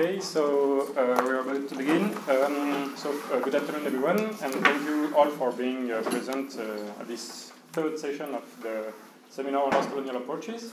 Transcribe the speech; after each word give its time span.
Okay, 0.00 0.18
so 0.18 0.88
uh, 0.96 1.20
we 1.24 1.28
are 1.28 1.40
about 1.40 1.68
to 1.68 1.74
begin. 1.74 2.04
Um, 2.26 2.94
so, 2.96 3.12
uh, 3.30 3.38
good 3.40 3.54
afternoon, 3.54 3.84
everyone, 3.84 4.18
and 4.18 4.54
thank 4.64 4.82
you 4.88 5.14
all 5.14 5.28
for 5.28 5.52
being 5.52 5.92
uh, 5.92 6.00
present 6.00 6.56
uh, 6.58 7.00
at 7.00 7.06
this 7.06 7.52
third 7.72 7.98
session 7.98 8.34
of 8.34 8.44
the 8.62 8.94
seminar 9.28 9.64
on 9.64 9.72
post-colonial 9.72 10.16
approaches. 10.16 10.72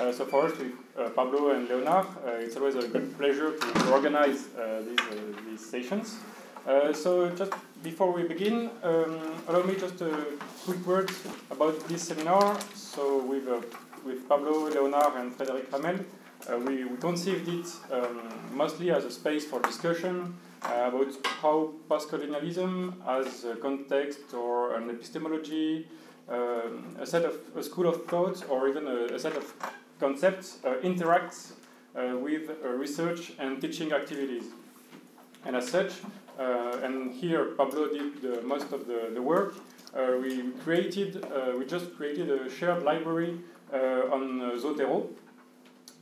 Uh, 0.00 0.10
so, 0.10 0.24
us, 0.24 0.58
with 0.58 0.72
uh, 0.96 1.10
Pablo 1.10 1.50
and 1.50 1.68
Leonard, 1.68 2.06
it's 2.40 2.56
always 2.56 2.76
a 2.76 2.88
great 2.88 3.14
pleasure 3.18 3.58
to 3.58 3.92
organize 3.92 4.48
these, 4.86 5.04
these 5.44 5.60
sessions. 5.68 6.16
so, 6.94 7.28
just 7.28 7.52
before 7.82 8.10
we 8.10 8.22
begin, 8.22 8.70
um, 8.84 9.20
allow 9.48 9.62
me 9.64 9.74
just 9.74 10.00
a 10.00 10.24
quick 10.64 10.82
word 10.86 11.10
about 11.50 11.78
this 11.88 12.04
seminar. 12.04 12.58
So, 12.74 13.22
with, 13.22 13.46
with 14.06 14.26
Pablo, 14.26 14.70
Leonard, 14.70 15.12
and 15.16 15.36
Frédéric 15.36 15.70
Ramel, 15.70 16.06
uh, 16.50 16.58
we, 16.58 16.84
we 16.84 16.96
conceived 16.96 17.48
it 17.48 17.66
um, 17.92 18.28
mostly 18.52 18.90
as 18.90 19.04
a 19.04 19.10
space 19.10 19.44
for 19.44 19.60
discussion 19.60 20.34
uh, 20.62 20.90
about 20.92 21.12
how 21.24 21.72
post-colonialism 21.88 23.02
as 23.06 23.44
a 23.44 23.56
context 23.56 24.34
or 24.34 24.74
an 24.76 24.90
epistemology, 24.90 25.86
um, 26.28 26.96
a 27.00 27.06
set 27.06 27.24
of 27.24 27.34
a 27.56 27.62
school 27.62 27.88
of 27.88 28.06
thought, 28.06 28.44
or 28.48 28.68
even 28.68 28.86
a, 28.86 29.14
a 29.14 29.18
set 29.18 29.36
of 29.36 29.52
concepts 29.98 30.58
uh, 30.64 30.74
interacts 30.82 31.52
uh, 31.94 32.16
with 32.16 32.50
uh, 32.50 32.68
research 32.68 33.32
and 33.38 33.60
teaching 33.60 33.92
activities. 33.92 34.44
And 35.44 35.56
as 35.56 35.68
such, 35.68 35.92
and 36.38 37.12
here 37.12 37.44
Pablo 37.56 37.88
did 37.88 38.22
the, 38.22 38.42
most 38.42 38.72
of 38.72 38.86
the, 38.86 39.10
the 39.12 39.22
work, 39.22 39.54
we 39.94 40.50
created, 40.64 41.24
we 41.58 41.66
just 41.66 41.94
created 41.96 42.30
a 42.30 42.50
shared 42.50 42.82
library 42.82 43.38
on 43.72 44.22
Zotero, 44.60 45.08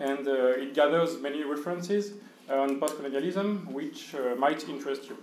and 0.00 0.26
uh, 0.26 0.62
it 0.62 0.74
gathers 0.74 1.20
many 1.20 1.44
references 1.44 2.14
on 2.48 2.80
postcolonialism 2.80 3.66
which 3.66 4.14
uh, 4.14 4.34
might 4.36 4.68
interest 4.68 5.08
you. 5.08 5.16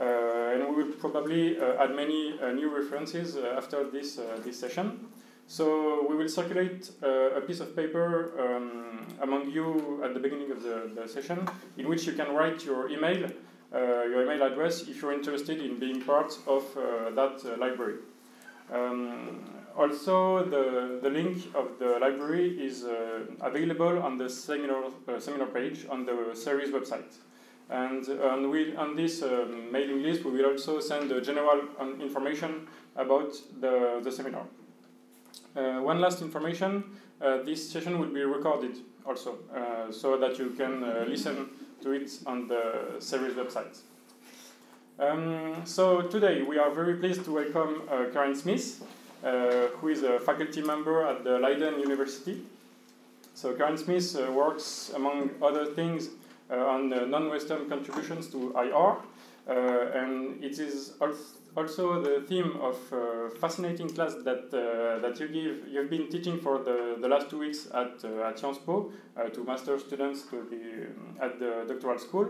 Uh, 0.00 0.54
and 0.54 0.74
we 0.74 0.84
will 0.84 0.92
probably 0.92 1.60
add 1.60 1.94
many 1.94 2.32
new 2.54 2.74
references 2.74 3.36
after 3.36 3.84
this, 3.90 4.18
this 4.42 4.58
session. 4.58 5.06
So 5.46 6.06
we 6.08 6.16
will 6.16 6.30
circulate 6.30 6.90
uh, 7.02 7.36
a 7.36 7.40
piece 7.42 7.60
of 7.60 7.76
paper 7.76 8.32
um, 8.40 9.06
among 9.20 9.50
you 9.50 10.02
at 10.02 10.14
the 10.14 10.20
beginning 10.20 10.50
of 10.50 10.62
the, 10.62 10.90
the, 10.94 11.06
session 11.06 11.46
in 11.76 11.88
which 11.88 12.06
you 12.06 12.14
can 12.14 12.34
write 12.34 12.64
your 12.64 12.88
email, 12.88 13.26
uh, 13.74 13.78
your 14.04 14.22
email 14.22 14.42
address 14.44 14.88
if 14.88 15.02
you're 15.02 15.12
interested 15.12 15.60
in 15.60 15.78
being 15.78 16.00
part 16.00 16.32
of 16.46 16.64
uh, 16.76 17.10
that 17.10 17.58
library. 17.58 17.96
Um, 18.72 19.44
also, 19.76 20.44
the, 20.44 20.98
the 21.02 21.10
link 21.10 21.38
of 21.54 21.78
the 21.78 21.98
library 22.00 22.64
is 22.64 22.84
uh, 22.84 23.20
available 23.40 24.02
on 24.02 24.18
the 24.18 24.28
seminar, 24.28 24.84
uh, 25.08 25.18
seminar 25.18 25.46
page 25.46 25.86
on 25.88 26.04
the 26.04 26.34
series 26.34 26.70
website. 26.70 27.14
And 27.70 28.06
on, 28.20 28.50
we, 28.50 28.76
on 28.76 28.96
this 28.96 29.22
mailing 29.70 30.02
list, 30.02 30.24
we 30.24 30.32
will 30.32 30.50
also 30.50 30.80
send 30.80 31.10
the 31.10 31.20
general 31.20 31.62
um, 31.78 32.00
information 32.00 32.66
about 32.96 33.32
the, 33.60 34.00
the 34.04 34.12
seminar. 34.12 34.44
Uh, 35.54 35.80
one 35.80 36.00
last 36.00 36.22
information, 36.22 36.84
uh, 37.20 37.42
this 37.42 37.70
session 37.70 37.98
will 37.98 38.08
be 38.08 38.22
recorded 38.22 38.76
also, 39.06 39.36
uh, 39.54 39.92
so 39.92 40.16
that 40.16 40.38
you 40.38 40.50
can 40.50 40.82
uh, 40.82 41.04
listen 41.06 41.48
to 41.82 41.92
it 41.92 42.10
on 42.26 42.48
the 42.48 42.96
series 42.98 43.34
website. 43.34 43.78
Um, 44.98 45.62
so 45.64 46.02
today 46.02 46.42
we 46.42 46.58
are 46.58 46.70
very 46.70 46.96
pleased 46.96 47.24
to 47.24 47.32
welcome 47.32 47.82
Karen 48.12 48.34
Smith, 48.34 48.82
uh, 48.82 48.86
who 49.22 49.88
is 49.88 50.02
a 50.02 50.18
faculty 50.18 50.62
member 50.62 51.06
at 51.06 51.24
the 51.24 51.38
Leiden 51.38 51.78
University. 51.80 52.42
So 53.34 53.54
Karen 53.54 53.78
Smith 53.78 54.16
uh, 54.16 54.30
works, 54.30 54.92
among 54.94 55.30
other 55.40 55.66
things, 55.66 56.10
uh, 56.50 56.56
on 56.56 56.90
non-Western 57.10 57.68
contributions 57.68 58.28
to 58.28 58.52
IR, 58.56 58.96
and 59.48 60.42
it 60.44 60.58
is 60.58 60.92
also 61.56 62.02
the 62.02 62.26
theme 62.26 62.56
of 62.60 62.76
a 62.92 63.30
fascinating 63.40 63.88
class 63.88 64.14
that 64.24 64.50
that 64.50 65.18
you 65.18 65.28
give. 65.28 65.68
You've 65.68 65.90
been 65.90 66.08
teaching 66.08 66.38
for 66.40 66.58
the, 66.58 66.96
the 67.00 67.08
last 67.08 67.30
two 67.30 67.38
weeks 67.38 67.68
at 67.72 68.04
at 68.28 68.38
Sciences 68.38 68.62
Po 68.66 68.92
to 69.32 69.44
master 69.44 69.78
students 69.78 70.22
to 70.30 70.44
be 70.44 70.62
um, 70.84 71.16
at 71.20 71.38
the 71.38 71.64
doctoral 71.66 71.98
school 71.98 72.28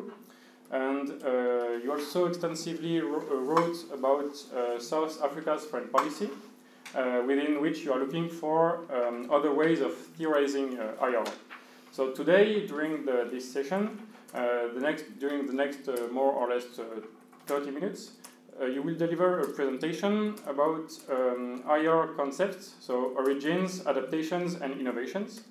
and 0.72 1.22
uh, 1.22 1.78
you 1.84 1.92
also 1.92 2.26
extensively 2.26 3.00
wrote 3.00 3.76
about 3.92 4.34
uh, 4.56 4.80
South 4.80 5.22
Africa's 5.22 5.64
foreign 5.66 5.88
policy 5.88 6.30
uh, 6.94 7.22
within 7.26 7.60
which 7.60 7.84
you 7.84 7.92
are 7.92 7.98
looking 7.98 8.28
for 8.28 8.80
um, 8.92 9.30
other 9.30 9.54
ways 9.54 9.80
of 9.80 9.94
theorizing 9.94 10.78
uh, 10.78 11.06
IR. 11.06 11.24
So 11.90 12.10
today, 12.10 12.66
during 12.66 13.04
the, 13.04 13.28
this 13.30 13.50
session, 13.50 13.98
uh, 14.34 14.68
the 14.74 14.80
next, 14.80 15.18
during 15.18 15.46
the 15.46 15.52
next 15.52 15.88
more 16.10 16.32
or 16.32 16.48
less 16.48 16.64
30 17.46 17.70
minutes, 17.70 18.12
uh, 18.60 18.66
you 18.66 18.82
will 18.82 18.94
deliver 18.94 19.40
a 19.40 19.48
presentation 19.48 20.34
about 20.46 20.92
um, 21.10 21.62
IR 21.68 22.08
concepts, 22.16 22.74
so 22.80 23.14
origins, 23.16 23.86
adaptations, 23.86 24.54
and 24.54 24.78
innovations. 24.78 25.42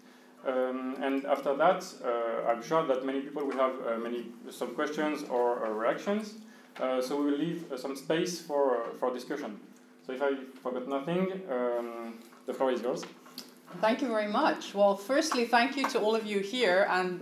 Um, 0.48 0.96
and 1.02 1.26
after 1.26 1.56
that, 1.56 1.86
uh, 2.04 2.50
I'm 2.50 2.62
sure 2.64 2.86
that 2.88 3.06
many 3.06 3.22
people 3.22 3.46
will 3.46 3.58
have 3.58 3.74
uh, 3.86 3.98
many 3.98 4.28
some 4.50 4.74
questions 4.76 5.24
or 5.30 5.74
reactions. 5.74 6.36
so 6.78 7.16
we 7.18 7.32
will 7.32 7.38
leave 7.38 7.66
some 7.78 7.96
space 7.96 8.42
for, 8.42 8.92
for 9.00 9.14
discussion. 9.14 9.60
So 10.06 10.14
if 10.14 10.22
I 10.22 10.36
forgot 10.64 10.88
nothing, 10.88 11.42
um, 11.50 12.16
the 12.46 12.54
floor 12.54 12.72
is 12.72 12.82
yours. 12.82 13.06
Thank 13.80 14.02
you 14.02 14.08
very 14.08 14.28
much. 14.28 14.74
Well, 14.74 14.96
firstly, 14.96 15.46
thank 15.46 15.78
you 15.78 15.88
to 15.90 16.00
all 16.00 16.16
of 16.16 16.26
you 16.26 16.40
here, 16.40 16.88
and 16.90 17.22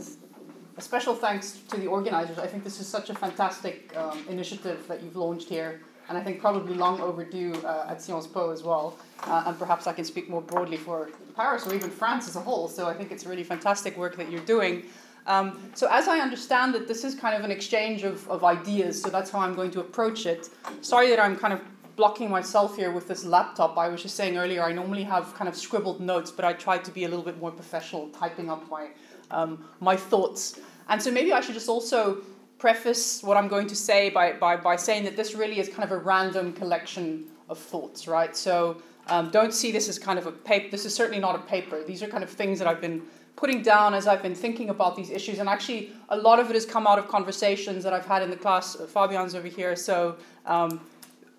a 0.78 0.82
special 0.82 1.14
thanks 1.14 1.60
to 1.70 1.78
the 1.78 1.88
organizers. 1.88 2.40
I 2.40 2.48
think 2.48 2.64
this 2.64 2.80
is 2.80 2.88
such 2.88 3.10
a 3.10 3.14
fantastic 3.14 3.96
um, 3.96 4.26
initiative 4.30 4.88
that 4.88 5.04
you've 5.04 5.16
launched 5.16 5.50
here, 5.50 5.82
and 6.08 6.18
I 6.18 6.24
think 6.24 6.40
probably 6.40 6.74
long 6.74 7.02
overdue 7.02 7.54
uh, 7.66 7.88
at 7.90 8.02
Sciences 8.02 8.32
Po 8.32 8.50
as 8.50 8.64
well. 8.64 8.98
Uh, 9.24 9.44
and 9.48 9.60
perhaps 9.60 9.86
I 9.86 9.94
can 9.94 10.06
speak 10.06 10.30
more 10.30 10.42
broadly 10.42 10.78
for 10.78 11.10
Paris 11.36 11.68
or 11.68 11.76
even 11.76 11.90
France 11.90 12.28
as 12.28 12.36
a 12.36 12.40
whole. 12.40 12.68
So 12.68 12.88
I 12.88 12.94
think 12.94 13.12
it's 13.12 13.26
really 13.26 13.44
fantastic 13.44 13.98
work 13.98 14.16
that 14.16 14.32
you're 14.32 14.46
doing. 14.46 14.86
Um, 15.28 15.60
so 15.76 15.88
as 15.92 16.08
I 16.08 16.20
understand 16.20 16.74
it, 16.74 16.88
this 16.88 17.04
is 17.04 17.14
kind 17.14 17.36
of 17.36 17.44
an 17.44 17.52
exchange 17.52 18.04
of, 18.04 18.28
of 18.30 18.44
ideas. 18.44 19.00
So 19.00 19.10
that's 19.10 19.30
how 19.30 19.40
I'm 19.40 19.54
going 19.54 19.70
to 19.72 19.82
approach 19.82 20.26
it. 20.26 20.50
Sorry 20.82 21.10
that 21.10 21.20
I'm 21.20 21.36
kind 21.36 21.54
of 21.54 21.62
blocking 22.00 22.30
myself 22.30 22.78
here 22.78 22.92
with 22.92 23.10
this 23.10 23.26
laptop. 23.26 23.78
I 23.78 23.90
was 23.90 24.02
just 24.02 24.16
saying 24.16 24.38
earlier, 24.38 24.64
I 24.64 24.72
normally 24.72 25.04
have 25.04 25.34
kind 25.34 25.50
of 25.50 25.56
scribbled 25.66 26.00
notes, 26.00 26.32
but 26.32 26.46
I 26.46 26.54
tried 26.54 26.86
to 26.86 26.92
be 26.92 27.04
a 27.04 27.10
little 27.10 27.26
bit 27.26 27.38
more 27.42 27.52
professional, 27.52 28.08
typing 28.22 28.50
up 28.50 28.62
my 28.70 28.88
um, 29.32 29.52
my 29.82 29.98
thoughts. 29.98 30.62
And 30.88 30.98
so 31.04 31.12
maybe 31.12 31.34
I 31.34 31.42
should 31.42 31.56
just 31.56 31.68
also 31.68 32.22
preface 32.58 33.22
what 33.22 33.36
I'm 33.36 33.50
going 33.50 33.68
to 33.68 33.76
say 33.76 34.10
by, 34.10 34.32
by, 34.46 34.56
by 34.56 34.76
saying 34.78 35.04
that 35.04 35.16
this 35.18 35.36
really 35.36 35.60
is 35.60 35.68
kind 35.68 35.84
of 35.84 35.92
a 35.92 35.98
random 35.98 36.54
collection 36.54 37.26
of 37.50 37.58
thoughts, 37.58 38.08
right? 38.08 38.36
So 38.36 38.82
um, 39.08 39.30
don't 39.30 39.54
see 39.54 39.72
this 39.72 39.90
as 39.90 40.00
kind 40.00 40.18
of 40.18 40.26
a 40.26 40.32
paper. 40.32 40.70
This 40.72 40.86
is 40.86 40.96
certainly 40.96 41.20
not 41.20 41.36
a 41.36 41.44
paper. 41.56 41.84
These 41.84 42.02
are 42.02 42.08
kind 42.08 42.24
of 42.24 42.30
things 42.30 42.60
that 42.60 42.68
I've 42.68 42.82
been 42.82 43.02
putting 43.36 43.62
down 43.62 43.94
as 43.94 44.08
I've 44.08 44.24
been 44.24 44.36
thinking 44.36 44.70
about 44.70 44.96
these 44.96 45.10
issues. 45.10 45.40
And 45.40 45.48
actually, 45.48 45.92
a 46.10 46.18
lot 46.18 46.40
of 46.40 46.50
it 46.50 46.54
has 46.54 46.66
come 46.66 46.88
out 46.88 46.98
of 46.98 47.08
conversations 47.08 47.84
that 47.84 47.94
I've 47.94 48.06
had 48.06 48.24
in 48.24 48.30
the 48.30 48.42
class. 48.46 48.76
Fabian's 48.96 49.36
over 49.36 49.48
here, 49.48 49.76
so 49.76 50.16
um, 50.46 50.82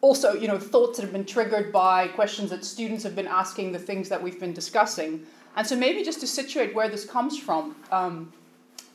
also, 0.00 0.32
you 0.32 0.48
know, 0.48 0.58
thoughts 0.58 0.98
that 0.98 1.02
have 1.02 1.12
been 1.12 1.26
triggered 1.26 1.72
by 1.72 2.08
questions 2.08 2.50
that 2.50 2.64
students 2.64 3.04
have 3.04 3.14
been 3.14 3.26
asking, 3.26 3.72
the 3.72 3.78
things 3.78 4.08
that 4.08 4.22
we've 4.22 4.40
been 4.40 4.54
discussing. 4.54 5.26
And 5.56 5.66
so 5.66 5.76
maybe 5.76 6.02
just 6.02 6.20
to 6.20 6.26
situate 6.26 6.74
where 6.74 6.88
this 6.88 7.04
comes 7.04 7.38
from. 7.38 7.76
Um, 7.92 8.32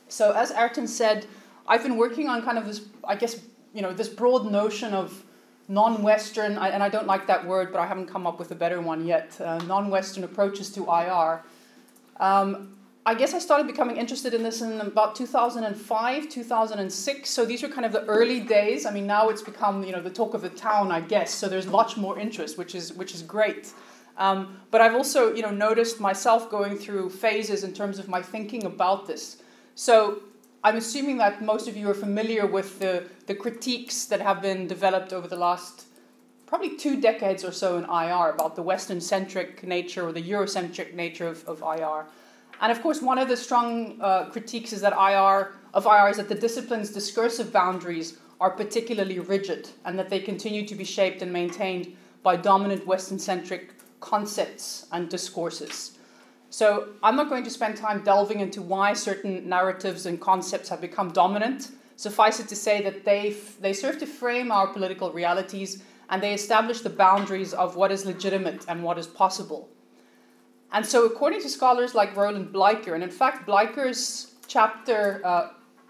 so 0.08 0.32
as 0.32 0.50
Ayrton 0.50 0.88
said, 0.88 1.26
I've 1.68 1.82
been 1.82 1.96
working 1.96 2.28
on 2.28 2.42
kind 2.42 2.58
of 2.58 2.66
this, 2.66 2.82
I 3.04 3.16
guess, 3.16 3.40
you 3.74 3.82
know, 3.82 3.92
this 3.92 4.08
broad 4.08 4.50
notion 4.50 4.94
of 4.94 5.22
non-Western, 5.68 6.52
and 6.52 6.82
I 6.82 6.88
don't 6.88 7.06
like 7.06 7.26
that 7.26 7.44
word, 7.44 7.72
but 7.72 7.80
I 7.80 7.86
haven't 7.86 8.06
come 8.06 8.26
up 8.26 8.38
with 8.38 8.50
a 8.52 8.54
better 8.54 8.80
one 8.80 9.04
yet, 9.04 9.38
uh, 9.40 9.58
non-Western 9.58 10.24
approaches 10.24 10.70
to 10.70 10.86
IR. 10.86 11.42
Um, 12.18 12.75
I 13.06 13.14
guess 13.14 13.34
I 13.34 13.38
started 13.38 13.68
becoming 13.68 13.98
interested 13.98 14.34
in 14.34 14.42
this 14.42 14.62
in 14.62 14.80
about 14.80 15.14
2005, 15.14 16.28
2006. 16.28 17.30
So 17.30 17.44
these 17.44 17.62
were 17.62 17.68
kind 17.68 17.86
of 17.86 17.92
the 17.92 18.04
early 18.06 18.40
days. 18.40 18.84
I 18.84 18.90
mean, 18.90 19.06
now 19.06 19.28
it's 19.28 19.42
become 19.42 19.84
you 19.84 19.92
know 19.92 20.02
the 20.02 20.10
talk 20.10 20.34
of 20.34 20.42
the 20.42 20.48
town, 20.48 20.90
I 20.90 21.00
guess. 21.00 21.32
So 21.32 21.48
there's 21.48 21.68
much 21.68 21.96
more 21.96 22.18
interest, 22.18 22.58
which 22.58 22.74
is 22.74 22.92
which 22.92 23.14
is 23.14 23.22
great. 23.22 23.72
Um, 24.16 24.60
but 24.72 24.80
I've 24.80 24.96
also 24.96 25.32
you 25.32 25.42
know 25.42 25.52
noticed 25.52 26.00
myself 26.00 26.50
going 26.50 26.76
through 26.76 27.10
phases 27.10 27.62
in 27.62 27.72
terms 27.72 28.00
of 28.00 28.08
my 28.08 28.20
thinking 28.20 28.64
about 28.64 29.06
this. 29.06 29.40
So 29.76 30.22
I'm 30.64 30.76
assuming 30.76 31.18
that 31.18 31.40
most 31.40 31.68
of 31.68 31.76
you 31.76 31.88
are 31.88 31.94
familiar 31.94 32.44
with 32.44 32.80
the 32.80 33.04
the 33.28 33.36
critiques 33.36 34.06
that 34.06 34.20
have 34.20 34.42
been 34.42 34.66
developed 34.66 35.12
over 35.12 35.28
the 35.28 35.36
last 35.36 35.86
probably 36.46 36.76
two 36.76 37.00
decades 37.00 37.44
or 37.44 37.52
so 37.52 37.78
in 37.78 37.84
IR 37.84 38.30
about 38.30 38.56
the 38.56 38.62
Western 38.62 39.00
centric 39.00 39.62
nature 39.62 40.04
or 40.08 40.12
the 40.12 40.22
Eurocentric 40.22 40.92
nature 40.94 41.28
of, 41.28 41.44
of 41.46 41.62
IR. 41.62 42.06
And 42.60 42.72
of 42.72 42.82
course, 42.82 43.02
one 43.02 43.18
of 43.18 43.28
the 43.28 43.36
strong 43.36 44.00
uh, 44.00 44.30
critiques 44.30 44.72
is 44.72 44.80
that 44.80 44.92
IR 44.92 45.54
of 45.74 45.84
IR 45.84 46.08
is 46.08 46.16
that 46.16 46.28
the 46.28 46.34
discipline's 46.34 46.90
discursive 46.90 47.52
boundaries 47.52 48.18
are 48.40 48.50
particularly 48.50 49.18
rigid 49.18 49.68
and 49.84 49.98
that 49.98 50.08
they 50.08 50.20
continue 50.20 50.66
to 50.66 50.74
be 50.74 50.84
shaped 50.84 51.22
and 51.22 51.32
maintained 51.32 51.96
by 52.22 52.36
dominant 52.36 52.86
Western 52.86 53.18
centric 53.18 53.74
concepts 54.00 54.86
and 54.92 55.08
discourses. 55.08 55.98
So 56.48 56.94
I'm 57.02 57.16
not 57.16 57.28
going 57.28 57.44
to 57.44 57.50
spend 57.50 57.76
time 57.76 58.02
delving 58.04 58.40
into 58.40 58.62
why 58.62 58.94
certain 58.94 59.48
narratives 59.48 60.06
and 60.06 60.20
concepts 60.20 60.68
have 60.68 60.80
become 60.80 61.10
dominant. 61.10 61.72
Suffice 61.96 62.40
it 62.40 62.48
to 62.48 62.56
say 62.56 62.82
that 62.82 63.04
they, 63.04 63.36
they 63.60 63.72
serve 63.72 63.98
to 63.98 64.06
frame 64.06 64.50
our 64.50 64.68
political 64.68 65.12
realities 65.12 65.82
and 66.08 66.22
they 66.22 66.32
establish 66.32 66.80
the 66.80 66.90
boundaries 66.90 67.52
of 67.52 67.76
what 67.76 67.90
is 67.90 68.06
legitimate 68.06 68.64
and 68.68 68.82
what 68.82 68.98
is 68.98 69.06
possible. 69.06 69.68
And 70.72 70.84
so, 70.84 71.06
according 71.06 71.40
to 71.42 71.48
scholars 71.48 71.94
like 71.94 72.16
Roland 72.16 72.52
Bleiker, 72.52 72.94
and 72.94 73.02
in 73.02 73.10
fact, 73.10 73.46
Bleiker's 73.46 74.34
chapter, 74.46 75.20
uh, 75.24 75.48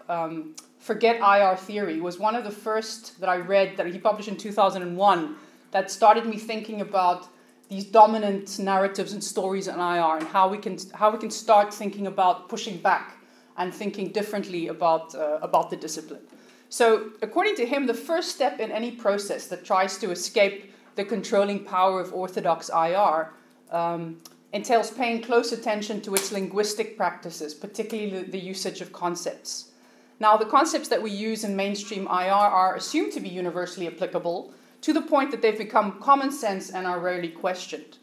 um, 0.08 0.54
Forget 0.78 1.16
IR 1.16 1.56
Theory, 1.56 2.00
was 2.00 2.18
one 2.18 2.36
of 2.36 2.44
the 2.44 2.50
first 2.50 3.18
that 3.20 3.28
I 3.28 3.36
read 3.36 3.76
that 3.76 3.86
he 3.86 3.98
published 3.98 4.28
in 4.28 4.36
2001 4.36 5.36
that 5.72 5.90
started 5.90 6.26
me 6.26 6.36
thinking 6.36 6.80
about 6.80 7.28
these 7.68 7.84
dominant 7.84 8.58
narratives 8.60 9.12
and 9.12 9.22
stories 9.22 9.66
in 9.66 9.74
IR 9.74 10.18
and 10.18 10.28
how 10.28 10.48
we 10.48 10.58
can, 10.58 10.78
how 10.94 11.10
we 11.10 11.18
can 11.18 11.30
start 11.30 11.74
thinking 11.74 12.06
about 12.06 12.48
pushing 12.48 12.76
back 12.78 13.16
and 13.58 13.74
thinking 13.74 14.12
differently 14.12 14.68
about, 14.68 15.14
uh, 15.14 15.38
about 15.42 15.70
the 15.70 15.76
discipline. 15.76 16.20
So, 16.68 17.10
according 17.22 17.56
to 17.56 17.66
him, 17.66 17.86
the 17.86 17.94
first 17.94 18.32
step 18.32 18.60
in 18.60 18.70
any 18.70 18.92
process 18.92 19.48
that 19.48 19.64
tries 19.64 19.98
to 19.98 20.10
escape 20.10 20.72
the 20.94 21.04
controlling 21.04 21.64
power 21.64 22.00
of 22.00 22.12
orthodox 22.12 22.70
IR 22.70 23.32
um, 23.70 24.18
entails 24.56 24.90
paying 24.90 25.20
close 25.20 25.52
attention 25.52 26.00
to 26.00 26.14
its 26.14 26.32
linguistic 26.32 26.96
practices, 26.96 27.52
particularly 27.52 28.22
the 28.22 28.38
usage 28.38 28.80
of 28.80 28.90
concepts. 28.90 29.70
Now, 30.18 30.38
the 30.38 30.46
concepts 30.46 30.88
that 30.88 31.02
we 31.02 31.10
use 31.10 31.44
in 31.44 31.54
mainstream 31.54 32.04
IR 32.06 32.46
are 32.62 32.74
assumed 32.74 33.12
to 33.12 33.20
be 33.20 33.28
universally 33.28 33.86
applicable 33.86 34.54
to 34.80 34.94
the 34.94 35.02
point 35.02 35.30
that 35.30 35.42
they've 35.42 35.58
become 35.58 36.00
common 36.00 36.32
sense 36.32 36.70
and 36.70 36.86
are 36.86 36.98
rarely 36.98 37.28
questioned. 37.28 37.98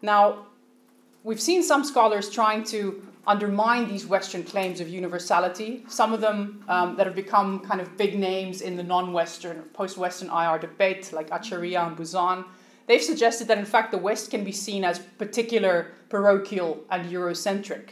Now, 0.00 0.46
we've 1.24 1.40
seen 1.40 1.64
some 1.64 1.82
scholars 1.82 2.30
trying 2.30 2.62
to 2.64 3.04
undermine 3.26 3.88
these 3.88 4.06
Western 4.06 4.44
claims 4.44 4.80
of 4.80 4.88
universality, 4.88 5.84
some 5.88 6.12
of 6.12 6.20
them 6.20 6.64
um, 6.68 6.96
that 6.96 7.06
have 7.06 7.16
become 7.16 7.58
kind 7.60 7.80
of 7.80 7.96
big 7.96 8.16
names 8.16 8.60
in 8.60 8.76
the 8.76 8.82
non 8.84 9.12
Western, 9.12 9.62
post 9.72 9.96
Western 9.98 10.30
IR 10.30 10.58
debate, 10.58 11.12
like 11.12 11.28
Acharya 11.32 11.80
and 11.80 11.96
Buzan. 11.96 12.44
They've 12.86 13.02
suggested 13.02 13.48
that 13.48 13.58
in 13.58 13.64
fact 13.64 13.92
the 13.92 13.98
West 13.98 14.30
can 14.30 14.44
be 14.44 14.52
seen 14.52 14.84
as 14.84 14.98
particular, 14.98 15.92
parochial, 16.08 16.84
and 16.90 17.10
Eurocentric. 17.10 17.90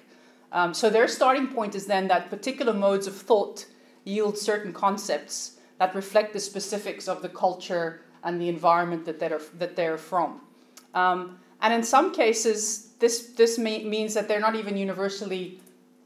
Um, 0.52 0.74
so 0.74 0.90
their 0.90 1.06
starting 1.06 1.48
point 1.48 1.74
is 1.74 1.86
then 1.86 2.08
that 2.08 2.30
particular 2.30 2.72
modes 2.72 3.06
of 3.06 3.14
thought 3.14 3.66
yield 4.04 4.36
certain 4.36 4.72
concepts 4.72 5.58
that 5.78 5.94
reflect 5.94 6.32
the 6.32 6.40
specifics 6.40 7.08
of 7.08 7.22
the 7.22 7.28
culture 7.28 8.02
and 8.24 8.40
the 8.40 8.48
environment 8.48 9.04
that 9.04 9.18
they're, 9.18 9.40
that 9.58 9.76
they're 9.76 9.98
from. 9.98 10.40
Um, 10.94 11.38
and 11.62 11.72
in 11.72 11.82
some 11.82 12.12
cases, 12.12 12.90
this, 12.98 13.28
this 13.36 13.58
may, 13.58 13.84
means 13.84 14.14
that 14.14 14.28
they're 14.28 14.40
not 14.40 14.56
even 14.56 14.76
universally 14.76 15.60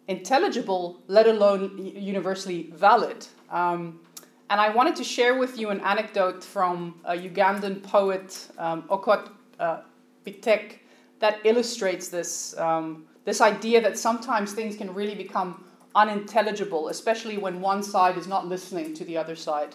intelligible, 0.08 1.00
let 1.06 1.26
alone 1.26 1.92
universally 1.96 2.70
valid. 2.74 3.26
Um, 3.50 4.00
and 4.50 4.60
I 4.60 4.68
wanted 4.68 4.96
to 4.96 5.04
share 5.04 5.38
with 5.38 5.58
you 5.58 5.70
an 5.70 5.80
anecdote 5.80 6.44
from 6.44 7.00
a 7.04 7.14
Ugandan 7.14 7.82
poet, 7.82 8.48
um, 8.58 8.82
Okot 8.82 9.30
uh, 9.58 9.80
p'Bitek, 10.26 10.80
that 11.20 11.38
illustrates 11.44 12.08
this, 12.08 12.56
um, 12.58 13.06
this 13.24 13.40
idea 13.40 13.80
that 13.80 13.98
sometimes 13.98 14.52
things 14.52 14.76
can 14.76 14.92
really 14.92 15.14
become 15.14 15.64
unintelligible, 15.94 16.88
especially 16.88 17.38
when 17.38 17.60
one 17.60 17.82
side 17.82 18.18
is 18.18 18.26
not 18.26 18.46
listening 18.46 18.92
to 18.94 19.04
the 19.04 19.16
other 19.16 19.36
side. 19.36 19.74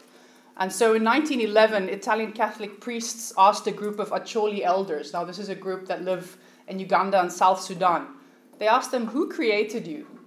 And 0.57 0.71
so 0.71 0.94
in 0.94 1.04
1911, 1.04 1.89
Italian 1.89 2.33
Catholic 2.33 2.81
priests 2.81 3.33
asked 3.38 3.66
a 3.68 3.71
group 3.71 3.98
of 3.98 4.10
Acholi 4.10 4.62
elders, 4.62 5.13
now 5.13 5.24
this 5.24 5.39
is 5.39 5.50
a 5.50 5.56
group 5.56 5.88
that 5.88 6.04
live 6.04 6.38
in 6.68 6.80
Uganda 6.80 7.19
and 7.21 7.31
South 7.31 7.62
Sudan, 7.62 8.07
they 8.60 8.68
asked 8.68 8.92
them, 8.92 9.07
Who 9.07 9.30
created 9.30 9.88
you? 9.88 10.19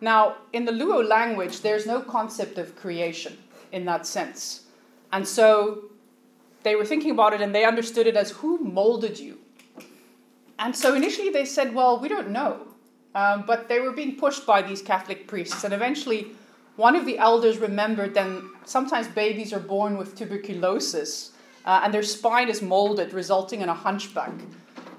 Now, 0.00 0.36
in 0.52 0.64
the 0.64 0.72
Luo 0.72 1.06
language, 1.06 1.60
there's 1.60 1.86
no 1.86 2.00
concept 2.00 2.58
of 2.58 2.76
creation 2.76 3.36
in 3.72 3.84
that 3.86 4.06
sense. 4.06 4.62
And 5.12 5.26
so 5.26 5.84
they 6.62 6.76
were 6.76 6.84
thinking 6.84 7.10
about 7.10 7.32
it 7.32 7.40
and 7.40 7.54
they 7.54 7.64
understood 7.64 8.06
it 8.06 8.16
as 8.16 8.30
who 8.30 8.58
molded 8.58 9.18
you? 9.18 9.38
And 10.58 10.74
so 10.74 10.94
initially 10.94 11.30
they 11.30 11.44
said, 11.44 11.74
well, 11.74 11.98
we 11.98 12.08
don't 12.08 12.30
know. 12.30 12.66
Um, 13.14 13.44
but 13.46 13.68
they 13.68 13.80
were 13.80 13.92
being 13.92 14.16
pushed 14.16 14.46
by 14.46 14.62
these 14.62 14.82
Catholic 14.82 15.26
priests. 15.26 15.64
And 15.64 15.72
eventually, 15.72 16.28
one 16.76 16.94
of 16.94 17.06
the 17.06 17.18
elders 17.18 17.58
remembered 17.58 18.14
that 18.14 18.42
sometimes 18.64 19.08
babies 19.08 19.52
are 19.52 19.60
born 19.60 19.96
with 19.96 20.14
tuberculosis 20.14 21.32
uh, 21.64 21.80
and 21.82 21.92
their 21.92 22.02
spine 22.02 22.48
is 22.48 22.62
molded, 22.62 23.12
resulting 23.12 23.60
in 23.60 23.68
a 23.68 23.74
hunchback. 23.74 24.32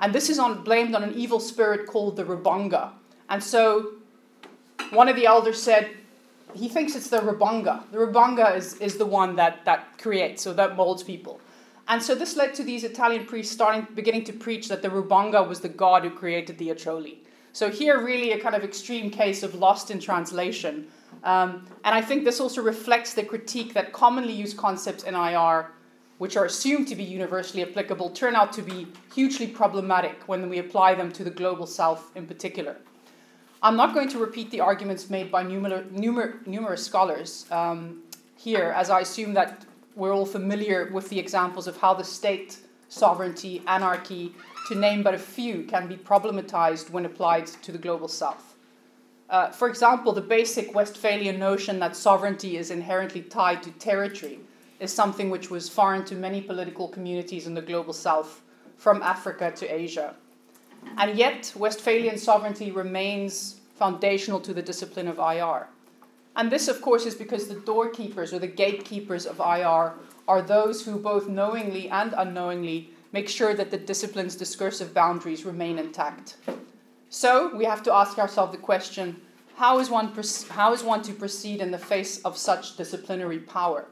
And 0.02 0.14
this 0.14 0.30
is 0.30 0.40
on, 0.40 0.64
blamed 0.64 0.96
on 0.96 1.04
an 1.04 1.14
evil 1.14 1.40
spirit 1.40 1.88
called 1.88 2.16
the 2.16 2.24
Rubanga. 2.24 2.92
And 3.30 3.44
so 3.44 3.94
one 4.92 5.08
of 5.08 5.16
the 5.16 5.26
elders 5.26 5.62
said, 5.62 5.92
he 6.56 6.68
thinks 6.68 6.96
it's 6.96 7.10
the 7.10 7.20
Rubanga. 7.20 7.84
The 7.92 7.98
Rubanga 8.00 8.56
is, 8.56 8.76
is 8.76 8.98
the 8.98 9.06
one 9.06 9.36
that, 9.36 9.64
that 9.66 9.98
creates, 10.00 10.42
so 10.42 10.54
that 10.54 10.76
molds 10.76 11.04
people. 11.04 11.40
And 11.88 12.02
so 12.02 12.16
this 12.16 12.36
led 12.36 12.54
to 12.56 12.64
these 12.64 12.84
Italian 12.84 13.26
priests 13.26 13.54
starting 13.54 13.88
beginning 13.96 14.24
to 14.26 14.34
preach 14.34 14.68
that 14.70 14.82
the 14.82 14.90
Rubanga 14.90 15.48
was 15.48 15.60
the 15.60 15.70
god 15.70 16.04
who 16.04 16.12
created 16.12 16.58
the 16.58 16.70
Acholi. 16.70 17.18
So 17.52 17.70
here, 17.72 18.04
really, 18.04 18.32
a 18.32 18.40
kind 18.40 18.56
of 18.56 18.64
extreme 18.64 19.10
case 19.10 19.42
of 19.42 19.56
lost 19.56 19.90
in 19.90 20.00
translation. 20.00 20.88
Um, 21.24 21.68
and 21.84 21.96
I 21.96 22.02
think 22.02 22.24
this 22.24 22.40
also 22.40 22.62
reflects 22.62 23.14
the 23.14 23.24
critique 23.24 23.74
that 23.74 23.92
commonly 23.92 24.34
used 24.34 24.56
concepts 24.56 25.04
in 25.04 25.16
IR, 25.16 25.72
which 26.20 26.38
are 26.38 26.46
assumed 26.46 26.88
to 26.90 26.96
be 26.96 27.04
universally 27.04 27.64
applicable, 27.64 28.12
turn 28.12 28.36
out 28.36 28.54
to 28.54 28.62
be 28.62 28.88
hugely 29.14 29.48
problematic 29.48 30.22
when 30.28 30.48
we 30.48 30.60
apply 30.60 30.94
them 30.94 31.12
to 31.14 31.24
the 31.24 31.32
global 31.32 31.66
south 31.66 32.12
in 32.16 32.28
particular. 32.28 32.78
I'm 33.62 33.76
not 33.76 33.94
going 33.94 34.08
to 34.10 34.20
repeat 34.20 34.52
the 34.52 34.62
arguments 34.62 35.10
made 35.10 35.30
by 35.30 35.44
numer- 35.44 35.90
numer- 35.92 36.48
numerous 36.48 36.86
scholars 36.86 37.46
um, 37.52 38.04
here, 38.38 38.74
as 38.74 38.90
I 38.90 39.02
assume 39.02 39.34
that 39.34 39.66
we're 39.96 40.14
all 40.14 40.26
familiar 40.26 40.90
with 40.94 41.10
the 41.10 41.20
examples 41.20 41.68
of 41.68 41.76
how 41.76 41.94
the 41.94 42.04
state, 42.06 42.60
sovereignty, 42.88 43.62
anarchy, 43.68 44.34
to 44.70 44.76
name 44.76 45.04
but 45.04 45.14
a 45.14 45.18
few, 45.18 45.64
can 45.64 45.88
be 45.88 45.98
problematized 45.98 46.90
when 46.90 47.06
applied 47.06 47.48
to 47.48 47.74
the 47.74 47.78
global 47.78 48.08
south. 48.08 48.56
Uh, 49.30 49.50
for 49.50 49.68
example, 49.68 50.14
the 50.14 50.22
basic 50.22 50.74
Westphalian 50.74 51.38
notion 51.38 51.80
that 51.80 51.98
sovereignty 51.98 52.56
is 52.56 52.72
inherently 52.72 53.22
tied 53.22 53.62
to 53.62 53.72
territory 53.72 54.40
is 54.80 54.94
something 54.94 55.30
which 55.30 55.52
was 55.52 55.68
foreign 55.68 56.06
to 56.06 56.16
many 56.16 56.40
political 56.40 56.88
communities 56.88 57.46
in 57.46 57.54
the 57.54 57.62
global 57.62 57.92
south, 57.92 58.42
from 58.78 59.04
Africa 59.04 59.52
to 59.52 59.68
Asia. 59.68 60.16
And 60.98 61.18
yet, 61.18 61.54
Westphalian 61.56 62.18
sovereignty 62.18 62.72
remains 62.72 63.60
foundational 63.76 64.40
to 64.42 64.54
the 64.54 64.62
discipline 64.62 65.08
of 65.08 65.20
IR. 65.20 65.68
And 66.36 66.52
this, 66.52 66.68
of 66.68 66.82
course, 66.82 67.06
is 67.06 67.16
because 67.16 67.48
the 67.48 67.56
doorkeepers 67.56 68.34
or 68.34 68.40
the 68.40 68.48
gatekeepers 68.48 69.26
of 69.26 69.40
IR 69.40 69.94
are 70.28 70.42
those 70.42 70.86
who, 70.86 70.98
both 71.00 71.28
knowingly 71.28 71.90
and 71.90 72.14
unknowingly, 72.18 72.92
make 73.12 73.28
sure 73.28 73.54
that 73.54 73.72
the 73.72 73.78
discipline's 73.78 74.36
discursive 74.36 74.94
boundaries 74.94 75.46
remain 75.46 75.80
intact. 75.80 76.38
So, 77.10 77.56
we 77.56 77.66
have 77.66 77.84
to 77.84 77.94
ask 77.94 78.18
ourselves 78.18 78.52
the 78.52 78.58
question 78.58 79.22
how 79.56 79.80
is, 79.80 79.90
one, 79.90 80.14
how 80.50 80.72
is 80.72 80.84
one 80.84 81.02
to 81.02 81.12
proceed 81.12 81.60
in 81.60 81.72
the 81.72 81.78
face 81.78 82.20
of 82.20 82.38
such 82.38 82.78
disciplinary 82.78 83.40
power? 83.40 83.88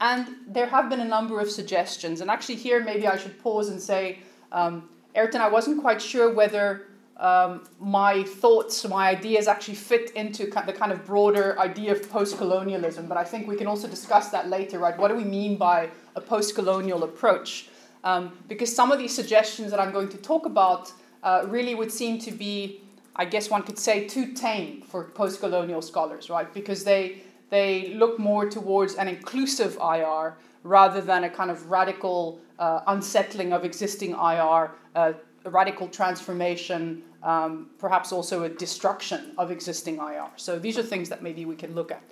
And 0.00 0.26
there 0.48 0.66
have 0.66 0.90
been 0.90 0.98
a 0.98 1.04
number 1.04 1.38
of 1.38 1.48
suggestions. 1.48 2.20
And 2.20 2.28
actually, 2.28 2.56
here 2.56 2.82
maybe 2.82 3.06
I 3.06 3.16
should 3.16 3.40
pause 3.40 3.68
and 3.68 3.80
say, 3.80 4.18
um, 4.50 4.88
Ayrton, 5.14 5.40
I 5.40 5.48
wasn't 5.48 5.80
quite 5.80 6.00
sure 6.00 6.32
whether 6.32 6.86
um, 7.16 7.64
my 7.78 8.22
thoughts, 8.22 8.86
my 8.88 9.08
ideas 9.08 9.46
actually 9.46 9.74
fit 9.74 10.10
into 10.12 10.46
the 10.46 10.72
kind 10.72 10.90
of 10.90 11.04
broader 11.04 11.58
idea 11.58 11.92
of 11.92 12.10
post 12.10 12.38
colonialism, 12.38 13.06
but 13.06 13.18
I 13.18 13.24
think 13.24 13.46
we 13.46 13.56
can 13.56 13.66
also 13.66 13.88
discuss 13.88 14.30
that 14.30 14.48
later, 14.48 14.78
right? 14.78 14.96
What 14.96 15.08
do 15.08 15.14
we 15.14 15.24
mean 15.24 15.56
by 15.56 15.90
a 16.16 16.20
post 16.20 16.54
colonial 16.54 17.04
approach? 17.04 17.68
Um, 18.04 18.38
because 18.48 18.74
some 18.74 18.90
of 18.90 18.98
these 18.98 19.14
suggestions 19.14 19.70
that 19.70 19.78
I'm 19.78 19.92
going 19.92 20.08
to 20.08 20.16
talk 20.16 20.46
about 20.46 20.92
uh, 21.22 21.44
really 21.46 21.74
would 21.74 21.92
seem 21.92 22.18
to 22.20 22.30
be, 22.30 22.80
I 23.14 23.26
guess 23.26 23.50
one 23.50 23.64
could 23.64 23.78
say, 23.78 24.06
too 24.06 24.32
tame 24.32 24.80
for 24.80 25.04
post 25.04 25.40
colonial 25.40 25.82
scholars, 25.82 26.30
right? 26.30 26.52
Because 26.54 26.84
they, 26.84 27.18
they 27.50 27.92
look 27.94 28.18
more 28.18 28.48
towards 28.48 28.94
an 28.94 29.08
inclusive 29.08 29.76
IR 29.76 30.36
rather 30.62 31.02
than 31.02 31.24
a 31.24 31.30
kind 31.30 31.50
of 31.50 31.70
radical 31.70 32.40
uh, 32.58 32.80
unsettling 32.86 33.52
of 33.52 33.64
existing 33.64 34.12
IR, 34.12 34.70
a 34.94 35.14
radical 35.44 35.88
transformation, 35.88 37.02
um, 37.22 37.70
perhaps 37.78 38.12
also 38.12 38.44
a 38.44 38.48
destruction 38.48 39.32
of 39.38 39.50
existing 39.50 39.96
IR. 39.96 40.30
So 40.36 40.58
these 40.58 40.78
are 40.78 40.82
things 40.82 41.08
that 41.08 41.22
maybe 41.22 41.44
we 41.44 41.56
can 41.56 41.74
look 41.74 41.90
at. 41.90 42.02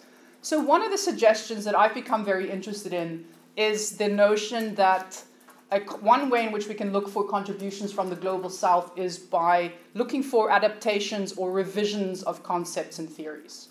So 0.43 0.61
one 0.61 0.83
of 0.83 0.91
the 0.91 0.99
suggestions 0.99 1.65
that 1.65 1.77
I've 1.77 1.95
become 1.95 2.25
very 2.25 2.51
interested 2.51 2.93
in 2.93 3.25
is 3.57 3.97
the 3.97 4.09
notion 4.09 4.75
that 4.77 5.23
a, 5.71 5.81
one 6.01 6.31
way 6.31 6.47
in 6.47 6.53
which 6.53 6.69
we 6.69 6.75
can 6.75 6.93
look 6.93 7.09
for 7.09 7.27
contributions 7.27 7.93
from 7.93 8.09
the 8.09 8.17
global 8.17 8.49
south 8.49 8.97
is 8.97 9.19
by 9.19 9.73
looking 9.95 10.23
for 10.23 10.51
adaptations 10.51 11.33
or 11.33 11.51
revisions 11.53 12.23
of 12.23 12.43
concepts 12.43 12.99
and 12.99 13.11
theories. 13.11 13.69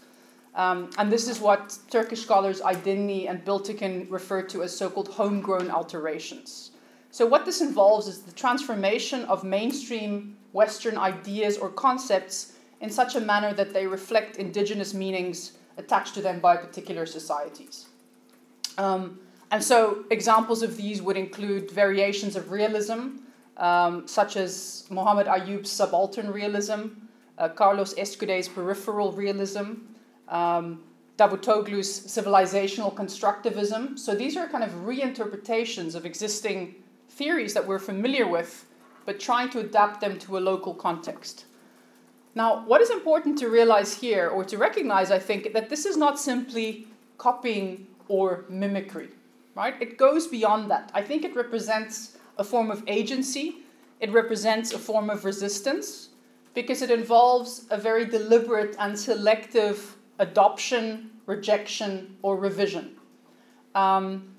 Um, 0.53 0.89
and 0.97 1.11
this 1.11 1.27
is 1.27 1.39
what 1.39 1.77
Turkish 1.89 2.21
scholars 2.21 2.61
Aydinli 2.61 3.29
and 3.29 3.43
Biltekin 3.45 4.07
refer 4.09 4.41
to 4.43 4.63
as 4.63 4.75
so 4.75 4.89
called 4.89 5.07
homegrown 5.07 5.69
alterations. 5.71 6.71
So, 7.11 7.25
what 7.25 7.45
this 7.45 7.61
involves 7.61 8.07
is 8.07 8.21
the 8.21 8.31
transformation 8.31 9.23
of 9.25 9.43
mainstream 9.43 10.37
Western 10.53 10.97
ideas 10.97 11.57
or 11.57 11.69
concepts 11.69 12.53
in 12.81 12.89
such 12.89 13.15
a 13.15 13.21
manner 13.21 13.53
that 13.53 13.73
they 13.73 13.87
reflect 13.87 14.37
indigenous 14.37 14.93
meanings 14.93 15.53
attached 15.77 16.13
to 16.15 16.21
them 16.21 16.39
by 16.39 16.57
particular 16.57 17.05
societies. 17.05 17.87
Um, 18.77 19.19
and 19.51 19.63
so, 19.63 20.05
examples 20.11 20.61
of 20.61 20.75
these 20.75 21.01
would 21.01 21.17
include 21.17 21.71
variations 21.71 22.35
of 22.35 22.51
realism, 22.51 23.19
um, 23.55 24.07
such 24.07 24.35
as 24.35 24.85
Muhammad 24.89 25.27
Ayoob's 25.27 25.71
subaltern 25.71 26.29
realism, 26.31 26.87
uh, 27.37 27.49
Carlos 27.49 27.93
Escudé's 27.93 28.49
peripheral 28.49 29.11
realism, 29.13 29.73
um, 30.27 30.83
Davutoglu's 31.17 32.01
civilizational 32.01 32.93
constructivism. 32.93 33.97
So 33.97 34.13
these 34.13 34.37
are 34.37 34.47
kind 34.47 34.63
of 34.63 34.71
reinterpretations 34.85 35.95
of 35.95 36.05
existing 36.05 36.75
theories 37.09 37.53
that 37.53 37.65
we're 37.65 37.79
familiar 37.79 38.27
with, 38.27 38.65
but 39.05 39.19
trying 39.19 39.49
to 39.49 39.59
adapt 39.59 40.01
them 40.01 40.19
to 40.19 40.37
a 40.37 40.39
local 40.39 40.73
context. 40.73 41.45
Now, 42.35 42.63
what 42.65 42.81
is 42.81 42.89
important 42.89 43.37
to 43.39 43.49
realize 43.49 43.95
here, 43.95 44.29
or 44.29 44.43
to 44.45 44.57
recognize, 44.57 45.09
I 45.09 45.19
think, 45.19 45.53
that 45.53 45.69
this 45.69 45.85
is 45.85 45.97
not 45.97 46.19
simply 46.19 46.87
copying 47.17 47.87
or 48.07 48.45
mimicry, 48.49 49.09
right? 49.55 49.81
It 49.81 49.97
goes 49.97 50.27
beyond 50.27 50.69
that. 50.69 50.91
I 50.93 51.01
think 51.01 51.25
it 51.25 51.35
represents 51.35 52.17
a 52.37 52.43
form 52.43 52.69
of 52.69 52.83
agency, 52.85 53.63
it 53.99 54.11
represents 54.11 54.73
a 54.73 54.77
form 54.77 55.09
of 55.09 55.25
resistance, 55.25 56.09
because 56.53 56.83
it 56.83 56.91
involves 56.91 57.65
a 57.71 57.77
very 57.77 58.05
deliberate 58.05 58.75
and 58.77 58.97
selective 58.97 59.95
adoption, 60.19 61.09
rejection, 61.25 62.15
or 62.21 62.37
revision. 62.37 62.95
Um, 63.73 64.35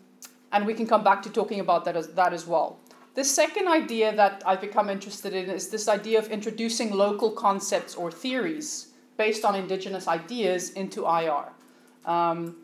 and 0.52 0.66
we 0.66 0.74
can 0.74 0.86
come 0.86 1.04
back 1.04 1.22
to 1.22 1.30
talking 1.30 1.60
about 1.60 1.84
that 1.84 1.96
as, 1.96 2.08
that 2.08 2.32
as 2.32 2.46
well. 2.46 2.78
The 3.14 3.24
second 3.24 3.68
idea 3.68 4.14
that 4.14 4.42
I've 4.46 4.60
become 4.60 4.88
interested 4.88 5.34
in 5.34 5.50
is 5.50 5.68
this 5.68 5.88
idea 5.88 6.18
of 6.18 6.28
introducing 6.28 6.92
local 6.92 7.30
concepts 7.30 7.94
or 7.94 8.10
theories 8.10 8.88
based 9.16 9.44
on 9.44 9.54
indigenous 9.54 10.06
ideas 10.06 10.70
into 10.70 11.04
IR. 11.04 11.48
Um, 12.04 12.56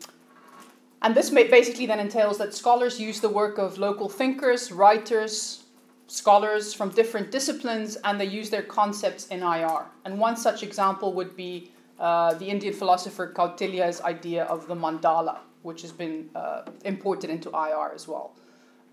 and 1.01 1.13
this 1.13 1.29
basically 1.29 1.85
then 1.85 1.99
entails 1.99 2.37
that 2.37 2.53
scholars 2.53 2.99
use 2.99 3.19
the 3.19 3.29
work 3.29 3.57
of 3.57 3.77
local 3.77 4.09
thinkers, 4.09 4.71
writers, 4.71 5.65
scholars 6.07 6.73
from 6.73 6.89
different 6.89 7.31
disciplines, 7.31 7.97
and 8.03 8.19
they 8.19 8.25
use 8.25 8.49
their 8.49 8.63
concepts 8.63 9.27
in 9.27 9.43
IR. 9.43 9.85
And 10.05 10.17
one 10.17 10.37
such 10.37 10.63
example 10.63 11.13
would 11.13 11.35
be 11.35 11.71
uh, 11.99 12.33
the 12.35 12.45
Indian 12.45 12.73
philosopher 12.73 13.31
Kautilya's 13.35 14.01
idea 14.01 14.45
of 14.45 14.67
the 14.67 14.75
mandala, 14.75 15.39
which 15.65 15.81
has 15.81 15.91
been 15.91 16.29
uh, 16.35 16.61
imported 16.85 17.29
into 17.29 17.49
IR 17.49 17.91
as 17.93 18.07
well, 18.07 18.31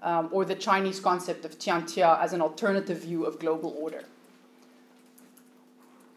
um, 0.03 0.29
or 0.33 0.45
the 0.45 0.55
Chinese 0.55 0.99
concept 0.99 1.45
of 1.45 1.59
Tianxia 1.59 2.21
as 2.21 2.33
an 2.33 2.41
alternative 2.41 2.99
view 2.99 3.25
of 3.25 3.39
global 3.39 3.77
order. 3.79 4.05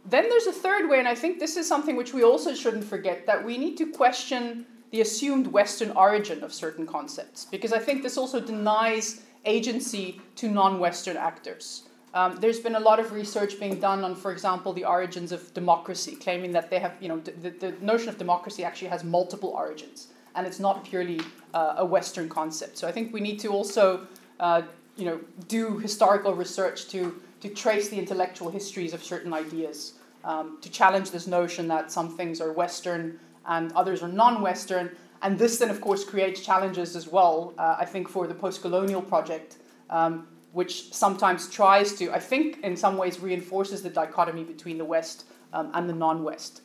Then 0.07 0.29
there's 0.29 0.47
a 0.47 0.53
third 0.53 0.89
way, 0.89 0.99
and 0.99 1.07
I 1.07 1.15
think 1.15 1.39
this 1.39 1.57
is 1.57 1.67
something 1.67 1.95
which 1.95 2.13
we 2.13 2.23
also 2.23 2.53
shouldn't 2.53 2.85
forget 2.85 3.25
that 3.25 3.43
we 3.43 3.57
need 3.57 3.75
to 3.77 3.91
question 3.91 4.65
the 4.91 5.01
assumed 5.01 5.47
Western 5.47 5.91
origin 5.91 6.43
of 6.43 6.53
certain 6.53 6.85
concepts, 6.85 7.45
because 7.45 7.73
I 7.73 7.79
think 7.79 8.03
this 8.03 8.17
also 8.17 8.39
denies 8.39 9.23
agency 9.45 10.21
to 10.37 10.49
non 10.49 10.79
Western 10.79 11.17
actors. 11.17 11.83
Um, 12.13 12.37
there's 12.39 12.61
been 12.61 12.75
a 12.75 12.79
lot 12.79 12.99
of 13.01 13.11
research 13.11 13.59
being 13.59 13.77
done 13.79 14.05
on, 14.05 14.15
for 14.15 14.31
example, 14.31 14.71
the 14.71 14.85
origins 14.85 15.33
of 15.33 15.53
democracy, 15.53 16.15
claiming 16.15 16.53
that 16.53 16.69
they 16.69 16.79
have, 16.79 16.93
you 17.01 17.09
know, 17.09 17.19
the, 17.19 17.49
the 17.49 17.73
notion 17.81 18.07
of 18.07 18.17
democracy 18.17 18.63
actually 18.63 18.87
has 18.87 19.03
multiple 19.03 19.49
origins, 19.49 20.07
and 20.35 20.45
it's 20.47 20.59
not 20.59 20.83
purely 20.83 21.19
uh, 21.53 21.75
a 21.77 21.85
Western 21.85 22.29
concept. 22.29 22.77
So 22.77 22.87
I 22.87 22.91
think 22.91 23.13
we 23.13 23.21
need 23.21 23.39
to 23.39 23.49
also, 23.49 24.07
uh, 24.39 24.63
you 24.97 25.05
know, 25.05 25.19
do 25.47 25.79
historical 25.79 26.33
research 26.33 26.87
to 26.89 27.21
to 27.41 27.49
trace 27.49 27.89
the 27.89 27.97
intellectual 27.97 28.49
histories 28.49 28.93
of 28.93 29.03
certain 29.03 29.33
ideas, 29.33 29.93
um, 30.23 30.57
to 30.61 30.69
challenge 30.69 31.11
this 31.11 31.27
notion 31.27 31.67
that 31.67 31.91
some 31.91 32.09
things 32.17 32.41
are 32.41 32.51
Western 32.51 33.19
and 33.45 33.71
others 33.73 34.01
are 34.01 34.07
non-Western, 34.07 34.89
and 35.21 35.37
this 35.37 35.59
then, 35.59 35.69
of 35.69 35.79
course, 35.79 36.03
creates 36.03 36.41
challenges 36.41 36.95
as 36.95 37.07
well. 37.07 37.53
Uh, 37.57 37.75
I 37.77 37.85
think 37.85 38.09
for 38.09 38.25
the 38.27 38.33
post-colonial 38.33 39.01
project. 39.01 39.57
Um, 39.89 40.27
which 40.55 40.93
sometimes 40.93 41.49
tries 41.49 41.91
to, 41.95 42.09
I 42.13 42.19
think, 42.19 42.63
in 42.63 42.77
some 42.77 42.95
ways 42.95 43.19
reinforces 43.19 43.83
the 43.83 43.89
dichotomy 43.89 44.45
between 44.45 44.77
the 44.77 44.85
West 44.85 45.25
um, 45.51 45.69
and 45.73 45.89
the 45.89 45.93
non 45.93 46.23
West. 46.23 46.61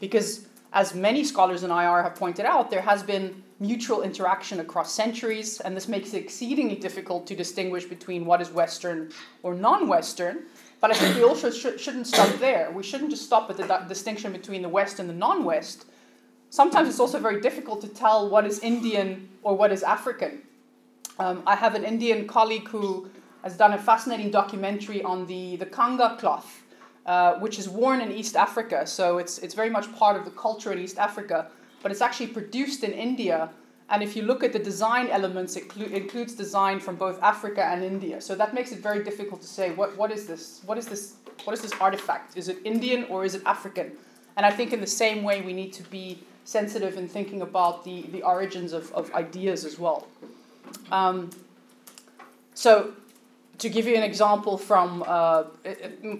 Because, 0.00 0.46
as 0.74 0.92
many 0.92 1.22
scholars 1.22 1.62
in 1.62 1.70
IR 1.70 2.02
have 2.02 2.16
pointed 2.16 2.44
out, 2.44 2.68
there 2.68 2.82
has 2.82 3.02
been 3.02 3.42
mutual 3.60 4.02
interaction 4.02 4.58
across 4.58 4.92
centuries, 4.92 5.60
and 5.60 5.76
this 5.76 5.86
makes 5.86 6.12
it 6.12 6.18
exceedingly 6.22 6.74
difficult 6.74 7.28
to 7.28 7.36
distinguish 7.36 7.84
between 7.84 8.26
what 8.26 8.42
is 8.42 8.50
Western 8.50 9.12
or 9.44 9.54
non 9.54 9.86
Western. 9.86 10.42
But 10.80 10.90
I 10.90 10.94
think 10.94 11.16
we 11.16 11.22
also 11.22 11.50
sh- 11.50 11.80
shouldn't 11.80 12.08
stop 12.08 12.28
there. 12.40 12.72
We 12.72 12.82
shouldn't 12.82 13.10
just 13.10 13.22
stop 13.22 13.48
at 13.50 13.56
the 13.56 13.66
di- 13.66 13.86
distinction 13.88 14.32
between 14.32 14.62
the 14.62 14.68
West 14.68 14.98
and 14.98 15.08
the 15.08 15.14
non 15.14 15.44
West. 15.44 15.86
Sometimes 16.50 16.88
it's 16.88 17.00
also 17.00 17.20
very 17.20 17.40
difficult 17.40 17.80
to 17.82 17.88
tell 17.88 18.28
what 18.28 18.44
is 18.44 18.58
Indian 18.58 19.28
or 19.44 19.56
what 19.56 19.70
is 19.72 19.84
African. 19.84 20.42
Um, 21.20 21.44
I 21.46 21.54
have 21.54 21.76
an 21.76 21.84
Indian 21.84 22.26
colleague 22.26 22.68
who 22.68 23.08
has 23.44 23.56
done 23.56 23.74
a 23.74 23.78
fascinating 23.78 24.32
documentary 24.32 25.04
on 25.04 25.26
the, 25.26 25.54
the 25.56 25.66
Kanga 25.66 26.16
cloth, 26.18 26.63
uh, 27.06 27.34
which 27.34 27.58
is 27.58 27.68
worn 27.68 28.00
in 28.00 28.10
East 28.10 28.36
Africa. 28.36 28.86
So 28.86 29.18
it's, 29.18 29.38
it's 29.38 29.54
very 29.54 29.70
much 29.70 29.92
part 29.94 30.16
of 30.16 30.24
the 30.24 30.30
culture 30.30 30.72
in 30.72 30.78
East 30.78 30.98
Africa, 30.98 31.48
but 31.82 31.92
it's 31.92 32.00
actually 32.00 32.28
produced 32.28 32.82
in 32.82 32.92
India. 32.92 33.50
And 33.90 34.02
if 34.02 34.16
you 34.16 34.22
look 34.22 34.42
at 34.42 34.52
the 34.52 34.58
design 34.58 35.08
elements, 35.08 35.56
it 35.56 35.68
clu- 35.68 35.86
includes 35.86 36.34
design 36.34 36.80
from 36.80 36.96
both 36.96 37.22
Africa 37.22 37.62
and 37.64 37.84
India. 37.84 38.20
So 38.20 38.34
that 38.34 38.54
makes 38.54 38.72
it 38.72 38.78
very 38.78 39.04
difficult 39.04 39.42
to 39.42 39.46
say 39.46 39.70
what, 39.74 39.96
what 39.96 40.10
is 40.10 40.26
this? 40.26 40.62
What 40.64 40.78
is 40.78 40.86
this? 40.86 41.16
What 41.44 41.52
is 41.52 41.60
this 41.60 41.72
artifact? 41.80 42.36
Is 42.36 42.48
it 42.48 42.58
Indian 42.64 43.04
or 43.04 43.24
is 43.24 43.34
it 43.34 43.42
African? 43.44 43.92
And 44.36 44.46
I 44.46 44.50
think 44.50 44.72
in 44.72 44.80
the 44.80 44.86
same 44.86 45.22
way 45.22 45.42
we 45.42 45.52
need 45.52 45.72
to 45.74 45.82
be 45.84 46.20
sensitive 46.44 46.96
in 46.96 47.08
thinking 47.08 47.42
about 47.42 47.84
the, 47.84 48.02
the 48.12 48.22
origins 48.22 48.72
of, 48.72 48.92
of 48.92 49.12
ideas 49.14 49.64
as 49.64 49.78
well. 49.78 50.06
Um, 50.90 51.30
so 52.54 52.92
to 53.64 53.70
give 53.70 53.86
you 53.86 53.96
an 53.96 54.02
example 54.02 54.58
from 54.58 55.02
uh, 55.06 55.44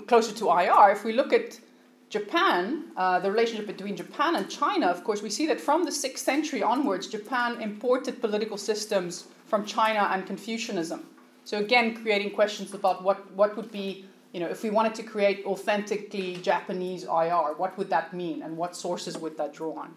closer 0.06 0.34
to 0.34 0.44
IR, 0.48 0.90
if 0.92 1.04
we 1.04 1.12
look 1.12 1.30
at 1.34 1.60
Japan, 2.08 2.84
uh, 2.96 3.20
the 3.20 3.30
relationship 3.30 3.66
between 3.66 3.96
Japan 3.96 4.36
and 4.36 4.48
China, 4.48 4.86
of 4.86 5.04
course, 5.04 5.20
we 5.20 5.28
see 5.28 5.46
that 5.48 5.60
from 5.60 5.84
the 5.84 5.90
6th 5.90 6.18
century 6.18 6.62
onwards, 6.62 7.06
Japan 7.06 7.60
imported 7.60 8.22
political 8.22 8.56
systems 8.56 9.26
from 9.44 9.66
China 9.66 10.08
and 10.12 10.26
Confucianism. 10.26 11.04
So, 11.44 11.58
again, 11.58 11.94
creating 12.02 12.30
questions 12.30 12.72
about 12.72 13.04
what, 13.04 13.30
what 13.32 13.54
would 13.58 13.70
be, 13.70 14.06
you 14.32 14.40
know, 14.40 14.48
if 14.48 14.62
we 14.62 14.70
wanted 14.70 14.94
to 14.94 15.02
create 15.02 15.44
authentically 15.44 16.36
Japanese 16.36 17.04
IR, 17.04 17.52
what 17.58 17.76
would 17.76 17.90
that 17.90 18.14
mean 18.14 18.40
and 18.42 18.56
what 18.56 18.74
sources 18.74 19.18
would 19.18 19.36
that 19.36 19.52
draw 19.52 19.74
on? 19.74 19.92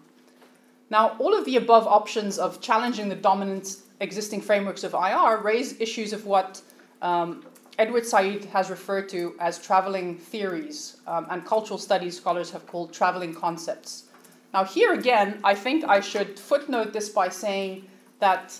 Now, 0.90 1.16
all 1.18 1.34
of 1.34 1.46
the 1.46 1.56
above 1.56 1.86
options 1.86 2.38
of 2.38 2.60
challenging 2.60 3.08
the 3.08 3.16
dominant 3.16 3.76
existing 4.00 4.42
frameworks 4.42 4.84
of 4.84 4.92
IR 4.92 5.38
raise 5.38 5.80
issues 5.80 6.12
of 6.12 6.26
what 6.26 6.60
um, 7.02 7.44
Edward 7.78 8.04
Said 8.04 8.44
has 8.46 8.70
referred 8.70 9.08
to 9.10 9.34
as 9.38 9.58
traveling 9.58 10.16
theories, 10.18 10.96
um, 11.06 11.26
and 11.30 11.44
cultural 11.44 11.78
studies 11.78 12.16
scholars 12.16 12.50
have 12.50 12.66
called 12.66 12.92
traveling 12.92 13.34
concepts. 13.34 14.04
Now, 14.52 14.64
here 14.64 14.92
again, 14.94 15.40
I 15.44 15.54
think 15.54 15.84
I 15.84 16.00
should 16.00 16.38
footnote 16.38 16.92
this 16.92 17.08
by 17.08 17.28
saying 17.28 17.86
that 18.18 18.58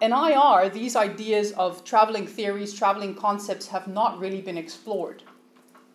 in 0.00 0.12
IR, 0.12 0.68
these 0.68 0.96
ideas 0.96 1.52
of 1.52 1.84
traveling 1.84 2.26
theories, 2.26 2.74
traveling 2.74 3.14
concepts 3.14 3.68
have 3.68 3.88
not 3.88 4.18
really 4.18 4.42
been 4.42 4.58
explored. 4.58 5.22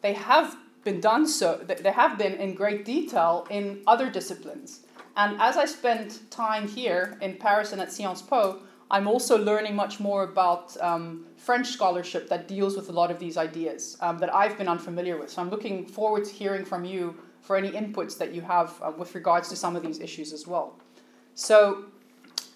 They 0.02 0.14
have 0.14 0.58
been 0.84 1.00
done 1.00 1.28
so, 1.28 1.64
they 1.66 1.92
have 1.92 2.18
been 2.18 2.34
in 2.34 2.56
great 2.56 2.84
detail 2.84 3.48
in 3.50 3.84
other 3.88 4.10
disciplines. 4.10 4.82
And 5.16 5.40
as 5.40 5.58
I 5.58 5.66
spend 5.66 6.30
time 6.32 6.68
here 6.68 7.18
in 7.22 7.38
Paris 7.38 7.72
and 7.72 7.82
at 7.82 7.94
Sciences 7.94 8.26
Po, 8.26 8.62
I'm 8.94 9.08
also 9.08 9.44
learning 9.44 9.76
much 9.76 10.00
more 10.00 10.24
about 10.24 10.78
um, 10.80 11.26
French 11.36 11.70
scholarship 11.70 12.30
that 12.30 12.48
deals 12.48 12.76
with 12.76 12.90
a 12.90 12.92
lot 12.92 13.10
of 13.10 13.18
these 13.18 13.38
ideas 13.38 13.98
um, 14.02 14.20
that 14.20 14.32
I've 14.32 14.56
been 14.56 14.68
unfamiliar 14.68 15.18
with. 15.18 15.32
So 15.32 15.42
I'm 15.42 15.50
looking 15.50 15.88
forward 15.88 16.26
to 16.26 16.32
hearing 16.32 16.64
from 16.64 16.86
you 16.86 17.18
for 17.42 17.56
any 17.58 17.72
inputs 17.72 18.20
that 18.20 18.36
you 18.36 18.42
have 18.42 18.80
uh, 18.84 18.92
with 18.96 19.16
regards 19.16 19.50
to 19.50 19.56
some 19.56 19.76
of 19.76 19.82
these 19.82 20.00
issues 20.00 20.32
as 20.32 20.46
well. 20.46 20.78
So, 21.34 21.86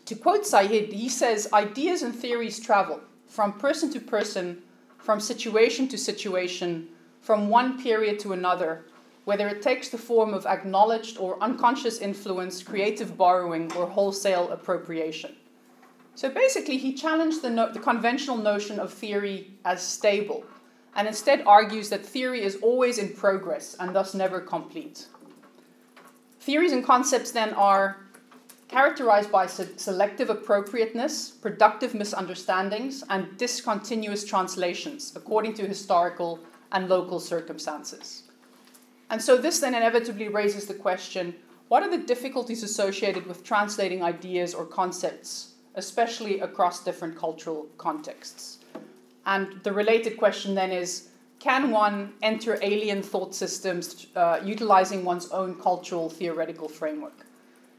to 0.05 0.13
quote 0.13 0.45
Said, 0.45 0.69
he 0.69 1.09
says 1.09 1.49
ideas 1.53 2.03
and 2.03 2.13
theories 2.13 2.59
travel 2.59 3.01
from 3.25 3.53
person 3.53 3.91
to 3.93 3.99
person, 3.99 4.61
from 4.99 5.19
situation 5.19 5.87
to 5.87 5.97
situation, 5.97 6.89
from 7.19 7.49
one 7.49 7.81
period 7.81 8.19
to 8.19 8.33
another, 8.33 8.85
whether 9.25 9.47
it 9.47 9.63
takes 9.63 9.89
the 9.89 9.97
form 9.97 10.35
of 10.35 10.45
acknowledged 10.45 11.17
or 11.17 11.41
unconscious 11.41 11.97
influence, 11.97 12.61
creative 12.61 13.17
borrowing, 13.17 13.73
or 13.73 13.87
wholesale 13.87 14.51
appropriation. 14.51 15.35
So 16.17 16.31
basically, 16.31 16.77
he 16.77 16.93
challenged 16.93 17.43
the, 17.43 17.51
no- 17.51 17.71
the 17.71 17.79
conventional 17.79 18.37
notion 18.37 18.79
of 18.79 18.91
theory 18.91 19.51
as 19.65 19.83
stable, 19.83 20.43
and 20.95 21.07
instead 21.07 21.43
argues 21.45 21.89
that 21.89 22.03
theory 22.03 22.41
is 22.41 22.55
always 22.63 22.97
in 22.97 23.13
progress 23.13 23.75
and 23.79 23.95
thus 23.95 24.15
never 24.15 24.39
complete. 24.41 25.05
Theories 26.39 26.71
and 26.71 26.83
concepts 26.83 27.29
then 27.29 27.53
are 27.53 27.97
characterized 28.67 29.31
by 29.31 29.45
se- 29.45 29.77
selective 29.77 30.31
appropriateness, 30.31 31.29
productive 31.29 31.93
misunderstandings, 31.93 33.03
and 33.11 33.37
discontinuous 33.37 34.25
translations 34.25 35.13
according 35.15 35.53
to 35.53 35.67
historical 35.67 36.39
and 36.71 36.89
local 36.89 37.19
circumstances. 37.19 38.23
And 39.11 39.21
so 39.21 39.37
this 39.37 39.59
then 39.59 39.75
inevitably 39.75 40.29
raises 40.29 40.65
the 40.65 40.73
question 40.73 41.35
what 41.67 41.83
are 41.83 41.91
the 41.91 42.05
difficulties 42.05 42.63
associated 42.63 43.27
with 43.27 43.43
translating 43.43 44.01
ideas 44.01 44.55
or 44.55 44.65
concepts, 44.65 45.53
especially 45.77 46.41
across 46.41 46.83
different 46.83 47.17
cultural 47.17 47.67
contexts? 47.77 48.59
And 49.25 49.59
the 49.63 49.71
related 49.71 50.17
question 50.17 50.53
then 50.53 50.71
is 50.71 51.09
can 51.39 51.71
one 51.71 52.13
enter 52.21 52.57
alien 52.61 53.01
thought 53.01 53.33
systems 53.33 54.07
uh, 54.15 54.39
utilizing 54.43 55.05
one's 55.05 55.29
own 55.29 55.55
cultural 55.55 56.09
theoretical 56.09 56.67
framework? 56.67 57.25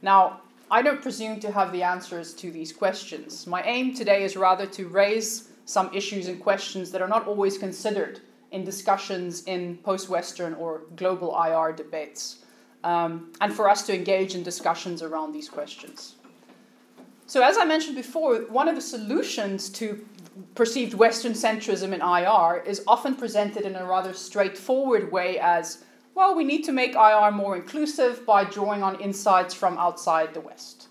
Now, 0.01 0.41
I 0.71 0.83
don't 0.83 1.03
presume 1.03 1.41
to 1.41 1.51
have 1.51 1.73
the 1.73 1.83
answers 1.83 2.35
to 2.35 2.51
these 2.51 2.73
questions. 2.73 3.47
My 3.47 3.63
aim 3.63 3.95
today 3.95 4.23
is 4.23 4.37
rather 4.37 4.67
to 4.67 4.87
raise 4.89 5.49
some 5.65 5.93
issues 5.93 6.29
and 6.29 6.41
questions 6.41 6.91
that 6.93 7.03
are 7.03 7.09
not 7.09 7.27
always 7.27 7.59
considered 7.59 8.21
in 8.53 8.65
discussions 8.65 9.43
in 9.45 9.79
post 9.79 10.09
Western 10.09 10.55
or 10.55 10.83
global 10.97 11.37
IR 11.43 11.73
debates, 11.73 12.45
um, 12.85 13.33
and 13.41 13.53
for 13.53 13.69
us 13.69 13.85
to 13.87 13.95
engage 13.95 14.35
in 14.35 14.43
discussions 14.43 15.03
around 15.03 15.33
these 15.33 15.49
questions. 15.49 16.15
So, 17.29 17.43
as 17.43 17.59
I 17.59 17.67
mentioned 17.67 17.95
before, 17.95 18.37
one 18.49 18.69
of 18.69 18.75
the 18.75 18.81
solutions 18.81 19.69
to 19.71 20.03
perceived 20.55 20.95
Western 20.95 21.35
centrism 21.35 21.93
in 21.93 22.01
IR 22.01 22.63
is 22.65 22.83
often 22.87 23.15
presented 23.15 23.67
in 23.67 23.77
a 23.77 23.85
rather 23.85 24.15
straightforward 24.15 25.13
way 25.13 25.39
as 25.39 25.85
well, 26.15 26.35
we 26.35 26.43
need 26.43 26.65
to 26.65 26.73
make 26.73 26.95
IR 26.95 27.31
more 27.31 27.55
inclusive 27.55 28.25
by 28.25 28.45
drawing 28.45 28.83
on 28.83 28.99
insights 28.99 29.53
from 29.53 29.77
outside 29.77 30.33
the 30.33 30.41
West. 30.41 30.89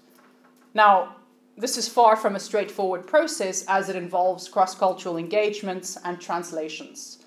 Now, 0.76 1.16
this 1.58 1.76
is 1.76 1.90
far 1.90 2.16
from 2.16 2.36
a 2.36 2.40
straightforward 2.40 3.08
process 3.08 3.66
as 3.68 3.90
it 3.90 3.96
involves 3.96 4.48
cross 4.48 4.76
cultural 4.76 5.18
engagements 5.18 5.98
and 6.06 6.22
translations. 6.22 7.18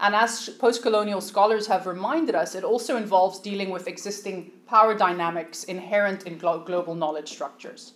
And 0.00 0.14
as 0.14 0.50
post 0.50 0.82
colonial 0.82 1.22
scholars 1.22 1.66
have 1.66 1.86
reminded 1.86 2.34
us, 2.34 2.54
it 2.54 2.62
also 2.62 2.98
involves 2.98 3.40
dealing 3.40 3.70
with 3.70 3.88
existing 3.88 4.50
power 4.66 4.94
dynamics 4.94 5.64
inherent 5.64 6.26
in 6.26 6.36
glo- 6.36 6.62
global 6.62 6.94
knowledge 6.94 7.30
structures. 7.30 7.94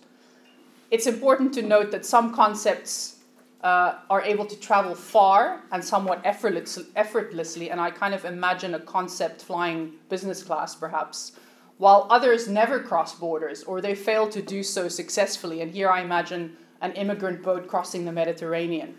It's 0.91 1.07
important 1.07 1.53
to 1.55 1.63
note 1.63 1.91
that 1.91 2.05
some 2.07 2.35
concepts 2.35 3.17
uh, 3.63 3.99
are 4.11 4.23
able 4.23 4.45
to 4.45 4.61
travel 4.61 4.95
far 4.95 5.63
and 5.73 5.83
somewhat 5.83 6.21
effortless, 6.25 6.79
effortlessly, 6.97 7.71
and 7.71 7.81
I 7.81 7.91
kind 7.91 8.15
of 8.15 8.25
imagine 8.25 8.75
a 8.75 8.81
concept 8.81 9.43
flying 9.43 9.93
business 10.11 10.43
class 10.43 10.75
perhaps, 10.75 11.33
while 11.79 12.07
others 12.11 12.47
never 12.47 12.79
cross 12.79 13.15
borders 13.19 13.63
or 13.65 13.81
they 13.81 13.95
fail 13.95 14.29
to 14.29 14.43
do 14.43 14.63
so 14.63 14.89
successfully. 14.89 15.63
And 15.63 15.71
here 15.71 15.89
I 15.89 16.03
imagine 16.03 16.57
an 16.83 16.93
immigrant 16.93 17.43
boat 17.43 17.67
crossing 17.67 18.05
the 18.05 18.13
Mediterranean. 18.13 18.95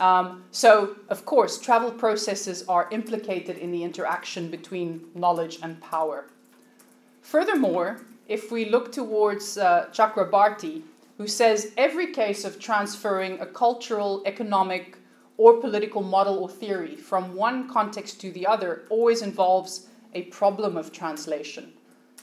Um, 0.00 0.44
so, 0.50 0.96
of 1.08 1.24
course, 1.24 1.58
travel 1.58 1.90
processes 1.90 2.64
are 2.68 2.88
implicated 2.90 3.58
in 3.58 3.70
the 3.70 3.84
interaction 3.84 4.50
between 4.50 5.04
knowledge 5.14 5.58
and 5.62 5.80
power. 5.80 6.26
Furthermore, 7.22 8.00
if 8.26 8.50
we 8.50 8.70
look 8.70 8.90
towards 8.90 9.58
uh, 9.58 9.88
Chakrabarty, 9.92 10.82
who 11.20 11.26
says 11.26 11.74
every 11.76 12.14
case 12.14 12.46
of 12.46 12.58
transferring 12.58 13.38
a 13.40 13.46
cultural, 13.46 14.22
economic, 14.24 14.96
or 15.36 15.60
political 15.60 16.02
model 16.02 16.38
or 16.38 16.48
theory 16.48 16.96
from 16.96 17.34
one 17.34 17.68
context 17.68 18.18
to 18.18 18.32
the 18.32 18.46
other 18.46 18.86
always 18.88 19.20
involves 19.20 19.88
a 20.14 20.22
problem 20.38 20.78
of 20.78 20.92
translation. 20.92 21.74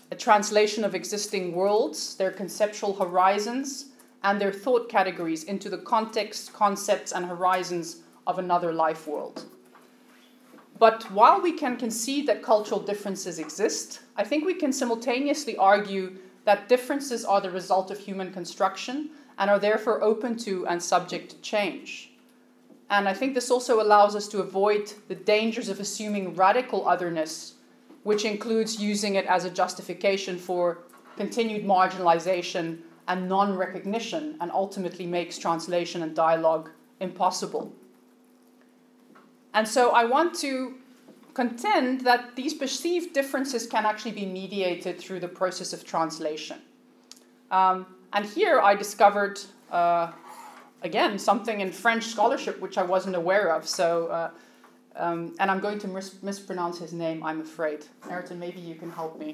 A 0.10 0.16
translation 0.16 0.84
of 0.84 0.96
existing 0.96 1.54
worlds, 1.54 2.16
their 2.16 2.32
conceptual 2.32 2.92
horizons, 2.92 3.90
and 4.24 4.42
their 4.42 4.52
thought 4.52 4.90
categories 4.90 5.44
into 5.44 5.70
the 5.70 5.78
context, 5.78 6.52
concepts, 6.54 7.12
and 7.12 7.24
horizons 7.24 7.98
of 8.26 8.40
another 8.40 8.74
life 8.74 9.06
world. 9.06 9.46
But 10.80 11.04
while 11.12 11.40
we 11.40 11.52
can 11.52 11.78
concede 11.78 12.26
that 12.30 12.42
cultural 12.42 12.80
differences 12.80 13.38
exist, 13.38 14.00
I 14.16 14.24
think 14.24 14.44
we 14.44 14.56
can 14.56 14.74
simultaneously 14.74 15.56
argue 15.56 16.18
that 16.48 16.70
differences 16.70 17.26
are 17.26 17.42
the 17.42 17.52
result 17.52 17.92
of 17.92 18.00
human 18.00 18.32
construction 18.32 19.10
and 19.38 19.50
are 19.50 19.60
therefore 19.60 20.02
open 20.02 20.38
to 20.38 20.66
and 20.68 20.82
subject 20.82 21.30
to 21.30 21.36
change. 21.42 22.12
And 22.90 23.10
I 23.10 23.14
think 23.14 23.34
this 23.34 23.52
also 23.52 23.82
allows 23.82 24.16
us 24.16 24.30
to 24.30 24.40
avoid 24.40 24.94
the 25.10 25.16
dangers 25.16 25.68
of 25.68 25.82
assuming 25.82 26.36
radical 26.36 26.88
otherness, 26.88 27.56
which 28.04 28.24
includes 28.24 28.82
using 28.82 29.16
it 29.16 29.26
as 29.26 29.44
a 29.44 29.50
justification 29.50 30.38
for 30.38 30.86
continued 31.18 31.66
marginalization 31.66 32.78
and 33.10 33.28
non 33.28 33.58
recognition, 33.58 34.38
and 34.40 34.50
ultimately 34.50 35.06
makes 35.06 35.38
translation 35.38 36.02
and 36.02 36.16
dialogue 36.16 36.70
impossible. 37.02 37.74
And 39.54 39.68
so 39.68 39.92
I 39.92 40.06
want 40.06 40.34
to 40.36 40.76
contend 41.38 42.02
that 42.02 42.36
these 42.36 42.56
perceived 42.56 43.14
differences 43.14 43.68
can 43.68 43.86
actually 43.86 44.16
be 44.24 44.26
mediated 44.26 44.98
through 44.98 45.20
the 45.20 45.28
process 45.28 45.72
of 45.72 45.86
translation. 45.86 46.58
Um, 47.52 47.86
and 48.12 48.26
here 48.26 48.60
I 48.60 48.74
discovered, 48.74 49.40
uh, 49.72 50.12
again, 50.82 51.20
something 51.20 51.62
in 51.62 51.72
French 51.72 52.06
scholarship 52.06 52.60
which 52.60 52.80
I 52.80 52.86
wasn't 52.96 53.16
aware 53.16 53.54
of. 53.56 53.68
So, 53.68 54.08
uh, 54.08 54.30
um, 54.96 55.36
and 55.40 55.52
I'm 55.52 55.60
going 55.60 55.78
to 55.86 55.88
mis- 55.88 56.24
mispronounce 56.24 56.80
his 56.80 56.92
name, 56.92 57.22
I'm 57.22 57.42
afraid. 57.42 57.86
Ayrton, 58.10 58.40
maybe 58.40 58.60
you 58.60 58.74
can 58.74 58.90
help 58.90 59.20
me. 59.20 59.30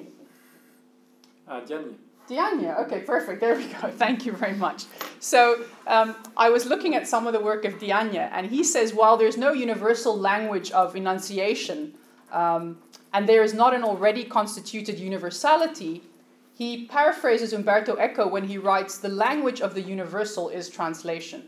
Uh, 1.48 1.62
Diagne. 1.62 1.96
Diagne, 2.28 2.72
okay, 2.72 3.02
perfect. 3.02 3.42
There 3.42 3.56
we 3.56 3.66
go. 3.66 3.90
Thank 3.98 4.26
you 4.26 4.32
very 4.32 4.56
much. 4.56 4.86
So 5.20 5.66
um, 5.88 6.16
I 6.38 6.50
was 6.50 6.66
looking 6.66 6.96
at 6.96 7.08
some 7.08 7.28
of 7.28 7.34
the 7.34 7.40
work 7.40 7.66
of 7.66 7.80
Diagne, 7.80 8.18
and 8.18 8.48
he 8.48 8.64
says 8.64 8.94
while 8.94 9.18
there's 9.18 9.38
no 9.38 9.52
universal 9.52 10.18
language 10.18 10.72
of 10.72 10.96
enunciation, 10.96 11.94
um, 12.32 12.78
and 13.14 13.28
there 13.28 13.44
is 13.44 13.54
not 13.54 13.74
an 13.74 13.84
already 13.84 14.24
constituted 14.24 15.00
universality, 15.00 16.02
he 16.56 16.86
paraphrases 16.86 17.52
Umberto 17.52 17.98
Eco 17.98 18.28
when 18.28 18.48
he 18.48 18.58
writes, 18.58 18.98
The 18.98 19.10
language 19.10 19.60
of 19.60 19.74
the 19.74 19.82
universal 19.82 20.50
is 20.50 20.70
translation. 20.70 21.44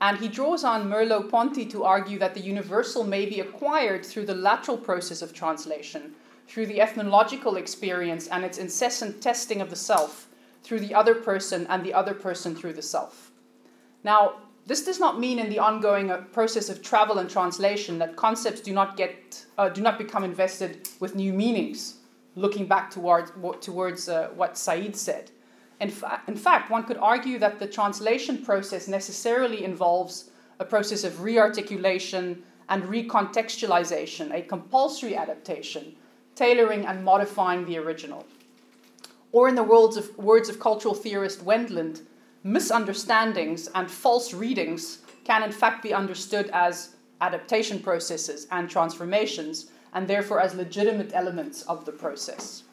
And 0.00 0.18
he 0.18 0.28
draws 0.28 0.64
on 0.64 0.88
Merleau 0.88 1.30
Ponty 1.30 1.64
to 1.66 1.84
argue 1.84 2.18
that 2.18 2.34
the 2.34 2.40
universal 2.40 3.04
may 3.04 3.26
be 3.26 3.40
acquired 3.40 4.04
through 4.04 4.26
the 4.26 4.34
lateral 4.34 4.76
process 4.76 5.22
of 5.22 5.32
translation, 5.32 6.14
through 6.46 6.66
the 6.66 6.80
ethnological 6.80 7.56
experience 7.56 8.26
and 8.28 8.44
its 8.44 8.58
incessant 8.58 9.22
testing 9.22 9.60
of 9.60 9.70
the 9.70 9.76
self, 9.76 10.28
through 10.62 10.80
the 10.80 10.94
other 10.94 11.14
person 11.14 11.66
and 11.68 11.84
the 11.84 11.94
other 11.94 12.14
person 12.14 12.54
through 12.54 12.72
the 12.72 12.82
self. 12.82 13.30
Now, 14.02 14.34
this 14.66 14.84
does 14.84 14.98
not 14.98 15.20
mean 15.20 15.38
in 15.38 15.50
the 15.50 15.58
ongoing 15.58 16.10
uh, 16.10 16.22
process 16.32 16.70
of 16.70 16.82
travel 16.82 17.18
and 17.18 17.28
translation 17.28 17.98
that 17.98 18.16
concepts 18.16 18.60
do 18.60 18.72
not 18.72 18.96
get 18.96 19.44
uh, 19.58 19.68
do 19.68 19.82
not 19.82 19.98
become 19.98 20.24
invested 20.24 20.88
with 21.00 21.14
new 21.14 21.32
meanings, 21.32 21.96
looking 22.34 22.66
back 22.66 22.90
towards 22.90 23.30
towards 23.60 24.08
uh, 24.08 24.30
what 24.34 24.56
Said 24.56 24.96
said. 24.96 25.30
In, 25.80 25.90
fa- 25.90 26.22
in 26.28 26.36
fact, 26.36 26.70
one 26.70 26.84
could 26.84 26.96
argue 26.98 27.38
that 27.40 27.58
the 27.58 27.66
translation 27.66 28.38
process 28.38 28.88
necessarily 28.88 29.64
involves 29.64 30.30
a 30.58 30.64
process 30.64 31.04
of 31.04 31.14
rearticulation 31.14 32.42
and 32.68 32.84
recontextualization, 32.84 34.32
a 34.32 34.42
compulsory 34.42 35.16
adaptation, 35.16 35.94
tailoring 36.34 36.86
and 36.86 37.04
modifying 37.04 37.64
the 37.64 37.78
original. 37.78 38.26
Or, 39.32 39.48
in 39.48 39.54
the 39.54 39.62
words 39.62 39.96
of, 39.96 40.16
words 40.16 40.48
of 40.48 40.60
cultural 40.60 40.94
theorist 40.94 41.44
Wendland, 41.44 42.02
misunderstandings 42.42 43.68
and 43.74 43.90
false 43.90 44.32
readings 44.32 44.98
can 45.24 45.42
in 45.42 45.52
fact 45.52 45.82
be 45.82 45.94
understood 45.94 46.50
as 46.52 46.96
adaptation 47.20 47.80
processes 47.80 48.46
and 48.50 48.68
transformations, 48.68 49.70
and 49.94 50.06
therefore 50.06 50.40
as 50.40 50.54
legitimate 50.54 51.12
elements 51.14 51.62
of 51.62 51.84
the 51.84 51.92
process. 51.92 52.64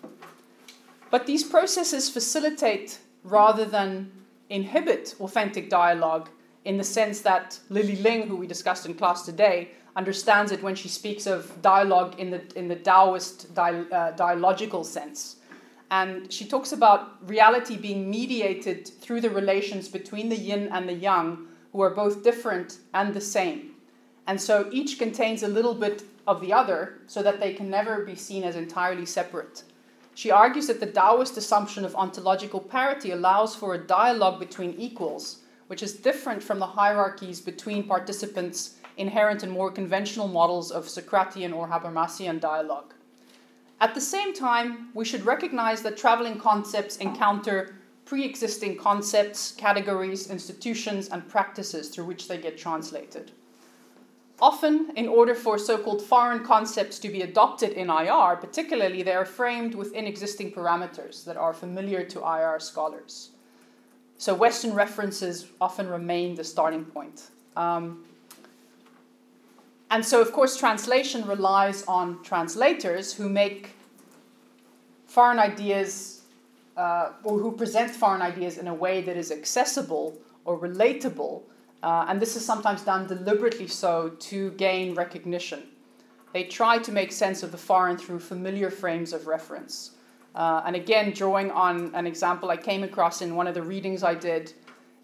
But 1.09 1.25
these 1.25 1.43
processes 1.43 2.09
facilitate 2.09 2.99
rather 3.23 3.65
than 3.65 4.11
inhibit 4.49 5.15
authentic 5.19 5.69
dialogue 5.69 6.29
in 6.65 6.77
the 6.77 6.83
sense 6.83 7.21
that 7.21 7.59
Lily 7.69 7.95
Ling, 7.97 8.27
who 8.27 8.35
we 8.35 8.47
discussed 8.47 8.85
in 8.85 8.93
class 8.93 9.25
today, 9.25 9.71
understands 9.95 10.51
it 10.51 10.63
when 10.63 10.75
she 10.75 10.87
speaks 10.87 11.27
of 11.27 11.61
dialogue 11.61 12.19
in 12.19 12.31
the, 12.31 12.41
in 12.55 12.67
the 12.67 12.75
Taoist 12.75 13.53
di- 13.53 13.85
uh, 13.91 14.11
dialogical 14.11 14.83
sense. 14.83 15.37
And 15.89 16.31
she 16.31 16.45
talks 16.45 16.71
about 16.71 17.27
reality 17.27 17.75
being 17.75 18.09
mediated 18.09 18.87
through 18.87 19.21
the 19.21 19.29
relations 19.29 19.89
between 19.89 20.29
the 20.29 20.37
yin 20.37 20.69
and 20.71 20.87
the 20.87 20.93
yang, 20.93 21.47
who 21.73 21.81
are 21.81 21.89
both 21.89 22.23
different 22.23 22.79
and 22.93 23.13
the 23.13 23.21
same. 23.21 23.71
And 24.27 24.39
so 24.39 24.69
each 24.71 24.99
contains 24.99 25.43
a 25.43 25.47
little 25.47 25.73
bit 25.73 26.03
of 26.27 26.39
the 26.39 26.53
other, 26.53 26.99
so 27.07 27.23
that 27.23 27.39
they 27.39 27.53
can 27.53 27.69
never 27.69 28.05
be 28.05 28.15
seen 28.15 28.43
as 28.43 28.55
entirely 28.55 29.05
separate. 29.05 29.63
She 30.13 30.29
argues 30.29 30.67
that 30.67 30.79
the 30.79 30.85
Taoist 30.85 31.35
assumption 31.35 31.83
of 31.83 31.95
ontological 31.95 32.59
parity 32.59 33.11
allows 33.11 33.55
for 33.55 33.73
a 33.73 33.87
dialogue 33.87 34.39
between 34.39 34.75
equals, 34.77 35.39
which 35.67 35.81
is 35.81 35.93
different 35.93 36.43
from 36.43 36.59
the 36.59 36.65
hierarchies 36.65 37.41
between 37.41 37.87
participants 37.87 38.75
inherent 39.01 39.43
in 39.43 39.49
more 39.49 39.71
conventional 39.71 40.27
models 40.27 40.71
of 40.71 40.85
Socratean 40.85 41.53
or 41.53 41.67
Habermasian 41.67 42.39
dialogue. 42.39 42.93
At 43.81 43.95
the 43.95 44.01
same 44.01 44.33
time, 44.33 44.89
we 44.93 45.03
should 45.03 45.25
recognize 45.25 45.81
that 45.81 45.97
traveling 45.97 46.39
concepts 46.39 46.97
encounter 46.97 47.75
pre 48.05 48.23
existing 48.23 48.77
concepts, 48.77 49.53
categories, 49.53 50.29
institutions, 50.29 51.09
and 51.09 51.27
practices 51.27 51.89
through 51.89 52.05
which 52.05 52.27
they 52.27 52.37
get 52.37 52.57
translated. 52.57 53.31
Often, 54.39 54.91
in 54.95 55.07
order 55.07 55.35
for 55.35 55.57
so 55.57 55.77
called 55.77 56.01
foreign 56.01 56.43
concepts 56.43 56.99
to 56.99 57.09
be 57.09 57.21
adopted 57.21 57.71
in 57.71 57.89
IR, 57.89 58.37
particularly, 58.37 59.03
they 59.03 59.13
are 59.13 59.25
framed 59.25 59.75
within 59.75 60.05
existing 60.05 60.51
parameters 60.51 61.23
that 61.25 61.37
are 61.37 61.53
familiar 61.53 62.03
to 62.03 62.19
IR 62.19 62.59
scholars. 62.59 63.31
So, 64.17 64.33
Western 64.33 64.73
references 64.73 65.47
often 65.59 65.87
remain 65.87 66.35
the 66.35 66.43
starting 66.43 66.85
point. 66.85 67.29
Um, 67.55 68.03
and 69.91 70.03
so, 70.03 70.21
of 70.21 70.31
course, 70.31 70.57
translation 70.57 71.27
relies 71.27 71.83
on 71.85 72.23
translators 72.23 73.13
who 73.13 73.29
make 73.29 73.75
foreign 75.05 75.37
ideas 75.37 76.21
uh, 76.77 77.11
or 77.23 77.37
who 77.37 77.51
present 77.51 77.91
foreign 77.91 78.21
ideas 78.21 78.57
in 78.57 78.67
a 78.67 78.73
way 78.73 79.01
that 79.01 79.15
is 79.17 79.31
accessible 79.31 80.17
or 80.45 80.57
relatable 80.57 81.43
uh, 81.83 82.05
and 82.07 82.21
this 82.21 82.35
is 82.35 82.45
sometimes 82.45 82.83
done 82.83 83.07
deliberately 83.07 83.67
so 83.67 84.09
to 84.19 84.51
gain 84.51 84.93
recognition. 84.93 85.63
They 86.33 86.43
try 86.43 86.77
to 86.77 86.91
make 86.91 87.11
sense 87.11 87.43
of 87.43 87.51
the 87.51 87.57
foreign 87.57 87.97
through 87.97 88.19
familiar 88.19 88.69
frames 88.69 89.13
of 89.13 89.27
reference. 89.27 89.91
Uh, 90.33 90.61
and 90.65 90.75
again, 90.75 91.11
drawing 91.11 91.51
on 91.51 91.93
an 91.93 92.07
example 92.07 92.49
I 92.51 92.57
came 92.57 92.83
across 92.83 93.21
in 93.21 93.35
one 93.35 93.47
of 93.47 93.53
the 93.53 93.63
readings 93.63 94.03
I 94.03 94.15
did, 94.15 94.53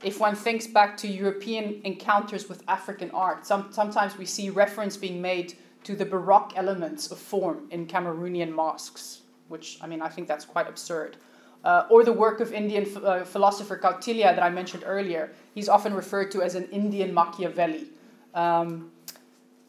if 0.03 0.19
one 0.19 0.35
thinks 0.35 0.67
back 0.67 0.95
to 0.97 1.07
European 1.07 1.81
encounters 1.83 2.47
with 2.47 2.63
African 2.67 3.11
art, 3.11 3.45
some, 3.45 3.71
sometimes 3.71 4.17
we 4.17 4.25
see 4.25 4.49
reference 4.49 4.97
being 4.97 5.21
made 5.21 5.55
to 5.83 5.95
the 5.95 6.05
Baroque 6.05 6.53
elements 6.55 7.11
of 7.11 7.17
form 7.17 7.67
in 7.71 7.87
Cameroonian 7.87 8.51
mosques, 8.51 9.21
which, 9.47 9.77
I 9.81 9.87
mean, 9.87 10.01
I 10.01 10.09
think 10.09 10.27
that's 10.27 10.45
quite 10.45 10.67
absurd 10.67 11.17
uh, 11.63 11.85
or 11.89 12.03
the 12.03 12.13
work 12.13 12.39
of 12.39 12.53
Indian 12.53 12.85
uh, 13.03 13.23
philosopher 13.23 13.77
Kautilya 13.77 14.35
that 14.35 14.41
I 14.41 14.49
mentioned 14.49 14.83
earlier. 14.85 15.31
He's 15.53 15.69
often 15.69 15.93
referred 15.93 16.31
to 16.31 16.41
as 16.41 16.55
an 16.55 16.65
Indian 16.71 17.13
Machiavelli. 17.13 17.87
Um, 18.33 18.91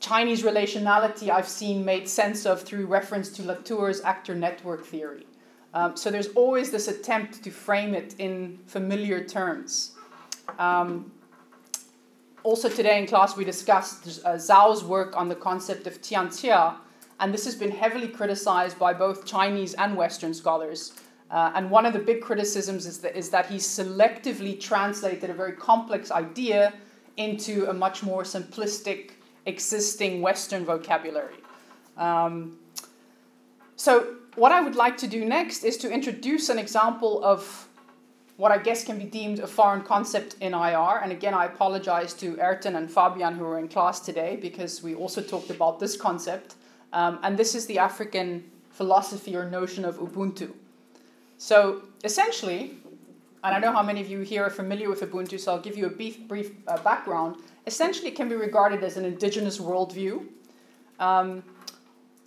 Chinese 0.00 0.44
relationality 0.44 1.28
I've 1.28 1.48
seen 1.48 1.84
made 1.84 2.08
sense 2.08 2.46
of 2.46 2.62
through 2.62 2.86
reference 2.86 3.30
to 3.30 3.42
Latour's 3.42 4.00
actor 4.02 4.34
network 4.34 4.84
theory. 4.84 5.26
Um, 5.74 5.96
so 5.96 6.10
there's 6.10 6.28
always 6.28 6.70
this 6.70 6.86
attempt 6.86 7.42
to 7.42 7.50
frame 7.50 7.94
it 7.94 8.14
in 8.18 8.60
familiar 8.66 9.24
terms. 9.24 9.92
Um, 10.58 11.12
also 12.42 12.68
today 12.68 12.98
in 12.98 13.06
class 13.06 13.36
we 13.36 13.44
discussed 13.44 14.20
uh, 14.24 14.34
Zhao's 14.34 14.84
work 14.84 15.16
on 15.16 15.28
the 15.28 15.34
concept 15.34 15.86
of 15.86 16.00
tianxia, 16.00 16.76
and 17.20 17.34
this 17.34 17.44
has 17.44 17.54
been 17.54 17.70
heavily 17.70 18.08
criticized 18.08 18.78
by 18.78 18.92
both 18.92 19.26
Chinese 19.26 19.74
and 19.74 19.96
Western 19.96 20.32
scholars. 20.32 20.94
Uh, 21.30 21.52
and 21.54 21.70
one 21.70 21.84
of 21.84 21.92
the 21.92 21.98
big 21.98 22.22
criticisms 22.22 22.86
is 22.86 23.00
that, 23.00 23.16
is 23.16 23.28
that 23.30 23.46
he 23.46 23.56
selectively 23.56 24.58
translated 24.58 25.28
a 25.28 25.34
very 25.34 25.52
complex 25.52 26.10
idea 26.10 26.72
into 27.18 27.68
a 27.68 27.72
much 27.72 28.02
more 28.02 28.22
simplistic, 28.22 29.10
existing 29.44 30.22
Western 30.22 30.64
vocabulary. 30.64 31.36
Um, 31.96 32.58
so, 33.76 34.14
what 34.36 34.52
I 34.52 34.60
would 34.60 34.76
like 34.76 34.96
to 34.98 35.08
do 35.08 35.24
next 35.24 35.64
is 35.64 35.76
to 35.78 35.90
introduce 35.90 36.48
an 36.48 36.58
example 36.58 37.22
of 37.24 37.67
what 38.38 38.52
I 38.52 38.58
guess 38.58 38.84
can 38.84 38.98
be 38.98 39.04
deemed 39.04 39.40
a 39.40 39.48
foreign 39.48 39.82
concept 39.82 40.36
in 40.40 40.54
IR. 40.54 41.00
And 41.02 41.10
again, 41.10 41.34
I 41.34 41.46
apologize 41.46 42.14
to 42.14 42.38
Ayrton 42.40 42.76
and 42.76 42.88
Fabian 42.88 43.34
who 43.34 43.42
were 43.42 43.58
in 43.58 43.66
class 43.66 43.98
today 43.98 44.38
because 44.40 44.80
we 44.80 44.94
also 44.94 45.20
talked 45.20 45.50
about 45.50 45.80
this 45.80 45.96
concept. 45.96 46.54
Um, 46.92 47.18
and 47.24 47.36
this 47.36 47.56
is 47.56 47.66
the 47.66 47.80
African 47.80 48.48
philosophy 48.70 49.34
or 49.34 49.50
notion 49.50 49.84
of 49.84 49.98
Ubuntu. 49.98 50.52
So 51.36 51.82
essentially, 52.04 52.78
and 53.42 53.56
I 53.56 53.58
know 53.58 53.72
how 53.72 53.82
many 53.82 54.00
of 54.00 54.08
you 54.08 54.20
here 54.20 54.44
are 54.44 54.50
familiar 54.50 54.88
with 54.88 55.00
Ubuntu, 55.00 55.40
so 55.40 55.52
I'll 55.52 55.60
give 55.60 55.76
you 55.76 55.86
a 55.86 55.90
brief, 55.90 56.20
brief 56.28 56.52
uh, 56.68 56.80
background. 56.82 57.42
Essentially, 57.66 58.06
it 58.06 58.14
can 58.14 58.28
be 58.28 58.36
regarded 58.36 58.84
as 58.84 58.96
an 58.96 59.04
indigenous 59.04 59.58
worldview. 59.58 60.24
Um, 61.00 61.42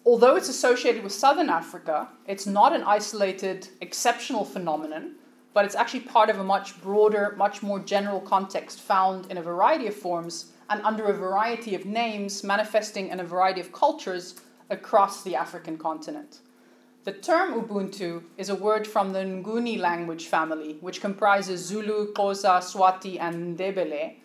although 0.05 0.35
it's 0.35 0.49
associated 0.49 1.03
with 1.03 1.13
southern 1.13 1.49
Africa, 1.49 2.09
it's 2.27 2.45
not 2.45 2.73
an 2.73 2.83
isolated, 2.83 3.69
exceptional 3.79 4.43
phenomenon, 4.43 5.15
but 5.53 5.65
it's 5.65 5.75
actually 5.75 6.01
part 6.01 6.29
of 6.29 6.39
a 6.39 6.43
much 6.43 6.81
broader, 6.81 7.33
much 7.37 7.61
more 7.61 7.79
general 7.79 8.21
context 8.21 8.79
found 8.79 9.29
in 9.29 9.37
a 9.37 9.41
variety 9.41 9.87
of 9.87 9.95
forms 9.95 10.53
and 10.69 10.81
under 10.83 11.05
a 11.05 11.13
variety 11.13 11.75
of 11.75 11.85
names 11.85 12.43
manifesting 12.43 13.09
in 13.09 13.19
a 13.19 13.23
variety 13.23 13.59
of 13.59 13.73
cultures 13.73 14.35
across 14.69 15.23
the 15.23 15.35
African 15.35 15.77
continent. 15.77 16.39
The 17.03 17.11
term 17.11 17.59
Ubuntu 17.59 18.23
is 18.37 18.49
a 18.49 18.55
word 18.55 18.87
from 18.87 19.11
the 19.11 19.19
Nguni 19.19 19.77
language 19.79 20.27
family, 20.27 20.77
which 20.81 21.01
comprises 21.01 21.65
Zulu, 21.65 22.13
Xhosa, 22.13 22.61
Swati, 22.61 23.19
and 23.19 23.57
Ndebele. 23.57 24.15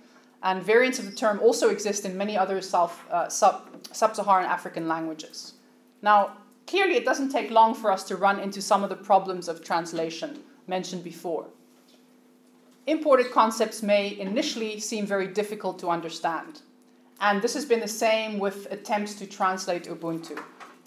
And 0.42 0.62
variants 0.62 0.98
of 0.98 1.06
the 1.06 1.16
term 1.16 1.40
also 1.40 1.70
exist 1.70 2.04
in 2.04 2.16
many 2.16 2.36
other 2.36 2.60
South, 2.60 3.02
uh, 3.10 3.28
sub 3.28 3.68
Saharan 3.92 4.44
African 4.44 4.86
languages. 4.86 5.54
Now, 6.02 6.36
clearly, 6.66 6.96
it 6.96 7.06
doesn't 7.06 7.30
take 7.30 7.50
long 7.50 7.74
for 7.74 7.90
us 7.90 8.04
to 8.04 8.16
run 8.16 8.38
into 8.38 8.60
some 8.60 8.84
of 8.84 8.90
the 8.90 8.96
problems 8.96 9.48
of 9.48 9.64
translation 9.64 10.44
mentioned 10.66 11.04
before. 11.04 11.46
Imported 12.86 13.32
concepts 13.32 13.82
may 13.82 14.18
initially 14.18 14.78
seem 14.78 15.06
very 15.06 15.26
difficult 15.26 15.78
to 15.80 15.88
understand. 15.88 16.62
And 17.20 17.42
this 17.42 17.54
has 17.54 17.64
been 17.64 17.80
the 17.80 17.88
same 17.88 18.38
with 18.38 18.70
attempts 18.70 19.14
to 19.14 19.26
translate 19.26 19.84
Ubuntu. 19.84 20.38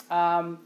Um, 0.09 0.59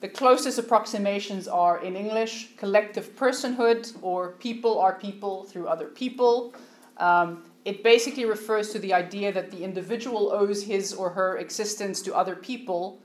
the 0.00 0.08
closest 0.08 0.58
approximations 0.58 1.48
are 1.48 1.82
in 1.82 1.96
English 1.96 2.56
collective 2.56 3.16
personhood 3.16 3.96
or 4.02 4.32
people 4.32 4.78
are 4.78 4.94
people 4.94 5.44
through 5.44 5.66
other 5.66 5.86
people. 5.86 6.54
Um, 6.98 7.44
it 7.64 7.82
basically 7.82 8.24
refers 8.24 8.70
to 8.70 8.78
the 8.78 8.94
idea 8.94 9.32
that 9.32 9.50
the 9.50 9.64
individual 9.64 10.30
owes 10.32 10.62
his 10.62 10.92
or 10.92 11.10
her 11.10 11.38
existence 11.38 12.00
to 12.02 12.14
other 12.14 12.36
people. 12.36 13.00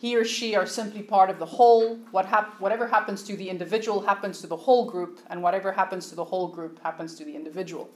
He 0.00 0.16
or 0.16 0.24
she 0.24 0.56
are 0.56 0.64
simply 0.64 1.02
part 1.02 1.28
of 1.28 1.38
the 1.38 1.44
whole. 1.44 1.96
What 2.10 2.24
hap- 2.24 2.58
whatever 2.58 2.88
happens 2.88 3.22
to 3.24 3.36
the 3.36 3.50
individual 3.50 4.00
happens 4.00 4.40
to 4.40 4.46
the 4.46 4.56
whole 4.56 4.90
group, 4.90 5.20
and 5.28 5.42
whatever 5.42 5.72
happens 5.72 6.08
to 6.08 6.14
the 6.14 6.24
whole 6.24 6.48
group 6.48 6.82
happens 6.82 7.16
to 7.16 7.24
the 7.24 7.36
individual. 7.36 7.90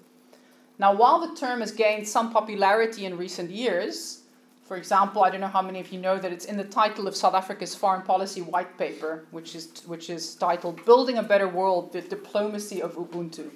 Now, 0.79 0.93
while 0.95 1.27
the 1.27 1.35
term 1.35 1.61
has 1.61 1.73
gained 1.73 2.07
some 2.07 2.31
popularity 2.31 3.07
in 3.07 3.17
recent 3.17 3.51
years, 3.51 4.21
for 4.65 4.77
example, 4.77 5.25
I 5.25 5.31
don't 5.31 5.41
know 5.41 5.47
how 5.47 5.63
many 5.63 5.81
of 5.81 5.93
you 5.93 5.99
know 5.99 6.19
that 6.19 6.31
it's 6.31 6.45
in 6.45 6.59
the 6.59 6.65
title 6.65 7.09
of 7.09 7.17
South 7.17 7.33
Africa's 7.35 7.75
foreign 7.75 8.03
policy 8.03 8.43
white 8.43 8.77
paper, 8.77 9.25
which 9.31 9.55
is, 9.55 9.83
which 9.87 10.11
is 10.11 10.35
titled 10.35 10.85
Building 10.85 11.17
a 11.17 11.23
Better 11.23 11.49
World 11.49 11.91
The 11.95 12.03
Diplomacy 12.03 12.83
of 12.83 12.97
Ubuntu. 12.97 13.51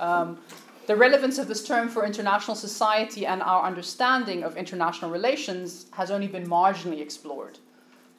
Um, 0.00 0.38
the 0.88 0.96
relevance 0.96 1.38
of 1.38 1.46
this 1.46 1.64
term 1.64 1.88
for 1.88 2.04
international 2.04 2.56
society 2.56 3.24
and 3.24 3.40
our 3.40 3.62
understanding 3.64 4.42
of 4.42 4.56
international 4.56 5.12
relations 5.12 5.86
has 5.92 6.10
only 6.10 6.26
been 6.26 6.46
marginally 6.48 7.00
explored. 7.00 7.58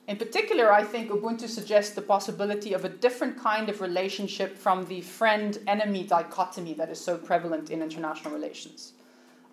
In 0.08 0.18
particular, 0.18 0.72
I 0.72 0.84
think 0.84 1.10
Ubuntu 1.10 1.48
suggests 1.48 1.96
the 1.96 2.02
possibility 2.02 2.74
of 2.74 2.86
a 2.86 2.90
different 2.90 3.40
kind 3.40 3.70
of 3.70 3.82
relationship 3.82 4.56
from 4.56 4.86
the 4.86 5.02
friend 5.02 5.58
enemy 5.66 6.04
dichotomy 6.04 6.76
that 6.76 6.90
is 6.90 7.02
so 7.02 7.18
prevalent 7.18 7.72
in 7.72 7.82
international 7.82 8.32
relations. 8.32 8.94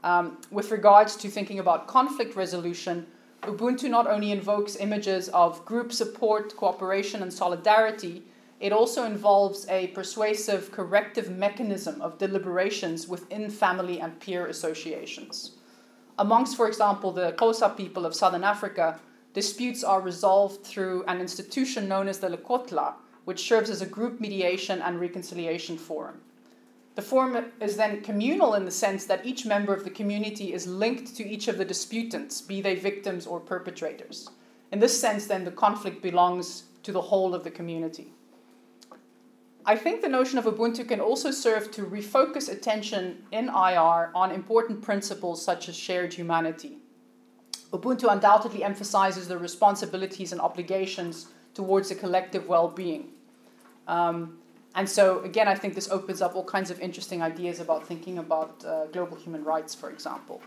Um, 0.04 0.38
with 0.50 0.70
regards 0.70 1.16
to 1.16 1.30
thinking 1.30 1.58
about 1.58 1.86
conflict 1.86 2.36
resolution, 2.36 3.06
Ubuntu 3.42 3.88
not 3.88 4.06
only 4.06 4.30
invokes 4.30 4.76
images 4.76 5.30
of 5.30 5.64
group 5.64 5.90
support, 5.90 6.54
cooperation, 6.56 7.22
and 7.22 7.32
solidarity, 7.32 8.22
it 8.60 8.72
also 8.72 9.04
involves 9.04 9.66
a 9.68 9.88
persuasive 9.88 10.70
corrective 10.70 11.30
mechanism 11.30 12.00
of 12.02 12.18
deliberations 12.18 13.08
within 13.08 13.48
family 13.50 14.00
and 14.00 14.20
peer 14.20 14.46
associations. 14.46 15.52
Amongst, 16.18 16.56
for 16.56 16.68
example, 16.68 17.10
the 17.10 17.32
Xhosa 17.32 17.74
people 17.76 18.04
of 18.04 18.14
southern 18.14 18.44
Africa, 18.44 19.00
disputes 19.34 19.82
are 19.82 20.00
resolved 20.00 20.64
through 20.64 21.04
an 21.06 21.20
institution 21.20 21.88
known 21.88 22.08
as 22.08 22.18
the 22.18 22.28
Lekgotla, 22.28 22.94
which 23.24 23.46
serves 23.48 23.70
as 23.70 23.82
a 23.82 23.86
group 23.86 24.20
mediation 24.20 24.82
and 24.82 25.00
reconciliation 25.00 25.78
forum. 25.78 26.20
The 26.94 27.02
forum 27.02 27.52
is 27.60 27.76
then 27.76 28.02
communal 28.02 28.54
in 28.54 28.66
the 28.66 28.70
sense 28.70 29.06
that 29.06 29.24
each 29.24 29.46
member 29.46 29.72
of 29.72 29.84
the 29.84 29.90
community 29.90 30.52
is 30.52 30.66
linked 30.66 31.16
to 31.16 31.26
each 31.26 31.48
of 31.48 31.56
the 31.56 31.64
disputants, 31.64 32.42
be 32.42 32.60
they 32.60 32.74
victims 32.74 33.26
or 33.26 33.40
perpetrators. 33.40 34.28
In 34.72 34.78
this 34.78 34.98
sense, 35.00 35.26
then, 35.26 35.44
the 35.44 35.50
conflict 35.50 36.02
belongs 36.02 36.64
to 36.82 36.92
the 36.92 37.00
whole 37.00 37.34
of 37.34 37.44
the 37.44 37.50
community. 37.50 38.12
I 39.64 39.76
think 39.76 40.02
the 40.02 40.08
notion 40.08 40.38
of 40.38 40.44
Ubuntu 40.44 40.86
can 40.86 41.00
also 41.00 41.30
serve 41.30 41.70
to 41.70 41.84
refocus 41.84 42.50
attention 42.50 43.24
in 43.30 43.48
IR 43.48 44.10
on 44.14 44.32
important 44.32 44.82
principles 44.82 45.42
such 45.42 45.68
as 45.68 45.76
shared 45.76 46.12
humanity. 46.12 46.81
Ubuntu 47.72 48.12
undoubtedly 48.12 48.62
emphasizes 48.62 49.28
the 49.28 49.38
responsibilities 49.38 50.32
and 50.32 50.40
obligations 50.40 51.28
towards 51.54 51.88
the 51.88 51.94
collective 51.94 52.46
well 52.46 52.68
being. 52.68 53.08
Um, 53.88 54.38
and 54.74 54.88
so, 54.88 55.20
again, 55.20 55.48
I 55.48 55.54
think 55.54 55.74
this 55.74 55.90
opens 55.90 56.22
up 56.22 56.34
all 56.34 56.44
kinds 56.44 56.70
of 56.70 56.80
interesting 56.80 57.22
ideas 57.22 57.60
about 57.60 57.86
thinking 57.86 58.18
about 58.18 58.64
uh, 58.64 58.86
global 58.86 59.16
human 59.16 59.44
rights, 59.44 59.74
for 59.74 59.90
example. 59.90 60.40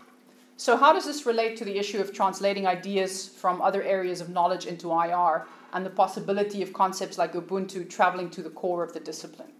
So, 0.56 0.76
how 0.76 0.92
does 0.92 1.04
this 1.04 1.26
relate 1.26 1.56
to 1.58 1.64
the 1.64 1.78
issue 1.78 2.00
of 2.00 2.12
translating 2.12 2.66
ideas 2.66 3.28
from 3.28 3.60
other 3.60 3.82
areas 3.82 4.20
of 4.20 4.30
knowledge 4.30 4.66
into 4.66 4.90
IR 4.90 5.46
and 5.72 5.84
the 5.84 5.90
possibility 5.90 6.62
of 6.62 6.72
concepts 6.72 7.18
like 7.18 7.34
Ubuntu 7.34 7.88
traveling 7.88 8.30
to 8.30 8.42
the 8.42 8.50
core 8.50 8.82
of 8.82 8.92
the 8.92 9.00
discipline? 9.00 9.52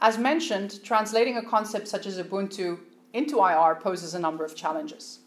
As 0.00 0.18
mentioned, 0.18 0.82
translating 0.82 1.36
a 1.36 1.44
concept 1.44 1.88
such 1.88 2.06
as 2.06 2.18
Ubuntu 2.18 2.80
into 3.12 3.38
IR 3.38 3.76
poses 3.76 4.14
a 4.14 4.18
number 4.18 4.44
of 4.44 4.56
challenges. 4.56 5.20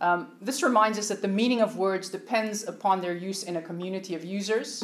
Um, 0.00 0.28
this 0.40 0.62
reminds 0.62 0.98
us 0.98 1.08
that 1.08 1.20
the 1.20 1.28
meaning 1.28 1.60
of 1.60 1.76
words 1.76 2.08
depends 2.08 2.66
upon 2.66 3.00
their 3.00 3.14
use 3.14 3.42
in 3.42 3.56
a 3.56 3.62
community 3.62 4.14
of 4.14 4.24
users. 4.24 4.82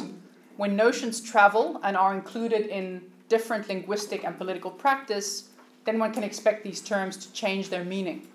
When 0.57 0.75
notions 0.75 1.21
travel 1.21 1.79
and 1.83 1.97
are 1.97 2.13
included 2.13 2.67
in 2.67 3.01
different 3.29 3.67
linguistic 3.67 4.23
and 4.23 4.37
political 4.37 4.71
practice, 4.71 5.49
then 5.85 5.99
one 5.99 6.13
can 6.13 6.23
expect 6.23 6.63
these 6.63 6.81
terms 6.81 7.17
to 7.17 7.33
change 7.33 7.69
their 7.69 7.83
meaning. 7.83 8.27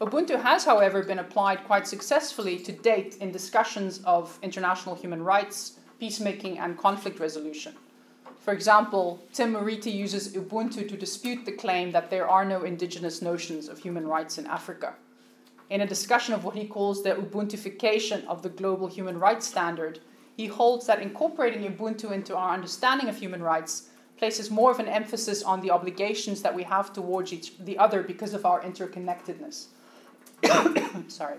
Ubuntu 0.00 0.40
has, 0.42 0.64
however, 0.64 1.02
been 1.02 1.20
applied 1.20 1.64
quite 1.64 1.86
successfully 1.88 2.58
to 2.58 2.72
date 2.72 3.16
in 3.20 3.32
discussions 3.32 4.00
of 4.04 4.38
international 4.42 4.94
human 4.94 5.22
rights, 5.22 5.78
peacemaking, 5.98 6.58
and 6.58 6.76
conflict 6.76 7.18
resolution. 7.18 7.74
For 8.40 8.52
example, 8.52 9.24
Tim 9.32 9.54
Murithi 9.54 9.92
uses 9.92 10.34
Ubuntu 10.36 10.86
to 10.88 10.96
dispute 10.96 11.44
the 11.44 11.52
claim 11.52 11.90
that 11.92 12.10
there 12.10 12.28
are 12.28 12.44
no 12.44 12.62
indigenous 12.62 13.22
notions 13.22 13.68
of 13.68 13.78
human 13.78 14.06
rights 14.06 14.36
in 14.38 14.46
Africa. 14.46 14.94
In 15.68 15.80
a 15.80 15.86
discussion 15.86 16.34
of 16.34 16.44
what 16.44 16.54
he 16.54 16.66
calls 16.66 17.02
the 17.02 17.14
Ubuntuification 17.14 18.24
of 18.26 18.42
the 18.42 18.48
global 18.48 18.86
human 18.86 19.18
rights 19.18 19.46
standard, 19.48 20.00
he 20.36 20.46
holds 20.46 20.86
that 20.86 21.02
incorporating 21.02 21.62
Ubuntu 21.62 22.12
into 22.12 22.36
our 22.36 22.52
understanding 22.52 23.08
of 23.08 23.18
human 23.18 23.42
rights 23.42 23.88
places 24.16 24.50
more 24.50 24.70
of 24.70 24.78
an 24.78 24.88
emphasis 24.88 25.42
on 25.42 25.60
the 25.60 25.70
obligations 25.70 26.42
that 26.42 26.54
we 26.54 26.62
have 26.62 26.92
towards 26.92 27.32
each 27.32 27.58
the 27.58 27.76
other 27.78 28.02
because 28.02 28.32
of 28.32 28.46
our 28.46 28.62
interconnectedness. 28.62 29.66
Sorry. 31.08 31.38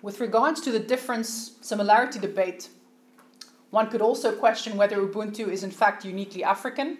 With 0.00 0.18
regards 0.18 0.60
to 0.62 0.72
the 0.72 0.80
difference 0.80 1.52
similarity 1.60 2.18
debate, 2.18 2.70
one 3.70 3.88
could 3.88 4.02
also 4.02 4.34
question 4.34 4.76
whether 4.76 4.96
Ubuntu 4.96 5.48
is 5.48 5.62
in 5.62 5.70
fact 5.70 6.04
uniquely 6.04 6.42
African 6.42 6.98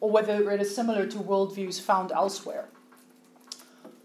or 0.00 0.10
whether 0.10 0.50
it 0.50 0.60
is 0.60 0.74
similar 0.74 1.06
to 1.06 1.18
worldviews 1.18 1.80
found 1.80 2.10
elsewhere. 2.10 2.68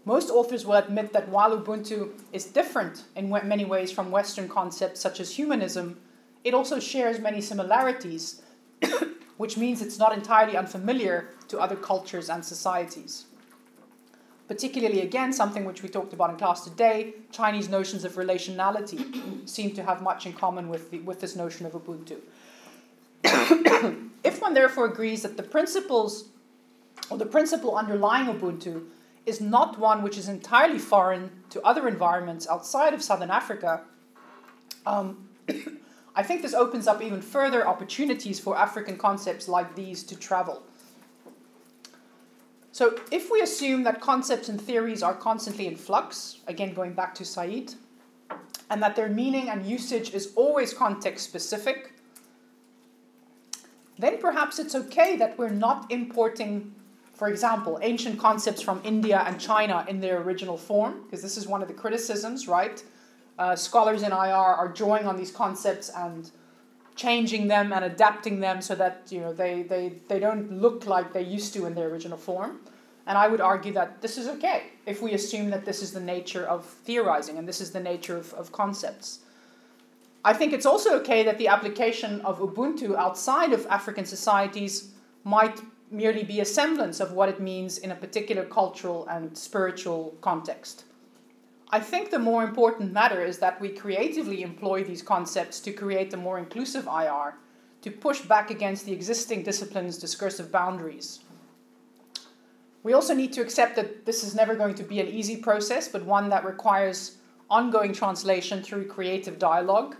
Most 0.06 0.30
authors 0.30 0.64
will 0.64 0.76
admit 0.76 1.12
that 1.12 1.28
while 1.28 1.58
Ubuntu 1.58 2.12
is 2.32 2.44
different 2.44 3.02
in 3.16 3.28
many 3.28 3.64
ways 3.64 3.90
from 3.90 4.12
Western 4.12 4.48
concepts 4.48 5.00
such 5.00 5.18
as 5.18 5.34
humanism, 5.34 5.98
it 6.44 6.54
also 6.54 6.78
shares 6.78 7.18
many 7.18 7.40
similarities, 7.40 8.40
which 9.36 9.56
means 9.56 9.82
it's 9.82 9.98
not 9.98 10.14
entirely 10.14 10.56
unfamiliar 10.56 11.30
to 11.48 11.58
other 11.58 11.74
cultures 11.74 12.30
and 12.30 12.44
societies. 12.44 13.24
Particularly, 14.46 15.00
again, 15.00 15.32
something 15.32 15.64
which 15.64 15.82
we 15.82 15.88
talked 15.88 16.12
about 16.12 16.30
in 16.30 16.36
class 16.36 16.62
today 16.62 17.14
Chinese 17.32 17.68
notions 17.68 18.04
of 18.04 18.12
relationality 18.12 19.48
seem 19.48 19.72
to 19.72 19.82
have 19.82 20.02
much 20.02 20.24
in 20.24 20.32
common 20.32 20.68
with, 20.68 20.92
the, 20.92 21.00
with 21.00 21.20
this 21.20 21.34
notion 21.34 21.66
of 21.66 21.72
Ubuntu. 21.72 22.18
if 24.22 24.40
one 24.40 24.54
therefore 24.54 24.84
agrees 24.84 25.22
that 25.22 25.36
the 25.36 25.42
principles 25.42 26.28
or 27.10 27.18
the 27.18 27.26
principle 27.26 27.74
underlying 27.74 28.26
Ubuntu 28.26 28.84
is 29.26 29.40
not 29.40 29.78
one 29.78 30.02
which 30.02 30.16
is 30.16 30.28
entirely 30.28 30.78
foreign 30.78 31.30
to 31.50 31.60
other 31.62 31.88
environments 31.88 32.48
outside 32.48 32.94
of 32.94 33.02
southern 33.02 33.30
Africa, 33.30 33.82
um, 34.86 35.28
I 36.16 36.22
think 36.22 36.40
this 36.40 36.54
opens 36.54 36.86
up 36.86 37.02
even 37.02 37.20
further 37.20 37.68
opportunities 37.68 38.40
for 38.40 38.56
African 38.56 38.96
concepts 38.96 39.48
like 39.48 39.74
these 39.74 40.02
to 40.04 40.16
travel. 40.16 40.62
So, 42.72 42.98
if 43.10 43.30
we 43.30 43.40
assume 43.40 43.84
that 43.84 44.00
concepts 44.00 44.48
and 44.48 44.60
theories 44.60 45.02
are 45.02 45.14
constantly 45.14 45.66
in 45.66 45.76
flux, 45.76 46.40
again 46.46 46.74
going 46.74 46.92
back 46.92 47.14
to 47.16 47.24
Said, 47.24 47.74
and 48.70 48.82
that 48.82 48.96
their 48.96 49.08
meaning 49.08 49.48
and 49.48 49.64
usage 49.64 50.12
is 50.12 50.32
always 50.36 50.74
context 50.74 51.24
specific, 51.24 51.92
then 53.98 54.18
perhaps 54.18 54.58
it's 54.58 54.74
okay 54.74 55.16
that 55.16 55.38
we're 55.38 55.48
not 55.48 55.90
importing, 55.90 56.74
for 57.16 57.28
example, 57.28 57.78
ancient 57.82 58.18
concepts 58.18 58.62
from 58.62 58.80
India 58.84 59.24
and 59.26 59.40
China 59.40 59.84
in 59.88 60.00
their 60.00 60.20
original 60.20 60.56
form, 60.56 61.02
because 61.04 61.22
this 61.22 61.36
is 61.36 61.46
one 61.46 61.62
of 61.62 61.68
the 61.68 61.74
criticisms, 61.74 62.46
right? 62.46 62.82
uh, 63.38 63.56
scholars 63.56 64.02
in 64.02 64.12
IR 64.12 64.32
are 64.34 64.68
drawing 64.68 65.06
on 65.06 65.16
these 65.16 65.30
concepts 65.30 65.90
and 65.90 66.30
changing 66.94 67.48
them 67.48 67.72
and 67.72 67.84
adapting 67.84 68.40
them 68.40 68.62
so 68.62 68.74
that 68.74 69.02
you 69.10 69.20
know 69.20 69.32
they, 69.32 69.62
they, 69.62 69.92
they 70.08 70.18
don't 70.18 70.50
look 70.50 70.86
like 70.86 71.12
they 71.12 71.22
used 71.22 71.52
to 71.52 71.66
in 71.66 71.74
their 71.74 71.88
original 71.88 72.16
form. 72.16 72.60
And 73.08 73.16
I 73.16 73.28
would 73.28 73.40
argue 73.40 73.72
that 73.74 74.02
this 74.02 74.18
is 74.18 74.26
okay 74.26 74.64
if 74.84 75.00
we 75.00 75.12
assume 75.12 75.50
that 75.50 75.64
this 75.64 75.80
is 75.80 75.92
the 75.92 76.00
nature 76.00 76.44
of 76.44 76.64
theorizing 76.64 77.38
and 77.38 77.46
this 77.46 77.60
is 77.60 77.70
the 77.70 77.80
nature 77.80 78.16
of, 78.16 78.32
of 78.34 78.50
concepts. 78.50 79.20
I 80.24 80.32
think 80.32 80.52
it's 80.52 80.66
also 80.66 80.96
okay 81.00 81.22
that 81.22 81.38
the 81.38 81.46
application 81.46 82.20
of 82.22 82.40
Ubuntu 82.40 82.96
outside 82.96 83.52
of 83.52 83.64
African 83.66 84.06
societies 84.06 84.90
might 85.22 85.60
merely 85.90 86.24
be 86.24 86.40
a 86.40 86.44
semblance 86.44 87.00
of 87.00 87.12
what 87.12 87.28
it 87.28 87.40
means 87.40 87.78
in 87.78 87.90
a 87.92 87.94
particular 87.94 88.44
cultural 88.44 89.06
and 89.08 89.36
spiritual 89.36 90.16
context. 90.20 90.84
I 91.70 91.80
think 91.80 92.10
the 92.10 92.18
more 92.18 92.44
important 92.44 92.92
matter 92.92 93.24
is 93.24 93.38
that 93.38 93.60
we 93.60 93.70
creatively 93.70 94.42
employ 94.42 94.84
these 94.84 95.02
concepts 95.02 95.60
to 95.60 95.72
create 95.72 96.12
a 96.12 96.16
more 96.16 96.38
inclusive 96.38 96.86
IR, 96.86 97.34
to 97.82 97.90
push 97.90 98.20
back 98.20 98.50
against 98.50 98.86
the 98.86 98.92
existing 98.92 99.42
discipline's 99.42 99.98
discursive 99.98 100.52
boundaries. 100.52 101.20
We 102.82 102.92
also 102.92 103.14
need 103.14 103.32
to 103.32 103.40
accept 103.40 103.74
that 103.76 104.06
this 104.06 104.22
is 104.22 104.36
never 104.36 104.54
going 104.54 104.76
to 104.76 104.84
be 104.84 105.00
an 105.00 105.08
easy 105.08 105.36
process, 105.36 105.88
but 105.88 106.04
one 106.04 106.28
that 106.28 106.44
requires 106.44 107.16
ongoing 107.50 107.92
translation 107.92 108.62
through 108.62 108.86
creative 108.86 109.40
dialogue. 109.40 109.96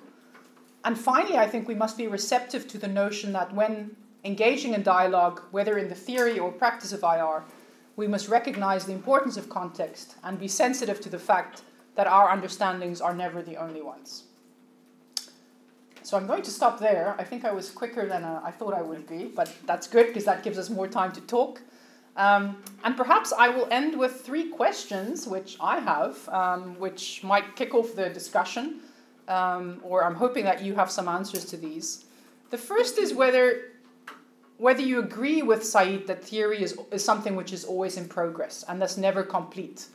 And 0.84 0.96
finally, 0.96 1.36
I 1.36 1.48
think 1.48 1.66
we 1.66 1.74
must 1.74 1.96
be 1.96 2.06
receptive 2.06 2.68
to 2.68 2.78
the 2.78 2.86
notion 2.86 3.32
that 3.32 3.52
when 3.52 3.96
engaging 4.26 4.74
in 4.74 4.82
dialogue, 4.82 5.40
whether 5.50 5.78
in 5.78 5.88
the 5.88 5.94
theory 5.94 6.38
or 6.38 6.50
practice 6.52 6.92
of 6.92 7.02
IR, 7.02 7.44
we 7.96 8.06
must 8.06 8.28
recognize 8.28 8.84
the 8.84 8.92
importance 8.92 9.36
of 9.36 9.48
context 9.48 10.16
and 10.22 10.38
be 10.38 10.48
sensitive 10.48 11.00
to 11.00 11.08
the 11.08 11.18
fact 11.18 11.62
that 11.94 12.06
our 12.06 12.28
understandings 12.30 13.00
are 13.00 13.14
never 13.14 13.40
the 13.42 13.56
only 13.56 13.80
ones. 13.80 14.24
So 16.02 16.16
I'm 16.16 16.26
going 16.26 16.42
to 16.42 16.50
stop 16.50 16.78
there. 16.78 17.16
I 17.18 17.24
think 17.24 17.44
I 17.44 17.52
was 17.52 17.70
quicker 17.70 18.06
than 18.06 18.22
uh, 18.22 18.40
I 18.44 18.50
thought 18.50 18.74
I 18.74 18.82
would 18.82 19.08
be, 19.08 19.24
but 19.24 19.52
that's 19.64 19.88
good 19.88 20.06
because 20.08 20.24
that 20.24 20.44
gives 20.44 20.58
us 20.58 20.70
more 20.70 20.86
time 20.86 21.10
to 21.12 21.20
talk. 21.22 21.60
Um, 22.16 22.62
and 22.84 22.96
perhaps 22.96 23.32
I 23.32 23.48
will 23.48 23.66
end 23.70 23.98
with 23.98 24.20
three 24.20 24.48
questions, 24.48 25.26
which 25.26 25.56
I 25.60 25.80
have, 25.80 26.28
um, 26.28 26.78
which 26.78 27.22
might 27.24 27.56
kick 27.56 27.74
off 27.74 27.94
the 27.94 28.08
discussion, 28.08 28.80
um, 29.28 29.80
or 29.82 30.04
I'm 30.04 30.14
hoping 30.14 30.44
that 30.44 30.62
you 30.62 30.74
have 30.74 30.90
some 30.90 31.08
answers 31.08 31.44
to 31.46 31.56
these. 31.56 32.04
The 32.50 32.58
first 32.58 32.98
is 32.98 33.12
whether 33.12 33.72
whether 34.58 34.80
you 34.80 34.98
agree 34.98 35.42
with 35.42 35.64
Said 35.64 36.06
that 36.06 36.24
theory 36.24 36.62
is, 36.62 36.78
is 36.90 37.04
something 37.04 37.36
which 37.36 37.52
is 37.52 37.64
always 37.64 37.96
in 37.96 38.08
progress 38.08 38.64
and 38.68 38.80
thus 38.80 38.96
never 38.96 39.22
complete, 39.22 39.86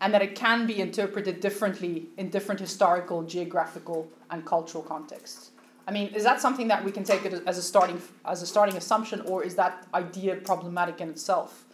and 0.00 0.12
that 0.12 0.22
it 0.22 0.34
can 0.34 0.66
be 0.66 0.80
interpreted 0.80 1.40
differently 1.40 2.06
in 2.16 2.30
different 2.30 2.60
historical, 2.60 3.22
geographical, 3.22 4.08
and 4.30 4.44
cultural 4.44 4.82
contexts. 4.82 5.50
I 5.86 5.90
mean, 5.90 6.08
is 6.08 6.22
that 6.24 6.40
something 6.40 6.68
that 6.68 6.84
we 6.84 6.92
can 6.92 7.02
take 7.02 7.24
it 7.24 7.42
as 7.46 7.56
a 7.56 7.62
starting 7.62 8.00
as 8.26 8.42
a 8.42 8.46
starting 8.46 8.76
assumption, 8.76 9.22
or 9.22 9.42
is 9.42 9.54
that 9.54 9.86
idea 9.94 10.36
problematic 10.36 11.00
in 11.00 11.08
itself? 11.08 11.64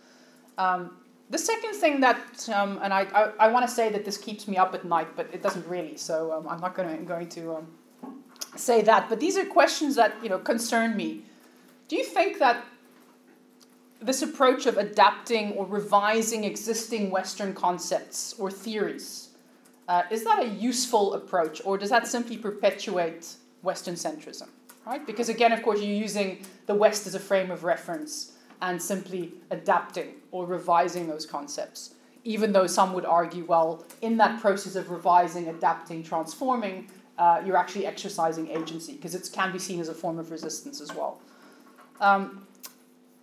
Um, 0.57 0.99
the 1.31 1.39
second 1.39 1.75
thing 1.75 2.01
that, 2.01 2.49
um, 2.55 2.79
and 2.83 2.93
I, 2.93 3.03
I, 3.13 3.47
I 3.47 3.49
want 3.49 3.67
to 3.67 3.75
say 3.75 3.89
that 3.91 4.05
this 4.05 4.17
keeps 4.17 4.47
me 4.47 4.57
up 4.57 4.75
at 4.75 4.85
night, 4.85 5.09
but 5.17 5.29
it 5.33 5.43
doesn't 5.43 5.67
really, 5.67 5.97
so 5.97 6.33
um, 6.33 6.47
I'm 6.47 6.61
not 6.61 6.75
gonna, 6.77 6.97
going 6.99 7.29
to 7.31 7.57
um, 7.57 7.67
say 8.55 8.83
that. 8.83 9.09
But 9.09 9.19
these 9.19 9.37
are 9.37 9.45
questions 9.45 9.97
that 9.97 10.15
you 10.23 10.29
know 10.29 10.39
concern 10.39 10.97
me 10.97 11.25
do 11.95 11.99
you 11.99 12.07
think 12.07 12.41
that 12.41 12.65
this 14.03 14.21
approach 14.23 14.67
of 14.67 14.79
adapting 14.79 15.53
or 15.53 15.65
revising 15.65 16.43
existing 16.43 17.09
Western 17.09 17.55
concepts 17.55 18.35
or 18.37 18.51
theories, 18.51 19.29
uh, 19.87 20.03
is 20.11 20.25
that 20.25 20.43
a 20.43 20.47
useful 20.47 21.15
approach 21.15 21.63
or 21.65 21.79
does 21.79 21.91
that 21.91 22.09
simply 22.09 22.37
perpetuate 22.37 23.37
Western 23.63 23.95
centrism? 23.95 24.49
Right? 24.85 25.07
Because 25.07 25.29
again, 25.29 25.53
of 25.53 25.63
course, 25.63 25.81
you're 25.81 26.03
using 26.09 26.45
the 26.67 26.75
West 26.75 27.07
as 27.07 27.15
a 27.15 27.21
frame 27.21 27.53
of 27.53 27.63
reference 27.63 28.33
and 28.61 28.83
simply 28.83 29.33
adapting 29.53 30.15
or 30.33 30.47
revising 30.47 31.07
those 31.07 31.25
concepts. 31.25 31.95
Even 32.25 32.53
though 32.53 32.67
some 32.67 32.93
would 32.93 33.05
argue, 33.05 33.45
well, 33.45 33.85
in 34.03 34.17
that 34.17 34.41
process 34.41 34.75
of 34.75 34.91
revising, 34.91 35.47
adapting, 35.47 36.03
transforming, 36.03 36.89
uh, 37.19 37.41
you're 37.47 37.57
actually 37.57 37.87
exercising 37.87 38.49
agency 38.49 38.95
because 38.95 39.15
it 39.15 39.31
can 39.33 39.53
be 39.53 39.61
seen 39.61 39.79
as 39.79 39.89
a 39.89 39.95
form 39.95 40.19
of 40.19 40.33
resistance 40.33 40.81
as 40.81 40.93
well. 40.93 41.21
Um, 42.01 42.47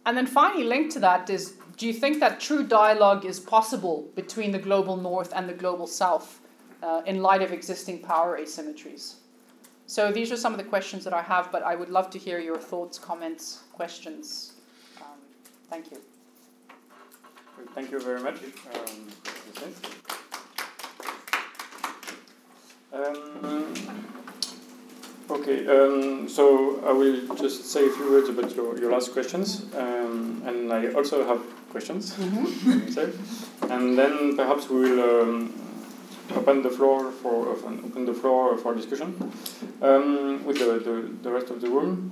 and 0.06 0.18
then 0.18 0.26
finally, 0.26 0.64
linked 0.64 0.92
to 0.94 1.00
that 1.00 1.30
is 1.30 1.54
do 1.78 1.88
you 1.88 1.94
think 1.94 2.20
that 2.20 2.40
true 2.40 2.64
dialogue 2.64 3.26
is 3.26 3.40
possible 3.40 4.08
between 4.16 4.52
the 4.52 4.60
global 4.60 4.98
north 4.98 5.34
and 5.36 5.50
the 5.50 5.54
global 5.54 5.88
south 5.88 6.40
uh, 6.84 7.02
in 7.06 7.22
light 7.22 7.42
of 7.42 7.52
existing 7.52 8.00
power 8.00 8.38
asymmetries? 8.40 9.16
So 9.88 10.12
these 10.12 10.32
are 10.32 10.38
some 10.38 10.54
of 10.54 10.58
the 10.58 10.64
questions 10.64 11.04
that 11.04 11.14
I 11.14 11.22
have, 11.22 11.52
but 11.52 11.64
I 11.64 11.76
would 11.76 11.90
love 11.90 12.10
to 12.12 12.20
hear 12.20 12.40
your 12.40 12.58
thoughts, 12.58 12.98
comments, 12.98 13.64
questions. 13.74 14.54
Um, 14.98 15.20
thank 15.70 15.92
you. 15.92 15.98
Thank 17.74 17.92
you 17.92 18.00
very 18.00 18.22
much. 18.22 18.38
Um, 22.94 23.08
um, 23.44 24.21
Okay, 25.32 25.66
um, 25.68 26.28
so 26.28 26.84
I 26.86 26.92
will 26.92 27.36
just 27.36 27.66
say 27.72 27.88
a 27.88 27.90
few 27.90 28.12
words 28.12 28.28
about 28.28 28.54
your, 28.54 28.78
your 28.78 28.92
last 28.92 29.14
questions, 29.14 29.66
um, 29.78 30.44
and 30.46 30.72
I 30.74 30.92
also 30.92 31.26
have 31.26 31.42
questions, 31.70 32.14
Mm-hmm. 32.16 33.72
and 33.72 33.98
then 33.98 34.36
perhaps 34.36 34.70
we 34.70 34.82
will 34.82 35.22
um, 35.22 35.54
open 36.36 36.62
the 36.64 36.70
floor 36.70 37.12
for 37.12 37.48
open 37.48 38.06
the 38.06 38.14
floor 38.14 38.58
for 38.58 38.76
discussion 38.76 39.16
um, 39.82 40.44
with 40.46 40.60
the, 40.60 40.80
the, 40.80 41.10
the 41.24 41.32
rest 41.32 41.50
of 41.50 41.62
the 41.62 41.70
room. 41.70 42.12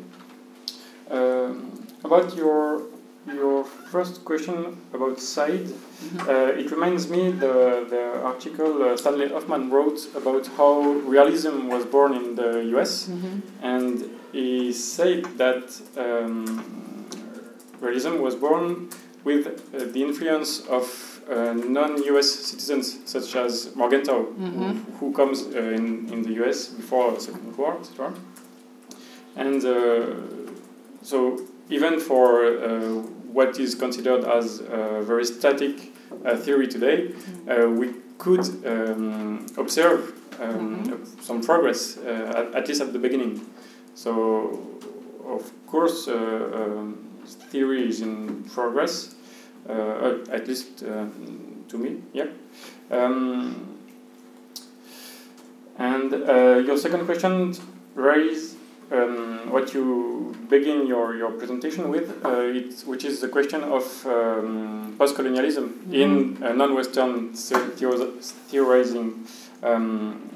Um, 1.12 1.86
about 2.06 2.36
your 2.38 2.84
your 3.28 3.66
first 3.66 4.24
question 4.24 4.78
about 4.94 5.20
Said, 5.20 5.74
uh, 6.28 6.60
it 6.62 6.72
reminds 6.72 7.10
me 7.10 7.32
the, 7.32 7.86
the 7.90 8.22
article 8.24 8.84
uh, 8.84 8.96
Stanley 8.98 9.28
Hoffmann 9.30 9.70
wrote 9.70 10.00
about 10.16 10.48
how 10.58 10.82
realism 11.16 11.68
was 11.68 11.86
born 11.86 12.14
in 12.14 12.36
the 12.36 12.64
US, 12.78 13.08
Mm-hmm. 13.08 13.40
and 13.62 14.04
he 14.32 14.72
said 14.72 15.26
that 15.38 15.64
um, 15.98 17.06
realism 17.82 18.22
was 18.22 18.36
born 18.36 18.90
with 19.24 19.48
uh, 19.48 19.80
the 19.94 20.02
influence 20.02 20.62
of 20.68 20.86
uh, 21.30 21.54
non-US 21.54 22.30
citizens 22.32 23.00
such 23.06 23.36
as 23.36 23.76
Morgenthau, 23.76 24.26
Mhm. 24.38 24.54
who, 24.54 25.08
who 25.08 25.14
comes 25.14 25.44
uh, 25.46 25.60
in, 25.60 26.10
in 26.14 26.24
the 26.24 26.34
US 26.44 26.68
before 26.68 27.12
the 27.12 27.20
Second 27.20 27.44
World 27.46 27.58
War, 27.58 27.78
etc. 27.80 28.14
And 29.36 29.64
uh, 29.66 30.06
so 31.02 31.40
even 31.70 32.00
for 32.00 32.46
uh, 32.46 33.02
what 33.34 33.60
is 33.60 33.76
considered 33.76 34.24
as 34.26 34.60
a 34.62 35.02
very 35.04 35.26
static 35.26 35.94
uh, 36.26 36.36
theory 36.36 36.68
today, 36.68 37.14
uh, 37.48 37.68
we 37.70 37.94
could 38.18 38.46
um, 38.66 39.46
observe 39.58 40.14
um, 40.42 40.84
Mhm. 40.84 41.22
some 41.22 41.42
progress, 41.42 41.98
uh, 41.98 42.34
at, 42.40 42.56
at 42.56 42.68
least 42.68 42.82
at 42.82 42.92
the 42.94 43.00
beginning. 43.00 43.42
So, 43.96 44.60
of 45.26 45.44
course, 45.68 46.08
uh, 46.08 46.16
um, 46.62 46.98
theory 47.52 47.88
is 47.90 48.02
in 48.02 48.44
progress, 48.54 49.16
at 50.32 50.48
least 50.48 50.84
uh, 50.84 51.06
to 51.68 51.78
me, 51.78 52.02
yeah. 52.14 52.28
Um, 52.92 53.56
and 55.78 56.14
uh, 56.14 56.64
your 56.66 56.78
second 56.78 57.06
question 57.06 57.54
raised 57.96 58.56
um, 58.92 59.50
what 59.52 59.74
you 59.74 60.36
begin 60.50 60.88
your, 60.88 61.16
your 61.16 61.32
presentation 61.32 61.90
with, 61.90 62.26
uh, 62.26 62.42
it, 62.42 62.82
which 62.82 63.06
is 63.06 63.22
the 63.22 63.28
question 63.28 63.64
of 63.64 64.06
um, 64.06 64.96
post-colonialism 64.98 65.90
in 65.92 66.42
uh, 66.44 66.54
non-Western 66.54 67.34
theorizing. 67.34 69.26
Um, 69.62 70.30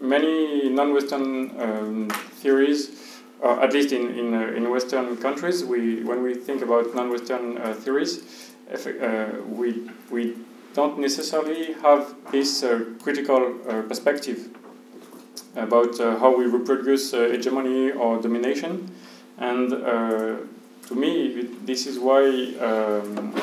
many 0.00 0.68
non-Western 0.68 1.60
um, 1.60 2.08
theories, 2.40 3.20
uh, 3.42 3.60
at 3.60 3.72
least 3.72 3.92
in 3.92 4.18
in, 4.18 4.34
uh, 4.34 4.40
in 4.56 4.70
Western 4.70 5.16
countries, 5.18 5.64
we 5.64 6.02
when 6.02 6.22
we 6.22 6.34
think 6.34 6.62
about 6.62 6.94
non-Western 6.94 7.58
uh, 7.58 7.74
theories, 7.74 8.52
if, 8.70 8.86
uh, 8.86 9.42
we 9.48 9.88
we 10.10 10.36
don't 10.74 10.98
necessarily 10.98 11.72
have 11.74 12.14
this 12.30 12.62
uh, 12.62 12.84
critical 13.02 13.54
uh, 13.68 13.82
perspective 13.82 14.48
about 15.56 15.98
uh, 16.00 16.18
how 16.18 16.36
we 16.36 16.46
reproduce 16.46 17.12
uh, 17.14 17.28
hegemony 17.30 17.92
or 17.92 18.20
domination, 18.20 18.90
and 19.38 19.72
uh, 19.72 20.36
to 20.88 20.94
me, 20.94 21.26
it- 21.40 21.66
this 21.66 21.86
is 21.86 21.98
why 21.98 22.24
um, 22.60 23.34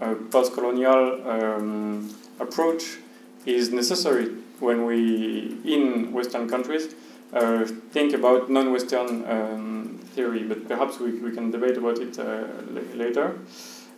a, 0.00 0.10
a 0.12 0.14
post-colonial 0.16 1.28
um, 1.28 2.14
approach 2.38 2.98
is 3.46 3.70
necessary 3.72 4.26
when 4.60 4.84
we, 4.84 5.56
in 5.64 6.12
Western 6.12 6.48
countries, 6.48 6.94
uh, 7.32 7.64
think 7.92 8.12
about 8.12 8.50
non-Western 8.50 9.24
um, 9.30 9.98
theory. 10.14 10.42
But 10.42 10.68
perhaps 10.68 10.98
we, 10.98 11.12
we 11.12 11.30
can 11.32 11.50
debate 11.50 11.76
about 11.76 11.98
it 11.98 12.18
uh, 12.18 12.44
la- 12.70 12.94
later. 12.94 13.38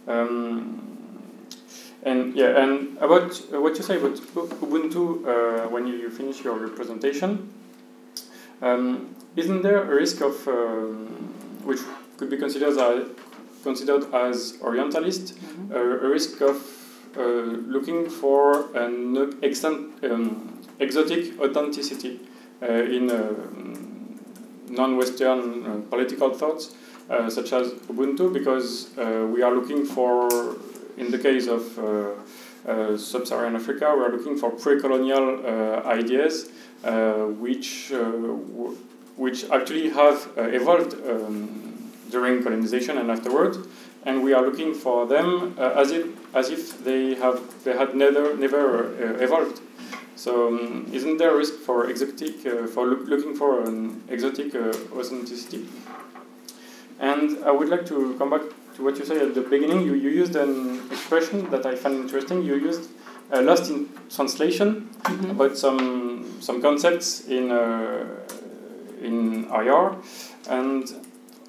Um, 0.07 0.92
and 2.05 2.35
yeah, 2.35 2.63
and 2.63 2.97
about 2.99 3.41
uh, 3.53 3.61
what 3.61 3.77
you 3.77 3.83
say 3.83 3.97
about 3.97 4.15
Ubuntu 4.61 5.03
uh, 5.27 5.69
when 5.69 5.87
you, 5.87 5.95
you 5.95 6.11
finish 6.11 6.43
your, 6.45 6.59
your 6.59 6.71
presentation, 6.71 7.53
um, 8.61 9.15
isn't 9.37 9.63
there 9.63 9.83
a 9.83 9.95
risk 9.95 10.21
of 10.21 10.47
um, 10.49 11.07
which 11.65 11.81
could 12.17 12.31
be 12.31 12.37
considered 12.37 12.77
as 12.77 13.07
considered 13.63 14.13
as 14.13 14.59
Orientalist, 14.63 15.35
Mm-hmm. 15.39 15.73
a, 15.73 15.79
a 16.07 16.09
risk 16.09 16.41
of 16.41 16.57
uh, 17.17 17.21
looking 17.23 18.09
for 18.09 18.75
an 18.77 19.39
extent, 19.43 19.93
um, 20.05 20.59
exotic 20.81 21.39
authenticity 21.41 22.21
uh, 22.63 22.67
in 22.67 23.11
um, 23.11 24.19
non-Western 24.69 25.65
uh, 25.67 25.81
political 25.91 26.31
thoughts, 26.33 26.75
uh, 27.11 27.29
such 27.29 27.53
as 27.53 27.73
Ubuntu, 27.89 28.33
because 28.33 28.97
uh, 28.99 29.27
we 29.33 29.43
are 29.43 29.55
looking 29.55 29.85
for, 29.85 30.29
in 31.03 31.11
the 31.11 31.19
case 31.19 31.47
of 31.49 31.63
uh, 31.79 31.85
uh, 32.71 32.97
sub-Saharan 32.97 33.57
Africa, 33.57 33.93
we 33.97 34.03
are 34.05 34.13
looking 34.17 34.37
for 34.39 34.51
pre-colonial 34.51 35.27
uh, 35.45 35.83
ideas, 35.99 36.51
which 37.45 37.91
w- 37.91 38.77
which 39.17 39.45
actually 39.51 39.91
have 39.91 40.19
evolved 40.37 40.95
um, 41.11 41.91
during 42.11 42.43
colonization 42.43 42.99
and 42.99 43.11
afterwards, 43.11 43.59
and 44.07 44.23
we 44.27 44.33
are 44.33 44.43
looking 44.49 44.75
for 44.75 45.07
them 45.07 45.55
as 45.59 45.91
if 45.91 46.05
as 46.35 46.51
if 46.51 46.83
they 46.85 47.15
have 47.15 47.39
they 47.65 47.75
had 47.77 47.95
never 47.95 48.25
never 48.37 48.63
evolved. 49.27 49.61
So 50.15 50.33
um, 50.49 50.87
isn't 50.93 51.17
there 51.19 51.33
a 51.35 51.37
risk 51.37 51.55
for 51.67 51.91
exotic 51.91 52.47
uh, 52.47 52.67
for 52.75 52.87
loo- 52.87 53.05
looking 53.13 53.35
for 53.35 53.51
an 53.69 54.03
exotic 54.09 54.55
uh, 54.55 54.73
authenticity? 54.99 55.67
And 57.01 57.43
I 57.45 57.51
would 57.51 57.69
like 57.69 57.85
to 57.87 58.15
come 58.19 58.31
back 58.31 58.43
to 58.77 58.83
what 58.85 58.97
you 58.99 59.05
said 59.05 59.19
at 59.19 59.35
the 59.35 59.43
beginning. 59.43 59.83
You, 59.87 59.95
you 59.95 60.11
used 60.11 60.35
an 60.37 60.81
expression 60.91 61.51
that 61.51 61.65
I 61.67 61.75
find 61.75 61.95
interesting. 61.97 62.43
You 62.43 62.57
used 62.57 62.91
uh, 63.33 63.43
lost 63.43 63.71
in 63.71 63.89
translation 64.15 64.89
Mm-hmm. 65.03 65.31
about 65.31 65.59
some 65.59 66.25
some 66.41 66.63
concepts 66.63 67.27
in 67.27 67.51
uh, 67.51 68.05
in 69.03 69.47
IR, 69.51 69.97
and 70.49 70.85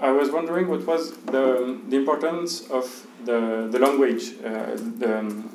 I 0.02 0.10
was 0.12 0.32
wondering 0.32 0.68
what 0.68 0.88
was 0.88 1.12
the 1.36 1.78
the 1.90 1.96
importance 1.98 2.62
of 2.72 2.86
the 3.26 3.68
the 3.72 3.78
language, 3.78 4.24
uh, 4.44 4.76
the 4.98 5.20
um, 5.20 5.50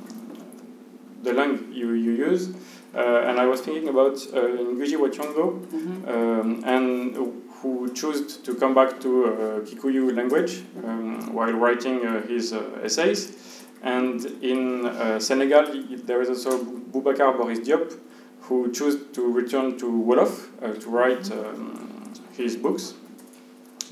the 1.24 1.32
language 1.32 1.64
you 1.74 1.90
you 1.92 2.12
use, 2.30 2.50
uh, 2.94 3.26
and 3.28 3.40
I 3.40 3.46
was 3.46 3.60
thinking 3.62 3.88
about 3.88 4.14
uh, 4.32 4.38
Ngugi 4.72 4.96
wa 4.96 5.08
Thiong'o, 5.08 5.46
Mm-hmm. 5.58 6.08
um, 6.08 6.62
and 6.64 7.16
who 7.62 7.92
chose 7.92 8.36
to 8.38 8.54
come 8.54 8.74
back 8.74 9.00
to 9.00 9.26
uh, 9.26 9.30
Kikuyu 9.60 10.14
language 10.16 10.62
um, 10.84 11.34
while 11.34 11.52
writing 11.52 12.06
uh, 12.06 12.22
his 12.22 12.52
uh, 12.52 12.62
essays. 12.82 13.64
And 13.82 14.24
in 14.42 15.20
Senegal, 15.20 15.84
there 16.04 16.20
is 16.20 16.28
also 16.28 16.64
Boubacar 16.64 17.36
Boris 17.36 17.60
Diop, 17.60 17.96
who 18.42 18.72
chose 18.72 18.96
to 19.12 19.32
return 19.32 19.78
to 19.78 19.86
Wolof 19.86 20.80
to 20.80 20.90
write 20.90 21.30
um, 21.30 22.12
his 22.36 22.56
books 22.56 22.94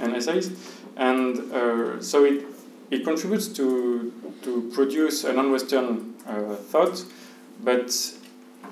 and 0.00 0.16
essays. 0.16 0.50
And 0.96 2.02
so 2.02 2.24
it, 2.24 2.46
it 2.90 3.04
contributes 3.04 3.46
to, 3.48 4.12
to 4.42 4.70
produce 4.74 5.22
a 5.22 5.32
non-Western 5.32 6.14
uh, 6.26 6.56
thought, 6.56 7.04
but 7.62 7.94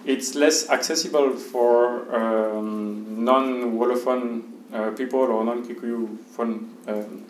it's 0.05 0.35
less 0.35 0.69
accessible 0.69 1.31
for 1.31 2.15
um, 2.15 3.25
non-Wolophone 3.25 4.43
uh, 4.43 4.54
people 4.97 5.21
or 5.21 5.45
non-Kikuyu 5.45 6.19
phone 6.37 6.75
um, 6.89 7.25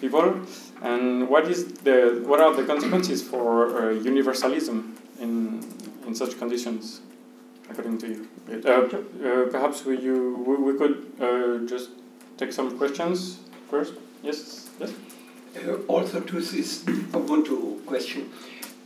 people. 0.00 0.40
And 0.82 1.28
what 1.28 1.48
is 1.48 1.66
the 1.84 2.22
what 2.26 2.40
are 2.40 2.54
the 2.54 2.64
consequences 2.64 3.22
for 3.22 3.90
uh, 3.90 3.90
universalism 3.90 4.96
in 5.20 5.64
in 6.06 6.14
such 6.14 6.38
conditions, 6.38 7.00
according 7.70 7.98
to 7.98 8.06
you? 8.08 8.28
Uh, 8.48 8.70
uh, 8.70 9.46
perhaps 9.50 9.84
we 9.84 9.98
you 9.98 10.36
we, 10.46 10.72
we 10.72 10.78
could 10.78 11.06
uh, 11.20 11.66
just 11.66 11.90
take 12.36 12.52
some 12.52 12.78
questions 12.78 13.40
first. 13.70 13.94
Yes. 14.22 14.70
Yes. 14.80 14.92
Uh, 15.56 15.76
also 15.88 16.20
to 16.20 16.40
this 16.40 16.84
Ubuntu 17.12 17.84
question, 17.86 18.30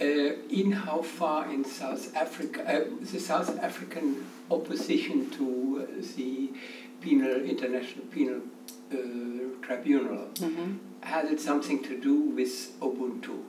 uh, 0.01 0.05
in 0.49 0.73
how 0.73 1.03
far 1.03 1.51
in 1.51 1.65
South 1.65 2.15
Africa, 2.17 2.63
uh, 2.67 2.85
the 3.13 3.21
South 3.21 3.59
African 3.59 4.25
opposition 4.51 5.31
to 5.31 5.87
uh, 5.87 6.03
the 6.17 6.51
penal 7.03 7.41
International 7.55 8.05
Penal 8.07 8.41
uh, 8.93 8.97
Tribunal 9.67 10.29
Mm-hmm. 10.35 10.73
has 11.03 11.31
it 11.31 11.41
something 11.41 11.83
to 11.83 11.99
do 12.01 12.15
with 12.39 12.53
Ubuntu? 12.81 13.43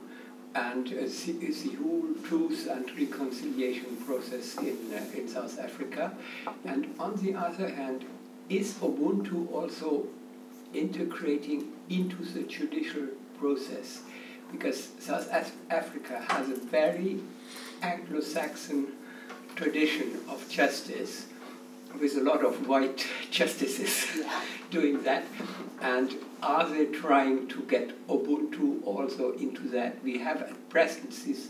And 0.54 0.86
uh, 0.88 1.02
the, 1.02 1.32
the 1.32 1.74
whole 1.82 2.08
truth 2.22 2.68
and 2.70 2.86
reconciliation 2.98 3.96
process 4.06 4.56
in 4.58 4.76
uh, 4.94 5.18
in 5.18 5.26
South 5.28 5.58
Africa, 5.58 6.12
and 6.64 6.94
on 6.98 7.16
the 7.24 7.34
other 7.34 7.68
hand, 7.68 8.04
is 8.48 8.74
Ubuntu 8.74 9.50
also 9.52 10.06
integrating 10.72 11.72
into 11.88 12.22
the 12.34 12.42
judicial 12.44 13.06
process? 13.40 14.02
Because 14.52 14.88
South 15.00 15.28
Af- 15.32 15.56
Africa 15.70 16.22
has 16.28 16.48
a 16.50 16.56
very 16.78 17.18
Anglo-Saxon 17.82 18.92
tradition 19.56 20.20
of 20.28 20.48
justice 20.48 21.26
with 22.00 22.16
a 22.16 22.20
lot 22.20 22.44
of 22.44 22.68
white 22.68 23.06
justices 23.30 24.24
doing 24.70 25.02
that. 25.02 25.24
And 25.80 26.14
are 26.42 26.68
they 26.68 26.86
trying 26.86 27.48
to 27.48 27.62
get 27.62 28.06
Ubuntu 28.08 28.84
also 28.84 29.32
into 29.32 29.68
that? 29.68 30.02
We 30.02 30.18
have 30.18 30.42
at 30.42 30.68
present 30.68 31.10
this 31.10 31.48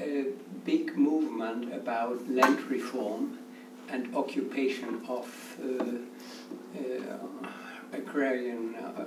uh, 0.00 0.30
big 0.64 0.96
movement 0.96 1.72
about 1.74 2.28
land 2.28 2.60
reform 2.70 3.38
and 3.88 4.14
occupation 4.14 5.00
of 5.08 5.26
uh, 5.62 5.84
uh, 6.78 7.48
agrarian 7.92 8.74
uh, 8.74 9.04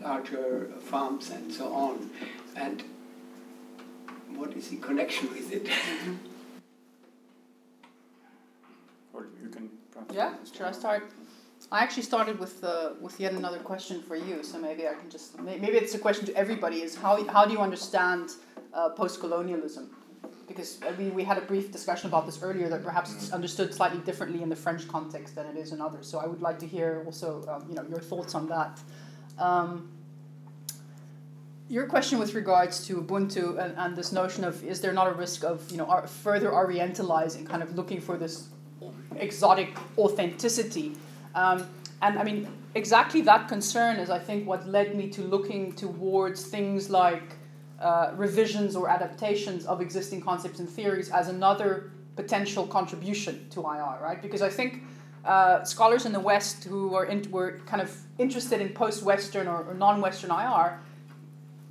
larger 0.00 0.70
farms 0.80 1.30
and 1.30 1.52
so 1.52 1.72
on. 1.72 2.10
And 2.54 2.84
what 4.34 4.52
is 4.52 4.68
the 4.68 4.76
connection 4.76 5.28
with 5.30 5.52
it? 5.52 5.68
or 9.18 9.26
you 9.42 9.48
can 9.48 9.68
yeah, 10.12 10.34
should 10.52 10.62
I 10.62 10.72
start? 10.72 11.10
I 11.70 11.80
actually 11.82 12.04
started 12.04 12.38
with 12.38 12.62
uh, 12.64 12.90
with 13.00 13.18
yet 13.20 13.32
another 13.32 13.58
question 13.58 14.00
for 14.00 14.16
you, 14.16 14.42
so 14.42 14.58
maybe 14.58 14.86
I 14.86 14.94
can 14.94 15.10
just 15.10 15.38
maybe 15.40 15.76
it's 15.76 15.94
a 15.94 15.98
question 15.98 16.24
to 16.26 16.34
everybody: 16.34 16.82
is 16.82 16.94
how 16.94 17.22
how 17.28 17.44
do 17.44 17.52
you 17.52 17.60
understand 17.60 18.30
uh, 18.72 18.90
post 18.90 19.20
colonialism? 19.20 19.90
Because 20.46 20.78
I 20.82 20.92
mean, 20.92 21.14
we 21.14 21.24
had 21.24 21.36
a 21.36 21.42
brief 21.42 21.70
discussion 21.70 22.08
about 22.08 22.24
this 22.24 22.42
earlier 22.42 22.68
that 22.70 22.82
perhaps 22.82 23.14
it's 23.14 23.32
understood 23.32 23.74
slightly 23.74 24.00
differently 24.00 24.42
in 24.42 24.48
the 24.48 24.56
French 24.56 24.88
context 24.88 25.34
than 25.34 25.46
it 25.46 25.56
is 25.56 25.72
in 25.72 25.80
others. 25.80 26.06
So 26.06 26.18
I 26.18 26.26
would 26.26 26.40
like 26.40 26.58
to 26.60 26.66
hear 26.66 27.02
also 27.04 27.44
um, 27.48 27.66
you 27.68 27.74
know 27.74 27.84
your 27.88 28.00
thoughts 28.00 28.34
on 28.34 28.48
that. 28.48 28.80
Um, 29.38 29.90
your 31.68 31.86
question 31.86 32.18
with 32.18 32.34
regards 32.34 32.86
to 32.86 32.96
Ubuntu 33.02 33.62
and, 33.62 33.76
and 33.76 33.94
this 33.94 34.10
notion 34.10 34.42
of 34.42 34.64
is 34.64 34.80
there 34.80 34.94
not 34.94 35.06
a 35.06 35.12
risk 35.12 35.44
of 35.44 35.70
you 35.70 35.76
know 35.76 35.86
further 36.22 36.50
orientalizing, 36.50 37.46
kind 37.46 37.62
of 37.62 37.74
looking 37.74 38.00
for 38.00 38.16
this 38.16 38.48
exotic 39.20 39.76
authenticity? 39.96 40.96
Um, 41.34 41.66
and 42.02 42.18
I 42.18 42.24
mean, 42.24 42.48
exactly 42.74 43.20
that 43.22 43.48
concern 43.48 43.96
is, 43.96 44.10
I 44.10 44.18
think, 44.18 44.46
what 44.46 44.68
led 44.68 44.94
me 44.94 45.08
to 45.10 45.22
looking 45.22 45.72
towards 45.72 46.46
things 46.46 46.90
like 46.90 47.36
uh, 47.80 48.12
revisions 48.16 48.76
or 48.76 48.88
adaptations 48.88 49.66
of 49.66 49.80
existing 49.80 50.20
concepts 50.20 50.58
and 50.58 50.68
theories 50.68 51.10
as 51.10 51.28
another 51.28 51.90
potential 52.16 52.66
contribution 52.66 53.48
to 53.50 53.60
IR, 53.60 53.98
right? 54.02 54.20
Because 54.20 54.42
I 54.42 54.48
think 54.48 54.82
uh, 55.24 55.62
scholars 55.64 56.06
in 56.06 56.12
the 56.12 56.20
West 56.20 56.64
who 56.64 56.94
are 56.94 57.04
in, 57.04 57.30
were 57.30 57.60
kind 57.66 57.82
of 57.82 57.96
interested 58.18 58.60
in 58.60 58.70
post-Western 58.70 59.46
or, 59.46 59.62
or 59.64 59.74
non-Western 59.74 60.30
IR 60.30 60.80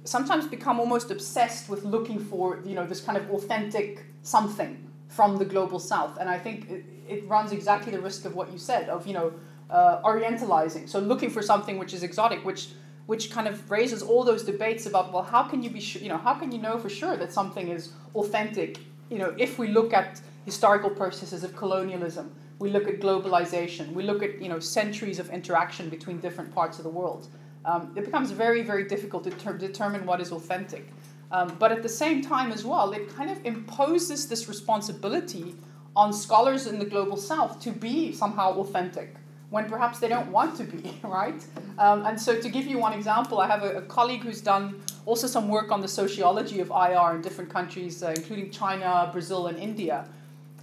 sometimes 0.03 0.47
become 0.47 0.79
almost 0.79 1.11
obsessed 1.11 1.67
with 1.67 1.83
looking 1.83 2.17
for 2.17 2.61
you 2.65 2.75
know 2.75 2.85
this 2.85 3.01
kind 3.01 3.17
of 3.17 3.29
authentic 3.29 4.05
something 4.23 4.81
from 5.09 5.37
the 5.37 5.45
global 5.45 5.79
South, 5.79 6.17
and 6.17 6.29
I 6.29 6.37
think 6.37 6.85
it, 7.09 7.27
runs 7.27 7.51
exactly 7.51 7.91
the 7.91 7.99
risk 7.99 8.25
of 8.25 8.35
what 8.35 8.51
you 8.51 8.57
said 8.57 8.89
of 8.89 9.07
you 9.07 9.13
know 9.13 9.33
uh, 9.69 10.01
orientalizing. 10.03 10.87
So 10.87 10.99
looking 10.99 11.29
for 11.29 11.41
something 11.41 11.77
which 11.77 11.93
is 11.93 12.03
exotic, 12.03 12.45
which 12.45 12.69
which 13.05 13.31
kind 13.31 13.47
of 13.47 13.71
raises 13.71 14.01
all 14.03 14.23
those 14.23 14.43
debates 14.43 14.85
about 14.85 15.13
well, 15.13 15.23
how 15.23 15.43
can 15.43 15.63
you 15.63 15.69
be 15.69 15.79
sure, 15.79 16.01
you 16.01 16.09
know 16.09 16.17
how 16.17 16.33
can 16.33 16.51
you 16.51 16.59
know 16.59 16.77
for 16.77 16.89
sure 16.89 17.17
that 17.17 17.31
something 17.31 17.69
is 17.69 17.89
authentic? 18.15 18.79
You 19.09 19.19
know, 19.19 19.33
if 19.37 19.57
we 19.57 19.67
look 19.67 19.93
at 19.93 20.21
historical 20.45 20.89
processes 20.89 21.43
of 21.43 21.55
colonialism, 21.55 22.35
we 22.59 22.69
look 22.69 22.87
at 22.87 22.99
globalization, 22.99 23.93
we 23.93 24.03
look 24.03 24.23
at 24.23 24.41
you 24.41 24.49
know 24.49 24.59
centuries 24.59 25.19
of 25.19 25.29
interaction 25.29 25.89
between 25.89 26.19
different 26.19 26.53
parts 26.53 26.77
of 26.77 26.83
the 26.83 26.89
world. 26.89 27.27
Um, 27.65 27.93
it 27.97 28.05
becomes 28.05 28.31
very 28.31 28.63
very 28.63 28.87
difficult 28.87 29.23
to 29.25 29.31
ter- 29.31 29.57
determine 29.57 30.05
what 30.05 30.21
is 30.21 30.31
authentic. 30.31 30.85
Um, 31.31 31.55
but 31.59 31.71
at 31.71 31.83
the 31.83 31.89
same 31.89 32.21
time 32.21 32.51
as 32.51 32.63
well, 32.63 32.93
it 32.93 33.13
kind 33.13 33.29
of 33.29 33.45
imposes 33.45 34.29
this 34.29 34.47
responsibility 34.47 35.55
on 35.97 36.13
scholars 36.13 36.67
in 36.67 36.77
the 36.77 36.85
global 36.85 37.17
south 37.17 37.59
to 37.59 37.71
be 37.71 38.13
somehow 38.13 38.53
authentic 38.59 39.15
when 39.49 39.65
perhaps 39.67 39.99
they 39.99 40.07
don't 40.07 40.31
want 40.31 40.55
to 40.57 40.63
be, 40.63 40.93
right? 41.03 41.43
Um, 41.79 42.05
and 42.05 42.19
so, 42.19 42.39
to 42.39 42.49
give 42.49 42.67
you 42.67 42.77
one 42.77 42.93
example, 42.93 43.39
I 43.39 43.47
have 43.47 43.63
a, 43.63 43.77
a, 43.77 43.81
colleague 43.81 44.21
who's 44.21 44.41
done 44.41 44.81
also 45.05 45.25
some 45.25 45.47
work 45.47 45.71
on 45.71 45.81
the 45.81 45.87
sociology 45.87 46.59
of 46.59 46.69
IR 46.69 47.15
in 47.15 47.21
different 47.21 47.49
countries, 47.49 48.03
uh, 48.03 48.13
including 48.15 48.51
China, 48.51 49.09
Brazil, 49.11 49.47
and 49.47 49.57
India. 49.57 50.07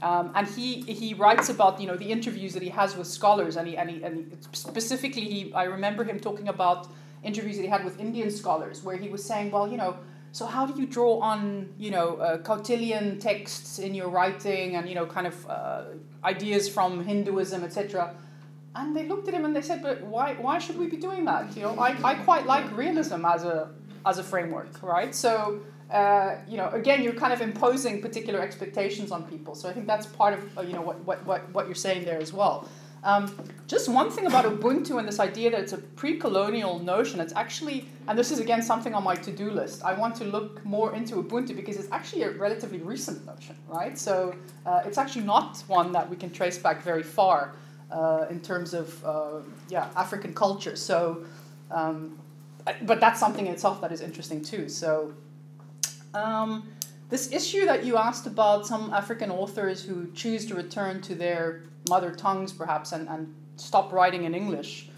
Um, 0.02 0.32
and 0.34 0.46
he, 0.46 0.82
he 0.82 1.14
writes 1.14 1.48
about 1.48 1.80
you 1.80 1.86
know 1.86 1.96
the 1.96 2.10
interviews 2.10 2.52
that 2.54 2.62
he 2.62 2.68
has 2.68 2.96
with 2.96 3.06
scholars, 3.06 3.56
and 3.56 3.66
he, 3.66 3.76
and, 3.76 3.90
he, 3.90 4.02
and 4.04 4.16
he, 4.16 4.36
specifically 4.52 5.24
he, 5.24 5.52
I 5.54 5.64
remember 5.64 6.04
him 6.04 6.20
talking 6.20 6.48
about 6.48 6.88
interviews 7.22 7.56
that 7.56 7.62
he 7.62 7.68
had 7.68 7.84
with 7.84 7.98
Indian 7.98 8.30
scholars, 8.30 8.84
where 8.84 8.96
he 8.96 9.08
was 9.08 9.24
saying, 9.24 9.50
well, 9.50 9.66
you 9.66 9.78
know, 9.78 9.96
so 10.34 10.46
how 10.46 10.66
do 10.66 10.80
you 10.80 10.86
draw 10.86 11.20
on 11.20 11.72
you 11.78 11.92
know 11.92 12.16
uh, 12.16 12.38
texts 13.20 13.78
in 13.78 13.94
your 13.94 14.08
writing, 14.08 14.74
and 14.76 14.88
you 14.88 14.96
know 14.96 15.06
kind 15.06 15.28
of 15.28 15.36
uh, 15.48 15.84
ideas 16.24 16.68
from 16.68 17.04
Hinduism, 17.04 17.62
etc. 17.62 18.14
And 18.76 18.96
they 18.96 19.06
looked 19.06 19.28
at 19.28 19.34
him 19.34 19.44
and 19.44 19.54
they 19.54 19.62
said, 19.62 19.82
but 19.82 20.02
why, 20.02 20.34
why 20.34 20.58
should 20.58 20.76
we 20.76 20.86
be 20.88 20.96
doing 20.96 21.24
that? 21.26 21.56
You 21.56 21.62
know, 21.62 21.78
I, 21.78 21.96
I 22.02 22.14
quite 22.16 22.44
like 22.44 22.76
realism 22.76 23.24
as 23.24 23.44
a, 23.44 23.70
as 24.04 24.18
a 24.18 24.24
framework, 24.24 24.82
right? 24.82 25.14
So, 25.14 25.60
uh, 25.92 26.38
you 26.48 26.56
know, 26.56 26.68
again, 26.70 27.02
you're 27.04 27.12
kind 27.12 27.32
of 27.32 27.40
imposing 27.40 28.02
particular 28.02 28.40
expectations 28.40 29.12
on 29.12 29.22
people. 29.24 29.54
So 29.54 29.68
I 29.68 29.72
think 29.72 29.86
that's 29.86 30.06
part 30.06 30.34
of, 30.34 30.58
uh, 30.58 30.62
you 30.62 30.72
know, 30.72 30.82
what, 30.82 30.98
what, 31.04 31.24
what, 31.24 31.48
what 31.52 31.66
you're 31.66 31.76
saying 31.76 32.04
there 32.04 32.18
as 32.18 32.32
well. 32.32 32.68
Um, 33.04 33.30
just 33.66 33.88
one 33.88 34.10
thing 34.10 34.26
about 34.26 34.46
Ubuntu 34.46 34.98
and 34.98 35.06
this 35.06 35.20
idea 35.20 35.50
that 35.50 35.60
it's 35.60 35.74
a 35.74 35.78
pre-colonial 35.78 36.78
notion. 36.78 37.20
It's 37.20 37.34
actually, 37.34 37.86
and 38.08 38.18
this 38.18 38.30
is 38.30 38.38
again 38.38 38.62
something 38.62 38.94
on 38.94 39.04
my 39.04 39.14
to-do 39.14 39.50
list. 39.50 39.84
I 39.84 39.92
want 39.92 40.16
to 40.16 40.24
look 40.24 40.64
more 40.64 40.94
into 40.94 41.16
Ubuntu 41.16 41.54
because 41.54 41.76
it's 41.76 41.90
actually 41.92 42.22
a 42.22 42.30
relatively 42.30 42.78
recent 42.78 43.24
notion, 43.26 43.56
right? 43.68 43.98
So 43.98 44.34
uh, 44.64 44.82
it's 44.86 44.96
actually 44.96 45.24
not 45.24 45.62
one 45.66 45.92
that 45.92 46.08
we 46.08 46.16
can 46.16 46.30
trace 46.30 46.58
back 46.58 46.82
very 46.82 47.02
far 47.02 47.54
uh, 47.90 48.26
in 48.30 48.40
terms 48.40 48.74
of 48.74 49.04
uh, 49.04 49.40
yeah 49.68 49.88
African 49.96 50.34
culture. 50.34 50.76
So, 50.76 51.24
um, 51.70 52.18
but 52.82 53.00
that's 53.00 53.20
something 53.20 53.46
in 53.46 53.52
itself 53.52 53.80
that 53.82 53.92
is 53.92 54.00
interesting 54.00 54.42
too. 54.42 54.68
So, 54.68 55.12
um, 56.14 56.68
this 57.10 57.32
issue 57.32 57.66
that 57.66 57.84
you 57.84 57.96
asked 57.96 58.26
about 58.26 58.66
some 58.66 58.92
African 58.92 59.30
authors 59.30 59.82
who 59.82 60.10
choose 60.12 60.46
to 60.46 60.54
return 60.54 61.00
to 61.02 61.14
their 61.14 61.62
mother 61.88 62.10
tongues, 62.10 62.52
perhaps, 62.52 62.92
and, 62.92 63.08
and 63.08 63.34
stop 63.56 63.92
writing 63.92 64.24
in 64.24 64.34
English. 64.34 64.88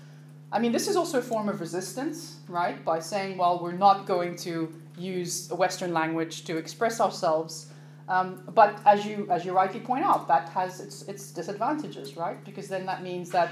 I 0.52 0.58
mean, 0.58 0.72
this 0.72 0.86
is 0.88 0.96
also 0.96 1.18
a 1.18 1.22
form 1.22 1.48
of 1.48 1.60
resistance, 1.60 2.36
right? 2.48 2.82
By 2.84 3.00
saying, 3.00 3.36
well, 3.36 3.58
we're 3.60 3.72
not 3.72 4.06
going 4.06 4.36
to 4.36 4.72
use 4.96 5.50
a 5.50 5.56
Western 5.56 5.92
language 5.92 6.44
to 6.44 6.56
express 6.56 7.00
ourselves. 7.00 7.66
Um, 8.08 8.42
but 8.54 8.80
as 8.86 9.04
you 9.04 9.26
as 9.30 9.44
you 9.44 9.52
rightly 9.52 9.80
point 9.80 10.04
out, 10.04 10.28
that 10.28 10.48
has 10.50 10.78
its 10.78 11.02
its 11.02 11.32
disadvantages, 11.32 12.16
right? 12.16 12.42
Because 12.44 12.68
then 12.68 12.86
that 12.86 13.02
means 13.02 13.30
that 13.30 13.50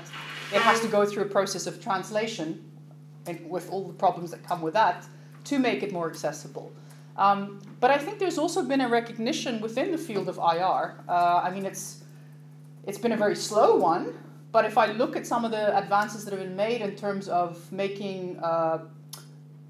it 0.53 0.63
has 0.63 0.81
to 0.81 0.87
go 0.87 1.05
through 1.05 1.25
a 1.25 1.29
process 1.29 1.67
of 1.67 1.83
translation, 1.83 2.63
and 3.27 3.51
with 3.51 3.69
all 3.71 3.89
the 3.89 3.95
problems 3.95 4.31
that 4.31 4.47
come 4.47 4.63
with 4.63 4.75
that, 4.75 5.05
to 5.45 5.59
make 5.59 5.83
it 5.83 5.93
more 5.93 6.09
accessible. 6.09 6.73
Um, 7.17 7.61
but 7.81 7.91
I 7.91 7.99
think 7.99 8.19
there's 8.19 8.39
also 8.39 8.65
been 8.65 8.81
a 8.81 8.89
recognition 8.89 9.61
within 9.61 9.93
the 9.93 9.99
field 9.99 10.29
of 10.29 10.39
IR. 10.39 10.97
Uh, 11.09 11.41
I 11.45 11.51
mean, 11.51 11.65
it's 11.65 12.03
it's 12.87 12.99
been 12.99 13.13
a 13.13 13.17
very 13.17 13.37
slow 13.37 13.77
one, 13.77 14.15
but 14.53 14.65
if 14.65 14.77
I 14.77 14.87
look 14.93 15.17
at 15.17 15.27
some 15.27 15.45
of 15.45 15.51
the 15.51 15.77
advances 15.77 16.25
that 16.25 16.33
have 16.33 16.43
been 16.43 16.57
made 16.57 16.81
in 16.83 16.97
terms 16.97 17.29
of 17.29 17.71
making 17.73 18.39
uh, 18.41 18.79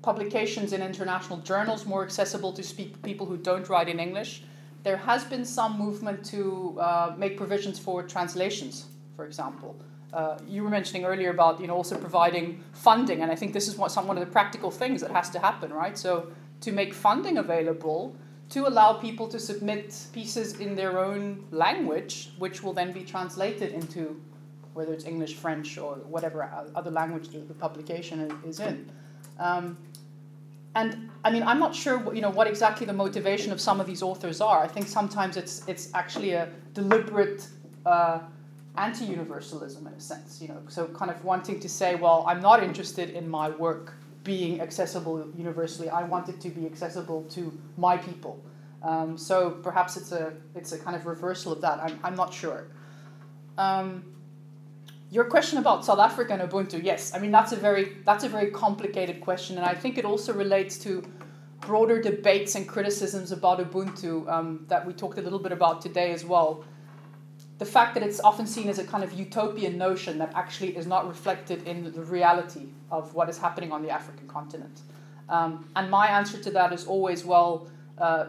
publications 0.03 0.73
in 0.73 0.83
international 0.83 1.39
journals 1.39 1.87
more 1.87 2.03
accessible 2.03 2.53
to 2.53 2.63
speak 2.63 3.01
people 3.03 3.27
who 3.27 3.37
don't 3.37 3.69
write 3.69 3.89
in 3.89 4.01
English 4.01 4.43
there 4.85 4.99
has 4.99 5.25
been 5.25 5.45
some 5.45 5.79
movement 5.79 6.25
to 6.27 6.79
uh, 6.79 7.15
make 7.17 7.37
provisions 7.37 7.79
for 7.79 8.03
translations, 8.03 8.85
for 9.17 9.25
example. 9.27 9.75
Uh, 10.13 10.39
you 10.47 10.63
were 10.63 10.71
mentioning 10.71 11.05
earlier 11.05 11.31
about 11.31 11.61
you 11.61 11.67
know 11.67 11.75
also 11.75 11.99
providing 11.99 12.63
funding, 12.73 13.23
and 13.23 13.33
I 13.33 13.35
think 13.35 13.53
this 13.53 13.67
is 13.67 13.77
what 13.77 13.91
some 13.91 14.07
one 14.07 14.17
of 14.17 14.25
the 14.25 14.31
practical 14.31 14.71
things 14.71 15.01
that 15.01 15.11
has 15.11 15.31
to 15.31 15.41
happen, 15.41 15.73
right? 15.73 15.99
So 15.99 16.29
to 16.65 16.73
make 16.73 16.95
funding 16.95 17.39
available 17.39 18.17
to 18.51 18.67
allow 18.67 18.95
people 18.95 19.27
to 19.29 19.39
submit 19.39 19.97
pieces 20.13 20.61
in 20.61 20.75
their 20.75 20.99
own 20.99 21.45
language, 21.51 22.31
which 22.39 22.63
will 22.63 22.73
then 22.73 22.93
be 22.93 23.03
translated 23.03 23.73
into 23.73 24.21
whether 24.75 24.93
it's 24.93 25.05
English, 25.05 25.35
French, 25.35 25.79
or 25.79 25.97
whatever 26.15 26.51
other 26.75 26.91
language 26.91 27.29
the, 27.29 27.39
the 27.39 27.55
publication 27.55 28.31
is 28.47 28.61
in. 28.61 28.91
Um, 29.39 29.77
and 30.75 31.11
I 31.25 31.31
mean, 31.31 31.45
I'm 31.45 31.61
not 31.61 31.75
sure, 31.75 32.13
you 32.15 32.21
know, 32.21 32.31
what 32.31 32.47
exactly 32.47 32.85
the 32.85 32.93
motivation 32.93 33.53
of 33.53 33.61
some 33.61 33.81
of 33.81 33.87
these 33.87 34.03
authors 34.03 34.41
are. 34.41 34.59
I 34.59 34.67
think 34.67 34.89
sometimes 34.89 35.37
it's 35.37 35.63
it's 35.69 35.91
actually 35.95 36.33
a 36.33 36.49
deliberate 36.73 37.47
uh, 37.87 38.19
anti-universalism 38.77 39.87
in 39.87 39.93
a 39.93 40.01
sense, 40.01 40.43
you 40.43 40.49
know. 40.49 40.61
So 40.69 40.87
kind 40.87 41.11
of 41.11 41.25
wanting 41.25 41.61
to 41.61 41.69
say, 41.69 41.95
well, 41.95 42.25
I'm 42.27 42.41
not 42.41 42.63
interested 42.63 43.11
in 43.11 43.29
my 43.29 43.51
work 43.51 43.95
being 44.25 44.61
accessible 44.61 45.29
universally. 45.37 45.89
I 45.89 46.03
want 46.05 46.29
it 46.29 46.41
to 46.41 46.49
be 46.49 46.67
accessible 46.67 47.25
to 47.31 47.53
my 47.77 47.97
people. 47.97 48.43
Um, 48.83 49.17
so 49.17 49.51
perhaps 49.63 49.97
it's 49.97 50.13
a 50.13 50.35
it's 50.55 50.73
a 50.73 50.79
kind 50.79 50.97
of 50.97 51.07
reversal 51.07 51.53
of 51.53 51.61
that. 51.61 51.79
I'm 51.81 51.99
I'm 52.03 52.17
not 52.17 52.35
sure. 52.35 52.67
Um, 53.57 54.15
your 55.11 55.25
question 55.25 55.59
about 55.59 55.85
South 55.85 56.01
Africa 56.01 56.33
and 56.33 56.43
Ubuntu, 56.43 56.83
yes, 56.83 57.15
I 57.15 57.19
mean 57.19 57.31
that's 57.31 57.53
a 57.53 57.57
very 57.57 57.97
that's 58.05 58.25
a 58.25 58.29
very 58.29 58.51
complicated 58.51 59.21
question, 59.21 59.57
and 59.57 59.65
I 59.65 59.75
think 59.75 59.97
it 59.97 60.05
also 60.05 60.33
relates 60.33 60.77
to 60.79 61.03
broader 61.61 62.01
debates 62.01 62.57
and 62.57 62.69
criticisms 62.69 63.33
about 63.33 63.59
Ubuntu 63.59 64.29
um, 64.29 64.67
that 64.69 64.87
we 64.87 64.93
talked 64.93 65.19
a 65.19 65.23
little 65.23 65.39
bit 65.39 65.53
about 65.53 65.81
today 65.81 66.13
as 66.13 66.25
well. 66.25 66.65
The 67.59 67.65
fact 67.65 67.95
that 67.95 68.03
it's 68.03 68.21
often 68.21 68.47
seen 68.47 68.69
as 68.69 68.79
a 68.79 68.85
kind 68.85 69.05
of 69.05 69.13
utopian 69.13 69.79
notion 69.79 70.19
that 70.19 70.33
actually 70.35 70.77
is 70.77 70.87
not 70.87 71.07
reflected 71.07 71.67
in 71.67 71.85
the 71.93 72.03
reality 72.03 72.67
of 72.91 73.15
what 73.15 73.29
is 73.29 73.39
happening 73.39 73.71
on 73.71 73.83
the 73.83 73.91
African 73.91 74.27
continent. 74.27 74.81
Um, 75.29 75.69
and 75.77 75.91
my 75.91 76.09
answer 76.09 76.39
to 76.43 76.51
that 76.51 76.73
is 76.73 76.87
always, 76.87 77.25
well, 77.25 77.69
uh, 77.99 78.27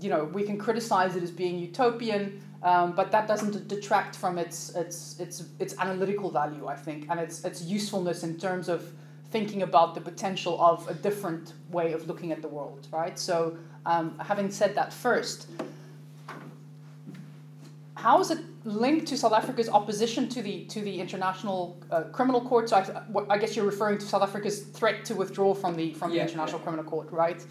you 0.00 0.08
know, 0.08 0.24
we 0.24 0.44
can 0.44 0.56
criticize 0.56 1.16
it 1.16 1.22
as 1.22 1.30
being 1.30 1.58
utopian, 1.58 2.40
um, 2.62 2.92
but 2.92 3.10
that 3.10 3.26
doesn't 3.26 3.66
detract 3.66 4.14
from 4.14 4.38
its, 4.38 4.74
its, 4.74 5.18
its, 5.18 5.44
its 5.58 5.76
analytical 5.78 6.30
value, 6.30 6.66
I 6.66 6.76
think, 6.76 7.06
and 7.10 7.18
its, 7.18 7.44
its 7.44 7.62
usefulness 7.62 8.22
in 8.22 8.38
terms 8.38 8.68
of 8.68 8.92
thinking 9.30 9.62
about 9.62 9.94
the 9.94 10.00
potential 10.00 10.60
of 10.60 10.88
a 10.88 10.94
different 10.94 11.52
way 11.70 11.92
of 11.92 12.06
looking 12.06 12.32
at 12.32 12.40
the 12.40 12.48
world, 12.48 12.86
right? 12.90 13.18
So, 13.18 13.58
um, 13.84 14.18
having 14.18 14.50
said 14.50 14.74
that 14.74 14.92
first, 14.92 15.48
how 17.98 18.20
is 18.20 18.30
it 18.30 18.38
linked 18.64 19.08
to 19.08 19.16
South 19.16 19.32
Africa's 19.32 19.68
opposition 19.68 20.28
to 20.28 20.40
the 20.40 20.64
to 20.66 20.80
the 20.80 21.00
International 21.00 21.76
uh, 21.90 22.02
Criminal 22.16 22.40
Court? 22.40 22.68
So 22.68 22.76
I, 22.76 23.34
I, 23.34 23.38
guess 23.38 23.56
you're 23.56 23.66
referring 23.66 23.98
to 23.98 24.06
South 24.06 24.22
Africa's 24.22 24.60
threat 24.60 25.04
to 25.06 25.16
withdraw 25.16 25.52
from 25.52 25.74
the 25.74 25.94
from 25.94 26.12
yeah, 26.12 26.18
the 26.18 26.30
International 26.30 26.60
yeah. 26.60 26.64
Criminal 26.64 26.84
Court, 26.84 27.10
right? 27.10 27.44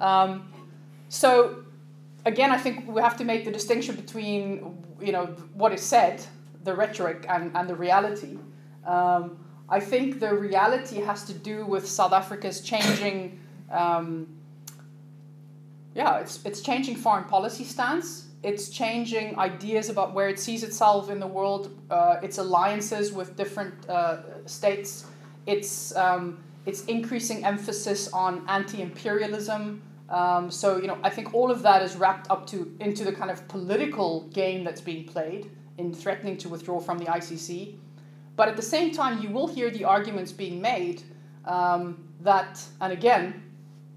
Um, 0.00 0.52
so 1.08 1.62
again, 2.24 2.50
I 2.50 2.58
think 2.58 2.88
we 2.88 3.00
have 3.00 3.16
to 3.18 3.24
make 3.24 3.44
the 3.44 3.52
distinction 3.52 3.94
between 3.94 4.82
you 5.00 5.12
know 5.12 5.26
what 5.54 5.72
is 5.72 5.82
said, 5.82 6.20
the 6.64 6.74
rhetoric, 6.74 7.24
and, 7.28 7.56
and 7.56 7.70
the 7.70 7.76
reality. 7.76 8.38
Um, 8.84 9.38
I 9.68 9.78
think 9.78 10.18
the 10.18 10.34
reality 10.34 10.96
has 10.96 11.22
to 11.26 11.32
do 11.32 11.64
with 11.64 11.88
South 11.88 12.12
Africa's 12.12 12.60
changing. 12.60 13.38
Um, 13.70 14.26
yeah, 15.94 16.18
it's 16.18 16.44
it's 16.44 16.60
changing 16.60 16.96
foreign 16.96 17.24
policy 17.24 17.62
stance 17.62 18.31
it's 18.42 18.68
changing 18.68 19.38
ideas 19.38 19.88
about 19.88 20.14
where 20.14 20.28
it 20.28 20.38
sees 20.38 20.64
itself 20.64 21.10
in 21.10 21.20
the 21.20 21.26
world, 21.26 21.78
uh, 21.90 22.16
its 22.22 22.38
alliances 22.38 23.12
with 23.12 23.36
different 23.36 23.88
uh, 23.88 24.46
states, 24.46 25.06
its, 25.46 25.94
um, 25.96 26.42
its 26.66 26.84
increasing 26.86 27.44
emphasis 27.44 28.12
on 28.12 28.44
anti-imperialism. 28.48 29.80
Um, 30.08 30.50
so 30.50 30.78
you 30.78 30.88
know, 30.88 30.98
I 31.02 31.10
think 31.10 31.34
all 31.34 31.50
of 31.50 31.62
that 31.62 31.82
is 31.82 31.96
wrapped 31.96 32.30
up 32.30 32.46
to 32.48 32.76
into 32.80 33.04
the 33.04 33.12
kind 33.12 33.30
of 33.30 33.46
political 33.48 34.28
game 34.28 34.64
that's 34.64 34.80
being 34.80 35.04
played 35.04 35.50
in 35.78 35.94
threatening 35.94 36.36
to 36.38 36.48
withdraw 36.48 36.80
from 36.80 36.98
the 36.98 37.06
ICC. 37.06 37.76
But 38.34 38.48
at 38.48 38.56
the 38.56 38.62
same 38.62 38.92
time, 38.92 39.22
you 39.22 39.30
will 39.30 39.46
hear 39.46 39.70
the 39.70 39.84
arguments 39.84 40.32
being 40.32 40.60
made 40.60 41.02
um, 41.44 42.08
that, 42.20 42.62
and 42.80 42.92
again, 42.92 43.42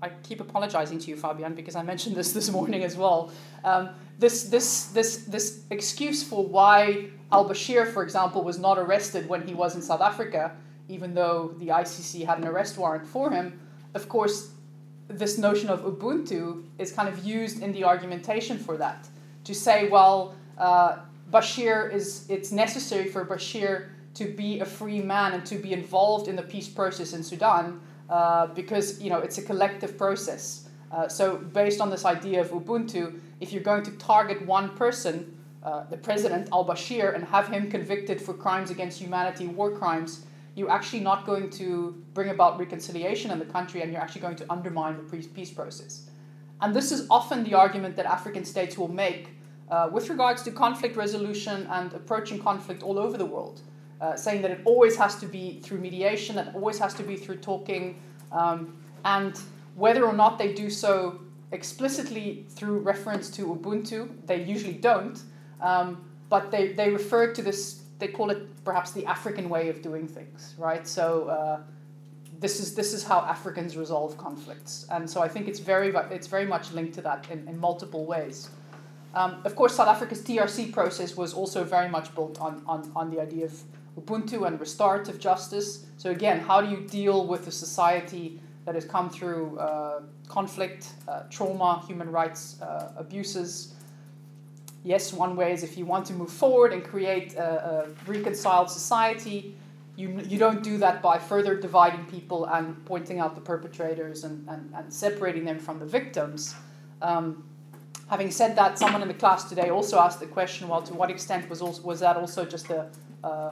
I 0.06 0.12
keep 0.22 0.39
apologizing 0.39 0.99
to 0.99 1.08
you, 1.10 1.18
Fabian, 1.18 1.56
because 1.56 1.76
I 1.76 1.82
mentioned 1.82 2.16
this 2.16 2.32
this 2.32 2.51
morning 2.51 2.84
as 2.84 2.95
well. 2.95 3.32
Um, 3.64 3.89
this, 4.20 4.43
this, 4.43 4.86
this, 4.97 5.26
this 5.26 5.62
excuse 5.72 6.22
for 6.24 6.45
why 6.45 7.08
al 7.32 7.49
Bashir, 7.49 7.91
for 7.91 8.03
example, 8.03 8.43
was 8.43 8.60
not 8.60 8.78
arrested 8.78 9.28
when 9.28 9.41
he 9.47 9.56
was 9.56 9.76
in 9.76 9.82
South 9.82 10.01
Africa, 10.01 10.56
even 10.89 11.16
though 11.16 11.56
the 11.58 11.70
ICC 11.70 12.24
had 12.24 12.38
an 12.38 12.45
arrest 12.45 12.78
warrant 12.78 13.08
for 13.08 13.32
him, 13.32 13.60
of 13.95 14.08
course, 14.08 14.51
this 15.08 15.39
notion 15.39 15.70
of 15.70 15.82
Ubuntu 15.82 16.64
is 16.78 16.91
kind 16.91 17.10
of 17.10 17.26
used 17.26 17.64
in 17.64 17.72
the 17.72 17.84
argumentation 17.84 18.60
for 18.60 18.78
that. 18.78 19.08
To 19.45 19.56
say, 19.56 19.89
well, 19.89 20.36
uh, 20.60 20.99
Bashir 21.32 21.91
is, 21.91 22.28
it's 22.30 22.51
necessary 22.51 23.08
for 23.10 23.26
Bashir 23.26 23.89
to 24.14 24.26
be 24.26 24.60
a 24.60 24.66
free 24.66 25.01
man 25.01 25.34
and 25.34 25.45
to 25.47 25.58
be 25.58 25.74
involved 25.74 26.28
in 26.28 26.36
the 26.36 26.43
peace 26.43 26.70
process 26.70 27.14
in 27.14 27.24
Sudan 27.24 27.82
uh, 28.10 28.47
because, 28.47 29.01
you 29.01 29.10
know, 29.10 29.20
it's 29.20 29.38
a 29.38 29.41
collective 29.41 29.97
process. 29.97 30.70
Uh, 30.91 31.08
so 31.08 31.38
based 31.38 31.82
on 31.82 31.89
this 31.89 32.06
idea 32.06 32.41
of 32.41 32.51
Ubuntu, 32.51 33.20
if 33.39 33.51
you're 33.51 33.64
going 33.64 33.84
to 33.84 33.91
target 33.91 34.45
one 34.45 34.76
person, 34.76 35.36
uh, 35.64 35.84
the 35.89 35.97
president 35.97 36.47
al-Bashir, 36.51 37.16
and 37.16 37.24
have 37.24 37.47
him 37.47 37.70
convicted 37.70 38.22
for 38.22 38.34
crimes 38.34 38.70
against 38.70 38.99
humanity, 38.99 39.47
war 39.47 39.72
crimes, 39.72 40.26
you're 40.56 40.70
actually 40.70 41.01
not 41.01 41.26
going 41.26 41.49
to 41.49 42.01
bring 42.14 42.30
about 42.30 42.60
reconciliation 42.60 43.32
in 43.32 43.39
the 43.39 43.45
country, 43.45 43.82
and 43.82 43.91
you're 43.91 44.01
actually 44.01 44.22
going 44.22 44.38
to 44.38 44.45
undermine 44.51 44.97
the 44.97 45.28
peace 45.28 45.51
process. 45.51 46.10
And 46.62 46.74
this 46.74 46.91
is 46.91 47.08
often 47.10 47.43
the 47.43 47.53
argument 47.53 47.95
that 47.97 48.06
African 48.06 48.45
states 48.45 48.78
will 48.78 48.88
make 48.88 49.30
uh, 49.70 49.89
with 49.91 50.10
regards 50.10 50.43
to 50.43 50.51
conflict 50.51 50.95
resolution 50.95 51.68
and 51.70 51.91
approaching 51.93 52.39
conflict 52.39 52.84
all 52.84 52.97
over 52.97 53.18
the 53.18 53.26
world, 53.26 53.62
uh, 54.01 54.15
saying 54.15 54.41
that 54.41 54.51
it 54.51 54.61
always 54.65 54.95
has 54.95 55.15
to 55.17 55.25
be 55.25 55.59
through 55.61 55.79
mediation, 55.79 56.37
it 56.37 56.53
always 56.53 56.77
has 56.79 56.93
to 56.95 57.03
be 57.03 57.15
through 57.15 57.37
talking, 57.37 57.99
um, 58.31 58.77
and 59.05 59.39
whether 59.75 60.05
or 60.05 60.13
not 60.13 60.37
they 60.37 60.53
do 60.53 60.69
so 60.69 61.19
explicitly 61.51 62.45
through 62.49 62.79
reference 62.79 63.29
to 63.29 63.45
Ubuntu. 63.47 64.09
They 64.25 64.43
usually 64.43 64.73
don't, 64.73 65.21
um, 65.61 66.03
but 66.29 66.51
they, 66.51 66.73
they 66.73 66.89
refer 66.89 67.33
to 67.33 67.41
this, 67.41 67.83
they 67.99 68.07
call 68.07 68.29
it 68.29 68.63
perhaps 68.65 68.91
the 68.91 69.05
African 69.05 69.49
way 69.49 69.69
of 69.69 69.81
doing 69.81 70.07
things, 70.07 70.55
right? 70.57 70.87
So 70.87 71.29
uh, 71.29 71.59
this, 72.39 72.59
is, 72.59 72.75
this 72.75 72.93
is 72.93 73.03
how 73.03 73.19
Africans 73.19 73.77
resolve 73.77 74.17
conflicts. 74.17 74.87
And 74.91 75.09
so 75.09 75.21
I 75.21 75.27
think 75.27 75.47
it's 75.47 75.59
very, 75.59 75.93
it's 76.11 76.27
very 76.27 76.45
much 76.45 76.71
linked 76.71 76.95
to 76.95 77.01
that 77.03 77.29
in, 77.29 77.47
in 77.47 77.57
multiple 77.57 78.05
ways. 78.05 78.49
Um, 79.13 79.41
of 79.45 79.55
course, 79.55 79.75
South 79.75 79.87
Africa's 79.87 80.21
TRC 80.21 80.73
process 80.73 81.15
was 81.15 81.33
also 81.33 81.63
very 81.63 81.87
much 81.87 82.13
built 82.13 82.39
on, 82.41 82.61
on, 82.67 82.91
on 82.95 83.09
the 83.09 83.21
idea 83.21 83.45
of 83.45 83.53
Ubuntu 83.99 84.45
and 84.47 84.59
restorative 84.59 85.19
justice. 85.19 85.85
So 85.97 86.11
again, 86.11 86.39
how 86.39 86.61
do 86.61 86.69
you 86.69 86.81
deal 86.87 87.25
with 87.27 87.47
a 87.47 87.51
society 87.51 88.39
that 88.65 88.75
has 88.75 88.85
come 88.85 89.09
through 89.09 89.57
uh, 89.59 90.01
conflict, 90.27 90.89
uh, 91.07 91.21
trauma, 91.29 91.83
human 91.87 92.11
rights 92.11 92.59
uh, 92.61 92.91
abuses. 92.97 93.73
Yes, 94.83 95.13
one 95.13 95.35
way 95.35 95.53
is 95.53 95.63
if 95.63 95.77
you 95.77 95.85
want 95.85 96.05
to 96.07 96.13
move 96.13 96.31
forward 96.31 96.73
and 96.73 96.83
create 96.83 97.35
a, 97.35 97.85
a 97.85 98.09
reconciled 98.11 98.69
society, 98.69 99.55
you, 99.95 100.19
you 100.27 100.37
don't 100.37 100.63
do 100.63 100.77
that 100.77 101.01
by 101.01 101.17
further 101.17 101.55
dividing 101.55 102.05
people 102.05 102.45
and 102.45 102.83
pointing 102.85 103.19
out 103.19 103.33
the 103.35 103.41
perpetrators 103.41 104.23
and, 104.23 104.47
and, 104.49 104.73
and 104.75 104.91
separating 104.93 105.45
them 105.45 105.59
from 105.59 105.79
the 105.79 105.85
victims. 105.85 106.55
Um, 107.01 107.43
having 108.09 108.29
said 108.29 108.55
that, 108.57 108.77
someone 108.77 109.01
in 109.01 109.07
the 109.07 109.13
class 109.13 109.47
today 109.47 109.69
also 109.69 109.99
asked 109.99 110.19
the 110.19 110.27
question 110.27 110.67
well, 110.67 110.81
to 110.81 110.93
what 110.93 111.09
extent 111.09 111.49
was, 111.49 111.61
also, 111.61 111.81
was 111.83 111.99
that 112.01 112.17
also 112.17 112.45
just 112.45 112.69
a, 112.71 112.89
uh, 113.23 113.51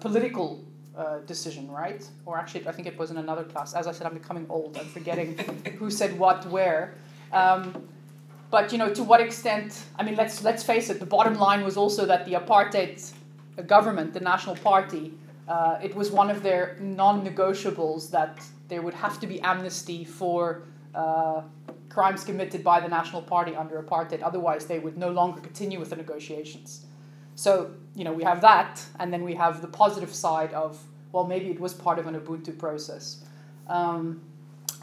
political 0.00 0.64
uh, 0.96 1.18
decision, 1.20 1.70
right? 1.70 2.08
Or 2.26 2.36
actually, 2.36 2.66
I 2.66 2.72
think 2.72 2.86
it 2.88 2.98
was 2.98 3.10
in 3.10 3.16
another 3.16 3.44
class. 3.44 3.74
As 3.74 3.86
I 3.86 3.92
said, 3.92 4.06
I'm 4.06 4.14
becoming 4.14 4.46
old. 4.48 4.76
I'm 4.76 4.86
forgetting 4.86 5.38
who 5.78 5.90
said 5.90 6.18
what 6.18 6.44
where. 6.46 6.94
Um, 7.32 7.88
but 8.50 8.72
you 8.72 8.78
know, 8.78 8.92
to 8.92 9.02
what 9.02 9.20
extent? 9.20 9.84
I 9.98 10.02
mean, 10.02 10.16
let's 10.16 10.42
let's 10.42 10.62
face 10.62 10.90
it. 10.90 10.98
The 10.98 11.06
bottom 11.06 11.34
line 11.38 11.64
was 11.64 11.76
also 11.76 12.04
that 12.06 12.26
the 12.26 12.34
apartheid 12.34 13.12
government, 13.66 14.12
the 14.12 14.20
National 14.20 14.56
Party, 14.56 15.14
uh, 15.48 15.78
it 15.82 15.94
was 15.94 16.10
one 16.10 16.30
of 16.30 16.42
their 16.42 16.76
non-negotiables 16.80 18.10
that 18.10 18.40
there 18.68 18.82
would 18.82 18.94
have 18.94 19.20
to 19.20 19.26
be 19.26 19.40
amnesty 19.40 20.04
for 20.04 20.62
uh, 20.94 21.42
crimes 21.88 22.24
committed 22.24 22.64
by 22.64 22.80
the 22.80 22.88
National 22.88 23.22
Party 23.22 23.54
under 23.54 23.80
apartheid. 23.82 24.22
Otherwise, 24.22 24.66
they 24.66 24.78
would 24.78 24.96
no 24.96 25.10
longer 25.10 25.40
continue 25.40 25.78
with 25.78 25.90
the 25.90 25.96
negotiations. 25.96 26.86
So, 27.40 27.70
you 27.94 28.04
know, 28.04 28.12
we 28.12 28.22
have 28.24 28.42
that, 28.42 28.84
and 28.98 29.10
then 29.10 29.22
we 29.24 29.34
have 29.34 29.62
the 29.62 29.66
positive 29.66 30.14
side 30.14 30.52
of, 30.52 30.78
well, 31.10 31.24
maybe 31.24 31.46
it 31.50 31.58
was 31.58 31.72
part 31.72 31.98
of 31.98 32.06
an 32.06 32.14
Ubuntu 32.14 32.58
process. 32.58 33.24
Um, 33.66 34.20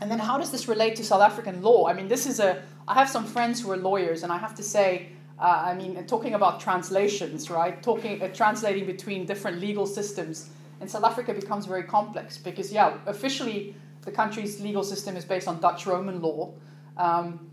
and 0.02 0.10
then 0.10 0.18
how 0.18 0.40
does 0.40 0.50
this 0.50 0.68
relate 0.68 0.96
to 0.96 1.04
South 1.04 1.22
African 1.22 1.62
law? 1.62 1.88
I 1.88 1.94
mean, 1.94 2.08
this 2.08 2.26
is 2.26 2.40
a, 2.40 2.64
I 2.88 2.96
have 2.96 3.10
some 3.10 3.26
friends 3.26 3.62
who 3.62 3.70
are 3.70 3.78
lawyers, 3.78 4.24
and 4.24 4.32
I 4.32 4.40
have 4.40 4.56
to 4.56 4.64
say, 4.64 5.10
uh, 5.40 5.66
I 5.68 5.76
mean, 5.76 6.04
talking 6.08 6.34
about 6.34 6.60
translations, 6.60 7.52
right? 7.52 7.84
Talking, 7.84 8.24
uh, 8.24 8.34
translating 8.34 8.88
between 8.88 9.28
different 9.28 9.60
legal 9.60 9.86
systems 9.86 10.50
in 10.82 10.88
South 10.88 11.04
Africa 11.04 11.36
becomes 11.36 11.68
very 11.68 11.84
complex 11.84 12.40
because, 12.40 12.74
yeah, 12.74 12.98
officially 13.06 13.76
the 14.02 14.12
country's 14.12 14.60
legal 14.62 14.84
system 14.84 15.16
is 15.16 15.26
based 15.26 15.48
on 15.48 15.62
Dutch 15.62 15.86
Roman 15.86 16.24
law. 16.24 16.54
Um, 16.98 17.47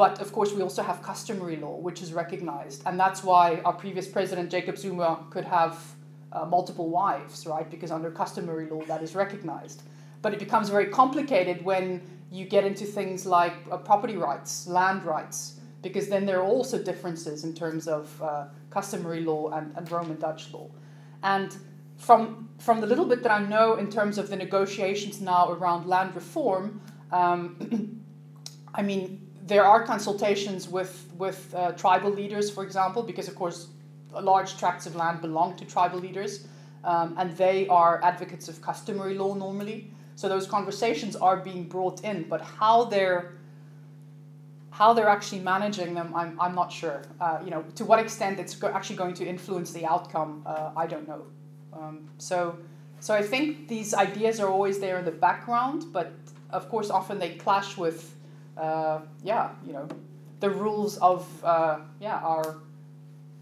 but 0.00 0.18
of 0.18 0.32
course, 0.32 0.50
we 0.54 0.62
also 0.62 0.82
have 0.82 1.02
customary 1.02 1.56
law, 1.56 1.76
which 1.76 2.00
is 2.00 2.14
recognized. 2.14 2.82
And 2.86 2.98
that's 2.98 3.22
why 3.22 3.60
our 3.66 3.74
previous 3.74 4.08
president, 4.08 4.50
Jacob 4.50 4.78
Zuma, 4.78 5.26
could 5.28 5.44
have 5.44 5.76
uh, 6.32 6.46
multiple 6.46 6.88
wives, 6.88 7.46
right? 7.46 7.70
Because 7.70 7.90
under 7.90 8.10
customary 8.10 8.66
law, 8.70 8.82
that 8.84 9.02
is 9.02 9.14
recognized. 9.14 9.82
But 10.22 10.32
it 10.32 10.38
becomes 10.38 10.70
very 10.70 10.86
complicated 10.86 11.62
when 11.62 12.00
you 12.32 12.46
get 12.46 12.64
into 12.64 12.86
things 12.86 13.26
like 13.26 13.52
uh, 13.70 13.76
property 13.76 14.16
rights, 14.16 14.66
land 14.66 15.04
rights, 15.04 15.60
because 15.82 16.08
then 16.08 16.24
there 16.24 16.38
are 16.38 16.48
also 16.56 16.82
differences 16.82 17.44
in 17.44 17.52
terms 17.52 17.86
of 17.86 18.22
uh, 18.22 18.46
customary 18.70 19.20
law 19.20 19.50
and, 19.50 19.76
and 19.76 19.92
Roman 19.92 20.18
Dutch 20.18 20.50
law. 20.50 20.70
And 21.22 21.54
from, 21.98 22.48
from 22.56 22.80
the 22.80 22.86
little 22.86 23.04
bit 23.04 23.22
that 23.24 23.32
I 23.32 23.44
know 23.44 23.74
in 23.74 23.90
terms 23.90 24.16
of 24.16 24.30
the 24.30 24.36
negotiations 24.36 25.20
now 25.20 25.50
around 25.50 25.86
land 25.86 26.14
reform, 26.14 26.80
um, 27.12 28.00
I 28.74 28.80
mean, 28.80 29.26
there 29.46 29.64
are 29.64 29.82
consultations 29.82 30.68
with, 30.68 31.06
with 31.18 31.54
uh, 31.54 31.72
tribal 31.72 32.10
leaders, 32.10 32.50
for 32.50 32.64
example, 32.64 33.02
because 33.02 33.28
of 33.28 33.34
course 33.34 33.68
large 34.12 34.56
tracts 34.58 34.86
of 34.86 34.96
land 34.96 35.20
belong 35.20 35.56
to 35.56 35.64
tribal 35.64 35.98
leaders, 35.98 36.46
um, 36.84 37.14
and 37.18 37.36
they 37.36 37.68
are 37.68 38.02
advocates 38.02 38.48
of 38.48 38.60
customary 38.60 39.14
law 39.14 39.34
normally. 39.34 39.90
So 40.16 40.28
those 40.28 40.46
conversations 40.46 41.16
are 41.16 41.36
being 41.36 41.64
brought 41.64 42.04
in, 42.04 42.24
but 42.28 42.40
how 42.40 42.84
they're 42.84 43.32
how 44.70 44.94
they're 44.94 45.08
actually 45.08 45.40
managing 45.40 45.94
them, 45.94 46.12
I'm, 46.14 46.40
I'm 46.40 46.54
not 46.54 46.72
sure. 46.72 47.02
Uh, 47.20 47.38
you 47.44 47.50
know, 47.50 47.64
to 47.74 47.84
what 47.84 47.98
extent 47.98 48.38
it's 48.38 48.54
go- 48.54 48.68
actually 48.68 48.96
going 48.96 49.14
to 49.14 49.26
influence 49.26 49.72
the 49.72 49.84
outcome, 49.84 50.42
uh, 50.46 50.70
I 50.76 50.86
don't 50.86 51.06
know. 51.06 51.26
Um, 51.72 52.08
so, 52.18 52.56
so 53.00 53.12
I 53.12 53.22
think 53.22 53.68
these 53.68 53.92
ideas 53.92 54.40
are 54.40 54.48
always 54.48 54.78
there 54.78 54.98
in 54.98 55.04
the 55.04 55.10
background, 55.10 55.92
but 55.92 56.12
of 56.50 56.68
course, 56.68 56.88
often 56.88 57.18
they 57.18 57.34
clash 57.34 57.76
with, 57.76 58.14
uh, 58.60 59.00
yeah, 59.22 59.50
you 59.66 59.72
know, 59.72 59.88
the 60.40 60.50
rules 60.50 60.98
of, 60.98 61.26
uh, 61.44 61.78
yeah, 62.00 62.16
our 62.16 62.58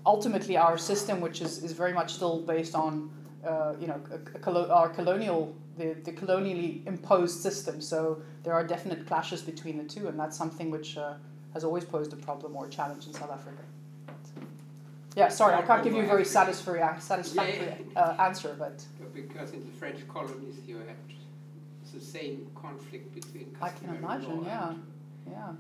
ultimately 0.06 0.56
our 0.56 0.78
system, 0.78 1.20
which 1.20 1.40
is, 1.40 1.62
is 1.62 1.72
very 1.72 1.92
much 1.92 2.14
still 2.14 2.40
based 2.40 2.74
on, 2.74 3.10
uh, 3.46 3.74
you 3.80 3.86
know, 3.86 4.00
a, 4.10 4.50
a, 4.50 4.68
our 4.68 4.88
colonial 4.88 5.54
the, 5.76 5.94
the 6.04 6.12
colonially 6.12 6.84
imposed 6.86 7.40
system. 7.40 7.80
So 7.80 8.20
there 8.42 8.52
are 8.52 8.66
definite 8.66 9.06
clashes 9.06 9.42
between 9.42 9.78
the 9.78 9.84
two, 9.84 10.08
and 10.08 10.18
that's 10.18 10.36
something 10.36 10.70
which 10.70 10.96
uh, 10.96 11.14
has 11.54 11.62
always 11.62 11.84
posed 11.84 12.12
a 12.12 12.16
problem 12.16 12.56
or 12.56 12.66
a 12.66 12.68
challenge 12.68 13.06
in 13.06 13.12
South 13.14 13.30
Africa. 13.30 13.62
Yeah, 15.14 15.28
sorry, 15.28 15.54
I 15.54 15.62
can't 15.62 15.82
give 15.82 15.94
you 15.94 16.02
a 16.02 16.06
very 16.06 16.24
satisfactory, 16.24 16.82
satisfactory 17.00 17.86
uh, 17.96 18.16
answer, 18.20 18.54
but 18.58 18.84
because 19.14 19.52
in 19.52 19.64
the 19.66 19.72
French 19.72 20.06
colonies 20.06 20.56
you 20.66 20.78
had 20.78 20.96
the 21.92 22.00
same 22.00 22.46
conflict 22.54 23.14
between 23.14 23.56
I 23.60 23.70
can 23.70 23.96
imagine, 23.96 24.44
yeah, 24.44 24.74
yeah. 25.30 25.52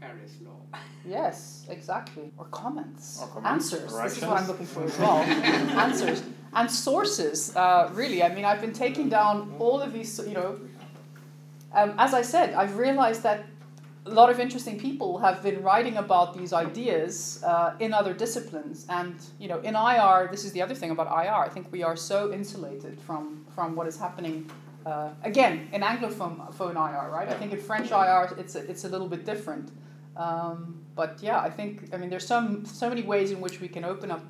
Paris 0.00 0.36
law. 0.42 0.56
Yes, 1.02 1.66
exactly. 1.70 2.30
Or 2.36 2.44
comments, 2.46 3.20
or 3.22 3.28
comments 3.28 3.72
answers. 3.72 3.92
Or 3.92 4.02
this 4.02 4.18
is 4.18 4.22
what 4.22 4.36
I'm 4.38 4.46
looking 4.46 4.66
for 4.66 4.84
as 4.84 4.98
well. 4.98 5.16
answers 5.86 6.22
and 6.52 6.70
sources. 6.70 7.56
Uh, 7.56 7.90
really, 7.94 8.22
I 8.22 8.34
mean, 8.34 8.44
I've 8.44 8.60
been 8.60 8.74
taking 8.74 9.08
down 9.08 9.54
all 9.58 9.80
of 9.80 9.94
these. 9.94 10.18
You 10.18 10.34
know, 10.34 10.60
um, 11.72 11.94
as 11.98 12.12
I 12.12 12.22
said, 12.22 12.52
I've 12.54 12.76
realized 12.76 13.22
that 13.22 13.46
a 14.06 14.10
lot 14.10 14.30
of 14.30 14.40
interesting 14.40 14.78
people 14.78 15.18
have 15.18 15.42
been 15.42 15.62
writing 15.62 15.96
about 15.96 16.36
these 16.36 16.52
ideas 16.52 17.42
uh, 17.44 17.74
in 17.80 17.92
other 17.92 18.12
disciplines, 18.12 18.86
and 18.88 19.14
you 19.38 19.48
know, 19.48 19.60
in 19.60 19.74
IR, 19.74 20.28
this 20.30 20.44
is 20.44 20.52
the 20.52 20.62
other 20.62 20.74
thing 20.74 20.90
about 20.90 21.06
IR. 21.06 21.34
I 21.34 21.48
think 21.48 21.70
we 21.70 21.82
are 21.82 21.96
so 21.96 22.32
insulated 22.32 23.00
from 23.00 23.44
from 23.54 23.74
what 23.76 23.86
is 23.86 23.98
happening. 23.98 24.50
Uh, 24.86 25.10
again, 25.24 25.68
in 25.72 25.82
Anglophone 25.82 26.60
IR, 26.60 27.10
right? 27.10 27.28
I 27.28 27.34
think 27.34 27.52
in 27.52 27.60
French 27.60 27.90
IR, 27.90 28.34
it's 28.38 28.54
a, 28.54 28.70
it's 28.70 28.84
a 28.84 28.88
little 28.88 29.08
bit 29.08 29.24
different. 29.26 29.70
Um, 30.16 30.80
but 30.94 31.18
yeah, 31.22 31.38
I 31.40 31.50
think 31.50 31.94
I 31.94 31.96
mean 31.96 32.10
there's 32.10 32.26
some 32.26 32.64
so 32.64 32.88
many 32.88 33.02
ways 33.02 33.30
in 33.30 33.40
which 33.40 33.60
we 33.60 33.68
can 33.68 33.84
open 33.84 34.10
up 34.10 34.24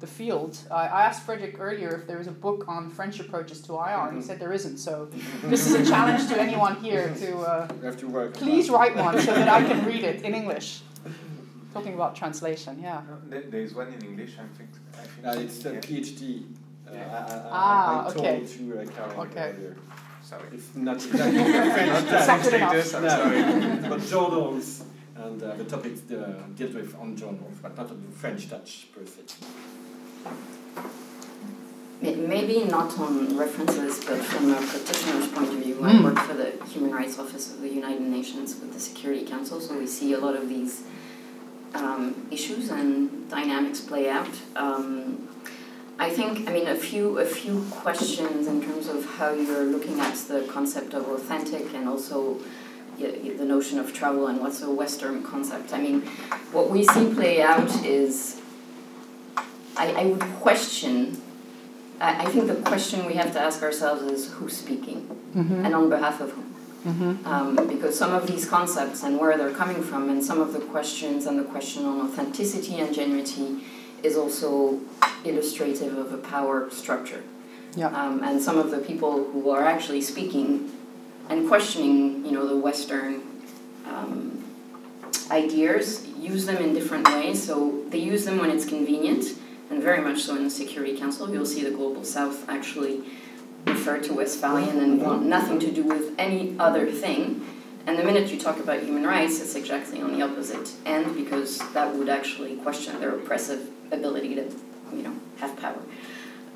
the 0.00 0.06
field. 0.06 0.58
I 0.70 1.04
asked 1.08 1.22
Frederick 1.22 1.56
earlier 1.58 1.94
if 1.94 2.06
there 2.06 2.18
was 2.18 2.26
a 2.26 2.38
book 2.46 2.66
on 2.68 2.90
French 2.90 3.18
approaches 3.20 3.60
to 3.62 3.74
IR, 3.74 4.08
and 4.08 4.16
he 4.16 4.22
said 4.22 4.38
there 4.38 4.52
isn't. 4.52 4.78
So 4.78 5.08
this 5.44 5.66
is 5.66 5.74
a 5.74 5.84
challenge 5.90 6.28
to 6.28 6.40
anyone 6.40 6.76
here 6.76 7.14
to, 7.22 7.38
uh, 7.38 7.68
have 7.82 7.96
to 7.98 8.08
work 8.08 8.34
please 8.34 8.68
write 8.68 8.94
one 8.96 9.18
so 9.20 9.32
that 9.34 9.48
I 9.48 9.66
can 9.66 9.84
read 9.84 10.04
it 10.04 10.22
in 10.22 10.34
English. 10.34 10.82
Talking 11.72 11.94
about 11.94 12.16
translation, 12.16 12.80
yeah. 12.80 13.02
No, 13.28 13.40
there 13.40 13.60
is 13.60 13.74
one 13.74 13.88
in 13.92 14.02
English, 14.02 14.32
I 14.38 14.46
think. 14.56 14.70
I 14.94 15.06
think 15.06 15.26
uh, 15.26 15.40
it's 15.44 15.64
a 15.66 15.74
yeah. 15.74 15.80
PhD. 15.80 16.46
Uh, 16.86 16.94
yeah. 16.94 17.26
I, 17.28 17.34
I, 17.34 17.48
ah, 17.50 18.04
I 18.04 18.08
okay. 18.10 18.38
told 18.38 18.48
to 18.48 18.78
uh, 18.78 18.86
Karen 18.86 19.20
okay. 19.20 19.40
earlier. 19.40 19.76
Sorry. 20.22 20.48
It's 20.52 20.74
not 20.74 20.96
exactly 20.96 21.44
French 21.44 22.08
translatus, 22.08 22.94
I'm 22.94 23.08
sorry. 23.08 23.88
but 23.88 24.00
journals 24.06 24.84
and 25.16 25.42
uh, 25.42 25.54
the 25.54 25.64
topics 25.64 26.10
uh, 26.10 26.42
dealt 26.54 26.74
with 26.74 26.94
on 26.96 27.16
journals, 27.16 27.58
but 27.62 27.76
not 27.76 27.90
on 27.90 28.02
the 28.04 28.12
French 28.16 28.48
touch 28.48 28.88
per 28.92 29.04
se. 29.06 29.22
Maybe 32.02 32.64
not 32.64 32.98
on 32.98 33.38
references, 33.38 34.04
but 34.04 34.18
from 34.18 34.52
a 34.52 34.56
practitioner's 34.56 35.28
point 35.28 35.48
of 35.48 35.64
view, 35.64 35.76
mm. 35.76 35.88
I 35.88 36.02
work 36.02 36.18
for 36.18 36.34
the 36.34 36.50
Human 36.66 36.92
Rights 36.92 37.18
Office 37.18 37.54
of 37.54 37.62
the 37.62 37.70
United 37.70 38.02
Nations 38.02 38.54
with 38.60 38.74
the 38.74 38.80
Security 38.80 39.24
Council, 39.24 39.60
so 39.60 39.78
we 39.78 39.86
see 39.86 40.12
a 40.12 40.18
lot 40.18 40.36
of 40.36 40.48
these 40.48 40.82
um, 41.74 42.26
issues 42.30 42.70
and 42.70 43.28
dynamics 43.30 43.80
play 43.80 44.10
out. 44.10 44.34
Um, 44.54 45.28
I 45.98 46.10
think, 46.10 46.48
I 46.48 46.52
mean, 46.52 46.66
a 46.66 46.74
few 46.74 47.18
a 47.18 47.24
few 47.24 47.64
questions 47.70 48.46
in 48.46 48.62
terms 48.62 48.86
of 48.88 49.04
how 49.16 49.32
you're 49.32 49.64
looking 49.64 49.98
at 50.00 50.14
the 50.28 50.42
concept 50.42 50.92
of 50.92 51.08
authentic 51.08 51.72
and 51.74 51.88
also 51.88 52.38
the 52.98 53.44
notion 53.44 53.78
of 53.78 53.92
travel 53.92 54.26
and 54.26 54.40
what's 54.40 54.62
a 54.62 54.70
Western 54.70 55.22
concept. 55.22 55.72
I 55.72 55.80
mean, 55.80 56.02
what 56.52 56.70
we 56.70 56.84
see 56.84 57.12
play 57.14 57.42
out 57.42 57.70
is 57.84 58.40
I, 59.76 59.92
I 59.92 60.04
would 60.06 60.22
question. 60.40 61.20
I, 62.00 62.26
I 62.26 62.30
think 62.30 62.46
the 62.46 62.56
question 62.56 63.06
we 63.06 63.14
have 63.14 63.32
to 63.32 63.40
ask 63.40 63.62
ourselves 63.62 64.02
is 64.02 64.32
who's 64.32 64.56
speaking 64.56 65.08
mm-hmm. 65.34 65.64
and 65.64 65.74
on 65.74 65.88
behalf 65.88 66.20
of 66.20 66.32
whom. 66.32 66.54
Mm-hmm. 66.84 67.26
Um, 67.26 67.68
because 67.68 67.98
some 67.98 68.12
of 68.12 68.26
these 68.26 68.48
concepts 68.48 69.02
and 69.02 69.18
where 69.18 69.36
they're 69.36 69.52
coming 69.52 69.82
from, 69.82 70.08
and 70.08 70.22
some 70.22 70.40
of 70.40 70.52
the 70.52 70.60
questions 70.60 71.26
and 71.26 71.38
the 71.38 71.44
question 71.44 71.84
on 71.84 72.00
authenticity 72.06 72.78
and 72.78 72.94
genuity 72.94 73.64
is 74.06 74.16
also 74.16 74.80
illustrative 75.24 75.92
of 75.98 76.12
a 76.12 76.18
power 76.18 76.70
structure. 76.70 77.22
Yeah. 77.74 77.88
Um, 77.88 78.22
and 78.22 78.40
some 78.40 78.58
of 78.58 78.70
the 78.70 78.78
people 78.78 79.12
who 79.32 79.50
are 79.50 79.64
actually 79.74 80.00
speaking 80.00 80.70
and 81.28 81.48
questioning, 81.48 82.24
you 82.24 82.32
know, 82.32 82.46
the 82.48 82.56
Western 82.56 83.22
um, 83.86 84.44
ideas, 85.30 86.06
use 86.32 86.46
them 86.46 86.56
in 86.56 86.72
different 86.72 87.06
ways. 87.08 87.44
So 87.48 87.84
they 87.90 87.98
use 87.98 88.24
them 88.24 88.38
when 88.38 88.50
it's 88.50 88.64
convenient, 88.64 89.24
and 89.70 89.82
very 89.82 90.00
much 90.00 90.22
so 90.22 90.36
in 90.36 90.44
the 90.44 90.50
Security 90.50 90.96
Council. 90.96 91.30
You'll 91.32 91.52
see 91.54 91.64
the 91.64 91.76
Global 91.80 92.04
South 92.04 92.48
actually 92.48 93.02
refer 93.66 93.98
to 93.98 94.12
Westphalian 94.14 94.78
and 94.78 95.02
want 95.02 95.26
nothing 95.26 95.58
to 95.60 95.70
do 95.72 95.82
with 95.82 96.14
any 96.18 96.56
other 96.58 96.90
thing. 96.90 97.44
And 97.86 97.96
the 97.96 98.02
minute 98.02 98.30
you 98.30 98.38
talk 98.38 98.58
about 98.58 98.82
human 98.82 99.04
rights, 99.04 99.40
it's 99.40 99.54
exactly 99.54 100.02
on 100.02 100.12
the 100.12 100.22
opposite 100.22 100.72
end 100.84 101.14
because 101.14 101.58
that 101.72 101.94
would 101.94 102.08
actually 102.08 102.56
question 102.56 102.98
their 103.00 103.14
oppressive 103.14 103.70
ability 103.92 104.34
to, 104.34 104.52
you 104.92 105.02
know, 105.02 105.14
have 105.38 105.56
power. 105.56 105.80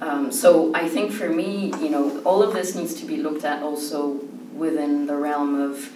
Um, 0.01 0.33
so 0.33 0.75
I 0.75 0.89
think 0.89 1.13
for 1.13 1.29
me, 1.29 1.73
you 1.79 1.89
know, 1.89 2.21
all 2.25 2.43
of 2.43 2.53
this 2.53 2.75
needs 2.75 2.95
to 2.95 3.07
be 3.07 3.19
looked 3.19 3.45
at 3.45 3.63
also 3.63 4.21
within 4.55 5.07
the 5.07 5.17
realm 5.17 5.61
of 5.61 5.93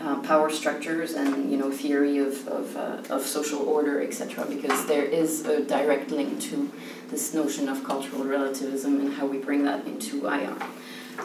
uh, 0.00 0.20
power 0.20 0.48
structures 0.48 1.14
and 1.14 1.50
you 1.50 1.56
know 1.56 1.72
theory 1.72 2.18
of 2.18 2.46
of, 2.46 2.76
uh, 2.76 3.14
of 3.14 3.22
social 3.22 3.60
order, 3.60 4.00
etc. 4.00 4.44
Because 4.46 4.86
there 4.86 5.04
is 5.04 5.44
a 5.46 5.64
direct 5.64 6.10
link 6.10 6.40
to 6.42 6.70
this 7.08 7.34
notion 7.34 7.68
of 7.68 7.82
cultural 7.82 8.24
relativism 8.24 9.00
and 9.00 9.14
how 9.14 9.26
we 9.26 9.38
bring 9.38 9.64
that 9.64 9.84
into 9.86 10.26
IR. 10.26 10.56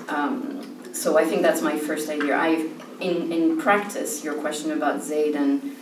Um, 0.08 0.73
so 0.94 1.18
I 1.18 1.26
think 1.26 1.42
that's 1.42 1.62
my 1.62 1.78
first 1.78 2.10
idea. 2.10 2.36
I 2.36 2.70
in 3.02 3.32
in 3.32 3.60
practice, 3.60 4.24
your 4.24 4.36
question 4.36 4.72
about 4.72 5.04
Said 5.04 5.36
and 5.36 5.76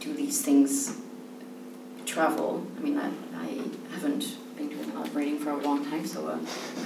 do 0.00 0.12
these 0.14 0.42
things 0.42 1.00
travel? 2.06 2.66
I 2.76 2.80
mean, 2.80 2.98
I, 2.98 3.08
I 3.34 3.94
haven't 3.94 4.36
been 4.56 4.68
doing 4.68 4.90
a 4.92 5.02
reading 5.10 5.38
for 5.38 5.50
a 5.50 5.56
long 5.56 5.84
time, 5.84 6.06
so 6.06 6.28
uh, 6.28 6.38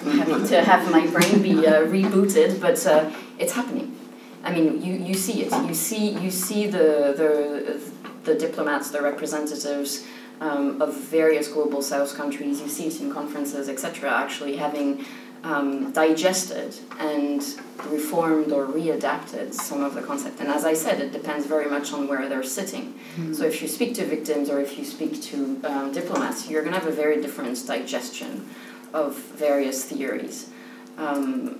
I'm 0.07 0.19
happy 0.19 0.47
to 0.49 0.63
have 0.63 0.91
my 0.91 1.07
brain 1.07 1.43
be 1.43 1.67
uh, 1.67 1.83
rebooted. 1.87 2.61
But 2.61 2.85
uh, 2.87 3.11
it's 3.39 3.53
happening. 3.53 3.97
I 4.45 4.53
mean, 4.53 4.83
you, 4.83 4.95
you 4.95 5.15
see 5.15 5.43
it. 5.43 5.53
You 5.69 5.75
see 5.75 6.11
you 6.11 6.31
see 6.31 6.67
the 6.67 7.15
the 7.21 7.81
the 8.25 8.35
diplomats, 8.35 8.91
the 8.91 9.03
representatives 9.03 10.07
um, 10.41 10.81
of 10.81 10.95
various 10.95 11.49
global 11.49 11.83
South 11.83 12.15
countries. 12.15 12.61
You 12.61 12.69
see 12.69 12.87
it 12.87 13.01
in 13.01 13.13
conferences, 13.13 13.69
etc. 13.69 14.11
Actually 14.11 14.57
having 14.57 15.05
um, 15.45 15.93
digested 15.93 16.75
and 16.99 17.43
reformed 17.89 18.51
or 18.51 18.67
readapted 18.67 19.53
some 19.53 19.85
of 19.85 19.95
the 19.95 20.03
concept. 20.03 20.41
And 20.41 20.49
as 20.49 20.65
I 20.65 20.73
said, 20.73 21.01
it 21.01 21.13
depends 21.13 21.47
very 21.47 21.69
much 21.71 21.93
on 21.93 22.09
where 22.09 22.29
they're 22.29 22.43
sitting. 22.43 22.99
Mm. 23.17 23.37
So 23.37 23.45
if 23.45 23.61
you 23.61 23.69
speak 23.69 23.95
to 23.97 24.07
victims 24.07 24.49
or 24.49 24.61
if 24.61 24.79
you 24.79 24.85
speak 24.85 25.23
to 25.25 25.61
um, 25.65 25.93
diplomats, 25.93 26.49
you're 26.49 26.63
going 26.63 26.73
to 26.73 26.81
have 26.81 26.89
a 26.89 26.97
very 26.97 27.21
different 27.21 27.65
digestion 27.67 28.49
of 28.95 29.17
various 29.17 29.85
theories. 29.85 30.51
Um, 30.97 31.59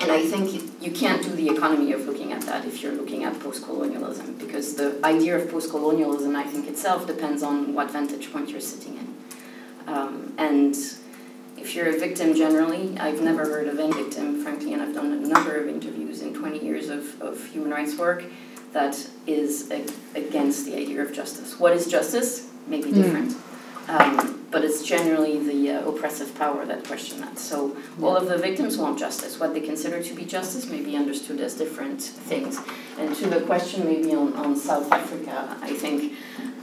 and 0.00 0.12
I 0.12 0.24
think 0.24 0.70
you 0.80 0.92
can't 0.92 1.22
do 1.22 1.30
the 1.30 1.48
economy 1.48 1.92
of 1.92 2.06
looking 2.06 2.32
at 2.32 2.42
that 2.42 2.64
if 2.64 2.82
you're 2.82 2.92
looking 2.92 3.24
at 3.24 3.40
post 3.40 3.64
colonialism, 3.64 4.34
because 4.34 4.74
the 4.76 5.00
idea 5.04 5.36
of 5.36 5.50
post 5.50 5.70
colonialism, 5.70 6.36
I 6.36 6.44
think 6.44 6.68
itself, 6.68 7.06
depends 7.06 7.42
on 7.42 7.74
what 7.74 7.90
vantage 7.90 8.32
point 8.32 8.50
you're 8.50 8.60
sitting 8.60 8.96
in. 8.96 9.14
Um, 9.92 10.34
and 10.38 10.76
if 11.60 11.74
you're 11.74 11.88
a 11.88 11.98
victim 11.98 12.34
generally, 12.34 12.96
I've 12.98 13.20
never 13.20 13.44
heard 13.44 13.68
of 13.68 13.78
any 13.78 13.92
victim, 13.92 14.42
frankly, 14.42 14.72
and 14.72 14.82
I've 14.82 14.94
done 14.94 15.12
a 15.12 15.16
number 15.16 15.56
of 15.56 15.68
interviews 15.68 16.22
in 16.22 16.34
20 16.34 16.64
years 16.64 16.88
of, 16.88 17.20
of 17.20 17.44
human 17.46 17.70
rights 17.70 17.96
work 17.96 18.24
that 18.72 19.08
is 19.26 19.70
a, 19.70 19.86
against 20.14 20.66
the 20.66 20.76
idea 20.76 21.02
of 21.02 21.12
justice. 21.12 21.58
What 21.58 21.72
is 21.72 21.86
justice? 21.86 22.50
Maybe 22.66 22.92
different. 22.92 23.32
Mm. 23.32 23.48
Um, 23.88 24.46
but 24.50 24.64
it's 24.64 24.82
generally 24.82 25.38
the 25.38 25.70
uh, 25.70 25.88
oppressive 25.88 26.34
power 26.36 26.64
that 26.66 26.84
question 26.84 27.20
that. 27.20 27.38
So 27.38 27.76
all 28.00 28.16
of 28.16 28.28
the 28.28 28.36
victims 28.36 28.76
want 28.76 28.98
justice. 28.98 29.38
What 29.38 29.54
they 29.54 29.60
consider 29.60 30.02
to 30.02 30.14
be 30.14 30.24
justice 30.24 30.66
may 30.66 30.82
be 30.82 30.96
understood 30.96 31.40
as 31.40 31.54
different 31.54 32.00
things. 32.00 32.58
And 32.98 33.14
to 33.16 33.26
the 33.28 33.40
question 33.42 33.84
maybe 33.84 34.14
on, 34.14 34.34
on 34.34 34.56
South 34.56 34.90
Africa, 34.92 35.56
I 35.62 35.72
think, 35.72 36.14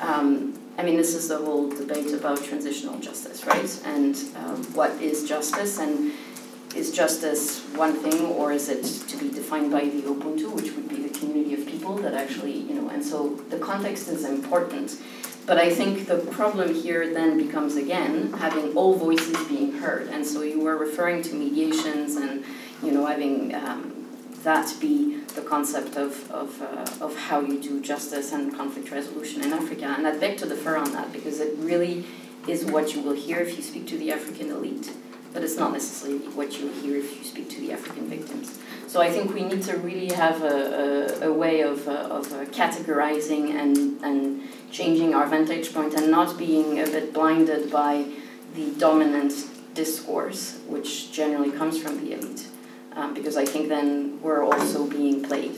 um, 0.02 0.60
I 0.78 0.84
mean, 0.84 0.98
this 0.98 1.16
is 1.16 1.30
the 1.30 1.38
whole 1.38 1.70
debate 1.70 2.12
about 2.14 2.44
transitional 2.44 3.00
justice, 3.00 3.46
right? 3.46 3.82
And 3.86 4.16
um, 4.36 4.64
what 4.74 4.92
is 5.02 5.28
justice? 5.28 5.80
And 5.80 6.12
is 6.76 6.92
justice 6.92 7.62
one 7.76 7.94
thing, 7.94 8.26
or 8.26 8.52
is 8.52 8.68
it 8.68 8.84
to 9.08 9.18
be 9.18 9.30
defined 9.32 9.72
by 9.72 9.86
the 9.86 10.02
Ubuntu, 10.02 10.52
which 10.54 10.74
would 10.74 10.90
be 10.90 11.08
the 11.08 11.18
community 11.18 11.54
of 11.54 11.66
people 11.66 11.96
that 12.00 12.14
actually, 12.14 12.52
you 12.52 12.74
know, 12.74 12.90
and 12.90 13.04
so 13.04 13.36
the 13.50 13.58
context 13.58 14.10
is 14.10 14.26
important. 14.26 14.98
But 15.46 15.58
I 15.58 15.74
think 15.74 16.08
the 16.08 16.18
problem 16.18 16.74
here 16.74 17.14
then 17.14 17.38
becomes 17.38 17.76
again 17.76 18.34
having 18.34 18.76
all 18.76 18.96
voices 18.96 19.38
being 19.48 19.74
heard, 19.74 20.10
and 20.10 20.26
so 20.26 20.42
you 20.42 20.60
were 20.60 20.76
referring 20.76 21.22
to 21.24 21.34
mediations 21.34 22.18
and, 22.18 22.44
you 22.84 22.92
know, 22.92 23.06
having 23.06 23.56
um, 23.56 23.95
that 24.46 24.74
be 24.80 25.18
the 25.36 25.42
concept 25.42 25.98
of, 25.98 26.32
of, 26.32 26.62
uh, 26.62 27.06
of 27.06 27.18
how 27.18 27.42
you 27.42 27.62
do 27.62 27.82
justice 27.82 28.32
and 28.32 28.56
conflict 28.56 28.92
resolution 28.92 29.44
in 29.44 29.52
Africa. 29.52 29.94
And 29.98 30.08
I'd 30.08 30.20
beg 30.20 30.38
to 30.38 30.48
defer 30.48 30.78
on 30.78 30.94
that 30.94 31.12
because 31.12 31.40
it 31.40 31.58
really 31.58 32.06
is 32.48 32.64
what 32.64 32.94
you 32.94 33.02
will 33.02 33.16
hear 33.16 33.40
if 33.40 33.58
you 33.58 33.64
speak 33.64 33.88
to 33.88 33.98
the 33.98 34.12
African 34.12 34.52
elite, 34.52 34.94
but 35.34 35.44
it's 35.44 35.58
not 35.58 35.74
necessarily 35.74 36.20
what 36.30 36.60
you 36.60 36.70
hear 36.70 36.96
if 36.98 37.18
you 37.18 37.24
speak 37.24 37.50
to 37.50 37.60
the 37.60 37.72
African 37.74 38.08
victims. 38.08 38.60
So 38.88 39.02
I 39.02 39.10
think 39.10 39.34
we 39.34 39.44
need 39.44 39.64
to 39.64 39.78
really 39.78 40.14
have 40.14 40.44
a, 40.44 41.22
a, 41.24 41.30
a 41.30 41.34
way 41.34 41.62
of, 41.62 41.88
uh, 41.88 41.92
of 41.92 42.32
uh, 42.32 42.46
categorizing 42.46 43.50
and, 43.50 44.02
and 44.04 44.44
changing 44.72 45.16
our 45.16 45.26
vantage 45.26 45.74
point 45.74 45.96
and 45.96 46.12
not 46.12 46.38
being 46.38 46.80
a 46.80 46.86
bit 46.86 47.14
blinded 47.14 47.72
by 47.72 48.06
the 48.54 48.72
dominant 48.78 49.34
discourse, 49.74 50.60
which 50.68 51.12
generally 51.12 51.52
comes 51.52 51.82
from 51.82 52.00
the 52.00 52.14
elite 52.14 52.48
um, 52.96 53.14
because 53.14 53.38
I 53.38 53.46
think 53.46 53.70
then 53.70 54.22
we're 54.22 54.44
also 54.44 54.88
being 54.88 55.24
played. 55.24 55.56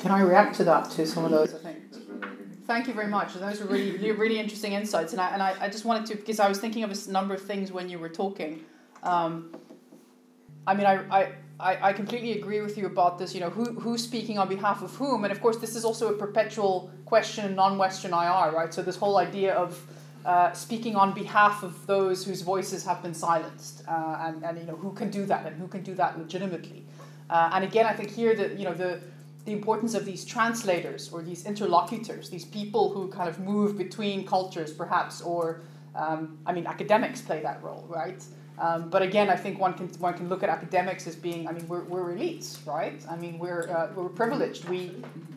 Can 0.00 0.10
I 0.10 0.20
react 0.20 0.56
to 0.56 0.64
that, 0.64 0.90
to 0.92 1.06
some 1.06 1.24
of 1.24 1.30
those, 1.30 1.54
I 1.54 1.58
think? 1.58 1.78
Thank 2.66 2.86
you 2.86 2.94
very 2.94 3.06
much. 3.08 3.34
Those 3.34 3.60
were 3.60 3.66
really, 3.66 4.12
really 4.12 4.38
interesting 4.38 4.72
insights. 4.72 5.12
And, 5.12 5.20
I, 5.20 5.30
and 5.30 5.42
I, 5.42 5.54
I 5.60 5.68
just 5.68 5.84
wanted 5.84 6.06
to, 6.06 6.16
because 6.16 6.40
I 6.40 6.48
was 6.48 6.58
thinking 6.58 6.84
of 6.84 6.90
a 6.90 7.10
number 7.10 7.34
of 7.34 7.42
things 7.42 7.72
when 7.72 7.88
you 7.88 7.98
were 7.98 8.08
talking. 8.08 8.64
Um, 9.02 9.54
I 10.66 10.74
mean, 10.74 10.86
I, 10.86 11.32
I, 11.58 11.88
I 11.88 11.92
completely 11.92 12.32
agree 12.32 12.60
with 12.60 12.76
you 12.76 12.86
about 12.86 13.18
this, 13.18 13.34
you 13.34 13.40
know, 13.40 13.50
who, 13.50 13.64
who's 13.80 14.02
speaking 14.02 14.38
on 14.38 14.48
behalf 14.48 14.82
of 14.82 14.94
whom. 14.94 15.24
And 15.24 15.32
of 15.32 15.40
course, 15.40 15.56
this 15.56 15.76
is 15.76 15.84
also 15.84 16.12
a 16.12 16.16
perpetual 16.16 16.90
question 17.04 17.44
in 17.44 17.54
non 17.54 17.78
Western 17.78 18.12
IR, 18.12 18.52
right? 18.52 18.72
So, 18.72 18.82
this 18.82 18.96
whole 18.96 19.18
idea 19.18 19.54
of 19.54 19.80
uh, 20.24 20.52
speaking 20.52 20.96
on 20.96 21.12
behalf 21.12 21.62
of 21.62 21.86
those 21.86 22.24
whose 22.24 22.42
voices 22.42 22.84
have 22.84 23.02
been 23.02 23.14
silenced, 23.14 23.82
uh, 23.88 24.18
and, 24.20 24.44
and 24.44 24.58
you 24.58 24.64
know 24.64 24.76
who 24.76 24.92
can 24.92 25.10
do 25.10 25.26
that 25.26 25.46
and 25.46 25.56
who 25.56 25.66
can 25.68 25.82
do 25.82 25.94
that 25.94 26.18
legitimately. 26.18 26.84
Uh, 27.28 27.50
and 27.54 27.64
again, 27.64 27.86
I 27.86 27.94
think 27.94 28.10
here 28.10 28.34
that 28.36 28.58
you 28.58 28.64
know 28.64 28.74
the 28.74 29.00
the 29.44 29.52
importance 29.52 29.94
of 29.94 30.04
these 30.04 30.24
translators 30.24 31.12
or 31.12 31.22
these 31.22 31.46
interlocutors, 31.46 32.30
these 32.30 32.44
people 32.44 32.92
who 32.92 33.08
kind 33.08 33.28
of 33.28 33.40
move 33.40 33.76
between 33.76 34.24
cultures, 34.24 34.72
perhaps, 34.72 35.20
or 35.20 35.62
um, 35.94 36.38
I 36.46 36.52
mean, 36.52 36.66
academics 36.66 37.20
play 37.20 37.42
that 37.42 37.62
role, 37.62 37.84
right? 37.88 38.22
Um, 38.58 38.90
but 38.90 39.02
again, 39.02 39.30
I 39.30 39.36
think 39.36 39.58
one 39.58 39.74
can 39.74 39.88
one 39.98 40.14
can 40.14 40.28
look 40.28 40.42
at 40.42 40.48
academics 40.48 41.06
as 41.06 41.16
being, 41.16 41.48
I 41.48 41.52
mean, 41.52 41.66
we're, 41.68 41.84
we're 41.84 42.14
elites, 42.14 42.64
right? 42.66 43.00
I 43.08 43.16
mean, 43.16 43.38
we're 43.38 43.68
uh, 43.68 43.88
we're 43.94 44.08
privileged. 44.08 44.68
We 44.68 44.92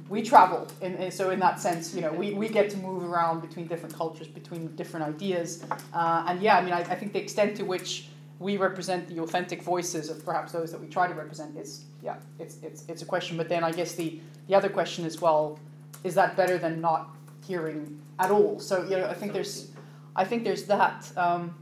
we 0.09 0.22
travel, 0.22 0.68
and, 0.82 1.11
so 1.11 1.32
in 1.32 1.39
that 1.39 1.59
sense, 1.59 1.95
you 1.95 2.01
know, 2.01 2.11
we, 2.11 2.34
we 2.34 2.47
get 2.47 2.70
to 2.70 2.78
move 2.78 3.03
around 3.03 3.41
between 3.41 3.66
different 3.66 3.95
cultures, 3.95 4.28
between 4.28 4.76
different 4.76 5.03
ideas, 5.07 5.66
uh, 5.93 6.26
and 6.28 6.41
yeah, 6.41 6.57
I 6.57 6.61
mean, 6.61 6.74
I, 6.74 6.82
I 6.82 6.95
think 6.95 7.13
the 7.13 7.20
extent 7.20 7.57
to 7.57 7.63
which 7.63 8.07
we 8.39 8.57
represent 8.57 9.07
the 9.07 9.20
authentic 9.20 9.63
voices 9.63 10.09
of 10.09 10.24
perhaps 10.24 10.51
those 10.51 10.72
that 10.72 10.80
we 10.80 10.88
try 10.88 11.07
to 11.07 11.13
represent 11.13 11.57
is 11.57 11.86
yeah, 12.03 12.18
it's 12.38 12.57
it's 12.61 12.84
it's 12.88 13.01
a 13.01 13.05
question. 13.05 13.38
But 13.38 13.49
then 13.49 13.63
I 13.63 13.72
guess 13.72 13.95
the 13.95 14.20
the 14.47 14.55
other 14.55 14.70
question 14.70 15.05
is 15.05 15.22
well, 15.22 15.57
is 16.03 16.16
that 16.16 16.36
better 16.36 16.57
than 16.57 16.82
not 16.82 17.16
hearing 17.47 17.99
at 18.20 18.30
all? 18.30 18.59
So 18.59 18.84
you 18.84 18.97
know, 18.97 19.07
I 19.07 19.13
think 19.13 19.34
there's 19.34 19.72
I 20.16 20.26
think 20.26 20.43
there's 20.43 20.66
that. 20.66 21.11
Um, 21.18 21.55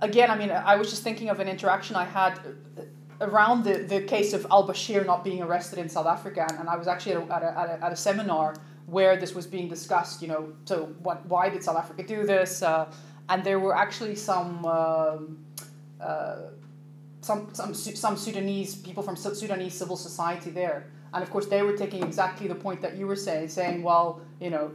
again, 0.00 0.30
I 0.30 0.36
mean, 0.36 0.50
I 0.50 0.76
was 0.76 0.90
just 0.90 1.02
thinking 1.02 1.28
of 1.28 1.40
an 1.40 1.48
interaction 1.48 1.96
I 1.96 2.04
had 2.04 2.38
around 3.20 3.64
the, 3.64 3.78
the 3.78 4.02
case 4.02 4.32
of 4.32 4.46
al 4.50 4.66
Bashir 4.68 5.04
not 5.04 5.24
being 5.24 5.42
arrested 5.42 5.78
in 5.78 5.88
South 5.88 6.06
Africa, 6.06 6.46
and 6.58 6.68
I 6.68 6.76
was 6.76 6.86
actually 6.86 7.14
at 7.14 7.22
a, 7.22 7.34
at 7.34 7.42
a, 7.42 7.58
at 7.58 7.68
a, 7.70 7.84
at 7.86 7.92
a 7.92 7.96
seminar 7.96 8.54
where 8.86 9.16
this 9.16 9.34
was 9.34 9.46
being 9.46 9.68
discussed. 9.68 10.22
You 10.22 10.28
know, 10.28 10.52
so 10.64 10.86
what, 11.02 11.26
why 11.26 11.48
did 11.48 11.62
South 11.62 11.76
Africa 11.76 12.02
do 12.02 12.24
this? 12.24 12.62
Uh, 12.62 12.90
and 13.28 13.44
there 13.44 13.58
were 13.58 13.76
actually 13.76 14.14
some. 14.14 14.64
Um, 14.64 15.44
uh, 16.00 16.36
some, 17.20 17.52
some, 17.52 17.74
some 17.74 18.16
Sudanese 18.16 18.76
people 18.76 19.02
from 19.02 19.16
Sudanese 19.16 19.74
civil 19.74 19.96
society 19.96 20.50
there. 20.50 20.86
And 21.12 21.22
of 21.22 21.30
course, 21.30 21.46
they 21.46 21.62
were 21.62 21.76
taking 21.76 22.02
exactly 22.02 22.48
the 22.48 22.54
point 22.54 22.80
that 22.82 22.96
you 22.96 23.06
were 23.06 23.16
saying, 23.16 23.48
saying, 23.48 23.82
well, 23.82 24.20
you 24.40 24.50
know, 24.50 24.72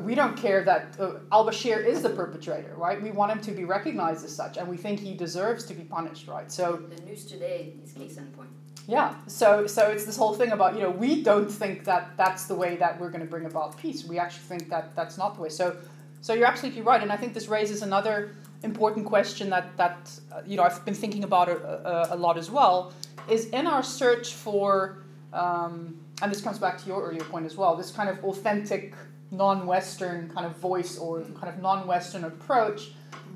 we 0.00 0.14
don't 0.14 0.36
care 0.36 0.64
that 0.64 0.96
uh, 0.98 1.14
Al 1.30 1.46
Bashir 1.46 1.84
is 1.84 2.02
the 2.02 2.10
perpetrator, 2.10 2.74
right? 2.76 3.00
We 3.00 3.10
want 3.10 3.32
him 3.32 3.40
to 3.40 3.52
be 3.52 3.64
recognized 3.64 4.24
as 4.24 4.34
such, 4.34 4.56
and 4.56 4.68
we 4.68 4.76
think 4.76 5.00
he 5.00 5.14
deserves 5.14 5.64
to 5.64 5.74
be 5.74 5.84
punished, 5.84 6.28
right? 6.28 6.50
So 6.50 6.82
the 6.94 7.02
news 7.02 7.24
today 7.24 7.74
is 7.82 7.92
case 7.92 8.16
in 8.16 8.26
point. 8.28 8.50
Yeah, 8.88 9.14
so 9.26 9.66
so 9.66 9.90
it's 9.90 10.04
this 10.04 10.16
whole 10.16 10.34
thing 10.34 10.50
about 10.50 10.74
you 10.74 10.82
know 10.82 10.90
we 10.90 11.22
don't 11.22 11.50
think 11.50 11.84
that 11.84 12.16
that's 12.16 12.46
the 12.46 12.54
way 12.54 12.76
that 12.76 13.00
we're 13.00 13.10
going 13.10 13.20
to 13.20 13.30
bring 13.30 13.46
about 13.46 13.76
peace. 13.78 14.04
We 14.04 14.18
actually 14.18 14.44
think 14.44 14.68
that 14.70 14.96
that's 14.96 15.16
not 15.16 15.36
the 15.36 15.42
way. 15.42 15.48
So 15.48 15.76
so 16.20 16.34
you're 16.34 16.46
absolutely 16.46 16.82
right, 16.82 17.02
and 17.02 17.12
I 17.12 17.16
think 17.16 17.32
this 17.32 17.48
raises 17.48 17.82
another 17.82 18.34
important 18.62 19.06
question 19.06 19.50
that 19.50 19.76
that 19.76 20.10
uh, 20.32 20.42
you 20.46 20.56
know 20.56 20.64
I've 20.64 20.84
been 20.84 20.94
thinking 20.94 21.24
about 21.24 21.48
a, 21.48 22.10
a, 22.12 22.14
a, 22.14 22.16
lot 22.16 22.36
as 22.38 22.50
well. 22.50 22.92
Is 23.28 23.46
in 23.50 23.66
our 23.66 23.82
search 23.82 24.34
for 24.34 25.04
um, 25.32 25.96
and 26.20 26.30
this 26.30 26.40
comes 26.40 26.58
back 26.58 26.78
to 26.78 26.86
your 26.86 27.02
earlier 27.02 27.24
point 27.24 27.46
as 27.46 27.56
well. 27.56 27.76
This 27.76 27.90
kind 27.90 28.08
of 28.08 28.22
authentic 28.24 28.94
non-Western 29.32 30.28
kind 30.28 30.46
of 30.46 30.56
voice 30.58 30.98
or 30.98 31.22
kind 31.22 31.48
of 31.48 31.60
non-Western 31.60 32.24
approach, 32.24 32.90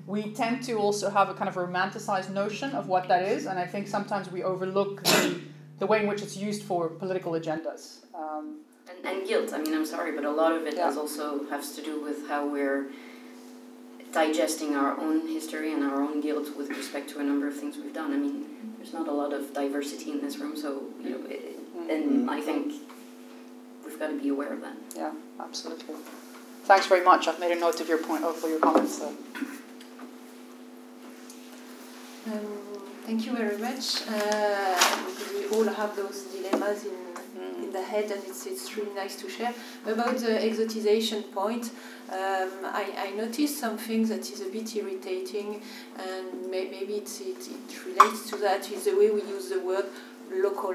we 0.06 0.30
tend 0.32 0.62
to 0.64 0.74
also 0.74 1.10
have 1.10 1.28
a 1.28 1.34
kind 1.34 1.48
of 1.48 1.56
romanticized 1.56 2.30
notion 2.30 2.70
of 2.72 2.86
what 2.86 3.08
that 3.08 3.22
is, 3.22 3.46
and 3.46 3.58
I 3.58 3.66
think 3.66 3.88
sometimes 3.88 4.30
we 4.30 4.42
overlook 4.44 5.02
the, 5.02 5.40
the 5.80 5.86
way 5.86 6.00
in 6.00 6.06
which 6.06 6.22
it's 6.22 6.36
used 6.36 6.62
for 6.62 6.88
political 6.88 7.32
agendas. 7.32 8.04
Um, 8.14 8.60
and, 8.88 9.04
and, 9.04 9.26
guilt. 9.26 9.52
I 9.52 9.58
mean, 9.58 9.74
I'm 9.74 9.86
sorry, 9.86 10.12
but 10.12 10.24
a 10.24 10.30
lot 10.30 10.52
of 10.52 10.64
it 10.66 10.74
yeah. 10.76 10.86
has 10.86 10.96
also 10.96 11.48
has 11.48 11.74
to 11.74 11.82
do 11.82 12.00
with 12.00 12.28
how 12.28 12.48
we're 12.48 12.86
digesting 14.12 14.76
our 14.76 14.98
own 15.00 15.26
history 15.26 15.72
and 15.72 15.82
our 15.82 16.00
own 16.02 16.20
guilt 16.20 16.56
with 16.56 16.68
respect 16.70 17.10
to 17.10 17.18
a 17.18 17.22
number 17.24 17.48
of 17.48 17.56
things 17.56 17.76
we've 17.76 17.92
done. 17.92 18.12
I 18.12 18.16
mean, 18.16 18.74
there's 18.76 18.92
not 18.92 19.08
a 19.08 19.12
lot 19.12 19.32
of 19.32 19.52
diversity 19.52 20.12
in 20.12 20.20
this 20.20 20.38
room, 20.38 20.56
so 20.56 20.84
you 21.02 21.10
know, 21.10 21.26
it, 21.28 21.58
and 21.90 22.30
I 22.30 22.40
think 22.40 22.74
we've 23.96 24.08
got 24.08 24.14
to 24.14 24.22
be 24.22 24.28
aware 24.28 24.52
of 24.52 24.60
that. 24.60 24.76
Yeah, 24.94 25.12
absolutely. 25.40 25.94
Thanks 26.64 26.86
very 26.86 27.02
much. 27.04 27.28
I've 27.28 27.40
made 27.40 27.52
a 27.52 27.60
note 27.60 27.80
of 27.80 27.88
your 27.88 27.98
point, 27.98 28.24
of 28.24 28.42
your 28.42 28.58
comments. 28.58 28.98
So. 28.98 29.08
Um, 32.26 32.40
thank 33.06 33.24
you 33.24 33.34
very 33.34 33.56
much. 33.56 34.02
Uh, 34.08 35.12
we 35.32 35.46
all 35.56 35.64
have 35.64 35.96
those 35.96 36.24
dilemmas 36.24 36.84
in, 36.84 36.90
mm. 36.90 37.64
in 37.64 37.72
the 37.72 37.82
head, 37.82 38.10
and 38.10 38.22
it's, 38.24 38.44
it's 38.44 38.76
really 38.76 38.92
nice 38.92 39.16
to 39.16 39.30
share. 39.30 39.54
About 39.86 40.18
the 40.18 40.32
exotization 40.32 41.32
point, 41.32 41.70
um, 42.10 42.50
I, 42.64 42.92
I 42.98 43.10
noticed 43.16 43.58
something 43.58 44.06
that 44.08 44.30
is 44.30 44.42
a 44.42 44.50
bit 44.50 44.76
irritating, 44.76 45.62
and 45.98 46.50
may, 46.50 46.68
maybe 46.68 46.94
it's, 46.94 47.20
it, 47.20 47.48
it 47.48 47.86
relates 47.86 48.28
to 48.28 48.36
that, 48.38 48.70
is 48.70 48.84
the 48.84 48.94
way 48.94 49.10
we 49.10 49.22
use 49.22 49.48
the 49.48 49.60
word 49.60 49.86
local. 50.30 50.74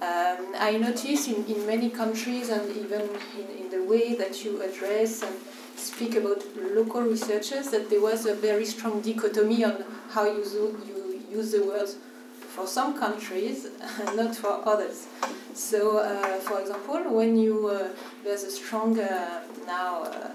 Um, 0.00 0.54
I 0.58 0.76
notice 0.78 1.26
in, 1.28 1.44
in 1.46 1.66
many 1.66 1.88
countries 1.88 2.50
and 2.50 2.68
even 2.76 3.02
in, 3.38 3.64
in 3.64 3.70
the 3.70 3.82
way 3.82 4.14
that 4.14 4.44
you 4.44 4.60
address 4.62 5.22
and 5.22 5.34
speak 5.76 6.16
about 6.16 6.42
local 6.74 7.00
researchers 7.00 7.70
that 7.70 7.88
there 7.88 8.02
was 8.02 8.26
a 8.26 8.34
very 8.34 8.66
strong 8.66 9.00
dichotomy 9.00 9.64
on 9.64 9.84
how 10.10 10.24
you, 10.24 10.44
you 10.86 11.22
use 11.30 11.52
the 11.52 11.64
words 11.64 11.96
for 12.40 12.66
some 12.66 12.98
countries 12.98 13.68
and 14.00 14.16
not 14.16 14.34
for 14.34 14.60
others. 14.66 15.06
So, 15.54 15.98
uh, 15.98 16.38
for 16.40 16.60
example, 16.60 16.98
when 17.14 17.38
you 17.38 17.68
uh, 17.68 17.88
there's 18.22 18.44
a 18.44 18.50
strong 18.50 18.98
uh, 18.98 19.42
now 19.66 20.02
uh, 20.02 20.30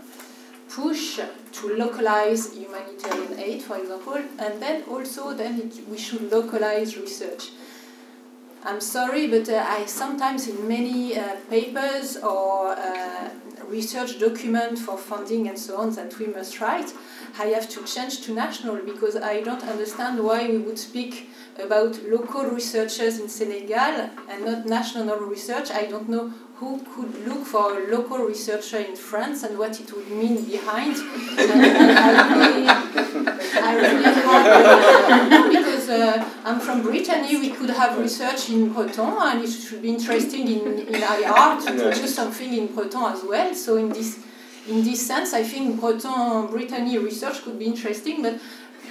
push 0.69 1.19
to 1.51 1.75
localize 1.75 2.53
humanitarian 2.55 3.39
aid, 3.39 3.61
for 3.61 3.77
example, 3.77 4.19
and 4.39 4.61
then 4.61 4.83
also 4.89 5.33
then 5.33 5.59
it, 5.59 5.87
we 5.87 5.97
should 5.97 6.31
localize 6.31 6.97
research. 6.97 7.51
I'm 8.63 8.79
sorry, 8.79 9.27
but 9.27 9.49
uh, 9.49 9.65
I 9.67 9.85
sometimes 9.85 10.47
in 10.47 10.67
many 10.67 11.17
uh, 11.17 11.35
papers 11.49 12.17
or 12.17 12.69
uh, 12.77 13.29
research 13.67 14.19
document 14.19 14.77
for 14.77 14.97
funding 14.97 15.47
and 15.47 15.57
so 15.57 15.77
on 15.77 15.95
that 15.95 16.19
we 16.19 16.27
must 16.27 16.59
write, 16.61 16.93
I 17.39 17.47
have 17.47 17.67
to 17.69 17.83
change 17.85 18.21
to 18.25 18.33
national 18.33 18.75
because 18.85 19.15
I 19.15 19.41
don't 19.41 19.63
understand 19.63 20.23
why 20.23 20.47
we 20.47 20.59
would 20.59 20.77
speak 20.77 21.29
about 21.57 21.99
local 22.03 22.43
researchers 22.45 23.19
in 23.19 23.29
Senegal 23.29 24.09
and 24.29 24.45
not 24.45 24.67
national 24.67 25.17
research. 25.17 25.71
I 25.71 25.85
don't 25.85 26.07
know 26.07 26.31
who 26.57 26.79
could 26.93 27.27
look 27.27 27.43
for 27.43 27.79
a 27.79 27.87
local 27.89 28.19
researcher 28.19 28.77
in 28.77 28.95
France 28.95 29.41
and 29.41 29.57
what 29.57 29.79
it 29.79 29.91
would 29.91 30.11
mean 30.11 30.45
behind. 30.45 30.95
and 30.95 31.61
I 32.07 32.15
really, 32.43 32.67
I 35.27 35.47
really 35.47 35.70
uh, 35.91 36.29
I'm 36.45 36.59
from 36.59 36.81
Brittany, 36.81 37.37
we 37.37 37.49
could 37.51 37.69
have 37.69 37.97
research 37.97 38.49
in 38.49 38.71
Breton 38.73 39.13
and 39.19 39.43
it 39.43 39.51
should 39.51 39.81
be 39.81 39.89
interesting 39.89 40.47
in, 40.47 40.61
in 40.87 40.95
IR 41.15 41.59
to 41.61 41.77
produce 41.77 42.15
something 42.15 42.53
in 42.53 42.67
Breton 42.73 43.03
as 43.13 43.23
well. 43.23 43.53
So 43.53 43.77
in 43.77 43.89
this 43.89 44.19
in 44.67 44.83
this 44.83 45.05
sense, 45.05 45.33
I 45.33 45.43
think 45.43 45.79
Breton 45.81 46.47
Brittany 46.47 46.97
research 46.97 47.41
could 47.43 47.57
be 47.57 47.65
interesting, 47.65 48.21
but 48.21 48.39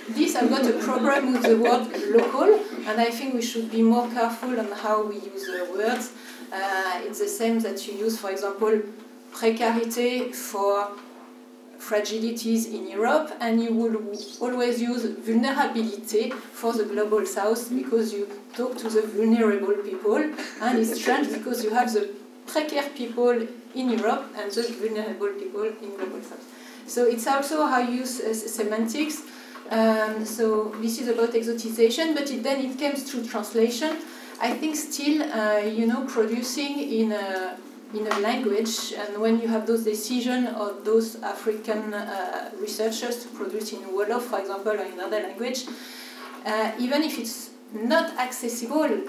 this 0.09 0.35
I've 0.37 0.51
got 0.51 0.67
a 0.67 0.73
problem 0.73 1.33
with 1.33 1.43
the 1.43 1.57
word 1.57 1.87
local, 2.11 2.55
and 2.89 3.01
I 3.01 3.11
think 3.11 3.35
we 3.35 3.43
should 3.43 3.71
be 3.71 3.83
more 3.83 4.09
careful 4.11 4.59
on 4.59 4.71
how 4.73 5.05
we 5.07 5.17
use 5.17 5.47
the 5.47 5.69
words. 5.73 6.13
Uh, 6.53 7.01
it's 7.05 7.21
the 7.21 7.29
same 7.29 7.61
that 7.61 7.87
you 7.87 7.95
use, 7.95 8.19
for 8.19 8.31
example, 8.31 8.83
precarité 9.33 10.35
for 10.35 10.91
fragilities 11.81 12.67
in 12.73 12.89
Europe, 12.89 13.33
and 13.41 13.63
you 13.63 13.73
will 13.73 13.97
always 14.41 14.81
use 14.81 15.05
vulnerability 15.05 16.31
for 16.31 16.73
the 16.73 16.85
global 16.85 17.25
south 17.27 17.71
because 17.75 18.13
you 18.13 18.29
talk 18.55 18.77
to 18.79 18.89
the 18.89 19.03
vulnerable 19.03 19.75
people, 19.83 20.23
and 20.63 20.79
it's 20.79 21.01
strange 21.01 21.29
because 21.33 21.65
you 21.65 21.71
have 21.71 21.93
the 21.93 22.11
precarious 22.47 22.89
people 22.95 23.47
in 23.75 23.91
Europe 23.91 24.25
and 24.37 24.51
the 24.53 24.63
vulnerable 24.63 25.33
people 25.41 25.65
in 25.65 25.97
global 25.97 26.23
south. 26.23 26.45
So 26.87 27.07
it's 27.07 27.27
also 27.27 27.67
how 27.67 27.79
you 27.79 28.01
use 28.01 28.21
uh, 28.21 28.35
semantics. 28.35 29.23
Um, 29.71 30.25
so 30.25 30.75
this 30.81 31.01
is 31.01 31.09
about 31.09 31.31
exotization, 31.35 32.15
but 32.15 32.29
it, 32.31 32.43
then 32.43 32.59
it 32.61 32.79
comes 32.79 33.09
through 33.09 33.27
translation. 33.27 33.97
I 34.43 34.51
think 34.55 34.75
still, 34.75 35.23
uh, 35.23 35.59
you 35.59 35.87
know, 35.87 36.05
producing 36.07 36.79
in 36.79 37.13
a 37.13 37.57
in 37.95 38.07
a 38.07 38.19
language, 38.21 38.93
and 38.93 39.21
when 39.21 39.41
you 39.41 39.49
have 39.49 39.67
those 39.67 39.85
decisions 39.85 40.49
of 40.49 40.85
those 40.85 41.21
African 41.23 41.93
uh, 41.93 42.51
researchers 42.61 43.23
to 43.25 43.29
produce 43.29 43.73
in 43.73 43.81
Wolof, 43.81 44.23
for 44.23 44.39
example, 44.39 44.73
or 44.73 44.85
in 44.85 44.93
another 44.93 45.21
language, 45.21 45.65
uh, 46.47 46.73
even 46.79 47.03
if 47.03 47.19
it's 47.19 47.51
not 47.73 48.17
accessible 48.19 49.03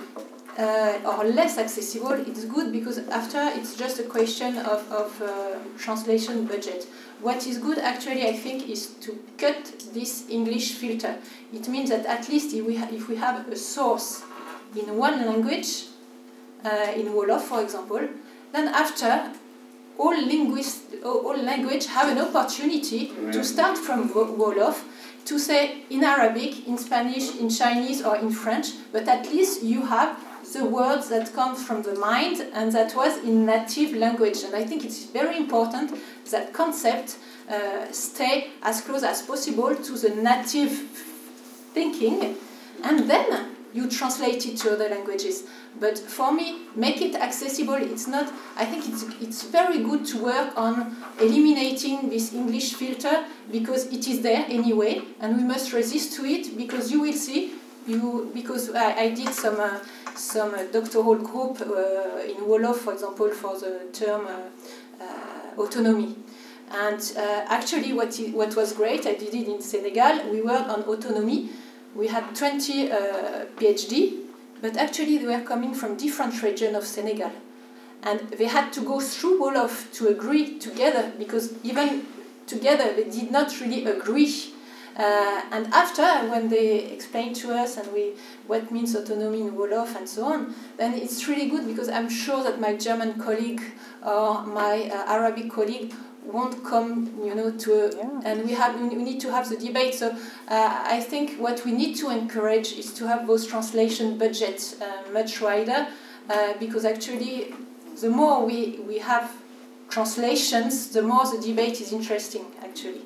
uh, 0.57 0.97
or 1.05 1.23
less 1.25 1.57
accessible, 1.57 2.13
it's 2.13 2.45
good 2.45 2.71
because 2.71 2.97
after 3.09 3.39
it's 3.55 3.75
just 3.75 3.99
a 3.99 4.03
question 4.03 4.57
of, 4.57 4.91
of 4.91 5.21
uh, 5.21 5.57
translation 5.77 6.45
budget. 6.45 6.87
What 7.21 7.45
is 7.45 7.59
good 7.59 7.77
actually, 7.77 8.27
I 8.27 8.33
think, 8.33 8.67
is 8.67 8.87
to 9.01 9.17
cut 9.37 9.63
this 9.93 10.27
English 10.27 10.73
filter. 10.73 11.17
It 11.53 11.67
means 11.67 11.89
that 11.91 12.05
at 12.07 12.27
least 12.29 12.53
if 12.55 12.65
we, 12.65 12.75
ha- 12.75 12.89
if 12.91 13.07
we 13.07 13.15
have 13.17 13.47
a 13.47 13.55
source 13.55 14.23
in 14.75 14.97
one 14.97 15.25
language, 15.27 15.85
uh, 16.65 16.91
in 16.95 17.07
Wolof, 17.07 17.41
for 17.41 17.61
example, 17.61 18.07
then 18.51 18.67
after 18.67 19.31
all 19.97 20.15
linguists, 20.15 20.95
all 21.03 21.37
language 21.37 21.85
have 21.87 22.09
an 22.09 22.19
opportunity 22.19 23.11
to 23.31 23.43
start 23.43 23.77
from 23.77 24.09
Wolof 24.09 24.83
to 25.25 25.37
say 25.37 25.83
in 25.89 26.03
Arabic, 26.03 26.67
in 26.67 26.77
Spanish, 26.77 27.35
in 27.35 27.49
Chinese, 27.49 28.03
or 28.03 28.15
in 28.17 28.31
French, 28.31 28.67
but 28.91 29.07
at 29.07 29.25
least 29.27 29.63
you 29.63 29.85
have 29.85 30.17
the 30.53 30.65
words 30.65 31.07
that 31.09 31.33
come 31.33 31.55
from 31.55 31.83
the 31.83 31.95
mind 31.95 32.41
and 32.53 32.71
that 32.71 32.95
was 32.95 33.17
in 33.23 33.45
native 33.45 33.93
language. 33.95 34.43
And 34.43 34.55
I 34.55 34.65
think 34.65 34.83
it's 34.83 35.05
very 35.05 35.37
important 35.37 35.91
that 36.31 36.53
concept 36.53 37.17
uh, 37.49 37.91
stay 37.91 38.51
as 38.63 38.81
close 38.81 39.03
as 39.03 39.21
possible 39.21 39.75
to 39.75 39.97
the 39.97 40.09
native 40.15 40.71
thinking, 41.73 42.35
and 42.83 43.09
then 43.09 43.55
you 43.73 43.89
translate 43.89 44.45
it 44.45 44.57
to 44.57 44.73
other 44.73 44.89
languages. 44.89 45.43
But 45.79 45.97
for 45.97 46.31
me, 46.33 46.67
make 46.75 47.01
it 47.01 47.15
accessible. 47.15 47.75
It's 47.75 48.07
not. 48.07 48.31
I 48.57 48.65
think 48.65 48.87
it's 48.89 49.03
it's 49.21 49.43
very 49.43 49.79
good 49.83 50.05
to 50.07 50.23
work 50.23 50.57
on 50.57 50.95
eliminating 51.19 52.09
this 52.09 52.33
English 52.33 52.73
filter 52.73 53.25
because 53.51 53.87
it 53.87 54.07
is 54.07 54.21
there 54.21 54.45
anyway, 54.47 55.01
and 55.19 55.37
we 55.37 55.43
must 55.43 55.73
resist 55.73 56.13
to 56.17 56.25
it 56.25 56.57
because 56.57 56.91
you 56.91 57.01
will 57.01 57.13
see 57.13 57.53
you 57.87 58.29
because 58.33 58.69
I, 58.73 59.03
I 59.03 59.09
did 59.09 59.29
some. 59.29 59.59
Uh, 59.59 59.79
some 60.15 60.53
uh, 60.53 60.63
doctoral 60.71 61.15
group 61.15 61.61
uh, 61.61 62.19
in 62.19 62.37
Wolof, 62.45 62.75
for 62.75 62.93
example, 62.93 63.29
for 63.29 63.57
the 63.57 63.87
term 63.93 64.27
uh, 64.27 65.05
autonomy. 65.57 66.15
And 66.73 67.01
actually, 67.17 67.91
what, 67.91 68.15
what 68.31 68.55
was 68.55 68.73
great, 68.73 69.05
I 69.05 69.15
did 69.15 69.33
it 69.33 69.47
in 69.47 69.61
Senegal, 69.61 70.31
we 70.31 70.41
worked 70.41 70.69
on 70.69 70.83
autonomy. 70.83 71.49
We 71.95 72.07
had 72.07 72.35
20 72.35 72.89
PhD, 73.57 74.19
but 74.61 74.77
actually 74.77 75.17
they 75.17 75.25
were 75.25 75.41
coming 75.41 75.73
from 75.73 75.97
different 75.97 76.41
regions 76.41 76.75
of 76.75 76.85
Senegal. 76.85 77.31
And 78.03 78.19
they 78.31 78.45
had 78.45 78.73
to 78.73 78.81
go 78.81 78.99
through 78.99 79.39
Wolof 79.39 79.91
to 79.93 80.07
agree 80.07 80.57
together 80.57 81.11
because 81.19 81.53
even 81.63 82.05
together 82.47 82.93
they 82.95 83.09
did 83.09 83.31
not 83.31 83.59
really 83.61 83.85
agree 83.85 84.51
uh, 84.95 85.41
and 85.51 85.67
after, 85.73 86.03
when 86.29 86.49
they 86.49 86.79
explained 86.91 87.35
to 87.37 87.53
us 87.53 87.77
and 87.77 87.91
we 87.93 88.13
what 88.47 88.71
means 88.71 88.93
autonomy 88.93 89.41
in 89.41 89.51
Wolof 89.53 89.95
and 89.95 90.07
so 90.07 90.25
on, 90.25 90.53
then 90.77 90.93
it's 90.93 91.27
really 91.27 91.49
good 91.49 91.65
because 91.65 91.87
I'm 91.87 92.09
sure 92.09 92.43
that 92.43 92.59
my 92.59 92.75
German 92.75 93.13
colleague 93.19 93.61
or 94.05 94.43
my 94.45 94.91
uh, 94.93 95.13
Arabic 95.13 95.49
colleague 95.49 95.93
won't 96.25 96.63
come, 96.63 97.11
you 97.23 97.35
know, 97.35 97.51
to 97.51 97.73
a, 97.73 97.95
yeah. 97.95 98.21
and 98.25 98.45
we 98.45 98.53
have 98.53 98.79
we 98.79 98.95
need 98.95 99.19
to 99.21 99.31
have 99.31 99.49
the 99.49 99.57
debate. 99.57 99.95
So 99.95 100.09
uh, 100.47 100.83
I 100.85 100.99
think 100.99 101.39
what 101.39 101.65
we 101.65 101.71
need 101.71 101.95
to 101.97 102.09
encourage 102.09 102.73
is 102.73 102.93
to 102.93 103.07
have 103.07 103.27
those 103.27 103.47
translation 103.47 104.17
budgets 104.17 104.79
uh, 104.81 105.11
much 105.11 105.41
wider, 105.41 105.87
uh, 106.29 106.53
because 106.59 106.85
actually, 106.85 107.53
the 107.99 108.09
more 108.09 108.45
we 108.45 108.79
we 108.87 108.99
have 108.99 109.31
translations, 109.89 110.89
the 110.89 111.01
more 111.01 111.25
the 111.25 111.41
debate 111.41 111.81
is 111.81 111.91
interesting. 111.91 112.45
Actually. 112.63 113.01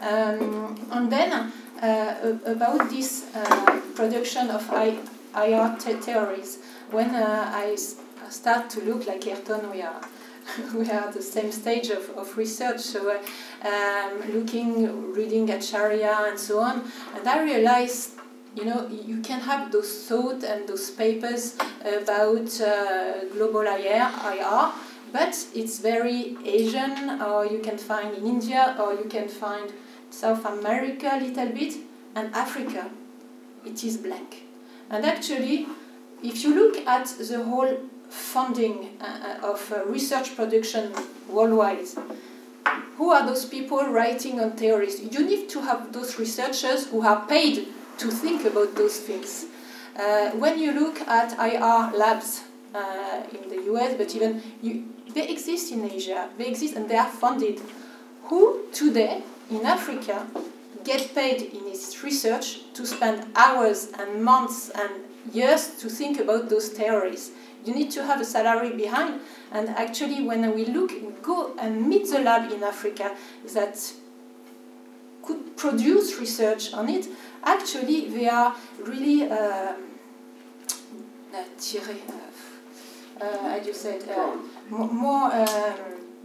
Um, 0.00 0.88
and 0.90 1.12
then 1.12 1.52
uh, 1.82 2.36
about 2.46 2.88
this 2.88 3.26
uh, 3.34 3.80
production 3.94 4.48
of 4.48 4.66
IR 4.72 5.76
theories, 5.78 6.58
when 6.90 7.14
uh, 7.14 7.52
I 7.54 7.76
start 8.30 8.70
to 8.70 8.80
look 8.80 9.06
like 9.06 9.26
Ayrton, 9.26 9.70
we 9.70 9.82
are 9.82 10.00
we 10.74 10.88
are 10.90 11.08
at 11.08 11.12
the 11.12 11.22
same 11.22 11.52
stage 11.52 11.90
of, 11.90 12.10
of 12.16 12.36
research, 12.36 12.80
so 12.80 13.10
uh, 13.10 13.68
um, 13.68 14.32
looking, 14.32 15.12
reading 15.12 15.50
Acharya 15.50 16.26
and 16.28 16.38
so 16.38 16.60
on, 16.60 16.90
and 17.16 17.26
I 17.26 17.42
realized, 17.42 18.12
you 18.54 18.64
know, 18.64 18.88
you 18.88 19.20
can 19.20 19.40
have 19.40 19.70
those 19.70 20.06
thoughts 20.06 20.44
and 20.44 20.68
those 20.68 20.90
papers 20.90 21.56
about 21.80 22.60
uh, 22.60 23.24
global 23.32 23.62
IR, 23.62 24.10
IR, 24.24 24.72
but 25.12 25.46
it's 25.54 25.78
very 25.78 26.36
Asian, 26.44 27.20
or 27.20 27.46
you 27.46 27.60
can 27.60 27.78
find 27.78 28.16
in 28.16 28.26
India, 28.26 28.76
or 28.80 28.94
you 28.94 29.04
can 29.08 29.28
find 29.28 29.72
South 30.10 30.44
America 30.44 31.10
a 31.12 31.20
little 31.20 31.48
bit, 31.48 31.74
and 32.14 32.34
Africa, 32.34 32.90
it 33.64 33.84
is 33.84 33.96
black. 33.96 34.36
And 34.88 35.04
actually, 35.04 35.66
if 36.22 36.42
you 36.42 36.54
look 36.54 36.76
at 36.86 37.06
the 37.06 37.42
whole 37.44 37.76
funding 38.10 38.98
uh, 39.00 39.38
of 39.42 39.72
uh, 39.72 39.84
research 39.86 40.36
production 40.36 40.92
worldwide, 41.28 41.86
who 42.96 43.10
are 43.10 43.24
those 43.26 43.46
people 43.46 43.82
writing 43.86 44.40
on 44.40 44.52
theories? 44.52 45.00
You 45.00 45.24
need 45.24 45.48
to 45.50 45.62
have 45.62 45.92
those 45.92 46.18
researchers 46.18 46.88
who 46.88 47.02
are 47.02 47.24
paid 47.26 47.68
to 47.98 48.10
think 48.10 48.44
about 48.44 48.74
those 48.74 48.98
things. 48.98 49.46
Uh, 49.96 50.30
when 50.32 50.58
you 50.58 50.72
look 50.72 51.00
at 51.02 51.32
IR 51.38 51.96
labs 51.96 52.42
uh, 52.74 53.22
in 53.32 53.48
the 53.48 53.72
US, 53.72 53.94
but 53.96 54.14
even 54.14 54.42
you, 54.62 54.84
they 55.14 55.28
exist 55.28 55.72
in 55.72 55.90
Asia, 55.90 56.28
they 56.36 56.46
exist 56.46 56.76
and 56.76 56.88
they 56.88 56.96
are 56.96 57.08
funded. 57.08 57.60
Who 58.24 58.66
today 58.72 59.22
in 59.50 59.66
Africa 59.66 60.26
get 60.84 61.14
paid 61.14 61.42
in 61.42 61.64
his 61.68 62.02
research 62.02 62.72
to 62.74 62.86
spend 62.86 63.26
hours 63.36 63.92
and 63.98 64.22
months 64.22 64.70
and 64.70 64.90
years 65.32 65.76
to 65.80 65.88
think 65.88 66.18
about 66.20 66.48
those 66.48 66.68
theories. 66.68 67.32
You 67.64 67.74
need 67.74 67.90
to 67.92 68.04
have 68.04 68.20
a 68.20 68.24
salary 68.24 68.76
behind. 68.76 69.20
And 69.52 69.68
actually, 69.70 70.22
when 70.22 70.54
we 70.54 70.64
look, 70.66 70.92
go 71.22 71.54
and 71.58 71.88
meet 71.88 72.10
the 72.10 72.20
lab 72.20 72.50
in 72.50 72.62
Africa 72.62 73.16
that 73.54 73.92
could 75.22 75.56
produce 75.56 76.18
research 76.18 76.72
on 76.72 76.88
it, 76.88 77.08
actually, 77.44 78.08
they 78.08 78.28
are 78.28 78.54
really 78.78 79.30
uh, 79.30 79.74
uh, 81.32 83.24
uh, 83.24 83.60
you 83.64 83.74
said? 83.74 84.02
Uh, 84.08 84.36
more, 84.70 85.32
um, 85.32 85.74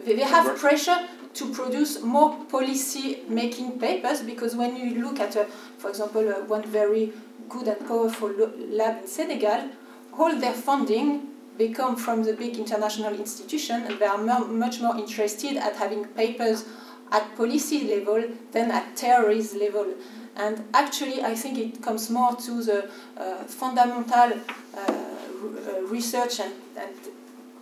they 0.06 0.20
have 0.22 0.58
pressure 0.58 1.08
to 1.34 1.52
produce 1.52 2.02
more 2.02 2.46
policy 2.46 3.20
making 3.28 3.80
papers 3.80 4.22
because 4.22 4.56
when 4.56 4.76
you 4.76 5.04
look 5.04 5.20
at, 5.20 5.36
a, 5.36 5.46
for 5.78 5.90
example, 5.90 6.28
uh, 6.30 6.46
one 6.46 6.64
very 6.64 7.12
good 7.50 7.68
and 7.68 7.88
powerful 7.88 8.32
lab 8.70 9.02
in 9.02 9.08
Senegal, 9.08 9.70
all 10.18 10.36
their 10.36 10.54
funding 10.54 11.36
they 11.58 11.70
come 11.70 11.96
from 11.96 12.24
the 12.24 12.34
big 12.34 12.58
international 12.58 13.14
institution 13.14 13.84
and 13.84 13.98
they 14.00 14.06
are 14.06 14.18
much 14.18 14.82
more 14.82 14.98
interested 14.98 15.56
at 15.56 15.76
having 15.76 16.06
papers 16.06 16.66
at 17.12 17.36
policy 17.38 17.88
level 17.88 18.28
than 18.52 18.72
at 18.72 18.98
theories 18.98 19.56
level. 19.56 19.94
And 20.36 20.66
actually, 20.74 21.24
I 21.24 21.34
think 21.34 21.58
it 21.58 21.82
comes 21.82 22.10
more 22.10 22.36
to 22.36 22.62
the 22.62 22.90
uh, 23.16 23.44
fundamental 23.46 24.34
uh, 24.78 25.82
research 25.84 26.42
and, 26.42 26.54
and 26.76 26.94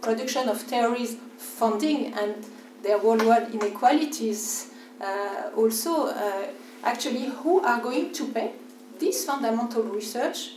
production 0.02 0.50
of 0.50 0.60
theories 0.60 1.18
funding 1.38 2.14
and 2.14 2.44
their 2.82 2.98
worldwide 2.98 3.54
inequalities 3.54 4.72
uh, 5.00 5.52
also 5.56 6.08
uh, 6.08 6.48
actually 6.84 7.26
who 7.26 7.62
are 7.62 7.80
going 7.80 8.12
to 8.12 8.26
pay 8.28 8.54
this 9.00 9.26
fundamental 9.26 9.84
research 9.84 10.56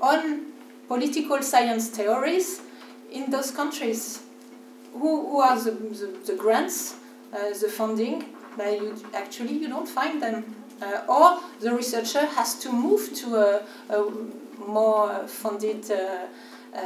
on 0.00 0.52
political 0.88 1.42
science 1.42 1.88
theories 1.88 2.60
in 3.10 3.30
those 3.30 3.50
countries 3.50 4.22
who, 4.92 5.30
who 5.30 5.40
are 5.40 5.58
the, 5.58 5.70
the, 5.70 6.18
the 6.26 6.34
grants 6.34 6.96
uh, 7.32 7.50
the 7.60 7.68
funding, 7.68 8.24
but 8.56 8.72
you 8.80 8.96
actually 9.14 9.54
you 9.54 9.68
don't 9.68 9.88
find 9.88 10.22
them, 10.22 10.54
uh, 10.80 11.02
or 11.08 11.40
the 11.60 11.74
researcher 11.74 12.24
has 12.24 12.58
to 12.60 12.72
move 12.72 13.12
to 13.14 13.36
a, 13.36 13.62
a 13.90 14.12
more 14.66 15.26
funded 15.26 15.90
uh, 15.90 16.26
uh, 16.74 16.80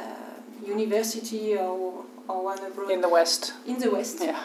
university 0.67 1.57
or, 1.57 2.05
or 2.29 2.45
one 2.45 2.59
abroad 2.65 2.91
In 2.91 3.01
the 3.01 3.09
West. 3.09 3.53
in 3.67 3.79
the 3.79 3.91
West. 3.91 4.19
Yeah. 4.21 4.41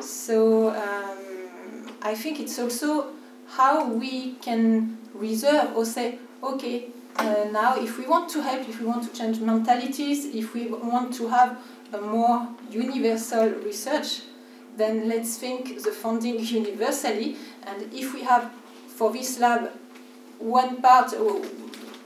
So 0.00 0.70
um, 0.70 1.92
I 2.02 2.14
think 2.14 2.40
it's 2.40 2.58
also 2.58 3.08
how 3.48 3.88
we 3.88 4.34
can 4.40 4.98
reserve 5.14 5.76
or 5.76 5.84
say, 5.84 6.18
okay, 6.42 6.88
uh, 7.20 7.48
now 7.50 7.76
if 7.76 7.98
we 7.98 8.06
want 8.06 8.30
to 8.30 8.42
help, 8.42 8.68
if 8.68 8.80
we 8.80 8.86
want 8.86 9.02
to 9.02 9.18
change 9.18 9.40
mentalities, 9.40 10.24
if 10.34 10.54
we 10.54 10.68
want 10.68 11.12
to 11.14 11.28
have 11.28 11.58
a 11.92 12.00
more 12.00 12.48
universal 12.70 13.50
research, 13.50 14.22
then 14.76 15.08
let's 15.08 15.36
think 15.36 15.82
the 15.82 15.92
funding 15.92 16.40
universally. 16.40 17.36
And 17.66 17.92
if 17.92 18.14
we 18.14 18.22
have 18.22 18.50
for 18.88 19.12
this 19.12 19.38
lab 19.38 19.70
one 20.38 20.80
part 20.80 21.12
uh, 21.12 21.40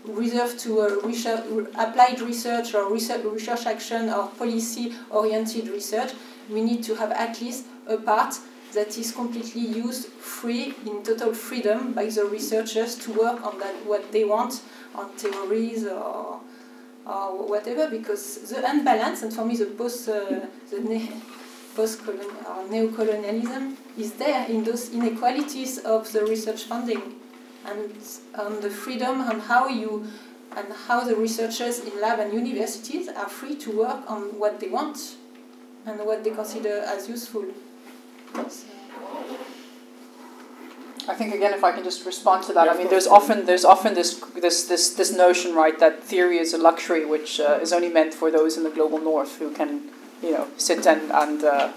reserved 0.04 0.58
to 0.60 0.80
uh, 0.80 0.88
research, 1.04 1.44
applied 1.78 2.20
research 2.20 2.74
or 2.74 2.92
research, 2.92 3.24
research 3.24 3.66
action 3.66 4.10
or 4.10 4.28
policy 4.28 4.94
oriented 5.10 5.68
research, 5.68 6.12
we 6.50 6.60
need 6.60 6.82
to 6.82 6.94
have 6.96 7.12
at 7.12 7.40
least 7.40 7.66
a 7.86 7.96
part 7.96 8.34
that 8.72 8.98
is 8.98 9.12
completely 9.12 9.62
used 9.62 10.06
free 10.06 10.74
in 10.84 11.02
total 11.04 11.32
freedom 11.32 11.92
by 11.92 12.06
the 12.06 12.24
researchers 12.24 12.96
to 12.96 13.12
work 13.12 13.40
on 13.46 13.58
that 13.60 13.74
what 13.86 14.10
they 14.10 14.24
want 14.24 14.60
on 14.94 15.10
theories 15.10 15.86
or 15.86 16.40
or 17.06 17.46
whatever 17.48 17.90
because 17.90 18.38
the 18.48 18.70
unbalance 18.70 19.22
and 19.22 19.32
for 19.32 19.44
me 19.44 19.56
the 19.56 19.66
post 19.66 20.08
uh, 20.08 20.40
the 20.70 20.80
ne- 20.80 21.12
post 21.76 22.00
or 22.08 22.14
neocolonialism 22.70 23.76
is 23.98 24.12
there 24.14 24.46
in 24.48 24.64
those 24.64 24.90
inequalities 24.92 25.78
of 25.78 26.10
the 26.12 26.24
research 26.24 26.64
funding 26.64 27.20
and 27.66 27.92
on 28.38 28.60
the 28.60 28.70
freedom 28.70 29.20
on 29.20 29.40
how 29.40 29.68
you 29.68 30.06
and 30.56 30.72
how 30.86 31.02
the 31.02 31.16
researchers 31.16 31.80
in 31.80 32.00
lab 32.00 32.20
and 32.20 32.32
universities 32.32 33.08
are 33.08 33.28
free 33.28 33.56
to 33.56 33.76
work 33.76 34.08
on 34.08 34.38
what 34.38 34.60
they 34.60 34.68
want 34.68 35.16
and 35.86 35.98
what 36.00 36.22
they 36.24 36.30
consider 36.30 36.80
as 36.86 37.08
useful. 37.08 37.44
So, 38.48 38.66
I 41.06 41.14
think 41.14 41.34
again, 41.34 41.52
if 41.52 41.62
I 41.62 41.72
can 41.72 41.84
just 41.84 42.06
respond 42.06 42.44
to 42.44 42.52
that, 42.54 42.68
I 42.68 42.76
mean, 42.76 42.88
there's 42.88 43.06
often 43.06 43.44
there's 43.44 43.64
often 43.64 43.94
this 43.94 44.20
this 44.34 44.64
this 44.64 44.90
this 44.94 45.12
notion, 45.16 45.54
right, 45.54 45.78
that 45.78 46.02
theory 46.02 46.38
is 46.38 46.54
a 46.54 46.58
luxury 46.58 47.04
which 47.04 47.40
uh, 47.40 47.58
is 47.60 47.72
only 47.72 47.90
meant 47.90 48.14
for 48.14 48.30
those 48.30 48.56
in 48.56 48.64
the 48.64 48.70
global 48.70 48.98
north 48.98 49.38
who 49.38 49.52
can, 49.52 49.90
you 50.22 50.32
know, 50.32 50.48
sit 50.56 50.86
and 50.86 51.12
and 51.12 51.44
uh, 51.44 51.72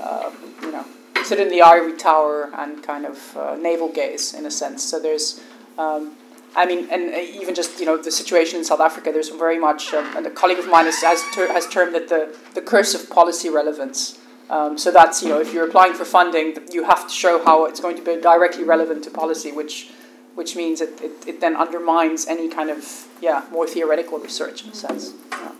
uh, 0.00 0.30
you 0.62 0.72
know 0.72 0.84
sit 1.22 1.38
in 1.38 1.48
the 1.48 1.62
ivory 1.62 1.96
tower 1.96 2.50
and 2.58 2.82
kind 2.82 3.06
of 3.06 3.36
uh, 3.36 3.54
navel 3.56 3.88
gaze 3.88 4.34
in 4.34 4.46
a 4.46 4.50
sense. 4.50 4.82
So 4.82 4.98
there's. 4.98 5.40
Um, 5.78 6.16
I 6.54 6.66
mean, 6.66 6.86
and 6.90 7.14
uh, 7.14 7.18
even 7.18 7.54
just 7.54 7.80
you 7.80 7.86
know 7.86 7.96
the 7.96 8.10
situation 8.10 8.58
in 8.58 8.64
South 8.64 8.80
Africa. 8.80 9.10
There's 9.10 9.30
very 9.30 9.58
much, 9.58 9.94
um, 9.94 10.16
and 10.16 10.26
a 10.26 10.30
colleague 10.30 10.58
of 10.58 10.68
mine 10.68 10.84
has 10.84 11.00
has, 11.00 11.22
ter- 11.32 11.50
has 11.50 11.66
termed 11.66 11.94
it 11.94 12.08
the 12.08 12.36
the 12.54 12.60
curse 12.60 12.94
of 12.94 13.08
policy 13.08 13.48
relevance. 13.48 14.18
Um, 14.52 14.76
so 14.76 14.90
that's 14.92 15.22
you 15.22 15.28
know 15.30 15.40
if 15.40 15.52
you're 15.54 15.66
applying 15.66 15.94
for 15.94 16.04
funding, 16.04 16.46
you 16.70 16.84
have 16.84 17.02
to 17.08 17.14
show 17.24 17.42
how 17.42 17.64
it's 17.64 17.80
going 17.80 17.96
to 17.96 18.02
be 18.02 18.20
directly 18.20 18.64
relevant 18.64 19.02
to 19.04 19.10
policy, 19.10 19.50
which 19.50 19.90
which 20.34 20.56
means 20.56 20.80
it, 20.80 21.00
it, 21.00 21.12
it 21.26 21.40
then 21.40 21.56
undermines 21.56 22.26
any 22.26 22.48
kind 22.48 22.68
of 22.70 23.08
yeah 23.22 23.44
more 23.50 23.66
theoretical 23.66 24.18
research 24.18 24.64
in 24.64 24.70
a 24.70 24.74
sense. 24.74 25.12
Yeah. 25.30 25.52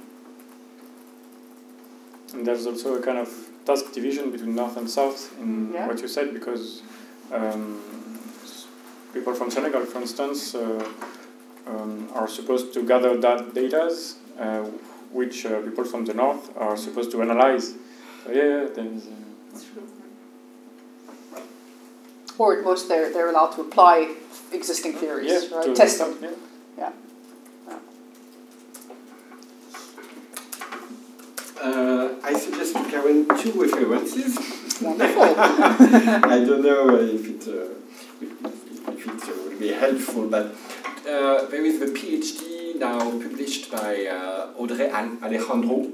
And 2.34 2.46
there's 2.46 2.66
also 2.66 2.94
a 2.94 3.02
kind 3.02 3.18
of 3.18 3.28
task 3.64 3.92
division 3.92 4.30
between 4.30 4.54
North 4.54 4.76
and 4.76 4.88
South 4.90 5.18
in 5.40 5.72
Yeah. 5.72 5.86
what 5.88 5.98
you 6.02 6.08
said 6.08 6.32
because 6.34 6.82
um, 7.32 7.80
people 9.14 9.34
from 9.34 9.50
Senegal, 9.50 9.84
for 9.86 10.00
instance, 10.00 10.54
uh, 10.54 10.84
um, 11.66 12.08
are 12.14 12.28
supposed 12.28 12.74
to 12.74 12.82
gather 12.86 13.16
that 13.20 13.54
data, 13.54 13.84
uh, 14.38 14.64
which 15.12 15.46
uh, 15.46 15.60
people 15.62 15.84
from 15.84 16.04
the 16.04 16.14
North 16.14 16.44
are 16.56 16.76
supposed 16.76 17.10
to 17.12 17.22
analyze. 17.22 17.74
So 18.24 18.30
yeah, 18.30 18.42
yeah 18.42 18.68
there's, 18.74 19.06
uh, 19.06 19.10
it's 19.52 19.64
true. 19.64 19.82
Or 22.38 22.58
at 22.58 22.64
most 22.64 22.88
they're 22.88 23.12
they're 23.12 23.30
allowed 23.30 23.52
to 23.52 23.60
apply 23.62 24.14
existing 24.52 24.94
theories, 24.94 25.30
yeah, 25.30 25.56
right? 25.56 25.66
to 25.66 25.74
Test 25.74 25.98
them. 25.98 26.16
Yeah. 26.78 26.92
Uh, 31.62 32.14
I 32.24 32.32
suggest 32.36 32.74
to 32.74 32.84
Karen 32.90 33.28
two 33.38 33.52
references. 33.62 34.36
Wonderful. 34.80 35.22
I 35.36 36.44
don't 36.44 36.62
know 36.62 36.96
if 36.96 37.28
it, 37.28 37.46
uh, 37.46 37.70
if 38.90 39.06
it 39.06 39.22
uh, 39.22 39.42
will 39.42 39.58
be 39.60 39.68
helpful, 39.68 40.26
but 40.26 40.46
uh, 41.06 41.46
there 41.46 41.64
is 41.64 41.78
the 41.78 41.86
PhD 41.86 42.61
now 42.78 42.98
published 42.98 43.70
by 43.70 44.06
uh, 44.06 44.48
Audrey 44.58 44.88
Al- 44.88 45.18
Alejandro. 45.22 45.90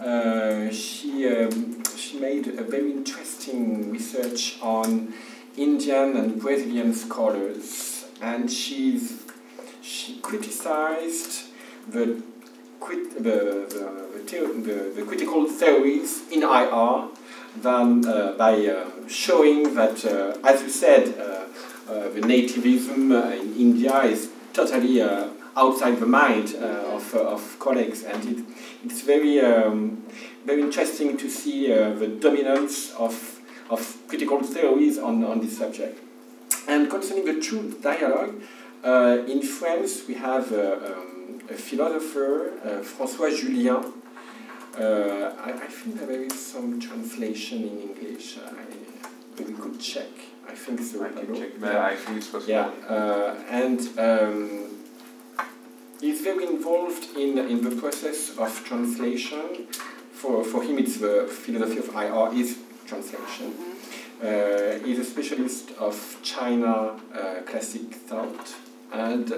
Uh, 0.00 0.70
she, 0.72 1.28
um, 1.28 1.82
she 1.96 2.18
made 2.18 2.46
a 2.48 2.64
very 2.64 2.90
interesting 2.92 3.90
research 3.92 4.58
on 4.60 5.12
Indian 5.56 6.16
and 6.16 6.40
Brazilian 6.40 6.94
scholars, 6.94 8.06
and 8.20 8.50
she's, 8.50 9.22
she 9.80 10.18
criticized 10.20 11.44
the, 11.88 12.22
the, 12.80 13.20
the, 13.20 13.66
the, 14.26 14.62
the, 14.62 14.92
the 14.96 15.02
critical 15.06 15.46
theories 15.46 16.22
in 16.30 16.42
IR 16.42 17.08
than 17.60 18.04
uh, 18.06 18.32
by 18.38 18.54
uh, 18.66 18.88
showing 19.08 19.74
that, 19.74 20.04
uh, 20.04 20.36
as 20.48 20.62
you 20.62 20.70
said, 20.70 21.14
uh, 21.18 21.44
uh, 21.92 22.08
the 22.10 22.20
nativism 22.20 23.12
uh, 23.12 23.30
in 23.34 23.54
India 23.56 24.00
is 24.04 24.30
totally 24.52 25.00
uh, 25.02 25.28
outside 25.56 25.98
the 26.00 26.06
mind 26.06 26.54
uh, 26.56 26.94
of, 26.96 27.14
uh, 27.14 27.34
of 27.34 27.58
colleagues, 27.58 28.04
and 28.04 28.24
it, 28.24 28.44
it's 28.84 29.02
very, 29.02 29.40
um, 29.40 30.02
very 30.44 30.62
interesting 30.62 31.16
to 31.16 31.28
see 31.28 31.72
uh, 31.72 31.90
the 31.90 32.08
dominance 32.08 32.92
of, 32.92 33.40
of 33.70 33.98
critical 34.08 34.42
theories 34.42 34.98
on, 34.98 35.24
on 35.24 35.40
this 35.40 35.58
subject. 35.58 36.00
And 36.68 36.88
concerning 36.88 37.24
the 37.24 37.40
truth 37.40 37.82
dialogue, 37.82 38.40
uh, 38.84 39.24
in 39.28 39.42
France 39.42 40.02
we 40.08 40.14
have 40.14 40.52
uh, 40.52 40.78
um, 40.86 41.40
a 41.50 41.54
philosopher, 41.54 42.52
uh, 42.64 42.82
François 42.82 43.30
Jullien. 43.30 43.92
Uh, 44.78 45.34
I, 45.44 45.50
I 45.52 45.66
think 45.66 46.00
there 46.00 46.22
is 46.22 46.34
some 46.34 46.80
translation 46.80 47.58
in 47.64 47.80
English. 47.90 48.38
I, 48.38 49.42
we 49.42 49.52
could 49.54 49.78
check. 49.80 50.08
I 50.48 50.54
think 50.54 50.80
so. 50.80 51.04
I 51.04 51.08
can 51.10 51.34
check, 51.34 51.60
but 51.60 51.76
I 51.76 51.96
think 51.96 52.18
it's 52.18 52.32
was 52.32 52.48
Yeah, 52.48 52.70
uh, 52.88 53.34
and 53.48 53.80
um, 53.98 54.81
he's 56.02 56.20
very 56.20 56.44
involved 56.44 57.16
in, 57.16 57.38
in 57.38 57.62
the 57.62 57.74
process 57.80 58.36
of 58.36 58.50
translation. 58.64 59.68
For, 60.12 60.44
for 60.44 60.62
him, 60.62 60.78
it's 60.78 60.98
the 60.98 61.26
philosophy 61.26 61.78
of 61.78 61.88
IR 61.94 62.38
is 62.38 62.58
translation. 62.86 63.54
Uh, 64.20 64.84
he's 64.84 64.98
a 64.98 65.04
specialist 65.04 65.70
of 65.78 66.18
China 66.22 67.00
uh, 67.14 67.42
classic 67.46 67.94
thought, 67.94 68.54
and 68.92 69.32
uh, 69.32 69.36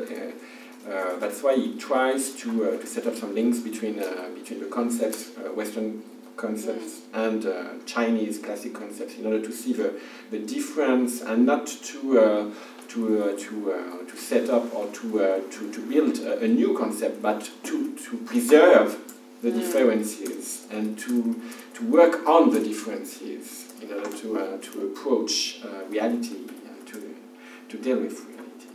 uh, 0.90 1.16
that's 1.18 1.42
why 1.42 1.54
he 1.54 1.76
tries 1.78 2.32
to, 2.32 2.48
uh, 2.64 2.78
to 2.78 2.86
set 2.86 3.06
up 3.06 3.14
some 3.14 3.34
links 3.34 3.58
between, 3.60 3.98
uh, 4.00 4.28
between 4.34 4.60
the 4.60 4.66
concepts, 4.66 5.30
Western 5.54 6.02
concepts, 6.36 7.02
and 7.12 7.46
uh, 7.46 7.68
Chinese 7.86 8.38
classic 8.38 8.74
concepts 8.74 9.16
in 9.16 9.26
order 9.26 9.40
to 9.40 9.52
see 9.52 9.72
the, 9.72 9.94
the 10.30 10.38
difference 10.38 11.22
and 11.22 11.46
not 11.46 11.66
to 11.66 12.18
uh, 12.18 12.50
to 12.94 13.22
uh, 13.24 13.38
to 13.38 13.72
uh, 13.72 14.10
to 14.10 14.16
set 14.16 14.48
up 14.50 14.72
or 14.74 14.86
to 14.92 15.22
uh, 15.22 15.40
to, 15.50 15.72
to 15.72 15.80
build 15.88 16.18
a, 16.20 16.40
a 16.44 16.48
new 16.48 16.76
concept, 16.78 17.20
but 17.20 17.50
to, 17.64 17.94
to 17.96 18.16
preserve 18.18 18.96
the 19.42 19.50
Mm. 19.50 19.58
differences 19.60 20.66
and 20.70 20.98
to 20.98 21.34
to 21.74 21.84
work 21.90 22.26
on 22.26 22.50
the 22.54 22.60
differences 22.60 23.66
in 23.82 23.92
order 23.92 24.10
to 24.20 24.38
uh, 24.38 24.56
to 24.66 24.86
approach 24.88 25.60
uh, 25.62 25.84
reality 25.90 26.38
and 26.68 26.86
to 26.86 26.98
to 27.68 27.76
deal 27.82 27.98
with 27.98 28.16
reality. 28.24 28.68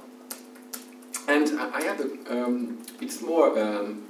And 1.28 1.59
I 1.59 1.80
I 1.80 1.82
have 1.89 1.99
a, 2.01 2.09
um, 2.36 2.78
it's 3.01 3.22
more 3.22 3.47
um, 3.59 4.03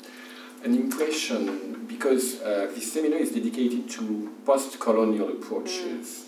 an 0.66 0.76
impression 0.76 1.86
because 1.88 2.41
uh, 2.41 2.68
this 2.76 2.91
seminar 2.91 3.20
is 3.20 3.32
dedicated 3.32 3.89
to 3.91 4.30
post-colonial 4.45 5.30
approaches. 5.30 6.26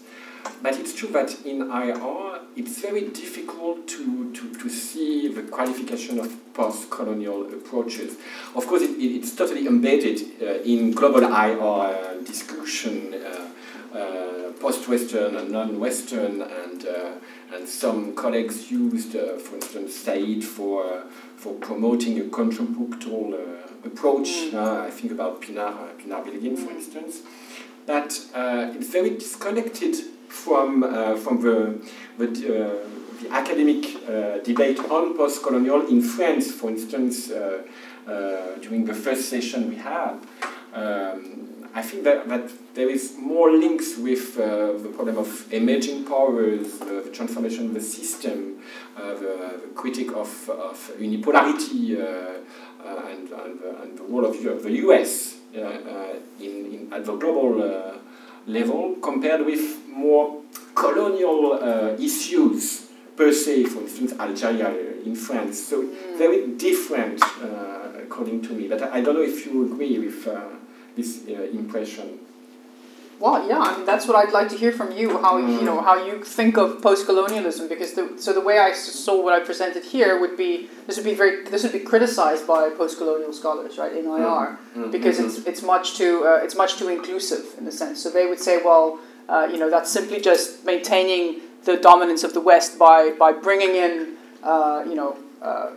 But 0.63 0.79
it's 0.79 0.93
true 0.95 1.09
that 1.09 1.45
in 1.45 1.57
IR, 1.61 2.30
it's 2.55 2.81
very 2.81 3.01
difficult 3.09 3.87
to, 3.87 4.31
to, 4.33 4.53
to 4.55 4.69
see 4.69 5.27
the 5.29 5.43
qualification 5.43 6.19
of 6.19 6.29
post-colonial 6.53 7.45
approaches. 7.53 8.17
Of 8.55 8.67
course, 8.67 8.81
it, 8.81 8.91
it- 8.99 9.15
it's 9.17 9.35
totally 9.35 9.67
embedded 9.67 10.21
uh, 10.41 10.61
in 10.63 10.91
global 10.91 11.23
IR 11.23 12.21
discussion, 12.23 13.13
uh, 13.13 13.97
uh, 13.97 14.51
post-Western 14.59 15.35
and 15.35 15.51
non-Western, 15.51 16.41
and, 16.41 16.85
uh, 16.85 17.11
and 17.53 17.67
some 17.67 18.15
colleagues 18.15 18.69
used, 18.71 19.15
uh, 19.15 19.37
for 19.37 19.55
instance, 19.55 19.95
Said 19.95 20.43
for, 20.43 21.03
for 21.37 21.53
promoting 21.55 22.19
a 22.19 22.23
contrapunctual 22.25 23.33
uh, 23.33 23.87
approach. 23.87 24.27
Mm. 24.29 24.53
Uh, 24.53 24.81
I 24.87 24.91
think 24.91 25.11
about 25.13 25.41
Pinar, 25.41 25.73
Pinar 25.97 26.23
Bilgin, 26.23 26.57
for 26.57 26.71
instance. 26.71 27.21
That 27.87 28.13
uh, 28.33 28.73
it's 28.75 28.87
very 28.89 29.09
disconnected 29.11 29.95
from, 30.31 30.83
uh, 30.83 31.15
from 31.17 31.41
the, 31.41 31.77
the, 32.17 32.25
uh, 32.25 32.87
the 33.21 33.29
academic 33.31 33.85
uh, 34.07 34.39
debate 34.43 34.79
on 34.79 35.15
post-colonial 35.15 35.87
in 35.87 36.01
France, 36.01 36.51
for 36.51 36.69
instance, 36.69 37.29
uh, 37.29 37.61
uh, 38.07 38.55
during 38.61 38.85
the 38.85 38.93
first 38.93 39.29
session 39.29 39.69
we 39.69 39.75
had. 39.75 40.15
Um, 40.73 41.47
I 41.73 41.81
think 41.81 42.03
that, 42.03 42.27
that 42.27 42.49
there 42.73 42.89
is 42.89 43.15
more 43.17 43.51
links 43.51 43.97
with 43.97 44.37
uh, 44.37 44.73
the 44.77 44.91
problem 44.93 45.17
of 45.17 45.53
emerging 45.53 46.05
powers, 46.05 46.81
uh, 46.81 47.01
the 47.05 47.11
transformation 47.11 47.67
of 47.67 47.73
the 47.73 47.81
system, 47.81 48.59
uh, 48.97 49.13
the, 49.13 49.59
the 49.61 49.69
critique 49.75 50.11
of, 50.11 50.49
of 50.49 50.91
unipolarity, 50.99 51.99
and, 52.83 53.29
and, 53.29 53.61
and, 53.61 53.97
the 53.97 54.03
role 54.03 54.25
of 54.25 54.63
the 54.63 54.71
US 54.87 55.37
in, 55.53 55.63
in, 56.39 56.89
at 56.91 57.05
the 57.05 57.15
global 57.15 58.00
level, 58.47 58.95
compared 59.01 59.45
with 59.45 59.87
more 59.87 60.41
colonial 60.75 61.59
issues 61.99 62.87
per 63.15 63.31
se, 63.31 63.65
for 63.65 63.81
instance, 63.81 64.13
Algeria 64.19 64.73
in 65.05 65.15
France. 65.15 65.67
So 65.67 65.83
mm. 65.83 66.17
very 66.17 66.47
different, 66.47 67.21
uh, 67.21 68.01
according 68.03 68.41
to 68.43 68.53
me. 68.53 68.67
But 68.67 68.81
I, 68.83 68.97
I, 68.97 69.01
don't 69.01 69.15
know 69.15 69.21
if 69.21 69.45
you 69.45 69.65
agree 69.65 69.99
with 69.99 70.27
uh, 70.27 70.41
this 70.95 71.21
uh, 71.27 71.43
impression. 71.53 72.19
Well, 73.21 73.47
yeah, 73.47 73.59
I 73.59 73.77
mean 73.77 73.85
that's 73.85 74.07
what 74.07 74.15
I'd 74.17 74.33
like 74.33 74.49
to 74.49 74.57
hear 74.57 74.71
from 74.71 74.91
you. 74.91 75.19
How 75.19 75.39
mm. 75.39 75.59
you 75.59 75.61
know 75.61 75.79
how 75.79 76.03
you 76.03 76.23
think 76.23 76.57
of 76.57 76.81
post-colonialism, 76.81 77.69
because 77.69 77.93
the, 77.93 78.15
so 78.17 78.33
the 78.33 78.41
way 78.41 78.57
I 78.57 78.73
saw 78.73 79.21
what 79.21 79.33
I 79.39 79.45
presented 79.45 79.83
here 79.83 80.19
would 80.19 80.35
be 80.35 80.69
this 80.87 80.97
would 80.97 81.05
be 81.05 81.13
very 81.13 81.43
this 81.45 81.61
would 81.61 81.71
be 81.71 81.81
criticized 81.81 82.47
by 82.47 82.71
post-colonial 82.71 83.31
scholars, 83.31 83.77
right, 83.77 83.95
in 83.95 84.05
IR, 84.05 84.57
mm. 84.75 84.91
because 84.91 85.19
mm-hmm. 85.19 85.27
it's 85.27 85.47
it's 85.47 85.61
much 85.61 85.97
too 85.97 86.23
uh, 86.25 86.43
it's 86.43 86.55
much 86.55 86.77
too 86.77 86.89
inclusive 86.89 87.45
in 87.59 87.67
a 87.67 87.71
sense. 87.71 88.01
So 88.01 88.09
they 88.09 88.25
would 88.25 88.39
say, 88.39 88.59
well, 88.63 88.99
uh, 89.29 89.47
you 89.51 89.59
know, 89.59 89.69
that's 89.69 89.91
simply 89.91 90.19
just 90.19 90.65
maintaining 90.65 91.41
the 91.65 91.77
dominance 91.77 92.23
of 92.23 92.33
the 92.33 92.41
West 92.41 92.79
by 92.79 93.11
by 93.19 93.31
bringing 93.33 93.75
in 93.75 94.17
uh, 94.41 94.83
you 94.89 94.95
know 94.95 95.15
uh, 95.43 95.69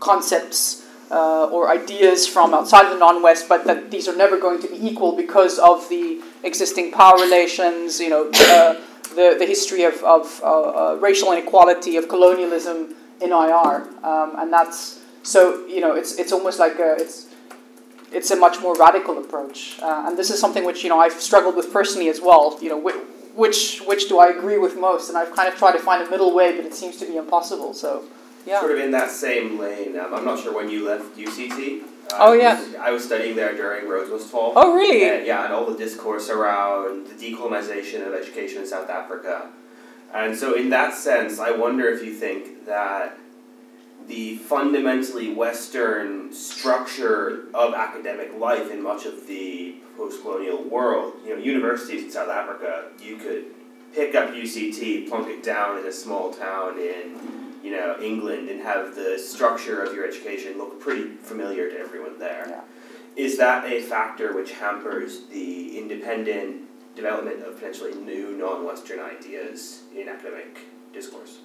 concepts 0.00 0.83
uh, 1.10 1.46
or 1.46 1.70
ideas 1.70 2.26
from 2.26 2.54
outside 2.54 2.86
of 2.86 2.92
the 2.92 2.98
non-West, 2.98 3.48
but 3.48 3.64
that 3.64 3.90
these 3.90 4.08
are 4.08 4.16
never 4.16 4.38
going 4.38 4.60
to 4.60 4.68
be 4.68 4.86
equal 4.86 5.16
because 5.16 5.58
of 5.58 5.88
the 5.88 6.20
existing 6.42 6.92
power 6.92 7.16
relations, 7.16 8.00
you 8.00 8.10
know, 8.10 8.30
uh, 8.34 8.80
the, 9.14 9.36
the 9.38 9.46
history 9.46 9.84
of, 9.84 9.94
of 10.02 10.40
uh, 10.42 10.46
uh, 10.46 10.98
racial 11.00 11.32
inequality, 11.32 11.96
of 11.96 12.08
colonialism 12.08 12.94
in 13.20 13.30
IR, 13.30 13.88
um, 14.02 14.36
and 14.38 14.52
that's 14.52 15.00
so 15.22 15.66
you 15.66 15.80
know 15.80 15.94
it's 15.94 16.18
it's 16.18 16.32
almost 16.32 16.58
like 16.58 16.78
a, 16.78 16.96
it's 16.98 17.26
it's 18.12 18.30
a 18.30 18.36
much 18.36 18.60
more 18.60 18.74
radical 18.76 19.18
approach, 19.18 19.78
uh, 19.82 20.04
and 20.06 20.18
this 20.18 20.30
is 20.30 20.38
something 20.40 20.64
which 20.64 20.82
you 20.82 20.88
know 20.88 21.00
I've 21.00 21.20
struggled 21.20 21.56
with 21.56 21.72
personally 21.72 22.08
as 22.08 22.20
well. 22.20 22.58
You 22.60 22.70
know, 22.70 22.80
wh- 22.80 23.38
which 23.38 23.80
which 23.86 24.08
do 24.08 24.18
I 24.18 24.28
agree 24.28 24.58
with 24.58 24.78
most, 24.78 25.08
and 25.08 25.18
I've 25.18 25.34
kind 25.34 25.48
of 25.48 25.56
tried 25.56 25.72
to 25.72 25.78
find 25.78 26.06
a 26.06 26.10
middle 26.10 26.34
way, 26.34 26.56
but 26.56 26.64
it 26.64 26.74
seems 26.74 26.96
to 26.98 27.06
be 27.06 27.16
impossible. 27.16 27.72
So 27.74 28.04
yeah. 28.46 28.60
sort 28.60 28.72
of 28.72 28.78
in 28.78 28.90
that 28.92 29.10
same 29.10 29.58
lane. 29.58 29.98
Um, 29.98 30.14
I'm 30.14 30.24
not 30.24 30.40
sure 30.40 30.54
when 30.54 30.70
you 30.70 30.86
left 30.86 31.16
UCT. 31.16 31.82
Uh, 31.82 32.16
oh 32.18 32.32
yeah. 32.32 32.62
I 32.80 32.90
was 32.90 33.04
studying 33.04 33.34
there 33.36 33.54
during 33.54 33.88
Rhodes 33.88 34.10
Must 34.10 34.28
Fall 34.28 34.52
Oh 34.56 34.74
really? 34.74 35.08
And, 35.08 35.26
yeah, 35.26 35.44
and 35.44 35.54
all 35.54 35.66
the 35.66 35.76
discourse 35.76 36.28
around 36.28 37.06
the 37.06 37.14
decolonization 37.14 38.06
of 38.06 38.14
education 38.14 38.62
in 38.62 38.66
South 38.66 38.90
Africa, 38.90 39.50
and 40.12 40.36
so 40.36 40.54
in 40.54 40.70
that 40.70 40.94
sense, 40.94 41.38
I 41.38 41.50
wonder 41.50 41.88
if 41.88 42.04
you 42.04 42.14
think 42.14 42.66
that 42.66 43.18
the 44.06 44.36
fundamentally 44.36 45.32
Western 45.32 46.32
structure 46.32 47.46
of 47.54 47.72
academic 47.74 48.38
life 48.38 48.70
in 48.70 48.82
much 48.82 49.06
of 49.06 49.26
the 49.26 49.76
post-colonial 49.96 50.62
world, 50.64 51.14
you 51.24 51.34
know, 51.34 51.42
universities 51.42 52.04
in 52.04 52.10
South 52.10 52.28
Africa, 52.28 52.84
you 53.02 53.16
could 53.16 53.46
pick 53.94 54.14
up 54.14 54.30
UCT, 54.30 55.08
plunk 55.08 55.28
it 55.28 55.42
down 55.42 55.78
in 55.78 55.86
a 55.86 55.92
small 55.92 56.32
town 56.32 56.78
in 56.78 57.18
you 57.64 57.70
know, 57.70 57.96
England 57.98 58.50
and 58.50 58.60
have 58.60 58.94
the 58.94 59.18
structure 59.18 59.82
of 59.82 59.94
your 59.94 60.06
education 60.06 60.58
look 60.58 60.78
pretty 60.78 61.14
familiar 61.16 61.70
to 61.70 61.78
everyone 61.78 62.18
there. 62.18 62.44
Yeah. 62.46 62.60
Is 63.16 63.38
that 63.38 63.64
a 63.64 63.80
factor 63.80 64.34
which 64.34 64.52
hampers 64.52 65.24
the 65.28 65.78
independent 65.78 66.68
development 66.94 67.42
of 67.42 67.54
potentially 67.54 67.94
new 67.94 68.36
non-Western 68.36 69.00
ideas 69.00 69.84
in 69.96 70.10
academic 70.10 70.58
discourse? 70.92 71.38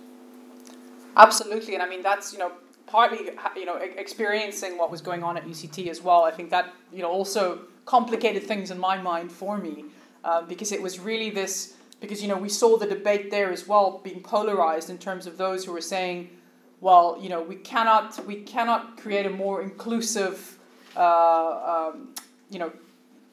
Absolutely, 1.15 1.75
and 1.75 1.81
I 1.81 1.87
mean 1.87 2.03
that's 2.03 2.33
you 2.33 2.39
know 2.39 2.51
partly 2.85 3.31
you 3.55 3.65
know 3.65 3.77
experiencing 3.77 4.77
what 4.77 4.91
was 4.91 5.01
going 5.01 5.23
on 5.23 5.37
at 5.37 5.45
UCT 5.45 5.87
as 5.87 6.01
well. 6.01 6.23
I 6.25 6.31
think 6.31 6.49
that 6.49 6.73
you 6.91 7.01
know 7.01 7.09
also 7.09 7.61
complicated 7.85 8.43
things 8.43 8.71
in 8.71 8.77
my 8.77 9.01
mind 9.01 9.31
for 9.31 9.57
me 9.57 9.85
uh, 10.25 10.41
because 10.41 10.73
it 10.73 10.81
was 10.81 10.99
really 10.99 11.29
this 11.29 11.75
because 11.99 12.21
you 12.21 12.27
know 12.27 12.37
we 12.37 12.49
saw 12.49 12.77
the 12.77 12.85
debate 12.85 13.31
there 13.31 13.51
as 13.51 13.67
well 13.67 13.99
being 14.03 14.21
polarized 14.21 14.89
in 14.89 14.97
terms 14.97 15.27
of 15.27 15.37
those 15.37 15.65
who 15.65 15.71
were 15.71 15.81
saying 15.81 16.29
well 16.81 17.17
you 17.21 17.29
know 17.29 17.41
we 17.41 17.55
cannot 17.55 18.25
we 18.25 18.35
cannot 18.43 18.97
create 18.97 19.25
a 19.25 19.29
more 19.29 19.61
inclusive 19.61 20.57
uh, 20.95 21.91
um, 21.93 22.13
you 22.49 22.59
know 22.59 22.71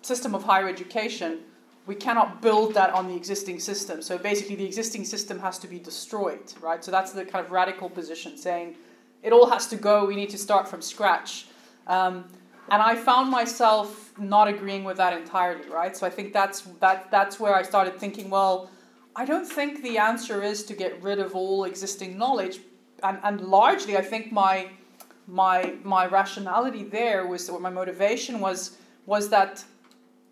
system 0.02 0.34
of 0.34 0.44
higher 0.44 0.68
education. 0.68 1.40
We 1.86 1.94
cannot 1.94 2.42
build 2.42 2.74
that 2.74 2.90
on 2.90 3.08
the 3.08 3.14
existing 3.14 3.60
system. 3.60 4.02
So 4.02 4.18
basically 4.18 4.56
the 4.56 4.64
existing 4.64 5.04
system 5.04 5.38
has 5.40 5.58
to 5.60 5.68
be 5.68 5.78
destroyed 5.78 6.52
right? 6.60 6.84
So 6.84 6.90
that's 6.90 7.12
the 7.12 7.24
kind 7.24 7.44
of 7.44 7.50
radical 7.50 7.88
position 7.90 8.36
saying 8.36 8.76
it 9.22 9.32
all 9.32 9.48
has 9.50 9.66
to 9.68 9.76
go. 9.76 10.04
We 10.04 10.16
need 10.16 10.30
to 10.30 10.38
start 10.38 10.68
from 10.68 10.82
scratch. 10.82 11.46
Um, 11.86 12.24
and 12.70 12.82
I 12.82 12.96
found 12.96 13.30
myself 13.30 14.12
not 14.18 14.48
agreeing 14.48 14.84
with 14.84 14.96
that 14.96 15.12
entirely, 15.12 15.68
right? 15.68 15.96
So 15.96 16.06
I 16.06 16.10
think 16.10 16.32
that's 16.32 16.62
that 16.80 17.10
that's 17.10 17.38
where 17.38 17.54
I 17.54 17.62
started 17.62 17.98
thinking, 17.98 18.30
well, 18.30 18.70
I 19.14 19.24
don't 19.24 19.46
think 19.46 19.82
the 19.82 19.98
answer 19.98 20.42
is 20.42 20.64
to 20.64 20.74
get 20.74 21.00
rid 21.02 21.18
of 21.18 21.34
all 21.34 21.64
existing 21.64 22.18
knowledge, 22.18 22.60
and 23.02 23.18
and 23.22 23.40
largely 23.40 23.96
I 23.96 24.02
think 24.02 24.32
my 24.32 24.70
my 25.26 25.74
my 25.84 26.06
rationality 26.06 26.84
there 26.84 27.26
was 27.26 27.48
or 27.48 27.60
my 27.60 27.70
motivation 27.70 28.40
was 28.40 28.78
was 29.06 29.28
that 29.30 29.64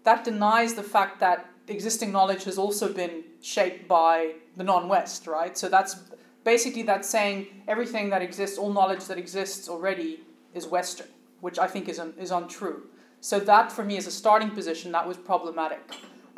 that 0.03 0.24
denies 0.24 0.74
the 0.74 0.82
fact 0.82 1.20
that 1.20 1.47
existing 1.68 2.12
knowledge 2.12 2.45
has 2.45 2.59
also 2.59 2.93
been 2.93 3.24
shaped 3.41 3.89
by 3.89 4.35
the 4.57 4.64
non-West, 4.64 5.26
right? 5.26 5.57
So 5.57 5.68
that's 5.68 5.97
basically 6.45 6.82
that's 6.82 7.09
saying 7.09 7.47
everything 7.68 8.11
that 8.11 8.22
exists, 8.22 8.59
all 8.59 8.72
knowledge 8.72 9.05
that 9.07 9.18
exists 9.18 9.68
already 9.68 10.20
is 10.53 10.66
Western 10.66 11.14
which 11.45 11.59
I 11.59 11.66
think 11.66 11.90
is, 11.90 11.99
un, 11.99 12.14
is 12.18 12.30
untrue. 12.30 12.78
So 13.20 13.38
that 13.38 13.70
for 13.70 13.84
me 13.84 13.99
is 13.99 14.07
a 14.07 14.11
starting 14.11 14.51
position, 14.51 14.92
that 14.92 15.07
was 15.07 15.18
problematic. 15.18 15.82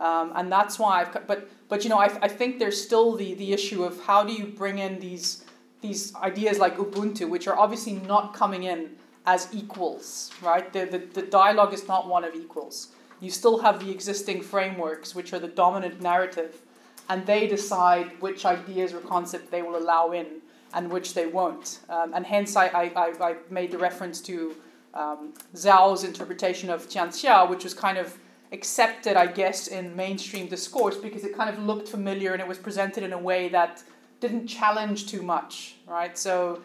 Um, 0.00 0.32
and 0.34 0.50
that's 0.50 0.80
why 0.80 1.00
I've, 1.00 1.26
but, 1.28 1.48
but 1.68 1.84
you 1.84 1.90
know, 1.90 2.00
I, 2.06 2.06
I 2.22 2.28
think 2.40 2.58
there's 2.58 2.80
still 2.88 3.14
the, 3.14 3.34
the 3.34 3.52
issue 3.52 3.84
of 3.84 4.02
how 4.02 4.24
do 4.24 4.32
you 4.32 4.46
bring 4.46 4.78
in 4.78 4.98
these, 4.98 5.44
these 5.80 6.12
ideas 6.16 6.58
like 6.58 6.76
Ubuntu, 6.76 7.30
which 7.30 7.46
are 7.46 7.56
obviously 7.56 7.92
not 7.92 8.34
coming 8.34 8.64
in 8.64 8.96
as 9.26 9.48
equals, 9.52 10.32
right? 10.42 10.72
The, 10.72 10.84
the, 10.86 10.98
the 11.20 11.22
dialogue 11.22 11.72
is 11.72 11.86
not 11.86 12.08
one 12.08 12.24
of 12.24 12.34
equals. 12.34 12.88
You 13.20 13.30
still 13.30 13.58
have 13.58 13.78
the 13.78 13.92
existing 13.92 14.42
frameworks, 14.42 15.14
which 15.14 15.32
are 15.32 15.38
the 15.38 15.52
dominant 15.62 16.02
narrative, 16.02 16.62
and 17.08 17.24
they 17.24 17.46
decide 17.46 18.10
which 18.20 18.44
ideas 18.44 18.92
or 18.92 19.00
concepts 19.00 19.50
they 19.50 19.62
will 19.62 19.76
allow 19.76 20.10
in 20.10 20.26
and 20.74 20.90
which 20.90 21.14
they 21.14 21.26
won't. 21.26 21.78
Um, 21.88 22.12
and 22.12 22.26
hence, 22.26 22.56
I, 22.56 22.66
I, 22.66 23.12
I 23.30 23.36
made 23.50 23.70
the 23.70 23.78
reference 23.78 24.20
to 24.22 24.56
um, 24.96 25.32
Zhao's 25.54 26.04
interpretation 26.04 26.70
of 26.70 26.88
Tianxia, 26.88 27.48
which 27.48 27.64
was 27.64 27.74
kind 27.74 27.98
of 27.98 28.18
accepted, 28.52 29.16
I 29.16 29.26
guess, 29.26 29.68
in 29.68 29.94
mainstream 29.94 30.48
discourse 30.48 30.96
because 30.96 31.24
it 31.24 31.36
kind 31.36 31.50
of 31.50 31.58
looked 31.62 31.88
familiar 31.88 32.32
and 32.32 32.40
it 32.40 32.48
was 32.48 32.58
presented 32.58 33.02
in 33.02 33.12
a 33.12 33.18
way 33.18 33.48
that 33.50 33.82
didn't 34.20 34.46
challenge 34.46 35.06
too 35.06 35.22
much, 35.22 35.76
right? 35.86 36.16
So, 36.16 36.60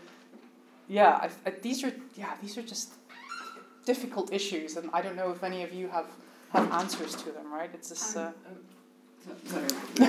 yeah, 0.87 1.09
I, 1.09 1.29
I, 1.45 1.49
these 1.61 1.83
are 1.83 1.93
yeah 2.15 2.33
these 2.41 2.57
are 2.57 2.61
just 2.61 2.93
difficult 3.85 4.31
issues, 4.31 4.77
and 4.77 4.89
I 4.93 5.01
don't 5.01 5.15
know 5.15 5.31
if 5.31 5.43
any 5.43 5.63
of 5.63 5.73
you 5.73 5.87
have 5.89 6.07
have 6.53 6.71
answers 6.71 7.15
to 7.15 7.31
them, 7.31 7.51
right? 7.51 7.69
It's 7.73 7.89
just. 7.89 8.17
Uh, 8.17 8.31
um, 8.47 8.57
Sorry. 9.45 9.63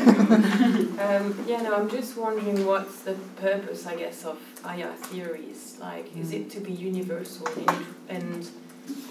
um, 0.98 1.44
yeah, 1.46 1.60
no, 1.60 1.76
I'm 1.76 1.90
just 1.90 2.16
wondering 2.16 2.64
what's 2.64 3.02
the 3.02 3.12
purpose, 3.36 3.86
I 3.86 3.96
guess, 3.96 4.24
of 4.24 4.38
IR 4.64 4.92
theories. 4.94 5.76
Like, 5.80 6.08
mm. 6.10 6.20
is 6.20 6.32
it 6.32 6.50
to 6.50 6.60
be 6.60 6.72
universal, 6.72 7.46
in, 7.46 7.86
and 8.08 8.50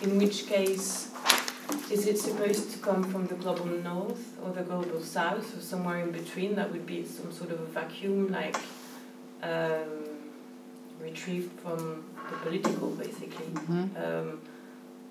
in 0.01 0.17
which 0.17 0.47
case 0.47 1.11
is 1.89 2.07
it 2.07 2.17
supposed 2.17 2.71
to 2.71 2.79
come 2.79 3.03
from 3.03 3.27
the 3.27 3.35
global 3.35 3.65
north 3.65 4.37
or 4.43 4.51
the 4.51 4.63
global 4.63 5.01
south 5.01 5.57
or 5.57 5.61
somewhere 5.61 5.99
in 5.99 6.11
between? 6.11 6.55
That 6.55 6.71
would 6.71 6.85
be 6.85 7.05
some 7.05 7.31
sort 7.31 7.51
of 7.51 7.59
a 7.61 7.65
vacuum, 7.65 8.31
like 8.31 8.57
um, 9.43 10.05
retrieved 10.99 11.59
from 11.59 12.05
the 12.29 12.37
political, 12.37 12.89
basically. 12.91 13.45
Mm-hmm. 13.45 13.97
Um, 14.03 14.41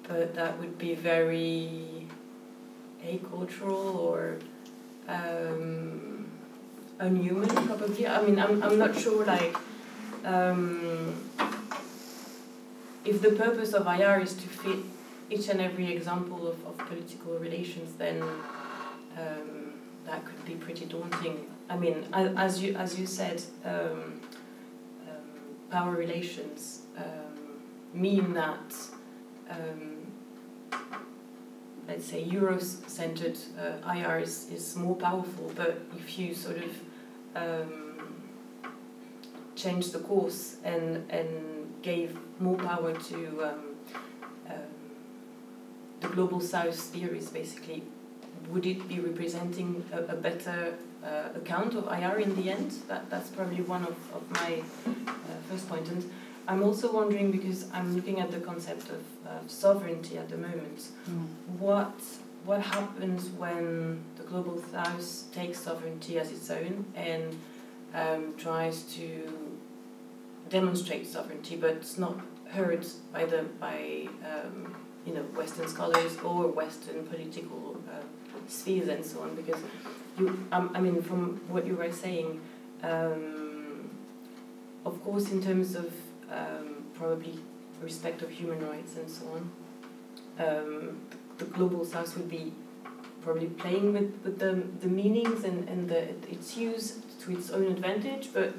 but 0.09 0.35
that 0.35 0.59
would 0.59 0.79
be 0.79 0.95
very 0.95 2.07
acultural 3.07 3.99
or 3.99 4.39
um, 5.09 6.27
unhuman, 6.99 7.49
probably. 7.49 8.07
I 8.07 8.23
mean, 8.23 8.39
I'm, 8.39 8.63
I'm 8.63 8.79
not 8.79 8.99
sure, 8.99 9.25
like, 9.25 9.57
um, 10.25 11.15
if 13.05 13.23
the 13.23 13.33
purpose 13.33 13.73
of 13.73 13.87
IR 13.87 14.21
is 14.21 14.35
to 14.35 14.49
fit 14.49 14.79
each 15.31 15.49
and 15.49 15.61
every 15.61 15.93
example 15.93 16.47
of, 16.47 16.65
of 16.67 16.77
political 16.79 17.39
relations, 17.39 17.95
then 17.95 18.23
um, 18.23 19.73
that 20.07 20.25
could 20.25 20.45
be 20.45 20.55
pretty 20.55 20.87
daunting. 20.87 21.47
I 21.69 21.77
mean, 21.77 22.07
as 22.13 22.63
you 22.63 22.75
as 22.75 22.99
you 22.99 23.07
said, 23.07 23.43
um, 23.65 24.21
um, 25.09 25.29
power 25.71 25.93
relations 25.93 26.83
um, 26.97 27.61
mean 27.95 28.35
that. 28.35 28.75
Um, 29.49 29.97
let's 31.89 32.07
say 32.07 32.23
Euro-centered 32.23 33.37
uh, 33.59 33.93
IR 33.93 34.21
is, 34.21 34.49
is 34.53 34.77
more 34.77 34.95
powerful, 34.95 35.51
but 35.57 35.81
if 35.99 36.19
you 36.21 36.33
sort 36.33 36.59
of 36.59 36.71
um, 37.35 37.90
change 39.63 39.91
the 39.93 39.99
course 39.99 40.57
and 40.65 41.05
and 41.11 41.29
gave 41.83 42.17
more 42.39 42.57
power 42.57 42.93
to 42.93 43.45
um, 43.45 43.61
um, 44.49 44.71
the 46.01 46.09
global 46.09 46.41
south 46.41 46.79
theories, 46.79 47.29
basically, 47.29 47.83
would 48.49 48.67
it 48.67 48.89
be 48.89 49.01
representing 49.01 49.85
a, 49.93 49.99
a 49.99 50.17
better 50.17 50.75
uh, 51.05 51.29
account 51.35 51.75
of 51.75 51.87
IR 51.87 52.19
in 52.19 52.35
the 52.37 52.51
end? 52.51 52.71
That 52.89 53.09
that's 53.11 53.29
probably 53.29 53.63
one 53.63 53.83
of, 53.83 53.97
of 54.15 54.23
my 54.31 54.63
uh, 54.87 54.93
first 55.49 55.69
point. 55.69 55.89
And 55.89 56.11
I'm 56.49 56.63
also 56.63 56.93
wondering 56.93 57.31
because 57.31 57.71
I'm 57.73 57.95
looking 57.95 58.21
at 58.21 58.31
the 58.31 58.41
concept 58.41 58.89
of, 58.91 59.03
of 59.27 59.51
sovereignty 59.51 60.19
at 60.19 60.29
the 60.29 60.37
moment. 60.37 60.89
What 61.59 62.01
what 62.45 62.63
happens 62.63 63.29
when 63.29 64.03
the 64.17 64.23
global 64.23 64.63
south 64.73 65.31
takes 65.33 65.61
sovereignty 65.61 66.19
as 66.19 66.33
its 66.33 66.51
own 66.51 66.87
and 66.95 67.39
um, 67.95 68.35
tries 68.39 68.83
to 68.95 69.40
demonstrate 70.51 71.07
sovereignty, 71.07 71.57
but 71.57 71.71
it's 71.71 71.97
not 71.97 72.21
heard 72.49 72.85
by 73.13 73.25
the 73.25 73.43
by 73.59 74.09
um, 74.25 74.75
you 75.07 75.15
know 75.15 75.23
Western 75.41 75.69
scholars 75.69 76.19
or 76.19 76.49
Western 76.49 77.07
political 77.07 77.81
uh, 77.89 78.03
spheres 78.49 78.89
and 78.89 79.05
so 79.05 79.23
on. 79.23 79.35
Because 79.35 79.61
you, 80.19 80.47
um, 80.53 80.71
I 80.75 80.81
mean, 80.81 81.01
from 81.03 81.41
what 81.49 81.67
you 81.67 81.77
were 81.77 81.93
saying, 81.93 82.41
um, 82.83 83.91
of 84.85 85.03
course, 85.03 85.31
in 85.31 85.43
terms 85.43 85.75
of 85.75 85.93
um, 86.31 86.85
probably 86.95 87.39
respect 87.81 88.23
of 88.23 88.31
human 88.31 88.67
rights 88.69 88.97
and 88.97 89.09
so 89.09 89.25
on, 89.37 89.51
um, 90.47 91.01
the 91.39 91.45
global 91.47 91.85
south 91.85 92.17
would 92.17 92.29
be 92.29 92.53
probably 93.23 93.47
playing 93.47 93.93
with, 93.93 94.21
with 94.25 94.39
the, 94.39 94.63
the 94.81 94.89
meanings 94.89 95.45
and, 95.45 95.69
and 95.69 95.89
the, 95.89 96.09
its 96.31 96.57
use 96.57 96.99
to 97.23 97.33
its 97.33 97.51
own 97.51 97.67
advantage, 97.67 98.29
but 98.33 98.55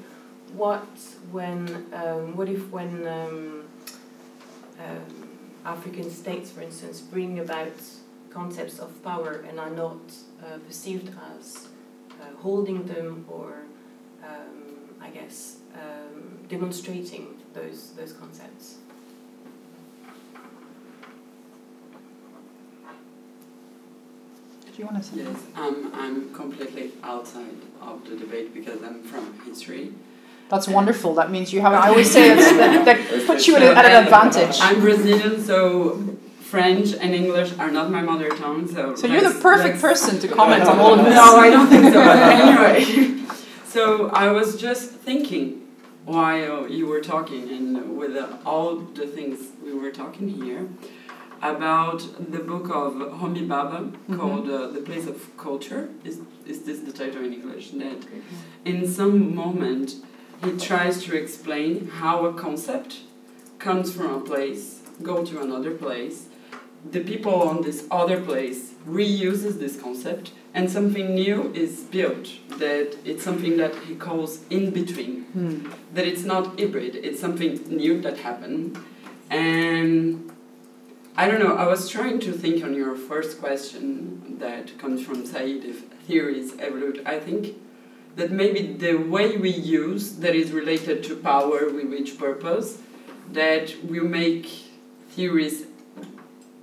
what 0.54 0.86
when 1.30 1.86
um, 1.92 2.36
what 2.36 2.48
if 2.48 2.70
when 2.70 3.06
um, 3.06 3.64
um, 4.78 5.28
African 5.64 6.10
states, 6.10 6.50
for 6.50 6.62
instance, 6.62 7.00
bring 7.00 7.38
about 7.38 7.72
concepts 8.30 8.78
of 8.78 9.02
power 9.02 9.44
and 9.48 9.60
are 9.60 9.70
not 9.70 10.00
uh, 10.42 10.58
perceived 10.66 11.10
as 11.36 11.68
uh, 12.20 12.36
holding 12.40 12.84
them 12.86 13.24
or, 13.28 13.64
um, 14.24 14.94
I 15.00 15.10
guess, 15.10 15.58
um, 15.74 16.38
demonstrating 16.48 17.36
those 17.52 17.92
those 17.92 18.12
concepts. 18.12 18.76
Do 24.74 24.78
you 24.78 24.86
want 24.86 24.96
to 24.96 25.02
say? 25.02 25.16
Yes, 25.18 25.36
um, 25.54 25.92
I'm 25.94 26.32
completely 26.32 26.92
outside 27.02 27.60
of 27.82 28.08
the 28.08 28.16
debate 28.16 28.54
because 28.54 28.82
I'm 28.82 29.02
from 29.02 29.38
history. 29.44 29.92
That's 30.52 30.68
wonderful. 30.68 31.14
That 31.14 31.30
means 31.30 31.50
you 31.54 31.62
have. 31.62 31.72
I 31.72 31.88
always 31.88 32.10
say 32.10 32.30
it's, 32.30 32.44
that, 32.60 32.84
that 32.88 33.26
puts 33.26 33.46
you 33.46 33.56
at, 33.56 33.62
So, 33.62 33.72
at 33.74 33.84
an 33.86 34.04
advantage. 34.04 34.58
I'm 34.60 34.80
Brazilian, 34.82 35.42
so 35.42 35.58
French 36.40 36.92
and 36.92 37.14
English 37.14 37.50
are 37.58 37.70
not 37.70 37.90
my 37.90 38.02
mother 38.02 38.28
tongue. 38.28 38.68
So 38.68 38.94
So 38.94 39.06
you're 39.06 39.26
the 39.32 39.40
perfect 39.40 39.80
person 39.80 40.20
to 40.20 40.28
comment 40.28 40.64
on 40.64 40.78
all 40.78 40.92
of 40.98 41.06
this. 41.06 41.14
No, 41.14 41.36
I 41.46 41.48
don't 41.48 41.68
think 41.68 41.84
so. 41.84 42.04
But 42.04 42.18
anyway, 42.44 43.24
so 43.64 44.10
I 44.10 44.30
was 44.30 44.60
just 44.60 44.90
thinking 44.90 45.46
while 46.04 46.68
you 46.68 46.84
were 46.86 47.00
talking 47.00 47.48
and 47.56 47.96
with 47.96 48.14
uh, 48.14 48.36
all 48.44 48.76
the 49.00 49.06
things 49.06 49.38
we 49.64 49.72
were 49.72 49.90
talking 49.90 50.28
here 50.28 50.68
about 51.40 52.00
the 52.34 52.40
book 52.40 52.66
of 52.82 52.92
Homi 53.20 53.44
Bhabha 53.52 53.80
Mm-hmm. 53.90 54.18
called 54.18 54.50
uh, 54.50 54.66
The 54.76 54.82
Place 54.82 55.06
of 55.06 55.16
Culture. 55.38 55.88
Is, 56.04 56.20
is 56.46 56.58
this 56.68 56.80
the 56.80 56.92
title 56.92 57.24
in 57.24 57.32
English? 57.32 57.70
That 57.70 58.00
in 58.66 58.86
some 58.86 59.34
moment 59.34 59.94
he 60.44 60.56
tries 60.58 61.02
to 61.04 61.16
explain 61.16 61.88
how 61.88 62.24
a 62.26 62.34
concept 62.34 63.00
comes 63.58 63.94
from 63.94 64.10
a 64.14 64.20
place, 64.20 64.80
go 65.02 65.24
to 65.24 65.40
another 65.40 65.70
place, 65.72 66.26
the 66.90 67.00
people 67.00 67.34
on 67.42 67.62
this 67.62 67.86
other 67.90 68.20
place 68.20 68.72
reuses 68.86 69.58
this 69.60 69.80
concept 69.80 70.32
and 70.52 70.68
something 70.68 71.14
new 71.14 71.52
is 71.54 71.80
built 71.82 72.28
that 72.58 72.96
it's 73.04 73.22
something 73.22 73.56
that 73.56 73.72
he 73.86 73.94
calls 73.94 74.40
in 74.50 74.70
between 74.70 75.22
Hmm. 75.32 75.70
that 75.94 76.06
it's 76.06 76.24
not 76.24 76.58
hybrid 76.58 76.96
it's 76.96 77.20
something 77.20 77.52
new 77.68 78.00
that 78.02 78.18
happened. 78.18 78.76
And 79.30 80.30
i 81.16 81.28
don't 81.28 81.38
know 81.44 81.54
i 81.56 81.66
was 81.66 81.88
trying 81.88 82.18
to 82.26 82.32
think 82.32 82.64
on 82.64 82.74
your 82.74 82.94
first 82.96 83.32
question 83.40 84.36
that 84.40 84.76
comes 84.82 84.98
from 85.06 85.24
said 85.24 85.64
if 85.72 85.78
theories 86.06 86.48
evolve 86.58 86.98
i 87.06 87.16
think 87.26 87.42
that 88.16 88.30
maybe 88.30 88.74
the 88.74 88.94
way 88.94 89.36
we 89.36 89.50
use 89.50 90.16
that 90.16 90.34
is 90.34 90.50
related 90.52 91.02
to 91.04 91.16
power 91.16 91.70
with 91.70 91.88
which 91.88 92.18
purpose 92.18 92.78
that 93.30 93.74
we 93.84 94.00
make 94.00 94.46
theories 95.10 95.66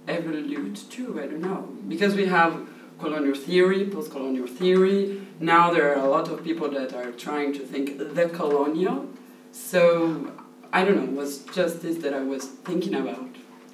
evolute 0.08 0.90
too 0.90 1.20
i 1.22 1.26
don't 1.26 1.42
know. 1.42 1.68
Because 1.88 2.16
we 2.16 2.26
have 2.26 2.68
colonial 3.00 3.36
theory 3.36 3.86
post-colonial 3.88 4.48
theory. 4.48 5.22
Now 5.40 5.72
there 5.72 5.96
are 5.96 6.04
a 6.06 6.10
lot 6.10 6.28
of 6.30 6.44
people 6.44 6.70
that 6.72 6.94
are 6.94 7.12
trying 7.12 7.54
to 7.54 7.60
think 7.60 7.98
the 7.98 8.30
colonial. 8.30 9.08
So 9.52 10.32
i 10.72 10.84
don't 10.84 10.98
know 10.98 11.04
it 11.04 11.18
was 11.24 11.40
just 11.58 11.82
this 11.82 11.98
that 12.04 12.14
i 12.14 12.22
was 12.22 12.46
thinking 12.46 12.94
about 12.94 13.30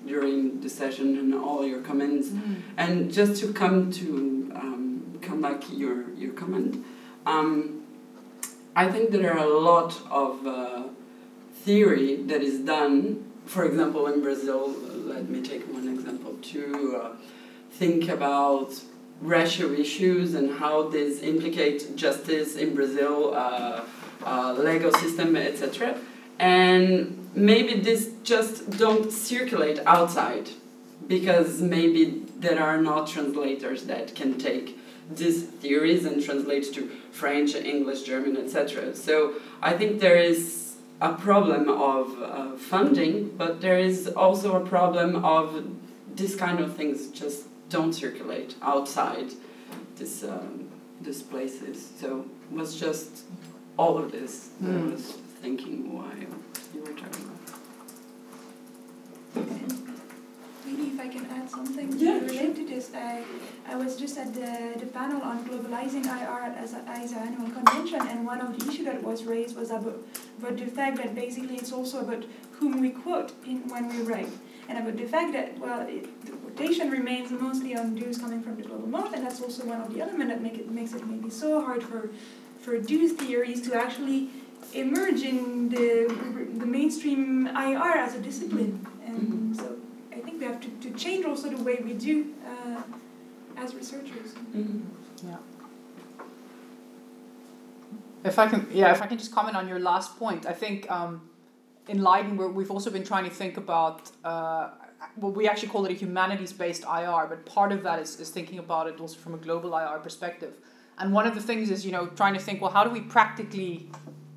during 0.06 0.62
the 0.62 0.70
session 0.70 1.18
and 1.18 1.34
all 1.34 1.66
your 1.66 1.82
comments. 1.82 2.28
And 2.78 3.12
just 3.12 3.42
to 3.42 3.52
come 3.54 3.92
to 4.00 4.52
um, 4.56 5.20
come 5.22 5.42
back 5.42 5.64
your 5.72 6.10
your 6.14 6.34
comment 6.34 6.86
um, 7.26 7.84
i 8.76 8.90
think 8.92 9.12
there 9.12 9.32
are 9.34 9.46
a 9.46 9.58
lot 9.60 10.00
of 10.10 10.46
uh, 10.46 10.84
theory 11.64 12.18
that 12.24 12.42
is 12.42 12.60
done 12.60 13.24
for 13.46 13.66
example 13.66 14.08
in 14.08 14.22
brazil 14.22 14.70
let 15.06 15.30
me 15.30 15.42
take 15.42 15.64
one 15.74 15.88
example 15.88 16.34
to 16.42 17.02
uh, 17.02 17.16
think 17.72 18.10
about 18.10 18.74
racial 19.22 19.74
issues 19.74 20.34
and 20.34 20.52
how 20.60 20.90
this 20.90 21.22
implicates 21.22 21.86
justice 21.96 22.56
in 22.56 22.76
Brazil, 22.76 23.34
uh, 23.34 23.82
uh, 24.24 24.54
legal 24.54 24.92
system, 24.94 25.36
etc. 25.36 25.98
And 26.40 27.30
maybe 27.34 27.80
this 27.80 28.12
just 28.24 28.70
don't 28.72 29.12
circulate 29.12 29.80
outside 29.86 30.50
because 31.08 31.62
maybe 31.62 32.24
there 32.38 32.62
are 32.62 32.82
not 32.82 33.08
translators 33.08 33.84
that 33.84 34.16
can 34.16 34.38
take 34.38 34.78
these 35.10 35.44
theories 35.44 36.06
and 36.06 36.24
translate 36.24 36.74
to 36.74 36.90
French, 37.12 37.56
English, 37.56 38.04
German, 38.04 38.38
etc. 38.38 38.96
So 38.96 39.34
I 39.62 39.74
think 39.78 40.00
there 40.00 40.18
is 40.18 40.76
a 41.02 41.14
problem 41.14 41.70
of 41.70 42.22
uh, 42.22 42.58
funding, 42.58 43.30
but 43.38 43.62
there 43.62 43.78
is 43.80 44.08
also 44.16 44.56
a 44.62 44.66
problem 44.66 45.24
of 45.24 45.66
this 46.16 46.36
kind 46.36 46.60
of 46.60 46.76
things 46.76 47.10
just 47.12 47.46
don't 47.70 47.94
circulate 47.94 48.56
outside 48.62 49.32
this 49.98 50.24
um, 50.24 50.70
these 51.02 51.22
places. 51.22 51.92
So 52.00 52.26
it 52.52 52.56
was 52.56 52.80
just 52.80 53.24
all 53.78 53.98
of 53.98 54.12
this 54.12 54.50
that 54.62 54.70
I 54.70 54.80
Mm. 54.80 54.92
was 54.94 55.12
thinking 55.42 55.94
while 55.96 56.18
you 56.74 56.82
were 56.82 56.94
talking 56.94 57.26
about. 59.36 59.85
Maybe 60.66 60.84
if 60.94 61.00
I 61.00 61.08
can 61.08 61.26
add 61.28 61.50
something 61.50 61.94
Yeah, 61.98 62.20
to 62.20 62.26
relate 62.26 62.56
to 62.56 62.66
this. 62.66 62.92
I, 62.96 63.24
I 63.68 63.76
was 63.76 63.96
just 63.96 64.18
at 64.18 64.34
the, 64.34 64.80
the 64.80 64.88
panel 64.88 65.22
on 65.22 65.46
globalizing 65.46 66.06
IR 66.06 66.56
as 66.58 66.74
a, 66.74 66.80
as 66.88 67.12
an 67.12 67.20
annual 67.20 67.52
convention, 67.52 68.02
and 68.02 68.26
one 68.26 68.42
of 68.42 68.58
the 68.58 68.70
issues 68.70 68.86
that 68.86 69.04
was 69.04 69.26
raised 69.26 69.56
was 69.56 69.70
about, 69.70 70.00
about 70.40 70.58
the 70.58 70.66
fact 70.66 70.98
that 70.98 71.14
basically 71.14 71.58
it's 71.58 71.72
also 71.72 72.00
about 72.00 72.26
whom 72.54 72.82
we 72.82 72.90
quote 72.90 73.34
in, 73.46 73.68
when 73.70 73.90
we 73.90 74.02
write. 74.02 74.30
And 74.68 74.80
about 74.80 74.98
the 74.98 75.06
fact 75.06 75.34
that, 75.34 75.60
well, 75.60 75.82
it, 75.88 76.26
the 76.26 76.32
quotation 76.32 76.90
remains 76.90 77.30
mostly 77.30 77.76
on 77.76 77.96
Jews 77.96 78.18
coming 78.18 78.42
from 78.42 78.56
the 78.56 78.64
global 78.64 78.88
north, 78.88 79.14
and 79.14 79.24
that's 79.24 79.42
also 79.42 79.66
one 79.66 79.82
of 79.82 79.94
the 79.94 80.02
elements 80.02 80.34
that 80.34 80.42
make 80.42 80.56
it, 80.56 80.72
makes 80.72 80.94
it 80.94 81.06
maybe 81.06 81.30
so 81.30 81.62
hard 81.64 81.84
for, 81.84 82.10
for 82.60 82.80
Jews 82.80 83.12
theories 83.14 83.62
to 83.68 83.76
actually 83.76 84.30
emerge 84.74 85.22
in 85.22 85.70
the, 85.70 86.12
the 86.58 86.66
mainstream 86.66 87.48
IR 87.48 87.98
as 87.98 88.16
a 88.16 88.20
discipline. 88.20 88.86
And 89.06 89.18
mm-hmm. 89.18 89.54
so 89.54 89.75
change 90.98 91.26
also 91.26 91.50
the 91.50 91.62
way 91.64 91.80
we 91.84 91.94
do 91.94 92.34
uh, 92.46 92.82
as 93.58 93.76
researchers. 93.76 94.34
Yeah. 95.24 95.38
If 98.24 98.40
I 98.40 98.48
can, 98.48 98.68
yeah, 98.72 98.92
if 98.92 99.02
I 99.02 99.08
can 99.08 99.18
just 99.18 99.32
comment 99.32 99.56
on 99.56 99.68
your 99.68 99.80
last 99.80 100.18
point, 100.18 100.48
I 100.48 100.54
think 100.54 100.90
um, 100.90 101.30
in 101.88 102.02
Leiden 102.02 102.38
we're, 102.38 102.50
we've 102.50 102.72
also 102.72 102.90
been 102.90 103.04
trying 103.04 103.24
to 103.26 103.30
think 103.30 103.58
about 103.58 104.10
uh, 104.24 104.70
well, 105.18 105.32
we 105.32 105.48
actually 105.48 105.70
call 105.70 105.86
it 105.86 105.92
a 105.92 105.94
humanities-based 105.94 106.84
IR, 106.84 107.28
but 107.28 107.46
part 107.46 107.72
of 107.72 107.84
that 107.84 108.00
is, 108.00 108.20
is 108.20 108.30
thinking 108.30 108.60
about 108.60 108.88
it 108.88 109.00
also 109.00 109.18
from 109.18 109.34
a 109.34 109.38
global 109.38 109.76
IR 109.78 110.00
perspective. 110.00 110.56
And 110.98 111.14
one 111.14 111.28
of 111.28 111.36
the 111.36 111.42
things 111.42 111.70
is, 111.70 111.86
you 111.86 111.92
know, 111.92 112.08
trying 112.08 112.34
to 112.34 112.40
think, 112.40 112.62
well, 112.62 112.72
how 112.72 112.84
do 112.84 112.90
we 112.90 113.02
practically 113.02 113.90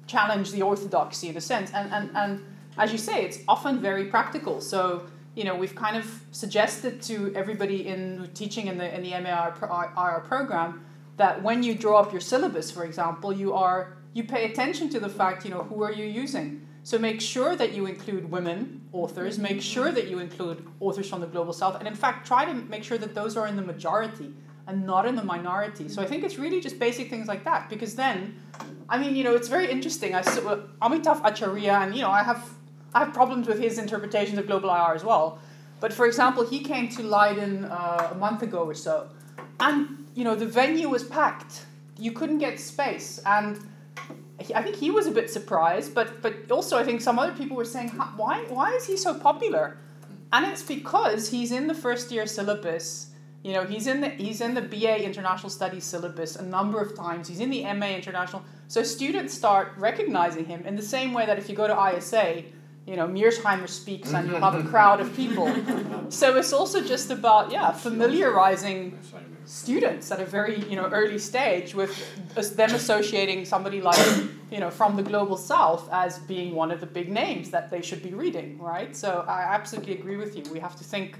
challenge 0.06 0.50
the 0.50 0.62
orthodoxy 0.62 1.28
in 1.28 1.36
a 1.36 1.40
sense? 1.40 1.72
And, 1.72 1.92
and, 1.92 2.10
and 2.16 2.44
as 2.76 2.92
you 2.92 2.98
say, 2.98 3.24
it's 3.24 3.38
often 3.46 3.80
very 3.80 4.06
practical. 4.06 4.60
So, 4.60 5.06
you 5.34 5.44
know, 5.44 5.54
we've 5.54 5.74
kind 5.74 5.96
of 5.96 6.22
suggested 6.32 7.00
to 7.02 7.32
everybody 7.34 7.86
in 7.86 8.28
teaching 8.34 8.66
in 8.66 8.78
the, 8.78 8.94
in 8.94 9.02
the 9.02 9.10
MAIR 9.10 9.52
program 10.26 10.84
that 11.16 11.42
when 11.42 11.62
you 11.62 11.74
draw 11.74 12.00
up 12.00 12.12
your 12.12 12.20
syllabus, 12.20 12.70
for 12.70 12.84
example, 12.84 13.32
you 13.32 13.52
are 13.54 13.96
you 14.14 14.24
pay 14.24 14.50
attention 14.50 14.88
to 14.88 14.98
the 14.98 15.08
fact, 15.08 15.44
you 15.44 15.50
know, 15.50 15.62
who 15.62 15.82
are 15.82 15.92
you 15.92 16.04
using? 16.04 16.66
So 16.82 16.98
make 16.98 17.20
sure 17.20 17.54
that 17.54 17.72
you 17.72 17.86
include 17.86 18.30
women 18.30 18.80
authors, 18.92 19.38
make 19.38 19.60
sure 19.60 19.92
that 19.92 20.08
you 20.08 20.18
include 20.18 20.66
authors 20.80 21.08
from 21.08 21.20
the 21.20 21.26
global 21.26 21.52
south, 21.52 21.76
and 21.78 21.86
in 21.86 21.94
fact, 21.94 22.26
try 22.26 22.44
to 22.46 22.54
make 22.54 22.82
sure 22.82 22.98
that 22.98 23.14
those 23.14 23.36
are 23.36 23.46
in 23.46 23.56
the 23.56 23.62
majority 23.62 24.32
and 24.66 24.86
not 24.86 25.06
in 25.06 25.14
the 25.14 25.22
minority. 25.22 25.88
So 25.88 26.02
I 26.02 26.06
think 26.06 26.24
it's 26.24 26.38
really 26.38 26.60
just 26.60 26.78
basic 26.78 27.10
things 27.10 27.28
like 27.28 27.44
that, 27.44 27.68
because 27.68 27.94
then, 27.94 28.40
I 28.88 28.98
mean, 28.98 29.14
you 29.14 29.24
know, 29.24 29.34
it's 29.34 29.48
very 29.48 29.70
interesting. 29.70 30.14
I 30.14 30.22
saw 30.22 30.48
uh, 30.48 30.62
Amitav 30.80 31.20
Acharya, 31.24 31.74
and 31.82 31.94
you 31.94 32.00
know, 32.00 32.10
I 32.10 32.22
have 32.22 32.42
I 32.94 33.00
have 33.00 33.12
problems 33.12 33.46
with 33.46 33.58
his 33.60 33.78
interpretations 33.78 34.38
of 34.38 34.46
global 34.46 34.70
IR 34.70 34.94
as 34.94 35.04
well. 35.04 35.38
But 35.80 35.92
for 35.92 36.06
example, 36.06 36.46
he 36.46 36.60
came 36.60 36.88
to 36.90 37.02
Leiden 37.02 37.64
uh, 37.64 38.10
a 38.12 38.14
month 38.14 38.42
ago 38.42 38.64
or 38.64 38.74
so, 38.74 39.08
and 39.60 40.06
you 40.14 40.24
know, 40.24 40.34
the 40.34 40.46
venue 40.46 40.88
was 40.88 41.04
packed. 41.04 41.66
You 41.98 42.12
couldn't 42.12 42.38
get 42.38 42.58
space, 42.58 43.20
and 43.24 43.60
I 44.54 44.62
think 44.62 44.76
he 44.76 44.90
was 44.90 45.06
a 45.06 45.10
bit 45.10 45.30
surprised, 45.30 45.94
but 45.94 46.22
but 46.22 46.50
also 46.50 46.78
I 46.78 46.84
think 46.84 47.00
some 47.00 47.18
other 47.18 47.32
people 47.32 47.56
were 47.56 47.64
saying, 47.64 47.90
why 47.90 48.44
why 48.48 48.72
is 48.72 48.86
he 48.86 48.96
so 48.96 49.14
popular? 49.14 49.76
And 50.32 50.46
it's 50.46 50.62
because 50.62 51.30
he's 51.30 51.52
in 51.52 51.66
the 51.66 51.74
first 51.74 52.10
year 52.10 52.26
syllabus. 52.26 53.10
You 53.42 53.52
know, 53.52 53.64
he's 53.64 53.86
in 53.86 54.00
the 54.00 54.08
he's 54.10 54.40
in 54.40 54.54
the 54.54 54.62
BA 54.62 55.04
International 55.04 55.50
Studies 55.50 55.84
syllabus 55.84 56.36
a 56.36 56.42
number 56.42 56.80
of 56.80 56.96
times. 56.96 57.28
He's 57.28 57.40
in 57.40 57.50
the 57.50 57.62
MA 57.74 57.88
International. 57.88 58.42
So 58.66 58.82
students 58.82 59.32
start 59.32 59.72
recognizing 59.76 60.44
him 60.44 60.66
in 60.66 60.76
the 60.76 60.82
same 60.82 61.12
way 61.12 61.24
that 61.26 61.38
if 61.38 61.48
you 61.48 61.54
go 61.54 61.66
to 61.66 61.96
ISA, 61.96 62.44
you 62.88 62.96
know, 62.96 63.06
Mearsheimer 63.06 63.68
speaks 63.68 64.14
and 64.14 64.28
you'll 64.28 64.40
have 64.40 64.54
a 64.54 64.66
crowd 64.72 65.00
of 65.00 65.14
people. 65.14 65.46
So 66.08 66.36
it's 66.36 66.54
also 66.54 66.82
just 66.82 67.10
about 67.10 67.52
yeah, 67.52 67.70
familiarizing 67.70 68.98
students 69.44 70.10
at 70.10 70.20
a 70.20 70.26
very 70.26 70.62
you 70.68 70.76
know 70.76 70.86
early 70.88 71.18
stage 71.18 71.74
with 71.74 71.92
them 72.56 72.74
associating 72.74 73.46
somebody 73.46 73.80
like 73.80 73.98
you 74.50 74.60
know 74.60 74.70
from 74.70 74.94
the 74.94 75.02
global 75.02 75.38
south 75.38 75.88
as 75.90 76.18
being 76.18 76.54
one 76.54 76.70
of 76.70 76.80
the 76.80 76.86
big 76.86 77.08
names 77.10 77.50
that 77.50 77.70
they 77.70 77.80
should 77.80 78.02
be 78.02 78.12
reading 78.12 78.58
right? 78.58 78.94
So 78.94 79.24
i 79.26 79.40
absolutely 79.40 79.94
agree 79.94 80.16
with 80.16 80.36
you. 80.36 80.42
We 80.52 80.60
have 80.60 80.76
to 80.76 80.84
think 80.84 81.18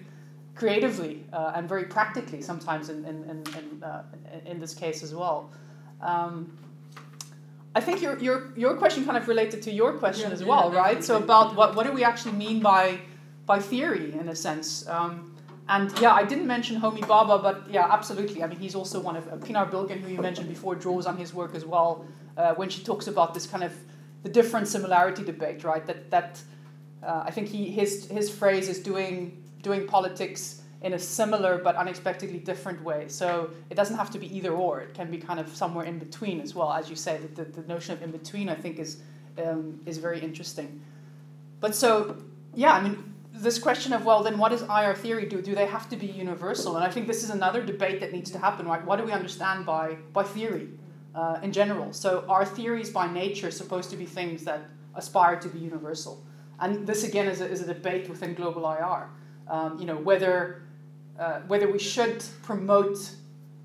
creatively 0.54 1.24
uh, 1.32 1.52
and 1.54 1.66
very 1.66 1.84
practically 1.84 2.42
sometimes 2.42 2.90
in, 2.90 3.04
in, 3.06 3.16
in, 3.30 3.38
in, 3.58 3.82
uh, 3.82 4.02
in 4.44 4.60
this 4.60 4.74
case 4.74 5.02
as 5.02 5.14
well. 5.14 5.50
Um, 6.02 6.52
I 7.78 7.80
think 7.80 8.02
your, 8.02 8.18
your, 8.18 8.52
your 8.56 8.76
question 8.76 9.04
kind 9.04 9.16
of 9.16 9.28
related 9.28 9.62
to 9.62 9.70
your 9.70 9.92
question 9.92 10.30
yeah, 10.30 10.36
as 10.36 10.42
well, 10.42 10.72
yeah, 10.72 10.80
right? 10.80 11.04
So 11.04 11.16
about 11.16 11.54
what, 11.54 11.76
what 11.76 11.86
do 11.86 11.92
we 11.92 12.02
actually 12.02 12.32
mean 12.32 12.58
by 12.60 12.98
by 13.46 13.60
theory 13.60 14.12
in 14.20 14.28
a 14.28 14.34
sense? 14.34 14.68
Um, 14.88 15.36
and 15.68 15.86
yeah, 16.00 16.12
I 16.12 16.24
didn't 16.24 16.48
mention 16.48 16.80
Homi 16.80 17.02
Bhabha, 17.12 17.40
but 17.40 17.70
yeah, 17.70 17.86
absolutely. 17.88 18.42
I 18.42 18.48
mean, 18.48 18.58
he's 18.58 18.74
also 18.74 18.98
one 19.00 19.16
of 19.20 19.24
uh, 19.28 19.36
Pinar 19.36 19.66
Bilgin, 19.66 20.00
who 20.00 20.08
you 20.10 20.20
mentioned 20.20 20.48
before, 20.48 20.74
draws 20.74 21.06
on 21.06 21.16
his 21.16 21.32
work 21.32 21.54
as 21.54 21.64
well 21.64 22.04
uh, 22.36 22.54
when 22.54 22.68
she 22.68 22.82
talks 22.82 23.06
about 23.06 23.32
this 23.32 23.46
kind 23.46 23.62
of 23.62 23.72
the 24.24 24.28
different 24.28 24.66
similarity 24.66 25.22
debate, 25.22 25.62
right? 25.62 25.86
That 25.86 26.10
that 26.10 26.42
uh, 27.06 27.22
I 27.28 27.30
think 27.30 27.46
he 27.46 27.70
his 27.70 28.08
his 28.18 28.28
phrase 28.28 28.68
is 28.68 28.80
doing 28.80 29.16
doing 29.62 29.86
politics 29.86 30.57
in 30.82 30.92
a 30.92 30.98
similar 30.98 31.58
but 31.58 31.74
unexpectedly 31.74 32.38
different 32.38 32.82
way. 32.82 33.08
So 33.08 33.50
it 33.68 33.74
doesn't 33.74 33.96
have 33.96 34.10
to 34.10 34.18
be 34.18 34.34
either 34.36 34.52
or. 34.52 34.80
It 34.80 34.94
can 34.94 35.10
be 35.10 35.18
kind 35.18 35.40
of 35.40 35.54
somewhere 35.54 35.84
in 35.84 35.98
between 35.98 36.40
as 36.40 36.54
well. 36.54 36.72
As 36.72 36.88
you 36.88 36.96
say, 36.96 37.18
the, 37.18 37.44
the, 37.44 37.62
the 37.62 37.68
notion 37.68 37.94
of 37.94 38.02
in 38.02 38.12
between 38.12 38.48
I 38.48 38.54
think 38.54 38.78
is 38.78 38.98
um, 39.44 39.80
is 39.86 39.98
very 39.98 40.20
interesting. 40.20 40.80
But 41.60 41.74
so 41.74 42.16
yeah, 42.54 42.72
I 42.72 42.80
mean 42.80 43.14
this 43.32 43.58
question 43.58 43.92
of 43.92 44.04
well 44.04 44.22
then 44.22 44.38
what 44.38 44.50
does 44.50 44.62
IR 44.62 44.94
theory 44.94 45.26
do? 45.26 45.42
Do 45.42 45.54
they 45.54 45.66
have 45.66 45.88
to 45.90 45.96
be 45.96 46.06
universal? 46.06 46.76
And 46.76 46.84
I 46.84 46.90
think 46.90 47.06
this 47.08 47.24
is 47.24 47.30
another 47.30 47.62
debate 47.62 48.00
that 48.00 48.12
needs 48.12 48.30
to 48.30 48.38
happen. 48.38 48.66
Right? 48.66 48.84
What 48.84 48.96
do 48.96 49.04
we 49.04 49.12
understand 49.12 49.66
by 49.66 49.96
by 50.12 50.22
theory 50.22 50.68
uh, 51.12 51.40
in 51.42 51.52
general? 51.52 51.92
So 51.92 52.24
are 52.28 52.44
theories 52.44 52.90
by 52.90 53.12
nature 53.12 53.50
supposed 53.50 53.90
to 53.90 53.96
be 53.96 54.06
things 54.06 54.44
that 54.44 54.60
aspire 54.94 55.40
to 55.40 55.48
be 55.48 55.58
universal? 55.58 56.22
And 56.60 56.86
this 56.86 57.02
again 57.02 57.26
is 57.26 57.40
a, 57.40 57.48
is 57.48 57.62
a 57.62 57.66
debate 57.66 58.08
within 58.08 58.34
global 58.34 58.64
IR. 58.70 59.08
Um, 59.48 59.78
you 59.78 59.86
know 59.86 59.96
whether 59.96 60.62
uh, 61.18 61.40
whether 61.46 61.70
we 61.70 61.78
should 61.78 62.24
promote 62.42 62.98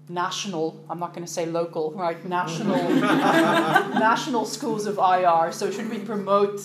national 0.10 0.84
i'm 0.90 1.00
not 1.00 1.14
going 1.14 1.26
to 1.26 1.32
say 1.32 1.46
local 1.46 1.94
right 1.94 2.26
national 2.26 2.90
national 4.10 4.46
schools 4.46 4.86
of 4.86 4.98
ir 4.98 5.52
so 5.52 5.72
should 5.72 5.90
we 5.90 5.98
promote 6.00 6.60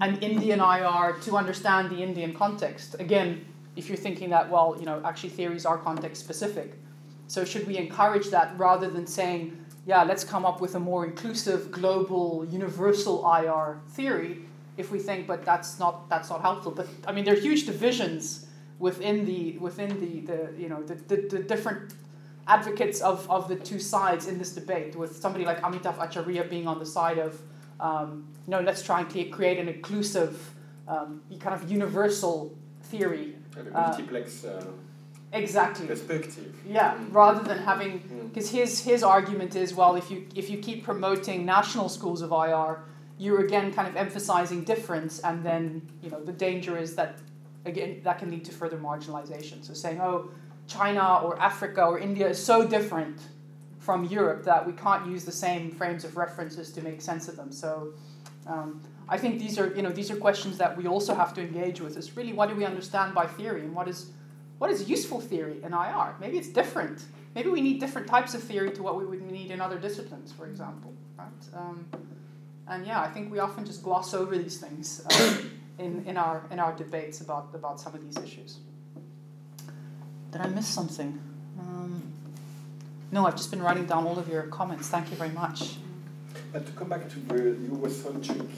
an 0.00 0.18
indian 0.20 0.60
ir 0.60 1.16
to 1.22 1.36
understand 1.36 1.90
the 1.90 2.02
indian 2.02 2.34
context? 2.34 2.94
Again 3.00 3.44
if 3.76 3.88
you're 3.88 3.96
thinking 3.96 4.30
that 4.30 4.50
well 4.50 4.76
you 4.78 4.84
know 4.84 5.00
actually 5.04 5.30
theories 5.30 5.64
are 5.66 5.78
context 5.78 6.22
specific. 6.22 6.74
So 7.26 7.44
should 7.44 7.66
we 7.66 7.78
encourage 7.78 8.28
that 8.28 8.52
rather 8.58 8.90
than 8.90 9.06
saying 9.06 9.56
yeah 9.86 10.02
let's 10.02 10.24
come 10.24 10.44
up 10.44 10.60
with 10.60 10.74
a 10.74 10.80
more 10.80 11.06
inclusive 11.06 11.70
global 11.70 12.46
universal 12.50 13.24
ir 13.42 13.80
theory 13.96 14.32
if 14.76 14.90
we 14.90 14.98
think 14.98 15.26
but 15.26 15.44
that's 15.44 15.78
not 15.78 16.08
that's 16.10 16.28
not 16.28 16.42
helpful. 16.42 16.72
But 16.72 16.88
i 17.06 17.12
mean 17.12 17.24
there 17.24 17.34
are 17.34 17.44
huge 17.48 17.64
divisions 17.64 18.46
within 18.88 19.16
the 19.30 19.40
within 19.66 19.92
the, 20.04 20.12
the 20.30 20.40
you 20.62 20.68
know 20.70 20.80
the, 20.90 20.96
the, 21.10 21.16
the 21.34 21.40
different 21.52 21.94
advocates 22.46 23.00
of, 23.00 23.28
of 23.30 23.48
the 23.48 23.56
two 23.56 23.78
sides 23.78 24.26
in 24.26 24.38
this 24.38 24.52
debate, 24.52 24.96
with 24.96 25.16
somebody 25.16 25.44
like 25.44 25.60
Amitav 25.62 25.96
Acharya 26.02 26.44
being 26.44 26.66
on 26.66 26.78
the 26.78 26.86
side 26.86 27.18
of, 27.18 27.40
um, 27.80 28.26
you 28.46 28.50
know, 28.50 28.60
let's 28.60 28.82
try 28.82 29.00
and 29.00 29.32
create 29.32 29.58
an 29.58 29.68
inclusive, 29.68 30.50
um, 30.86 31.22
kind 31.40 31.54
of 31.54 31.70
universal 31.70 32.56
theory. 32.82 33.36
And 33.56 33.68
a 33.68 33.70
multiplex 33.70 34.44
uh, 34.44 34.64
exactly. 35.32 35.86
perspective. 35.86 36.54
Yeah, 36.66 36.94
mm. 36.94 37.14
rather 37.14 37.42
than 37.42 37.58
having, 37.58 38.02
because 38.28 38.50
mm. 38.50 38.58
his, 38.58 38.84
his 38.84 39.02
argument 39.02 39.56
is, 39.56 39.74
well, 39.74 39.96
if 39.96 40.10
you, 40.10 40.26
if 40.34 40.50
you 40.50 40.58
keep 40.58 40.84
promoting 40.84 41.46
national 41.46 41.88
schools 41.88 42.20
of 42.20 42.30
IR, 42.30 42.84
you're 43.16 43.44
again 43.44 43.72
kind 43.72 43.88
of 43.88 43.96
emphasizing 43.96 44.64
difference, 44.64 45.20
and 45.20 45.44
then, 45.44 45.88
you 46.02 46.10
know, 46.10 46.22
the 46.22 46.32
danger 46.32 46.76
is 46.76 46.96
that, 46.96 47.20
again, 47.64 48.00
that 48.04 48.18
can 48.18 48.30
lead 48.30 48.44
to 48.44 48.52
further 48.52 48.76
marginalization. 48.76 49.64
So 49.64 49.74
saying, 49.74 50.00
oh, 50.00 50.30
China 50.66 51.20
or 51.22 51.40
Africa 51.40 51.84
or 51.84 51.98
India 51.98 52.28
is 52.28 52.42
so 52.42 52.66
different 52.66 53.20
from 53.78 54.04
Europe 54.04 54.44
that 54.44 54.66
we 54.66 54.72
can't 54.72 55.06
use 55.06 55.24
the 55.24 55.32
same 55.32 55.70
frames 55.70 56.04
of 56.04 56.16
references 56.16 56.70
to 56.72 56.80
make 56.80 57.02
sense 57.02 57.28
of 57.28 57.36
them. 57.36 57.52
So 57.52 57.92
um, 58.46 58.82
I 59.08 59.18
think 59.18 59.38
these 59.38 59.58
are 59.58 59.74
you 59.74 59.82
know 59.82 59.90
these 59.90 60.10
are 60.10 60.16
questions 60.16 60.56
that 60.58 60.76
we 60.76 60.86
also 60.86 61.14
have 61.14 61.34
to 61.34 61.42
engage 61.42 61.80
with. 61.80 61.96
Is 61.96 62.16
really 62.16 62.32
what 62.32 62.48
do 62.48 62.54
we 62.54 62.64
understand 62.64 63.14
by 63.14 63.26
theory 63.26 63.60
and 63.60 63.74
what 63.74 63.88
is 63.88 64.10
what 64.58 64.70
is 64.70 64.88
useful 64.88 65.20
theory 65.20 65.62
in 65.62 65.74
IR? 65.74 66.14
Maybe 66.20 66.38
it's 66.38 66.48
different. 66.48 67.04
Maybe 67.34 67.50
we 67.50 67.60
need 67.60 67.80
different 67.80 68.06
types 68.06 68.34
of 68.34 68.42
theory 68.42 68.70
to 68.72 68.82
what 68.82 68.96
we 68.96 69.04
would 69.04 69.20
need 69.30 69.50
in 69.50 69.60
other 69.60 69.78
disciplines, 69.78 70.32
for 70.32 70.46
example. 70.46 70.94
Right? 71.18 71.26
Um, 71.54 71.86
and 72.68 72.86
yeah, 72.86 73.02
I 73.02 73.08
think 73.08 73.30
we 73.30 73.40
often 73.40 73.66
just 73.66 73.82
gloss 73.82 74.14
over 74.14 74.38
these 74.38 74.58
things 74.58 75.04
uh, 75.10 75.42
in, 75.78 76.04
in 76.06 76.16
our 76.16 76.42
in 76.50 76.58
our 76.58 76.74
debates 76.74 77.20
about 77.20 77.48
about 77.54 77.80
some 77.80 77.94
of 77.94 78.02
these 78.02 78.16
issues. 78.22 78.58
Did 80.32 80.40
I 80.40 80.48
miss 80.48 80.66
something? 80.66 81.20
Um, 81.58 82.02
no, 83.12 83.26
I've 83.26 83.36
just 83.36 83.50
been 83.50 83.62
writing 83.62 83.86
down 83.86 84.06
all 84.06 84.18
of 84.18 84.28
your 84.28 84.42
comments. 84.44 84.88
Thank 84.88 85.10
you 85.10 85.16
very 85.16 85.30
much. 85.30 85.76
But 86.52 86.66
to 86.66 86.72
come 86.72 86.88
back 86.88 87.08
to 87.10 87.20
the 87.20 87.34
Eurocentric 87.68 88.48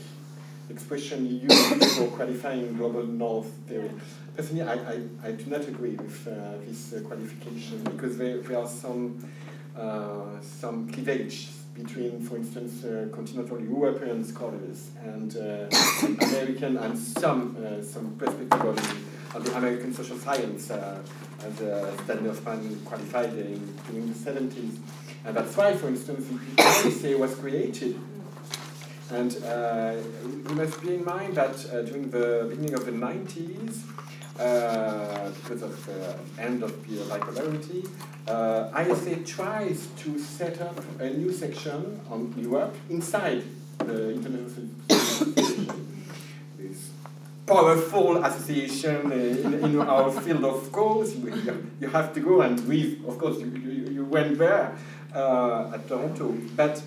expression 0.68 1.26
you 1.26 1.48
use 1.48 1.96
for 1.96 2.08
qualifying 2.08 2.76
global 2.76 3.04
north 3.04 3.50
theory, 3.68 3.90
personally, 4.36 4.62
I, 4.62 4.74
I, 4.74 5.00
I 5.24 5.32
do 5.32 5.46
not 5.46 5.68
agree 5.68 5.94
with 5.94 6.26
uh, 6.26 6.58
this 6.66 6.92
uh, 6.92 7.00
qualification 7.00 7.82
because 7.84 8.16
there, 8.16 8.38
there 8.38 8.58
are 8.58 8.68
some, 8.68 9.30
uh, 9.76 10.40
some 10.40 10.90
cleavage 10.90 11.48
between, 11.76 12.20
for 12.20 12.36
instance, 12.36 12.84
uh, 12.84 13.08
continental 13.12 13.60
European 13.60 14.24
scholars 14.24 14.90
and 15.04 15.36
uh, 15.36 15.68
American 16.26 16.76
and 16.78 16.98
some, 16.98 17.56
uh, 17.56 17.82
some 17.82 18.16
perspective 18.16 19.04
of 19.34 19.44
the 19.44 19.56
American 19.56 19.92
social 19.92 20.18
science 20.18 20.70
as 20.70 21.60
uh, 21.60 21.96
Stanley 22.04 22.28
Hoffmann 22.28 22.80
qualified 22.84 23.30
in, 23.34 23.76
during 23.90 24.12
the 24.12 24.14
70s. 24.14 24.78
And 25.24 25.36
that's 25.36 25.56
why, 25.56 25.74
for 25.74 25.88
instance, 25.88 26.26
the 26.26 26.62
EISA 26.62 27.18
was 27.18 27.34
created. 27.34 27.98
And 29.10 29.36
uh, 29.44 29.94
we 30.48 30.54
must 30.54 30.82
bear 30.82 30.94
in 30.94 31.04
mind 31.04 31.34
that 31.36 31.54
uh, 31.72 31.82
during 31.82 32.10
the 32.10 32.46
beginning 32.48 32.74
of 32.74 32.86
the 32.86 32.92
90s, 32.92 33.82
uh, 33.95 33.95
because 34.36 35.62
of 35.62 35.86
the 35.86 36.16
end 36.38 36.62
of 36.62 36.72
the 36.88 36.96
bipolarity, 37.04 37.88
uh, 38.28 38.70
ISA 38.82 39.16
tries 39.24 39.88
to 39.98 40.18
set 40.18 40.60
up 40.60 40.78
a 41.00 41.10
new 41.10 41.32
section 41.32 42.00
on 42.10 42.34
Europe 42.36 42.74
inside 42.90 43.42
the 43.78 44.12
International 44.12 44.66
Association 44.90 45.82
powerful 47.46 48.24
association 48.24 49.12
in, 49.12 49.54
in 49.64 49.80
our 49.80 50.10
field, 50.10 50.44
of 50.44 50.72
course. 50.72 51.14
You, 51.14 51.64
you 51.80 51.86
have 51.88 52.12
to 52.14 52.20
go 52.20 52.40
and 52.40 52.58
we, 52.66 53.00
of 53.06 53.18
course, 53.18 53.38
you, 53.38 53.46
you, 53.46 53.92
you 53.92 54.04
went 54.04 54.36
there. 54.36 54.76
uh, 55.16 55.72
at 55.74 55.88
Toronto. 55.88 56.34
But 56.54 56.82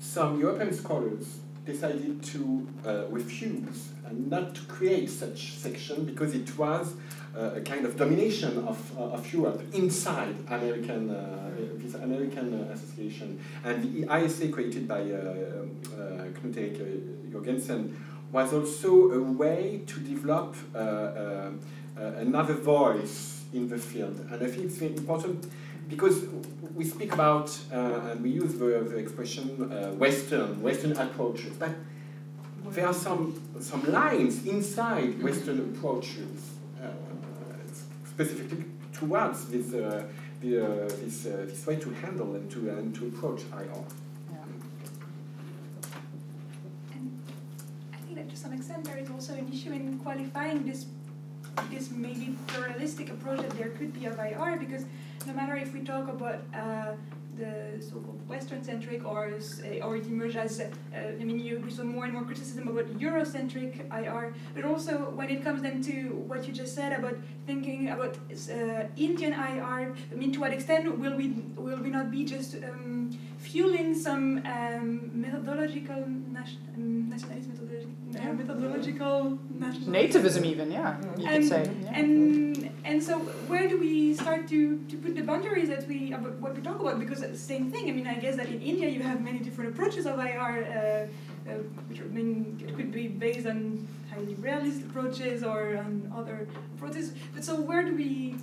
some 0.00 0.40
European 0.40 0.72
scholars 0.72 1.38
decided 1.64 2.22
to 2.24 2.66
uh, 2.84 3.06
refuse 3.08 3.90
and 4.12 4.30
not 4.30 4.54
to 4.54 4.62
create 4.62 5.08
such 5.08 5.54
section 5.54 6.04
because 6.04 6.34
it 6.34 6.58
was 6.58 6.94
uh, 7.36 7.56
a 7.56 7.60
kind 7.62 7.86
of 7.86 7.96
domination 7.96 8.58
of, 8.66 8.78
uh, 8.98 9.16
of 9.16 9.32
Europe 9.32 9.62
inside 9.72 10.34
American 10.48 11.10
uh, 11.10 11.50
this 11.76 11.94
American 11.94 12.48
uh, 12.54 12.72
association. 12.72 13.40
And 13.64 13.82
the 13.82 14.06
EISA 14.06 14.52
created 14.52 14.86
by 14.86 15.00
uh, 15.00 15.04
uh, 15.04 16.28
Knut 16.36 16.56
Erik 16.56 17.32
Jorgensen 17.32 17.96
was 18.30 18.52
also 18.52 19.12
a 19.12 19.22
way 19.22 19.82
to 19.86 20.00
develop 20.00 20.54
another 21.96 22.54
voice 22.54 23.44
in 23.52 23.68
the 23.68 23.78
field. 23.78 24.16
And 24.30 24.42
I 24.42 24.46
think 24.46 24.64
it's 24.64 24.76
very 24.76 24.94
important 24.96 25.46
because 25.88 26.24
we 26.74 26.84
speak 26.84 27.12
about 27.12 27.48
and 27.70 28.22
we 28.22 28.30
use 28.30 28.54
the, 28.54 28.66
the 28.90 28.96
expression 28.96 29.44
Western, 29.98 30.62
Western 30.62 30.92
approaches, 30.96 31.52
but 31.58 31.72
there 32.74 32.86
are 32.86 32.94
some, 32.94 33.40
some 33.60 33.90
lines 33.92 34.46
inside 34.46 35.22
Western 35.22 35.60
approaches, 35.60 36.52
uh, 36.82 36.88
specifically 38.04 38.64
towards 38.92 39.46
this, 39.46 39.74
uh, 39.74 40.04
the, 40.40 40.64
uh, 40.64 40.88
this, 41.02 41.26
uh, 41.26 41.44
this 41.46 41.66
way 41.66 41.76
to 41.76 41.90
handle 41.90 42.34
and 42.34 42.50
to, 42.50 42.70
and 42.70 42.94
to 42.94 43.06
approach 43.08 43.42
IR. 43.52 43.84
And 46.94 47.22
I 47.92 47.96
think 47.96 48.16
that 48.16 48.30
to 48.30 48.36
some 48.36 48.52
extent 48.52 48.84
there 48.84 48.98
is 48.98 49.10
also 49.10 49.34
an 49.34 49.50
issue 49.52 49.72
in 49.72 49.98
qualifying 49.98 50.64
this 50.66 50.86
this 51.70 51.90
maybe 51.90 52.34
pluralistic 52.46 53.10
approach 53.10 53.38
that 53.38 53.50
there 53.50 53.68
could 53.70 53.92
be 53.92 54.06
of 54.06 54.18
IR 54.18 54.56
because 54.58 54.86
no 55.26 55.34
matter 55.34 55.54
if 55.54 55.72
we 55.74 55.80
talk 55.80 56.08
about 56.08 56.38
uh, 56.54 56.92
the 57.36 57.82
so-called 57.82 58.20
Western-centric 58.28 59.04
or 59.04 59.32
or 59.82 59.96
it 59.96 60.06
emerged 60.06 60.36
as 60.36 60.60
uh, 60.60 60.66
I 61.20 61.24
mean 61.24 61.38
you 61.38 61.60
we 61.64 61.70
saw 61.70 61.82
more 61.82 62.04
and 62.04 62.12
more 62.12 62.24
criticism 62.24 62.68
about 62.68 62.86
Eurocentric 62.98 63.72
IR, 64.00 64.34
but 64.54 64.64
also 64.64 64.92
when 65.18 65.30
it 65.30 65.42
comes 65.42 65.62
then 65.62 65.82
to 65.82 65.92
what 66.28 66.46
you 66.46 66.52
just 66.52 66.74
said 66.74 66.92
about 66.98 67.16
thinking 67.46 67.88
about 67.88 68.16
uh, 68.30 68.84
Indian 68.96 69.32
IR, 69.32 69.94
I 70.12 70.14
mean 70.14 70.32
to 70.32 70.40
what 70.40 70.52
extent 70.52 70.98
will 70.98 71.16
we 71.16 71.28
will 71.56 71.78
we 71.78 71.90
not 71.90 72.10
be 72.10 72.24
just 72.24 72.56
um, 72.56 73.10
fueling 73.38 73.94
some 73.94 74.42
um, 74.46 75.10
methodological 75.12 76.06
nation, 76.06 76.60
um, 76.76 77.08
nationalist 77.10 77.48
methodology, 77.48 77.88
uh, 78.18 78.32
methodological 78.32 79.38
nationalism? 79.58 79.92
Nativism, 79.92 80.44
even, 80.46 80.70
yeah, 80.70 80.96
you 81.18 81.28
could 81.28 81.44
say. 81.44 81.68
Yeah. 81.82 81.98
And 81.98 82.61
and 82.84 83.02
so 83.02 83.18
where 83.48 83.68
do 83.68 83.78
we 83.78 84.14
start 84.14 84.48
to, 84.48 84.78
to 84.88 84.96
put 84.96 85.14
the 85.14 85.22
boundaries 85.22 85.68
that 85.68 85.86
we 85.86 86.10
what 86.10 86.54
we 86.54 86.60
talk 86.62 86.80
about? 86.80 86.98
Because 86.98 87.20
the 87.20 87.36
same 87.36 87.70
thing. 87.70 87.88
I 87.88 87.92
mean, 87.92 88.06
I 88.06 88.14
guess 88.14 88.36
that 88.36 88.48
in 88.48 88.60
India 88.60 88.88
you 88.88 89.02
have 89.02 89.20
many 89.20 89.38
different 89.38 89.70
approaches 89.70 90.06
of 90.06 90.18
IR, 90.18 91.08
uh, 91.46 91.50
uh, 91.50 91.54
which 91.88 92.00
I 92.00 92.04
mean 92.04 92.58
it 92.60 92.76
could 92.76 92.90
be 92.92 93.08
based 93.08 93.46
on 93.46 93.86
highly 94.10 94.34
realist 94.34 94.82
approaches 94.82 95.44
or 95.44 95.76
on 95.76 96.12
other 96.16 96.48
approaches. 96.76 97.12
But 97.34 97.44
so 97.44 97.60
where 97.60 97.84
do 97.84 97.94
we 97.94 98.36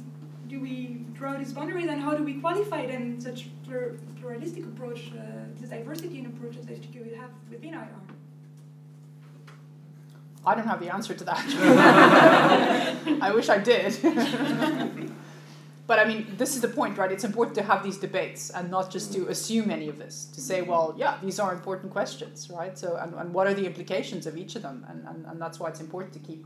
do 0.48 0.60
we 0.60 1.06
draw 1.14 1.38
these 1.38 1.54
boundaries 1.54 1.90
and 1.90 2.02
how 2.02 2.16
do 2.16 2.24
we 2.24 2.36
qualify 2.36 2.86
then 2.88 3.22
such 3.22 3.50
plur- 3.66 3.98
pluralistic 4.20 4.64
approach, 4.64 5.12
uh, 5.12 5.22
this 5.60 5.70
diversity 5.70 6.20
in 6.20 6.26
approaches 6.26 6.66
that 6.66 6.84
you 6.94 7.04
have 7.16 7.30
within 7.52 7.74
IR? 7.76 8.09
I 10.46 10.56
don't 10.56 10.68
have 10.68 10.80
the 10.80 10.94
answer 10.94 11.14
to 11.14 11.24
that. 11.26 11.46
I 13.22 13.32
wish 13.34 13.50
I 13.50 13.58
did. 13.58 13.98
but 15.86 16.00
I 16.00 16.06
mean, 16.06 16.28
this 16.38 16.56
is 16.56 16.62
the 16.62 16.68
point, 16.70 16.98
right? 16.98 17.12
It's 17.12 17.24
important 17.26 17.56
to 17.56 17.64
have 17.64 17.84
these 17.84 17.98
debates 17.98 18.50
and 18.50 18.72
not 18.72 18.90
just 18.90 19.14
to 19.14 19.28
assume 19.28 19.70
any 19.70 19.90
of 19.90 19.98
this. 19.98 20.26
To 20.36 20.42
say, 20.42 20.62
well, 20.62 20.96
yeah, 20.98 21.18
these 21.22 21.40
are 21.40 21.54
important 21.54 21.92
questions, 21.92 22.50
right? 22.50 22.78
So, 22.78 22.96
and, 22.96 23.14
and 23.16 23.34
what 23.34 23.48
are 23.48 23.54
the 23.54 23.66
implications 23.66 24.26
of 24.26 24.38
each 24.38 24.56
of 24.56 24.62
them? 24.62 24.86
And, 24.90 25.06
and, 25.08 25.26
and 25.26 25.42
that's 25.42 25.60
why 25.60 25.70
it's 25.70 25.82
important 25.82 26.14
to 26.14 26.20
keep 26.20 26.46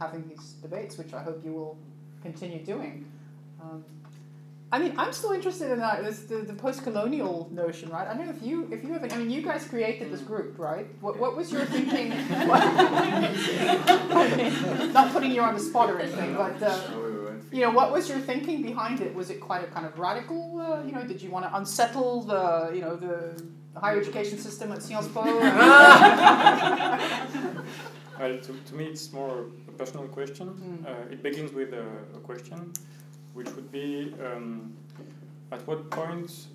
having 0.00 0.28
these 0.28 0.54
debates, 0.60 0.98
which 0.98 1.14
I 1.14 1.22
hope 1.22 1.44
you 1.44 1.52
will 1.52 1.78
continue 2.22 2.64
doing. 2.64 3.10
Um, 3.60 3.84
I 4.72 4.78
mean, 4.78 4.94
I'm 4.96 5.12
still 5.12 5.32
interested 5.32 5.70
in 5.70 5.78
that 5.80 6.02
this 6.02 6.20
the, 6.20 6.36
the 6.36 6.54
post-colonial 6.54 7.50
notion, 7.52 7.90
right? 7.90 8.08
I 8.08 8.14
don't 8.14 8.24
know 8.24 8.32
if 8.32 8.42
you 8.42 8.66
if 8.72 8.82
you 8.82 8.90
have. 8.94 9.04
Any, 9.04 9.12
I 9.12 9.18
mean, 9.18 9.30
you 9.30 9.42
guys 9.42 9.66
created 9.66 10.10
this 10.10 10.22
group, 10.22 10.58
right? 10.58 10.86
What, 11.02 11.18
what 11.18 11.36
was 11.36 11.52
your 11.52 11.64
thinking? 11.66 12.12
I 12.12 12.16
mean, 14.36 14.92
not 14.94 15.12
putting 15.12 15.32
you 15.32 15.42
on 15.42 15.52
the 15.52 15.60
spot 15.60 15.90
or 15.90 16.00
anything, 16.00 16.34
but 16.34 16.62
uh, 16.62 16.80
you 17.52 17.60
know, 17.60 17.70
what 17.70 17.92
was 17.92 18.08
your 18.08 18.18
thinking 18.18 18.62
behind 18.62 19.02
it? 19.02 19.14
Was 19.14 19.28
it 19.28 19.42
quite 19.42 19.62
a 19.62 19.66
kind 19.66 19.84
of 19.84 19.98
radical? 19.98 20.58
Uh, 20.58 20.82
you 20.86 20.92
know, 20.92 21.06
did 21.06 21.20
you 21.20 21.30
want 21.30 21.44
to 21.44 21.54
unsettle 21.54 22.22
the 22.22 22.70
you 22.74 22.80
know 22.80 22.96
the 22.96 23.38
higher 23.78 24.00
education 24.00 24.38
system 24.38 24.72
at 24.72 24.82
Sciences 24.82 25.12
Po? 25.12 25.22
Well, 28.18 28.38
to, 28.38 28.52
to 28.52 28.74
me, 28.74 28.84
it's 28.84 29.12
more 29.12 29.46
a 29.66 29.72
personal 29.72 30.06
question. 30.06 30.48
Mm. 30.48 30.86
Uh, 30.86 31.10
it 31.10 31.22
begins 31.22 31.52
with 31.52 31.72
a, 31.72 31.84
a 32.14 32.20
question, 32.20 32.72
which 33.34 33.50
would 33.54 33.70
be 33.72 34.14
um, 34.24 34.72
at 35.50 35.66
what 35.66 35.90
point 35.90 36.46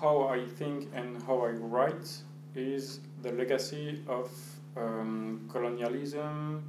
how 0.00 0.28
I 0.28 0.46
think 0.46 0.88
and 0.94 1.22
how 1.22 1.40
I 1.44 1.50
write 1.50 2.10
is 2.54 3.00
the 3.22 3.32
legacy 3.32 4.02
of 4.08 4.30
um, 4.76 5.48
colonialism 5.50 6.62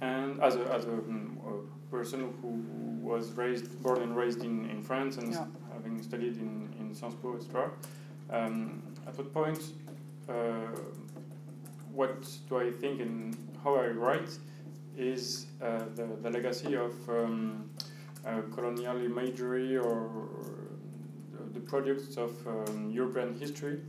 and 0.00 0.40
as 0.42 0.56
a, 0.56 0.72
as 0.72 0.84
a, 0.86 0.92
um, 0.92 1.38
a 1.46 1.90
person 1.90 2.32
who 2.42 2.48
was 3.06 3.32
raised, 3.32 3.80
born 3.82 4.02
and 4.02 4.16
raised 4.16 4.42
in, 4.42 4.68
in 4.70 4.82
France 4.82 5.16
and 5.18 5.32
Yeah. 5.32 5.44
having 5.72 6.02
studied 6.02 6.36
in, 6.36 6.68
in 6.80 6.94
Sciences 6.94 7.20
Po, 7.22 7.36
etc. 7.36 7.70
Um, 8.30 8.82
at 9.06 9.16
what 9.16 9.32
point 9.32 9.60
uh, 10.28 10.32
what 11.92 12.26
do 12.48 12.58
I 12.58 12.70
think 12.72 13.00
and 13.00 13.36
how 13.62 13.76
I 13.76 13.88
write 13.88 14.36
is 14.96 15.46
uh, 15.62 15.84
the, 15.94 16.06
the 16.22 16.30
legacy 16.30 16.74
of 16.74 16.92
um, 17.08 17.70
colonial 18.54 18.96
imagery 19.04 19.76
or 19.76 20.28
the 21.52 21.60
products 21.60 22.16
of 22.16 22.32
um, 22.46 22.90
European 22.90 23.38
history. 23.38 23.80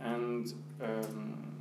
And 0.00 0.52
um, 0.82 1.52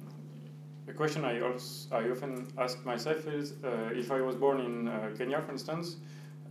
the 0.85 0.93
question 0.93 1.23
I, 1.23 1.39
also, 1.41 1.95
I 1.95 2.10
often 2.10 2.47
ask 2.57 2.84
myself 2.85 3.27
is 3.27 3.53
uh, 3.64 3.89
if 3.93 4.11
I 4.11 4.22
was 4.22 4.35
born 4.35 4.60
in 4.60 4.88
uh, 4.88 5.11
Kenya, 5.18 5.41
for 5.41 5.51
instance, 5.51 5.97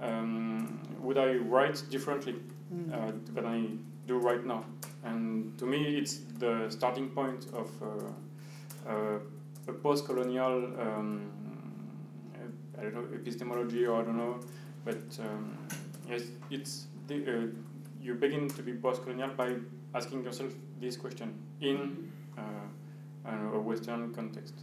um, 0.01 0.81
would 1.01 1.19
I 1.19 1.35
write 1.37 1.83
differently 1.91 2.37
Mm. 2.73 2.91
uh, 2.91 3.13
than 3.35 3.45
I 3.45 3.67
do 4.07 4.17
right 4.17 4.47
now? 4.47 4.65
And 5.05 5.59
to 5.59 5.67
me, 5.67 5.99
it's 5.99 6.21
the 6.39 6.71
starting 6.71 7.11
point 7.11 7.47
of 7.53 7.69
uh, 7.83 8.91
uh, 8.91 9.19
a 9.69 9.73
post-colonial 9.73 10.65
um, 10.81 11.31
uh, 12.35 12.81
I 12.81 12.85
don't 12.85 12.95
know 12.95 13.05
epistemology 13.15 13.85
or 13.85 14.01
I 14.01 14.05
don't 14.05 14.17
know, 14.17 14.41
but 14.85 15.03
um, 15.21 15.57
yes, 16.09 16.23
it's 16.51 16.87
the, 17.07 17.17
uh, 17.17 17.47
you 18.01 18.15
begin 18.15 18.49
to 18.49 18.63
be 18.63 18.73
post-colonial 18.73 19.31
by 19.37 19.57
asking 19.95 20.25
yourself 20.25 20.53
this 20.81 20.97
question 20.97 21.35
in 21.61 22.11
uh, 22.37 22.41
uh, 23.29 23.57
a 23.57 23.61
Western 23.61 24.13
context. 24.15 24.55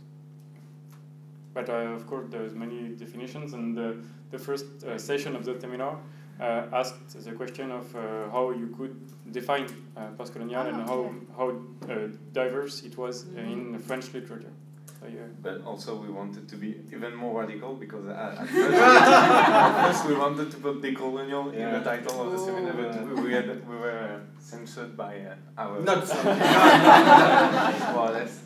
But 1.54 1.70
uh, 1.70 1.96
of 1.96 2.06
course, 2.08 2.28
there's 2.30 2.54
many 2.54 2.90
definitions, 2.90 3.54
and 3.54 3.76
the, 3.76 3.98
the 4.32 4.38
first 4.38 4.66
uh, 4.84 4.98
session 4.98 5.36
of 5.36 5.46
the 5.46 5.60
seminar 5.60 5.98
uh, 6.40 6.64
asked 6.72 7.24
the 7.24 7.32
question 7.32 7.72
of 7.72 7.96
uh, 7.96 8.30
how 8.32 8.52
you 8.52 8.68
could 8.78 8.96
define 9.32 9.68
uh, 9.98 10.08
post-colonial 10.18 10.62
Ah, 10.62 10.68
and 10.68 10.78
how 10.88 11.14
how 11.38 11.50
uh, 11.50 12.08
diverse 12.34 12.84
it 12.84 12.98
was 12.98 13.26
in 13.36 13.78
French 13.80 14.14
literature. 14.14 14.54
So, 15.00 15.08
yeah. 15.08 15.22
But 15.42 15.64
also 15.64 15.96
we 15.96 16.10
wanted 16.10 16.50
to 16.50 16.56
be 16.58 16.76
even 16.92 17.16
more 17.16 17.40
radical 17.42 17.76
because 17.76 18.06
at, 18.08 18.16
at, 18.38 18.48
first, 18.50 18.78
at 18.78 19.88
first 19.88 20.06
we 20.08 20.16
wanted 20.16 20.52
to 20.52 20.58
put 20.58 20.82
decolonial 20.82 21.54
in 21.54 21.72
the 21.72 21.80
title 21.80 22.24
of 22.26 22.32
the 22.34 22.38
seminar, 22.38 22.74
but 22.74 23.08
we, 23.08 23.22
we, 23.28 23.34
had, 23.34 23.68
we 23.68 23.76
were 23.78 24.20
uh, 24.20 24.20
censored 24.42 24.98
by 24.98 25.20
uh, 25.22 25.36
our 25.58 25.80
Not 25.82 26.06
so. 26.08 26.16
more 27.94 28.10
or 28.10 28.12
less. 28.12 28.42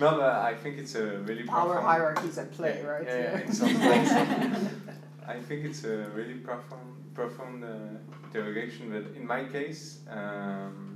No, 0.00 0.10
but 0.16 0.22
I 0.50 0.54
think 0.54 0.78
it's 0.78 0.94
a 0.94 1.18
really 1.18 1.44
Power 1.44 1.74
profound- 1.74 1.86
hierarchies 1.86 2.38
at 2.38 2.50
play, 2.52 2.80
yeah, 2.82 2.88
right? 2.90 3.04
Yeah, 3.06 3.16
yeah, 3.18 3.32
Yeah. 3.38 3.46
in 3.46 3.52
some 3.52 3.74
ways. 3.88 4.12
I 5.26 5.38
think 5.40 5.64
it's 5.64 5.84
a 5.84 5.96
really 6.14 6.34
profound, 6.34 7.14
profound 7.14 7.62
uh, 7.64 7.68
interrogation. 8.26 8.90
But 8.90 9.14
in 9.16 9.26
my 9.26 9.44
case, 9.44 9.98
um, 10.10 10.93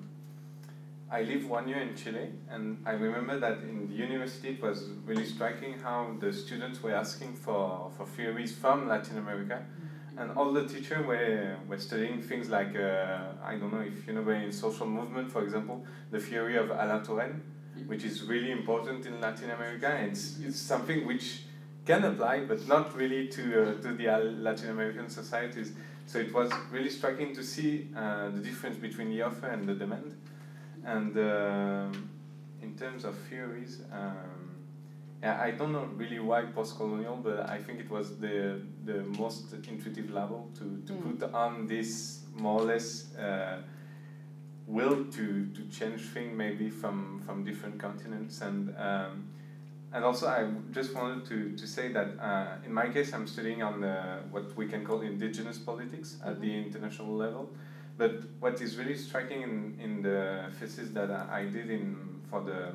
I 1.10 1.22
lived 1.22 1.48
one 1.48 1.66
year 1.66 1.78
in 1.80 1.96
Chile, 1.96 2.28
and 2.50 2.82
I 2.84 2.90
remember 2.92 3.38
that 3.40 3.58
in 3.62 3.88
the 3.88 3.94
university 3.94 4.50
it 4.50 4.62
was 4.62 4.90
really 5.06 5.24
striking 5.24 5.78
how 5.78 6.14
the 6.20 6.30
students 6.32 6.82
were 6.82 6.94
asking 6.94 7.34
for, 7.34 7.90
for 7.96 8.04
theories 8.04 8.54
from 8.54 8.86
Latin 8.86 9.16
America, 9.16 9.64
and 10.18 10.30
all 10.36 10.52
the 10.52 10.66
teachers 10.68 11.06
were, 11.06 11.56
were 11.66 11.78
studying 11.78 12.20
things 12.20 12.50
like 12.50 12.76
uh, 12.76 13.20
I 13.42 13.56
don't 13.56 13.72
know 13.72 13.80
if 13.80 14.06
you 14.06 14.12
know 14.12 14.28
in 14.28 14.52
social 14.52 14.86
movement, 14.86 15.32
for 15.32 15.42
example, 15.42 15.86
the 16.10 16.20
theory 16.20 16.58
of 16.58 16.70
Alain 16.70 17.02
Touraine, 17.02 17.40
which 17.86 18.04
is 18.04 18.24
really 18.24 18.50
important 18.50 19.06
in 19.06 19.18
Latin 19.18 19.50
America. 19.50 19.86
And 19.88 20.12
it's, 20.12 20.38
it's 20.40 20.60
something 20.60 21.06
which 21.06 21.44
can 21.86 22.04
apply, 22.04 22.40
but 22.40 22.68
not 22.68 22.94
really 22.94 23.28
to 23.28 23.62
uh, 23.62 23.82
to 23.82 23.94
the 23.94 24.08
Latin 24.42 24.70
American 24.70 25.08
societies. 25.08 25.72
so 26.04 26.18
it 26.18 26.34
was 26.34 26.50
really 26.70 26.90
striking 26.90 27.34
to 27.34 27.42
see 27.42 27.88
uh, 27.96 28.28
the 28.30 28.40
difference 28.40 28.76
between 28.76 29.08
the 29.08 29.22
offer 29.22 29.46
and 29.46 29.66
the 29.66 29.74
demand. 29.74 30.14
And 30.94 31.12
um, 31.18 32.08
in 32.62 32.70
terms 32.82 33.04
of 33.04 33.14
theories, 33.28 33.80
um, 33.92 34.56
yeah, 35.22 35.38
I 35.46 35.50
don't 35.58 35.72
know 35.72 35.86
really 35.96 36.20
why 36.20 36.40
post-colonial, 36.58 37.16
but 37.16 37.38
I 37.56 37.58
think 37.64 37.80
it 37.84 37.90
was 37.90 38.06
the 38.24 38.60
the 38.84 38.98
most 39.22 39.52
intuitive 39.72 40.08
level 40.20 40.40
to, 40.58 40.64
to 40.86 40.92
Mm. 40.92 41.02
put 41.20 41.34
on 41.34 41.66
this 41.66 41.90
more 42.44 42.60
or 42.60 42.66
less 42.72 42.88
uh, 43.16 43.56
will 44.66 45.04
to, 45.16 45.46
to 45.56 45.62
change 45.78 46.02
things 46.14 46.32
maybe 46.36 46.70
from, 46.70 47.20
from 47.24 47.44
different 47.44 47.78
continents. 47.78 48.40
And 48.40 48.74
um, 48.78 49.12
and 49.92 50.04
also 50.04 50.26
I 50.28 50.40
just 50.70 50.94
wanted 50.94 51.24
to, 51.30 51.56
to 51.56 51.66
say 51.66 51.92
that 51.92 52.08
uh, 52.20 52.66
in 52.66 52.72
my 52.72 52.88
case 52.96 53.14
I'm 53.14 53.26
studying 53.26 53.62
on 53.62 53.80
the, 53.80 53.96
what 54.30 54.54
we 54.56 54.66
can 54.68 54.84
call 54.84 55.00
indigenous 55.00 55.58
politics 55.58 56.16
at 56.24 56.40
the 56.40 56.52
international 56.64 57.14
level 57.24 57.48
but 57.98 58.12
what 58.38 58.60
is 58.62 58.76
really 58.76 58.96
striking 58.96 59.42
in, 59.42 59.78
in 59.82 60.02
the 60.02 60.44
thesis 60.58 60.90
that 60.90 61.10
I 61.10 61.44
did 61.44 61.68
in 61.70 62.22
for 62.30 62.40
the 62.42 62.72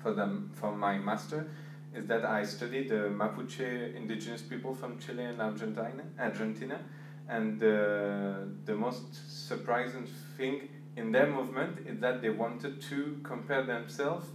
for 0.00 0.12
them 0.12 0.50
for 0.54 0.70
my 0.70 0.98
master 0.98 1.48
is 1.94 2.06
that 2.06 2.24
I 2.26 2.44
studied 2.44 2.90
the 2.90 3.08
Mapuche 3.20 3.96
indigenous 3.96 4.42
people 4.42 4.74
from 4.74 4.98
Chile 4.98 5.24
and 5.24 5.40
Argentina 5.40 6.04
Argentina. 6.18 6.78
And 7.26 7.62
uh, 7.62 7.66
the 8.66 8.74
most 8.74 9.48
surprising 9.48 10.06
thing 10.36 10.68
in 10.96 11.10
their 11.10 11.26
movement 11.26 11.86
is 11.86 11.98
that 12.00 12.20
they 12.20 12.28
wanted 12.28 12.82
to 12.82 13.18
compare 13.22 13.62
themselves 13.62 14.26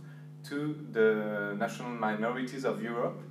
to 0.45 0.85
the 0.91 1.55
national 1.59 1.89
minorities 1.89 2.65
of 2.65 2.81
Europe 2.81 3.21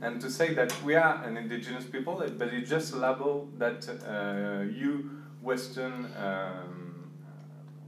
and 0.00 0.18
to 0.20 0.30
say 0.30 0.54
that 0.54 0.72
we 0.82 0.94
are 0.94 1.22
an 1.24 1.36
indigenous 1.36 1.84
people, 1.84 2.24
but 2.38 2.48
it's 2.48 2.70
just 2.70 2.94
a 2.94 2.96
label 2.96 3.50
that 3.58 3.86
uh, 3.88 4.62
you 4.62 5.21
Western 5.42 6.06
um, 6.16 7.10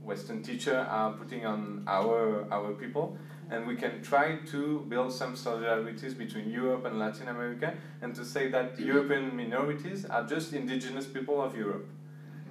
Western 0.04 0.42
teacher 0.42 0.86
are 0.90 1.12
putting 1.12 1.46
on 1.46 1.82
our 1.86 2.46
our 2.50 2.72
people, 2.72 3.16
and 3.50 3.66
we 3.66 3.76
can 3.76 4.02
try 4.02 4.36
to 4.46 4.80
build 4.88 5.12
some 5.12 5.34
solidarities 5.34 6.16
between 6.16 6.50
Europe 6.50 6.84
and 6.84 6.98
Latin 6.98 7.28
America, 7.28 7.74
and 8.02 8.14
to 8.14 8.24
say 8.24 8.50
that 8.50 8.78
European 8.78 9.36
minorities 9.36 10.04
are 10.04 10.26
just 10.26 10.52
indigenous 10.52 11.06
people 11.06 11.40
of 11.40 11.56
Europe, 11.56 11.86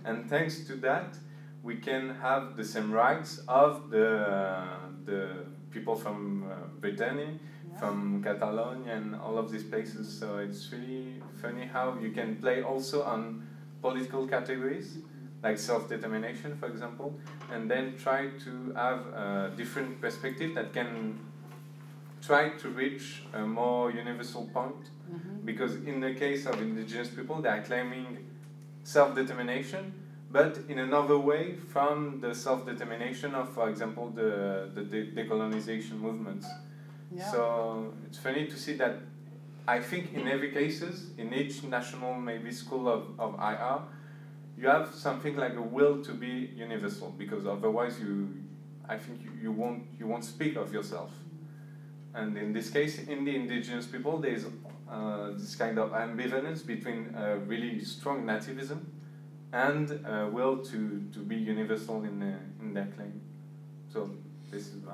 and 0.05 0.30
thanks 0.30 0.65
to 0.67 0.75
that, 0.77 1.17
we 1.61 1.75
can 1.75 2.15
have 2.21 2.57
the 2.57 2.63
same 2.63 2.91
rights 2.91 3.41
of 3.47 3.89
the 3.89 4.65
the 5.05 5.45
people 5.69 5.95
from 5.95 6.43
uh, 6.43 6.55
Brittany, 6.80 7.39
from 7.80 8.23
Catalonia, 8.23 8.93
and 8.93 9.15
all 9.15 9.38
of 9.38 9.51
these 9.51 9.63
places. 9.63 10.07
So 10.19 10.38
it's 10.38 10.71
really 10.71 11.21
funny 11.41 11.65
how 11.65 11.97
you 11.99 12.11
can 12.11 12.38
play 12.38 12.61
also 12.61 13.03
on 13.03 13.47
political 13.88 14.26
categories, 14.27 14.88
like 15.43 15.57
self-determination, 15.60 16.55
for 16.60 16.68
example, 16.73 17.10
and 17.51 17.69
then 17.69 17.85
try 18.05 18.22
to 18.45 18.51
have 18.84 18.99
a 19.26 19.51
different 19.61 19.99
perspective 20.01 20.55
that 20.55 20.68
can 20.73 21.19
try 22.27 22.43
to 22.61 22.68
reach 22.69 23.05
a 23.34 23.43
more 23.60 23.91
universal 24.03 24.43
point. 24.57 24.84
Mhm. 25.11 25.45
Because 25.49 25.73
in 25.91 25.99
the 26.05 26.14
case 26.23 26.43
of 26.49 26.55
indigenous 26.68 27.10
people, 27.18 27.35
they 27.43 27.49
are 27.55 27.64
claiming 27.72 28.07
self-determination, 28.95 29.84
but 30.31 30.51
in 30.72 30.77
another 30.80 31.18
way 31.31 31.43
from 31.73 32.22
the 32.22 32.34
self-determination 32.34 33.35
of, 33.35 33.45
for 33.57 33.65
example, 33.69 34.05
the, 34.19 34.31
the 34.76 34.84
de- 34.93 35.11
decolonization 35.18 35.95
movements. 36.07 36.47
Yeah. 37.11 37.31
So 37.31 37.41
it's 38.07 38.18
funny 38.26 38.43
to 38.53 38.57
see 38.64 38.73
that 38.84 38.95
I 39.68 39.80
think 39.80 40.14
in 40.14 40.27
every 40.27 40.52
cases, 40.52 41.11
in 41.18 41.34
each 41.34 41.64
national 41.64 42.15
maybe 42.15 42.52
school 42.52 42.90
of, 42.90 43.19
of 43.19 43.35
IR, 43.40 43.81
you 44.57 44.68
have 44.68 44.94
something 44.94 45.35
like 45.35 45.56
a 45.56 45.61
will 45.61 46.03
to 46.03 46.14
be 46.14 46.52
universal 46.56 47.14
because 47.18 47.45
otherwise 47.45 47.99
you 47.99 48.30
I 48.88 48.98
think 48.98 49.23
you, 49.23 49.31
you 49.41 49.52
won't 49.52 49.84
you 49.98 50.07
won't 50.07 50.26
speak 50.26 50.57
of 50.57 50.73
yourself. 50.73 51.11
And 52.14 52.38
in 52.38 52.53
this 52.53 52.69
case, 52.69 52.99
in 52.99 53.26
the 53.26 53.35
indigenous 53.35 53.88
people, 53.88 54.19
there 54.19 54.34
is 54.34 54.45
uh, 54.90 55.31
this 55.31 55.56
kind 55.56 55.80
of 55.80 55.91
ambivalence 55.91 56.65
between 56.65 57.15
uh, 57.15 57.40
really 57.48 57.84
strong 57.84 58.23
nativism 58.23 58.81
and 59.52 60.06
uh, 60.06 60.27
will 60.31 60.57
to, 60.57 61.03
to 61.14 61.19
be 61.19 61.35
universal 61.35 62.03
in, 62.03 62.19
the, 62.19 62.34
in 62.60 62.73
their 62.73 62.88
claim. 62.88 63.19
So 63.91 64.11
this 64.52 64.68
is 64.68 64.84
my 64.84 64.94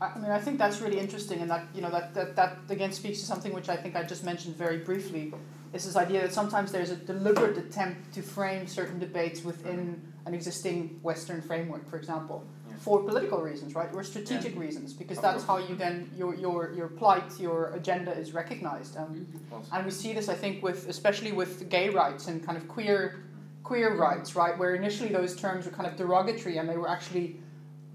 I 0.00 0.18
mean, 0.18 0.30
I 0.30 0.38
think 0.38 0.58
that's 0.58 0.80
really 0.80 0.98
interesting, 0.98 1.40
and 1.40 1.50
that 1.50 1.66
you 1.74 1.82
know 1.82 1.90
that, 1.90 2.14
that 2.14 2.34
that 2.36 2.56
again 2.70 2.92
speaks 2.92 3.20
to 3.20 3.26
something 3.26 3.52
which 3.52 3.68
I 3.68 3.76
think 3.76 3.96
I 3.96 4.02
just 4.02 4.24
mentioned 4.24 4.56
very 4.56 4.78
briefly. 4.78 5.32
Is 5.74 5.84
this 5.84 5.94
idea 5.94 6.22
that 6.22 6.32
sometimes 6.32 6.72
there's 6.72 6.90
a 6.90 6.96
deliberate 6.96 7.56
attempt 7.58 8.12
to 8.14 8.22
frame 8.22 8.66
certain 8.66 8.98
debates 8.98 9.44
within 9.44 10.00
an 10.26 10.34
existing 10.34 10.98
Western 11.02 11.40
framework, 11.42 11.88
for 11.88 11.96
example, 11.96 12.42
Yeah. 12.68 12.76
for 12.78 13.02
political 13.04 13.40
reasons, 13.40 13.74
right, 13.76 13.88
or 13.94 14.02
strategic 14.02 14.58
reasons, 14.58 14.92
because 14.94 15.18
that's 15.20 15.44
how 15.44 15.58
you 15.58 15.74
then 15.76 16.10
your 16.16 16.34
your 16.34 16.72
your 16.72 16.88
plight, 16.88 17.38
your 17.38 17.58
agenda 17.74 18.12
is 18.22 18.32
recognized. 18.32 18.96
Um, 18.96 19.26
and 19.72 19.84
we 19.84 19.90
see 19.90 20.12
this, 20.14 20.28
I 20.30 20.34
think, 20.34 20.62
with 20.62 20.88
especially 20.88 21.32
with 21.32 21.68
gay 21.68 21.90
rights 21.90 22.26
and 22.28 22.42
kind 22.46 22.56
of 22.56 22.66
queer 22.68 23.22
queer 23.64 23.94
rights, 23.94 24.34
right? 24.34 24.56
Where 24.58 24.74
initially 24.74 25.10
those 25.12 25.36
terms 25.36 25.66
were 25.66 25.72
kind 25.72 25.86
of 25.90 25.94
derogatory, 25.96 26.56
and 26.58 26.66
they 26.70 26.78
were 26.78 26.88
actually 26.88 27.36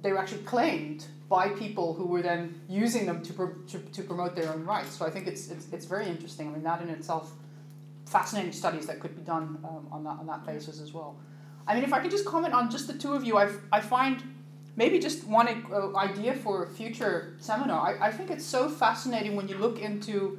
they 0.06 0.12
were 0.12 0.20
actually 0.20 0.44
claimed 0.44 1.08
by 1.28 1.50
people 1.50 1.96
who 1.96 2.06
were 2.06 2.22
then 2.22 2.62
using 2.70 3.08
them 3.08 3.24
to, 3.24 3.34
pro- 3.34 3.56
to, 3.72 3.80
to 3.80 4.04
promote 4.04 4.36
their 4.36 4.54
own 4.54 4.64
rights. 4.64 4.96
So 4.96 5.04
I 5.04 5.10
think 5.10 5.26
it's, 5.26 5.50
it's 5.50 5.66
it's 5.74 5.86
very 5.86 6.06
interesting. 6.06 6.48
I 6.50 6.52
mean, 6.52 6.62
that 6.64 6.80
in 6.84 6.90
itself, 6.90 7.32
fascinating 8.06 8.52
studies 8.52 8.86
that 8.86 9.00
could 9.00 9.16
be 9.16 9.24
done 9.24 9.58
um, 9.68 9.88
on 9.92 10.04
that 10.04 10.18
on 10.20 10.28
that 10.28 10.46
basis 10.46 10.80
as 10.80 10.94
well. 10.94 11.16
I 11.68 11.74
mean, 11.74 11.84
if 11.84 11.92
I 11.92 12.00
could 12.02 12.12
just 12.12 12.26
comment 12.26 12.54
on 12.54 12.70
just 12.70 12.86
the 12.86 12.94
two 12.94 13.14
of 13.14 13.24
you, 13.24 13.38
I 13.38 13.50
I 13.72 13.82
find 13.82 14.22
maybe 14.76 15.00
just 15.00 15.26
one 15.28 15.48
uh, 15.48 15.98
idea 15.98 16.36
for 16.36 16.66
a 16.66 16.68
future 16.68 17.36
seminar. 17.40 17.80
I, 17.90 18.08
I 18.08 18.12
think 18.12 18.30
it's 18.30 18.46
so 18.46 18.70
fascinating 18.70 19.36
when 19.36 19.48
you 19.48 19.58
look 19.58 19.80
into 19.80 20.38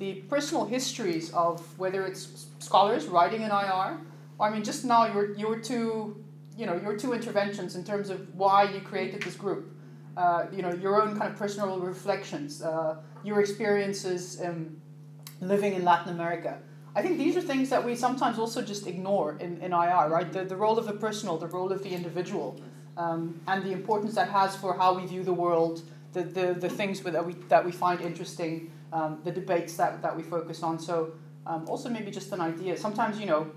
the 0.00 0.14
personal 0.32 0.64
histories 0.64 1.32
of 1.32 1.60
whether 1.78 2.04
it's 2.04 2.46
scholars 2.58 3.06
writing 3.06 3.42
in 3.42 3.50
IR, 3.50 4.00
or 4.38 4.48
I 4.48 4.50
mean, 4.50 4.64
just 4.64 4.84
now 4.84 5.06
your 5.06 5.34
your 5.36 5.56
two, 5.60 6.23
you 6.56 6.66
know, 6.66 6.76
your 6.76 6.96
two 6.96 7.12
interventions 7.12 7.74
in 7.76 7.84
terms 7.84 8.10
of 8.10 8.34
why 8.34 8.64
you 8.64 8.80
created 8.80 9.22
this 9.22 9.36
group. 9.36 9.70
Uh, 10.16 10.46
you 10.52 10.62
know, 10.62 10.72
your 10.72 11.02
own 11.02 11.18
kind 11.18 11.32
of 11.32 11.36
personal 11.36 11.80
reflections, 11.80 12.62
uh, 12.62 12.96
your 13.24 13.40
experiences 13.40 14.40
um, 14.44 14.80
living 15.40 15.74
in 15.74 15.84
Latin 15.84 16.14
America. 16.14 16.60
I 16.94 17.02
think 17.02 17.18
these 17.18 17.36
are 17.36 17.40
things 17.40 17.68
that 17.70 17.84
we 17.84 17.96
sometimes 17.96 18.38
also 18.38 18.62
just 18.62 18.86
ignore 18.86 19.36
in, 19.40 19.60
in 19.60 19.72
IR, 19.72 20.08
right? 20.08 20.32
The, 20.32 20.44
the 20.44 20.54
role 20.54 20.78
of 20.78 20.86
the 20.86 20.92
personal, 20.92 21.36
the 21.36 21.48
role 21.48 21.72
of 21.72 21.82
the 21.82 21.90
individual, 21.90 22.60
um, 22.96 23.40
and 23.48 23.64
the 23.64 23.72
importance 23.72 24.14
that 24.14 24.28
has 24.28 24.54
for 24.54 24.76
how 24.76 24.94
we 24.94 25.04
view 25.04 25.24
the 25.24 25.32
world, 25.32 25.82
the, 26.12 26.22
the, 26.22 26.54
the 26.54 26.68
things 26.68 27.00
that 27.00 27.26
we, 27.26 27.32
that 27.48 27.64
we 27.64 27.72
find 27.72 28.00
interesting, 28.00 28.70
um, 28.92 29.20
the 29.24 29.32
debates 29.32 29.76
that, 29.76 30.00
that 30.02 30.16
we 30.16 30.22
focus 30.22 30.62
on. 30.62 30.78
So, 30.78 31.14
um, 31.46 31.68
also 31.68 31.88
maybe 31.88 32.12
just 32.12 32.30
an 32.32 32.40
idea. 32.40 32.76
Sometimes, 32.76 33.18
you 33.18 33.26
know, 33.26 33.50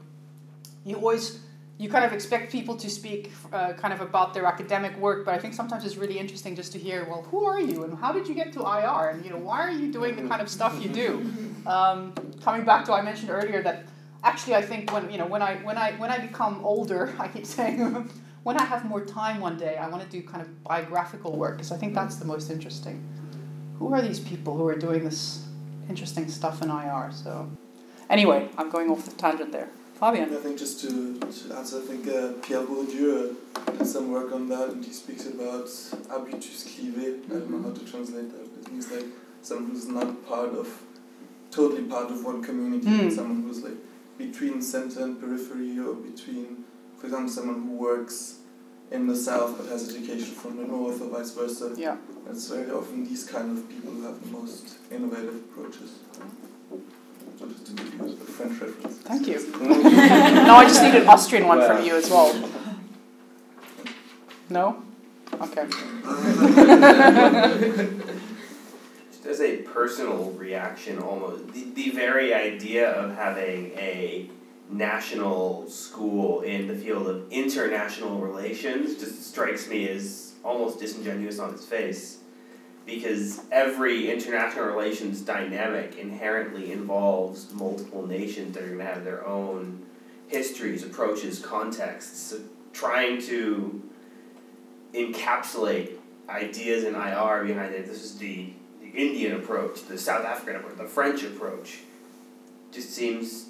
you 0.84 0.96
always 0.96 1.40
you 1.80 1.90
kind 1.90 2.04
of 2.04 2.12
expect 2.12 2.52
people 2.52 2.76
to 2.76 2.90
speak 2.90 3.32
uh, 3.54 3.74
kind 3.74 3.94
of 3.94 4.02
about 4.02 4.34
their 4.34 4.46
academic 4.46 4.98
work, 4.98 5.26
but 5.26 5.36
I 5.36 5.38
think 5.38 5.54
sometimes 5.54 5.86
it's 5.86 5.96
really 5.96 6.18
interesting 6.18 6.56
just 6.56 6.72
to 6.72 6.80
hear, 6.80 7.06
well, 7.08 7.22
who 7.30 7.46
are 7.46 7.60
you 7.60 7.84
and 7.84 7.98
how 7.98 8.12
did 8.12 8.28
you 8.28 8.34
get 8.34 8.52
to 8.54 8.62
IR 8.62 9.10
and 9.10 9.24
you 9.24 9.30
know 9.30 9.38
why 9.38 9.60
are 9.62 9.72
you 9.72 9.92
doing 9.92 10.16
the 10.16 10.28
kind 10.28 10.42
of 10.42 10.50
stuff 10.50 10.82
you 10.82 10.90
do? 10.90 11.32
Um, 11.68 12.14
coming 12.42 12.64
back 12.64 12.86
to 12.86 12.94
I 12.94 13.02
mentioned 13.02 13.30
earlier 13.30 13.62
that 13.62 13.88
actually 14.24 14.56
I 14.56 14.62
think 14.62 14.94
when 14.94 15.12
you 15.12 15.18
know 15.18 15.26
when 15.26 15.42
I 15.42 15.56
when 15.58 15.78
I 15.78 15.92
when 15.98 16.10
I 16.10 16.18
become 16.18 16.64
older, 16.64 17.14
I 17.20 17.28
keep 17.28 17.46
saying 17.46 18.10
when 18.44 18.56
I 18.56 18.64
have 18.64 18.86
more 18.86 19.04
time 19.04 19.42
one 19.42 19.58
day, 19.58 19.76
I 19.76 19.90
want 19.90 20.02
to 20.02 20.10
do 20.10 20.26
kind 20.26 20.42
of 20.42 20.64
biographical 20.64 21.36
work 21.36 21.58
because 21.58 21.74
I 21.74 21.78
think 21.78 21.94
that's 21.94 22.16
the 22.16 22.24
most 22.24 22.50
interesting. 22.50 23.04
Who 23.80 23.94
are 23.94 24.02
these 24.02 24.22
people 24.22 24.56
who 24.56 24.66
are 24.70 24.78
doing 24.78 25.04
this 25.04 25.46
interesting 25.90 26.30
stuff 26.30 26.62
in 26.62 26.70
IR? 26.72 27.12
So 27.12 27.52
anyway, 28.10 28.48
I'm 28.58 28.70
going 28.70 28.90
off 28.90 29.04
the 29.04 29.12
tangent 29.12 29.52
there. 29.52 29.68
Fabian. 30.00 30.32
I 30.34 30.38
think 30.38 30.60
just 30.60 30.80
to, 30.82 31.20
to 31.20 31.56
answer, 31.56 31.78
I 31.78 31.82
think 31.82 32.08
uh, 32.08 32.34
Pierre 32.44 32.62
Bourdieu 32.64 33.36
uh, 33.56 33.72
did 33.72 33.88
some 33.88 34.12
work 34.12 34.32
on 34.32 34.48
that, 34.50 34.70
and 34.70 34.86
he 34.86 34.92
speaks 34.92 35.26
about 35.26 35.68
habitus 36.10 36.64
clivé. 36.68 37.24
I 37.26 37.28
don't 37.40 37.50
know 37.50 37.62
how 37.70 37.74
to 37.76 37.86
translate 37.92 38.30
that. 38.32 38.44
It 38.62 38.72
means 38.72 38.92
like 38.92 39.06
someone 39.42 39.72
who's 39.72 39.88
not 39.88 40.26
part 40.28 40.54
of, 40.54 40.68
totally 41.52 41.84
part 41.84 42.12
of 42.12 42.24
one 42.24 42.44
community, 42.44 42.88
Mm. 42.88 43.12
someone 43.12 43.42
who's 43.44 43.64
like 43.64 43.78
between 44.18 44.62
center 44.62 45.04
and 45.04 45.20
periphery, 45.20 45.80
or 45.80 45.96
between, 45.96 46.64
for 46.98 47.08
example, 47.08 47.30
someone 47.32 47.62
who 47.64 47.74
works 47.76 48.40
in 48.92 49.08
the 49.08 49.16
south 49.16 49.58
but 49.58 49.68
has 49.68 49.90
education 49.90 50.34
from 50.42 50.58
the 50.58 50.64
north, 50.64 51.02
or 51.02 51.10
vice 51.10 51.32
versa. 51.32 51.74
Yeah. 51.76 51.98
It's 52.30 52.48
very 52.50 52.70
often 52.72 53.04
these 53.04 53.24
kind 53.26 53.58
of 53.58 53.68
people 53.68 53.92
who 53.94 54.04
have 54.04 54.22
the 54.24 54.30
most 54.30 54.78
innovative 54.92 55.36
approaches. 55.36 55.90
So 56.20 56.22
just 56.22 56.22
to 56.62 56.76
give 56.76 56.76
you 56.76 57.22
a 57.22 57.26
French 57.38 58.62
reference. 58.62 58.98
Thank 59.00 59.28
you. 59.28 59.40
no, 59.60 60.56
I 60.56 60.66
just 60.68 60.82
need 60.82 60.96
an 60.96 61.08
Austrian 61.08 61.48
one 61.48 61.66
from 61.66 61.84
you 61.84 61.96
as 61.96 62.10
well. 62.10 62.50
No? 64.50 64.84
Okay. 65.34 65.68
As 69.28 69.42
a 69.42 69.58
personal 69.58 70.32
reaction, 70.32 71.00
almost 71.00 71.52
the, 71.54 71.66
the 71.74 71.90
very 71.92 72.34
idea 72.34 72.90
of 72.92 73.14
having 73.16 73.72
a 73.78 74.30
national 74.70 75.70
school 75.70 76.42
in 76.42 76.68
the 76.68 76.76
field 76.76 77.08
of 77.08 77.30
international 77.32 78.20
relations 78.20 78.98
just 78.98 79.24
strikes 79.30 79.68
me 79.70 79.90
as 79.90 80.34
almost 80.44 80.80
disingenuous 80.80 81.40
on 81.40 81.54
its 81.54 81.66
face 81.66 82.20
because 82.88 83.42
every 83.52 84.10
international 84.10 84.66
relations 84.66 85.20
dynamic 85.22 85.98
inherently 85.98 86.72
involves 86.72 87.54
multiple 87.54 88.08
nations 88.08 88.56
that 88.56 88.64
are 88.64 88.68
going 88.68 88.80
to 88.80 88.86
have 88.86 89.04
their 89.04 89.28
own 89.28 89.86
histories, 90.30 90.84
approaches, 90.84 91.40
contexts. 91.40 92.18
So 92.18 92.40
trying 92.72 93.22
to 93.24 93.84
encapsulate 94.94 95.98
ideas 96.30 96.86
in 96.86 96.96
IR 96.96 97.44
behind 97.44 97.76
it, 97.76 97.86
this 97.86 98.04
is 98.04 98.18
the, 98.18 98.54
the 98.80 98.90
Indian 98.90 99.36
approach, 99.36 99.84
the 99.84 99.98
South 99.98 100.26
African 100.26 100.56
approach, 100.56 100.78
the 100.78 100.86
French 100.86 101.24
approach, 101.24 101.80
just 102.72 102.92
seems 102.92 103.50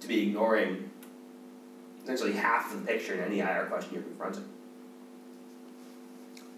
to 0.00 0.06
be 0.06 0.28
ignoring 0.28 0.90
essentially 2.02 2.34
half 2.34 2.70
the 2.74 2.80
picture 2.82 3.14
in 3.14 3.20
any 3.20 3.40
IR 3.40 3.68
question 3.70 3.94
you're 3.94 4.02
confronting. 4.02 4.44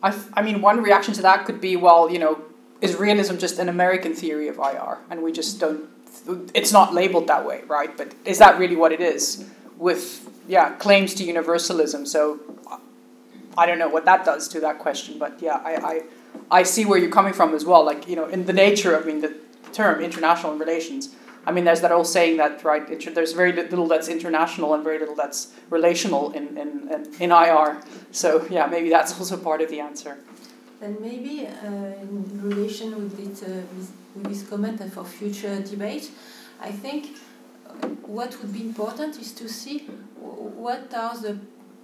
I, 0.02 0.18
I 0.34 0.42
mean, 0.42 0.60
one 0.60 0.82
reaction 0.82 1.14
to 1.14 1.22
that 1.22 1.44
could 1.44 1.60
be, 1.60 1.76
well, 1.76 2.10
you 2.10 2.18
know, 2.18 2.40
is 2.80 2.96
realism 2.96 3.36
just 3.36 3.58
an 3.58 3.68
American 3.68 4.14
theory 4.14 4.48
of 4.48 4.58
IR, 4.58 4.98
and 5.10 5.22
we 5.22 5.32
just 5.32 5.58
don't. 5.58 5.88
It's 6.54 6.72
not 6.72 6.94
labeled 6.94 7.26
that 7.26 7.44
way, 7.44 7.62
right? 7.66 7.96
But 7.96 8.14
is 8.24 8.38
that 8.38 8.58
really 8.58 8.76
what 8.76 8.92
it 8.92 9.00
is? 9.00 9.44
With 9.76 10.28
yeah, 10.46 10.70
claims 10.76 11.14
to 11.14 11.24
universalism. 11.24 12.06
So 12.06 12.40
I 13.56 13.66
don't 13.66 13.78
know 13.78 13.88
what 13.88 14.04
that 14.04 14.24
does 14.24 14.48
to 14.48 14.60
that 14.60 14.78
question, 14.78 15.18
but 15.18 15.40
yeah, 15.42 15.60
I, 15.64 15.74
I, 15.74 16.02
I 16.60 16.62
see 16.62 16.84
where 16.84 16.98
you're 16.98 17.10
coming 17.10 17.32
from 17.32 17.54
as 17.54 17.64
well. 17.64 17.84
Like 17.84 18.08
you 18.08 18.16
know, 18.16 18.26
in 18.26 18.46
the 18.46 18.52
nature, 18.52 19.00
I 19.00 19.04
mean, 19.04 19.20
the 19.20 19.34
term 19.72 20.00
international 20.00 20.56
relations. 20.56 21.14
I 21.48 21.50
mean, 21.50 21.64
there's 21.64 21.80
that 21.80 21.92
old 21.92 22.06
saying 22.06 22.36
that 22.36 22.62
right. 22.62 22.86
there's 23.14 23.32
very 23.32 23.52
little 23.54 23.88
that's 23.88 24.08
international 24.08 24.74
and 24.74 24.84
very 24.84 24.98
little 24.98 25.14
that's 25.14 25.54
relational 25.70 26.30
in, 26.32 26.58
in, 26.58 26.70
in, 27.18 27.32
IR. 27.32 27.80
So 28.12 28.46
yeah, 28.50 28.66
maybe 28.66 28.90
that's 28.90 29.18
also 29.18 29.38
part 29.38 29.62
of 29.62 29.70
the 29.70 29.80
answer. 29.80 30.18
And 30.82 31.00
maybe 31.00 31.46
uh, 31.46 31.66
in 32.02 32.42
relation 32.42 32.94
with, 33.02 33.18
it, 33.18 33.48
uh, 33.48 33.62
with, 33.74 33.90
with 34.14 34.24
this 34.24 34.46
comment 34.46 34.82
and 34.82 34.92
for 34.92 35.04
future 35.04 35.58
debate, 35.62 36.10
I 36.60 36.70
think 36.70 37.16
what 38.02 38.38
would 38.42 38.52
be 38.52 38.60
important 38.60 39.18
is 39.18 39.32
to 39.32 39.48
see 39.48 39.78
what 40.18 40.92
are 40.92 41.16
the 41.16 41.38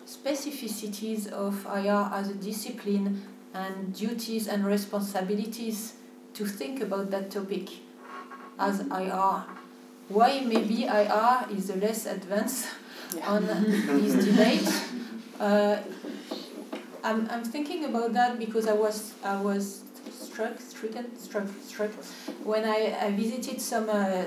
specificities 0.07 1.32
of 1.32 1.65
IR 1.65 2.11
as 2.12 2.28
a 2.28 2.35
discipline 2.35 3.23
and 3.55 3.95
duties 3.95 4.47
and 4.47 4.66
responsibilities 4.66 5.95
to 6.35 6.45
think 6.45 6.82
about 6.82 7.11
that 7.12 7.31
topic 7.31 7.70
as 8.59 8.81
IR. 8.81 9.45
Why 10.09 10.41
maybe 10.41 10.85
IR 10.85 11.47
is 11.51 11.69
the 11.69 11.77
less 11.77 12.07
advanced 12.07 12.69
yeah. 13.17 13.31
on 13.31 13.47
this 13.47 14.25
debate? 14.25 14.69
Uh, 15.41 15.79
I'm, 17.03 17.29
I'm 17.31 17.45
thinking 17.45 17.85
about 17.85 18.13
that 18.15 18.39
because 18.39 18.67
I 18.67 18.73
was 18.73 19.15
I 19.25 19.41
was 19.41 19.85
struck 20.11 20.61
stricken 20.61 21.17
struck 21.19 21.45
struck 21.63 21.91
when 22.45 22.65
I, 22.65 22.97
I 23.01 23.11
visited 23.13 23.61
some 23.61 23.89
uh, 23.89 24.25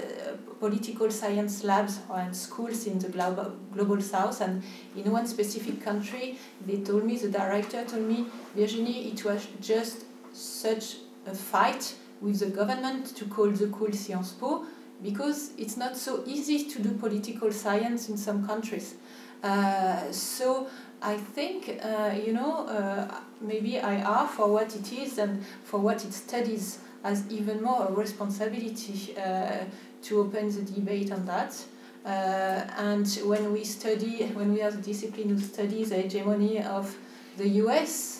political 0.59 1.09
science 1.11 1.63
labs 1.63 1.99
and 2.13 2.35
schools 2.35 2.85
in 2.85 2.99
the 2.99 3.09
global 3.09 3.53
global 3.73 4.01
south 4.01 4.41
and 4.41 4.63
in 4.95 5.11
one 5.11 5.27
specific 5.27 5.83
country 5.83 6.37
they 6.65 6.77
told 6.77 7.03
me 7.03 7.17
the 7.17 7.29
director 7.29 7.83
told 7.83 8.03
me 8.03 8.25
Virginie 8.55 9.11
it 9.11 9.23
was 9.25 9.47
just 9.61 10.05
such 10.33 10.97
a 11.25 11.33
fight 11.33 11.95
with 12.21 12.39
the 12.39 12.47
government 12.47 13.15
to 13.15 13.25
call 13.25 13.49
the 13.49 13.67
cool 13.67 13.91
Sciences 13.91 14.33
Po 14.33 14.65
because 15.03 15.51
it's 15.57 15.77
not 15.77 15.95
so 15.95 16.23
easy 16.25 16.65
to 16.69 16.81
do 16.81 16.91
political 16.91 17.51
science 17.51 18.09
in 18.09 18.17
some 18.17 18.45
countries. 18.47 18.95
Uh, 19.43 20.11
so 20.11 20.67
I 21.01 21.17
think, 21.17 21.79
uh, 21.83 22.15
you 22.25 22.33
know, 22.33 22.65
uh, 22.67 23.21
maybe 23.39 23.75
IR 23.75 24.27
for 24.35 24.51
what 24.51 24.75
it 24.75 24.91
is 24.91 25.19
and 25.19 25.45
for 25.63 25.79
what 25.79 26.03
it 26.03 26.13
studies 26.13 26.79
has 27.03 27.23
even 27.29 27.61
more 27.61 27.85
a 27.87 27.91
responsibility 27.91 29.15
uh, 29.17 29.65
to 30.01 30.19
open 30.19 30.49
the 30.49 30.61
debate 30.63 31.11
on 31.11 31.25
that. 31.25 31.55
Uh, 32.03 32.65
and 32.77 33.07
when 33.25 33.51
we 33.51 33.63
study, 33.63 34.25
when 34.33 34.53
we 34.53 34.59
have 34.59 34.79
a 34.79 34.81
discipline 34.81 35.29
who 35.29 35.39
studies 35.39 35.89
the 35.89 35.97
hegemony 35.97 36.63
of 36.63 36.95
the 37.37 37.47
US, 37.63 38.16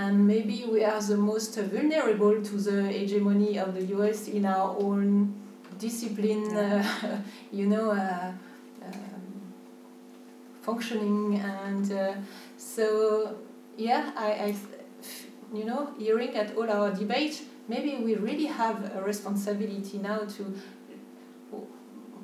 and 0.00 0.26
maybe 0.26 0.64
we 0.64 0.82
are 0.82 1.00
the 1.02 1.16
most 1.16 1.56
vulnerable 1.56 2.42
to 2.42 2.54
the 2.56 2.84
hegemony 2.84 3.58
of 3.58 3.74
the 3.74 3.84
US 3.96 4.28
in 4.28 4.46
our 4.46 4.74
own 4.78 5.34
discipline, 5.78 6.56
uh, 6.56 7.22
you 7.52 7.66
know, 7.66 7.90
uh, 7.90 8.32
um, 8.86 9.52
functioning, 10.62 11.40
and 11.40 11.92
uh, 11.92 12.14
so 12.56 13.36
yeah, 13.76 14.12
I, 14.16 14.28
I, 14.46 14.54
you 15.52 15.64
know, 15.64 15.90
hearing 15.98 16.34
at 16.34 16.56
all 16.56 16.70
our 16.70 16.90
debate, 16.92 17.42
maybe 17.68 17.96
we 18.02 18.14
really 18.14 18.46
have 18.46 18.96
a 18.96 19.02
responsibility 19.02 19.98
now 19.98 20.20
to 20.36 20.42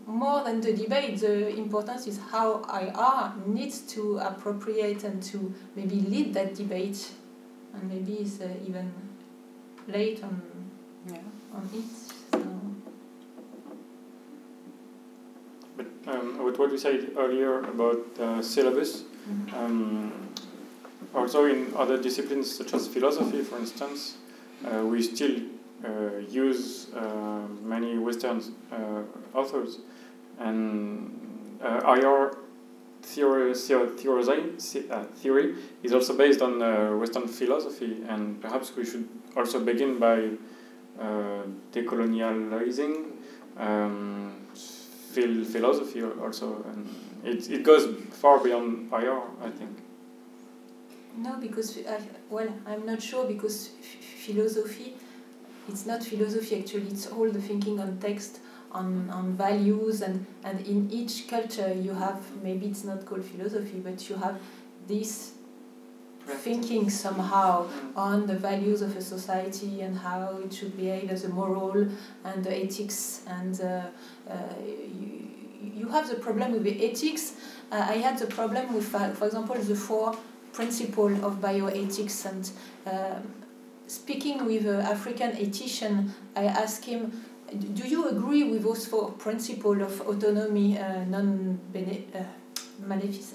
more 0.06 0.44
than 0.44 0.60
the 0.60 0.72
debate, 0.72 1.18
the 1.18 1.48
importance 1.58 2.06
is 2.06 2.20
how 2.30 2.62
IR 2.72 3.32
needs 3.44 3.80
to 3.94 4.18
appropriate 4.18 5.02
and 5.02 5.20
to 5.24 5.52
maybe 5.74 5.96
lead 5.96 6.32
that 6.34 6.54
debate 6.54 7.10
and 7.76 7.90
maybe 7.90 8.14
it's 8.20 8.40
uh, 8.40 8.48
even 8.66 8.92
late 9.88 10.22
on 10.22 10.40
yeah. 11.06 11.18
on 11.54 11.68
it. 11.72 11.84
So. 12.32 12.40
But 15.76 16.14
um, 16.14 16.44
with 16.44 16.58
what 16.58 16.70
we 16.70 16.78
said 16.78 17.10
earlier 17.16 17.60
about 17.60 18.00
uh, 18.18 18.42
syllabus, 18.42 19.02
mm-hmm. 19.02 19.54
um, 19.54 20.12
also 21.14 21.44
in 21.44 21.72
other 21.76 22.00
disciplines 22.00 22.50
such 22.56 22.74
as 22.74 22.88
philosophy, 22.88 23.42
for 23.42 23.58
instance, 23.58 24.16
uh, 24.64 24.84
we 24.84 25.02
still 25.02 25.40
uh, 25.84 26.18
use 26.28 26.92
uh, 26.94 27.42
many 27.62 27.98
Western 27.98 28.42
uh, 28.72 29.02
authors, 29.34 29.78
and 30.38 31.60
IR 31.62 32.36
theory, 33.06 33.52
uh, 33.52 35.04
theory 35.14 35.54
is 35.82 35.92
also 35.92 36.16
based 36.16 36.42
on 36.42 36.60
uh, 36.60 36.96
Western 36.96 37.28
philosophy, 37.28 38.02
and 38.08 38.40
perhaps 38.40 38.74
we 38.76 38.84
should 38.84 39.08
also 39.36 39.60
begin 39.60 39.98
by 39.98 40.30
uh, 41.00 41.42
decolonializing 41.72 43.12
um, 43.58 44.34
phil- 45.12 45.44
philosophy 45.44 46.02
also, 46.02 46.64
and 46.70 46.88
it, 47.24 47.48
it 47.50 47.62
goes 47.62 47.94
far 48.10 48.42
beyond 48.42 48.92
IR, 48.92 49.20
I 49.42 49.50
think. 49.50 49.78
No, 51.16 51.36
because 51.36 51.78
I, 51.78 52.00
well, 52.28 52.48
I'm 52.66 52.84
not 52.84 53.00
sure 53.00 53.24
because 53.26 53.70
f- 53.80 54.04
philosophy, 54.26 54.96
it's 55.68 55.86
not 55.86 56.02
philosophy 56.02 56.58
actually. 56.58 56.88
It's 56.88 57.06
all 57.06 57.30
the 57.30 57.40
thinking 57.40 57.80
on 57.80 57.98
text 57.98 58.40
on, 58.72 59.08
on 59.10 59.36
values 59.36 60.02
and, 60.02 60.26
and 60.44 60.60
in 60.66 60.90
each 60.90 61.28
culture 61.28 61.72
you 61.72 61.94
have 61.94 62.20
maybe 62.42 62.66
it's 62.66 62.84
not 62.84 63.04
called 63.06 63.24
philosophy 63.24 63.80
but 63.82 64.08
you 64.08 64.16
have 64.16 64.38
this 64.86 65.32
thinking 66.26 66.90
somehow 66.90 67.66
mm. 67.66 67.96
on 67.96 68.26
the 68.26 68.34
values 68.36 68.82
of 68.82 68.96
a 68.96 69.00
society 69.00 69.80
and 69.82 69.96
how 69.96 70.38
it 70.44 70.52
should 70.52 70.76
behave 70.76 71.10
as 71.10 71.24
a 71.24 71.28
moral 71.28 71.88
and 72.24 72.44
the 72.44 72.64
ethics 72.64 73.22
and 73.28 73.60
uh, 73.60 73.82
uh, 74.28 74.34
you, 75.00 75.22
you 75.62 75.88
have 75.88 76.08
the 76.08 76.16
problem 76.16 76.52
with 76.52 76.64
the 76.64 76.84
ethics 76.90 77.34
uh, 77.70 77.86
I 77.88 77.98
had 77.98 78.18
the 78.18 78.26
problem 78.26 78.74
with 78.74 78.92
uh, 78.94 79.10
for 79.10 79.26
example 79.26 79.54
the 79.54 79.76
four 79.76 80.16
principle 80.52 81.12
of 81.24 81.36
bioethics 81.40 82.24
and 82.26 82.50
um, 82.86 83.34
speaking 83.86 84.44
with 84.44 84.66
an 84.66 84.80
African 84.80 85.32
ethician 85.32 86.10
I 86.34 86.44
asked 86.44 86.84
him 86.84 87.12
do 87.52 87.86
you 87.86 88.08
agree 88.08 88.44
with 88.44 88.62
those 88.62 88.86
four 88.86 89.10
principles 89.12 89.80
of 89.82 90.00
autonomy, 90.08 90.78
uh, 90.78 91.04
non 91.04 91.58
uh, 91.74 92.22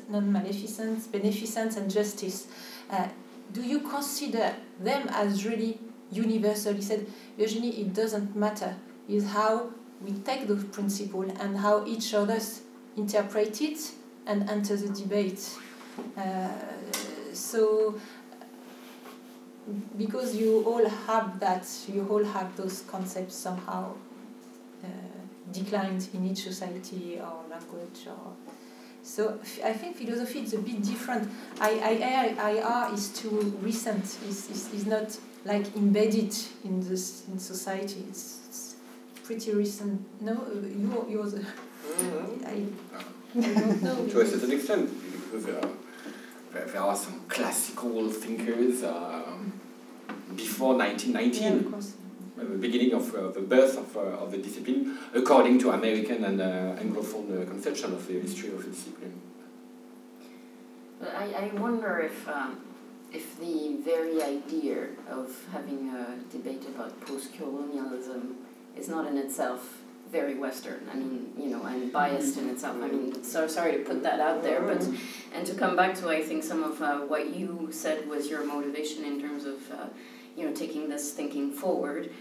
non-maleficence, 0.09 1.07
beneficence, 1.07 1.77
and 1.77 1.89
justice? 1.89 2.47
Uh, 2.89 3.07
do 3.51 3.61
you 3.61 3.79
consider 3.79 4.55
them 4.79 5.07
as 5.11 5.45
really 5.45 5.79
universal? 6.11 6.73
He 6.73 6.81
said, 6.81 7.07
Virginie, 7.37 7.81
it 7.81 7.93
doesn't 7.93 8.35
matter. 8.35 8.75
It's 9.09 9.25
how 9.25 9.71
we 10.01 10.13
take 10.13 10.47
those 10.47 10.63
principles 10.65 11.31
and 11.39 11.57
how 11.57 11.85
each 11.85 12.13
us 12.13 12.61
interpret 12.97 13.61
it 13.61 13.91
and 14.25 14.49
enter 14.49 14.75
the 14.75 14.89
debate. 14.89 15.49
Uh, 16.17 16.49
so, 17.33 17.95
because 19.97 20.35
you 20.35 20.63
all 20.65 20.87
have 20.87 21.39
that, 21.39 21.67
you 21.87 22.07
all 22.09 22.23
have 22.23 22.55
those 22.57 22.83
concepts 22.87 23.35
somehow 23.35 23.93
uh, 24.83 24.87
declined 25.51 26.07
in 26.13 26.29
each 26.29 26.43
society 26.43 27.19
or 27.19 27.43
language 27.49 28.07
or 28.07 28.33
so 29.03 29.39
I 29.63 29.73
think 29.73 29.97
philosophy 29.97 30.41
is 30.41 30.53
a 30.53 30.59
bit 30.59 30.83
different. 30.83 31.29
I, 31.59 32.35
I, 32.39 32.51
IR 32.51 32.93
is 32.93 33.09
too 33.09 33.57
recent. 33.61 34.03
is 34.27 34.49
is 34.49 34.73
is 34.73 34.85
not 34.85 35.17
like 35.43 35.75
embedded 35.75 36.35
in 36.63 36.87
this 36.87 37.23
in 37.27 37.39
society. 37.39 38.03
It's, 38.09 38.39
it's 38.47 38.75
pretty 39.23 39.53
recent. 39.53 40.01
No, 40.21 40.33
you 40.53 41.05
you're 41.09 41.29
the 41.29 41.43
to 43.33 44.19
a 44.19 44.25
certain 44.25 44.51
extent, 44.51 44.89
because 45.23 45.45
there 45.45 45.57
are, 45.57 45.69
there, 46.53 46.65
there 46.65 46.81
are 46.81 46.95
some 46.95 47.21
classical 47.29 48.09
thinkers 48.09 48.83
um, 48.83 49.30
before 50.35 50.75
1919. 50.75 51.71
Yeah, 51.71 52.43
of 52.43 52.49
the 52.49 52.57
beginning 52.57 52.93
of 52.93 53.13
uh, 53.13 53.29
the 53.29 53.41
birth 53.41 53.77
of, 53.77 53.95
uh, 53.95 54.23
of 54.23 54.31
the 54.31 54.37
discipline, 54.37 54.97
according 55.13 55.59
to 55.59 55.71
American 55.71 56.23
and 56.23 56.41
uh, 56.41 56.75
Anglophone 56.81 57.41
uh, 57.41 57.45
conception 57.45 57.93
of 57.93 58.07
the 58.07 58.19
history 58.19 58.49
of 58.49 58.63
the 58.63 58.69
discipline. 58.69 59.21
But 60.99 61.15
I, 61.15 61.25
I 61.33 61.47
wonder 61.59 61.99
if, 61.99 62.27
um, 62.27 62.61
if 63.11 63.39
the 63.39 63.77
very 63.83 64.21
idea 64.21 64.87
of 65.09 65.35
having 65.51 65.89
a 65.89 66.17
debate 66.31 66.63
about 66.67 66.99
post 67.01 67.33
colonialism 67.33 68.37
is 68.75 68.87
not 68.87 69.07
in 69.07 69.17
itself 69.17 69.77
very 70.11 70.35
Western. 70.35 70.87
I 70.91 70.95
mean, 70.95 71.31
you 71.37 71.47
know, 71.47 71.63
and 71.63 71.91
biased 71.91 72.37
in 72.37 72.49
itself. 72.49 72.77
I 72.81 72.87
mean, 72.89 73.23
so 73.23 73.47
sorry 73.47 73.71
to 73.77 73.79
put 73.79 74.03
that 74.03 74.19
out 74.19 74.43
there, 74.43 74.61
but 74.61 74.85
and 75.33 75.47
to 75.47 75.53
come 75.55 75.77
back 75.77 75.95
to 75.95 76.09
I 76.09 76.21
think 76.21 76.43
some 76.43 76.63
of 76.63 76.81
uh, 76.81 76.99
what 76.99 77.33
you 77.33 77.69
said 77.71 78.09
was 78.09 78.29
your 78.29 78.43
motivation 78.45 79.05
in 79.05 79.21
terms 79.21 79.45
of 79.45 79.71
uh, 79.71 79.87
you 80.35 80.47
know 80.47 80.55
taking 80.55 80.89
this 80.89 81.13
thinking 81.13 81.51
forward. 81.51 82.11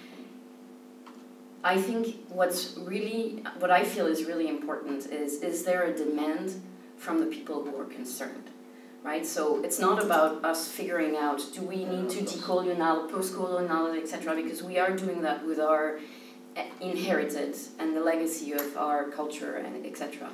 I 1.63 1.81
think 1.81 2.17
what's 2.29 2.77
really 2.79 3.45
what 3.59 3.71
I 3.71 3.85
feel 3.85 4.07
is 4.07 4.25
really 4.25 4.49
important 4.49 5.07
is 5.07 5.43
is 5.43 5.65
there 5.65 5.85
a 5.85 5.97
demand 5.97 6.61
from 6.97 7.21
the 7.21 7.27
people 7.27 7.65
who 7.65 7.79
are 7.79 7.87
concerned, 7.87 8.51
right? 9.03 9.27
So 9.27 9.63
it's 9.63 9.79
not 9.79 10.03
about 10.03 10.45
us 10.45 10.69
figuring 10.69 11.17
out 11.17 11.43
do 11.53 11.63
we 11.63 11.85
need 11.85 12.11
to 12.11 12.21
decolonial, 12.23 13.11
post-colonial, 13.11 13.93
etc. 13.93 14.35
Because 14.35 14.63
we 14.63 14.79
are 14.79 14.97
doing 14.97 15.23
that 15.23 15.47
with 15.47 15.61
our 15.61 16.01
eh, 16.57 16.65
inherited 16.81 17.57
and 17.79 17.97
the 17.97 18.01
legacy 18.01 18.53
of 18.53 18.77
our 18.77 19.11
culture 19.11 19.57
and 19.57 19.85
etc. 19.85 20.31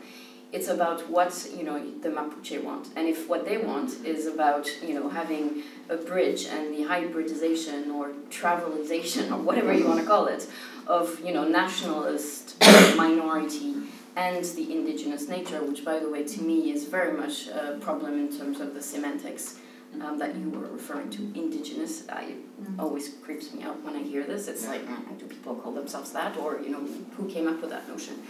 It's 0.52 0.68
about 0.68 1.10
what 1.10 1.48
you 1.56 1.64
know 1.64 1.78
the 2.00 2.08
Mapuche 2.08 2.62
want, 2.62 2.88
and 2.96 3.08
if 3.08 3.28
what 3.28 3.44
they 3.44 3.58
want 3.58 4.04
is 4.04 4.26
about 4.26 4.68
you 4.82 4.94
know 4.94 5.08
having 5.08 5.62
a 5.88 5.96
bridge 5.96 6.46
and 6.46 6.72
the 6.72 6.84
hybridization 6.84 7.90
or 7.90 8.12
travelization 8.30 9.30
or 9.34 9.38
whatever 9.38 9.72
you 9.72 9.86
want 9.86 10.00
to 10.00 10.06
call 10.06 10.26
it 10.26 10.48
of 10.86 11.20
you 11.20 11.32
know 11.32 11.46
nationalist 11.46 12.56
minority 12.96 13.74
and 14.16 14.42
the 14.44 14.72
indigenous 14.72 15.28
nature, 15.28 15.62
which 15.62 15.84
by 15.84 15.98
the 15.98 16.08
way 16.08 16.24
to 16.24 16.42
me 16.42 16.70
is 16.72 16.84
very 16.84 17.16
much 17.16 17.48
a 17.48 17.76
problem 17.80 18.14
in 18.14 18.36
terms 18.36 18.60
of 18.60 18.72
the 18.72 18.82
semantics 18.82 19.58
um, 20.00 20.18
that 20.18 20.34
you 20.34 20.48
were 20.50 20.68
referring 20.68 21.10
to. 21.10 21.22
Indigenous, 21.34 22.08
I 22.08 22.34
always 22.78 23.14
creeps 23.22 23.52
me 23.52 23.62
out 23.62 23.82
when 23.82 23.94
I 23.94 24.02
hear 24.02 24.24
this. 24.24 24.48
It's 24.48 24.66
like, 24.66 24.86
mm, 24.86 25.18
do 25.18 25.26
people 25.26 25.54
call 25.56 25.72
themselves 25.72 26.12
that, 26.12 26.36
or 26.38 26.60
you 26.60 26.70
know, 26.70 26.86
who 27.16 27.28
came 27.28 27.46
up 27.46 27.60
with 27.60 27.70
that 27.70 27.88
notion? 27.88 28.22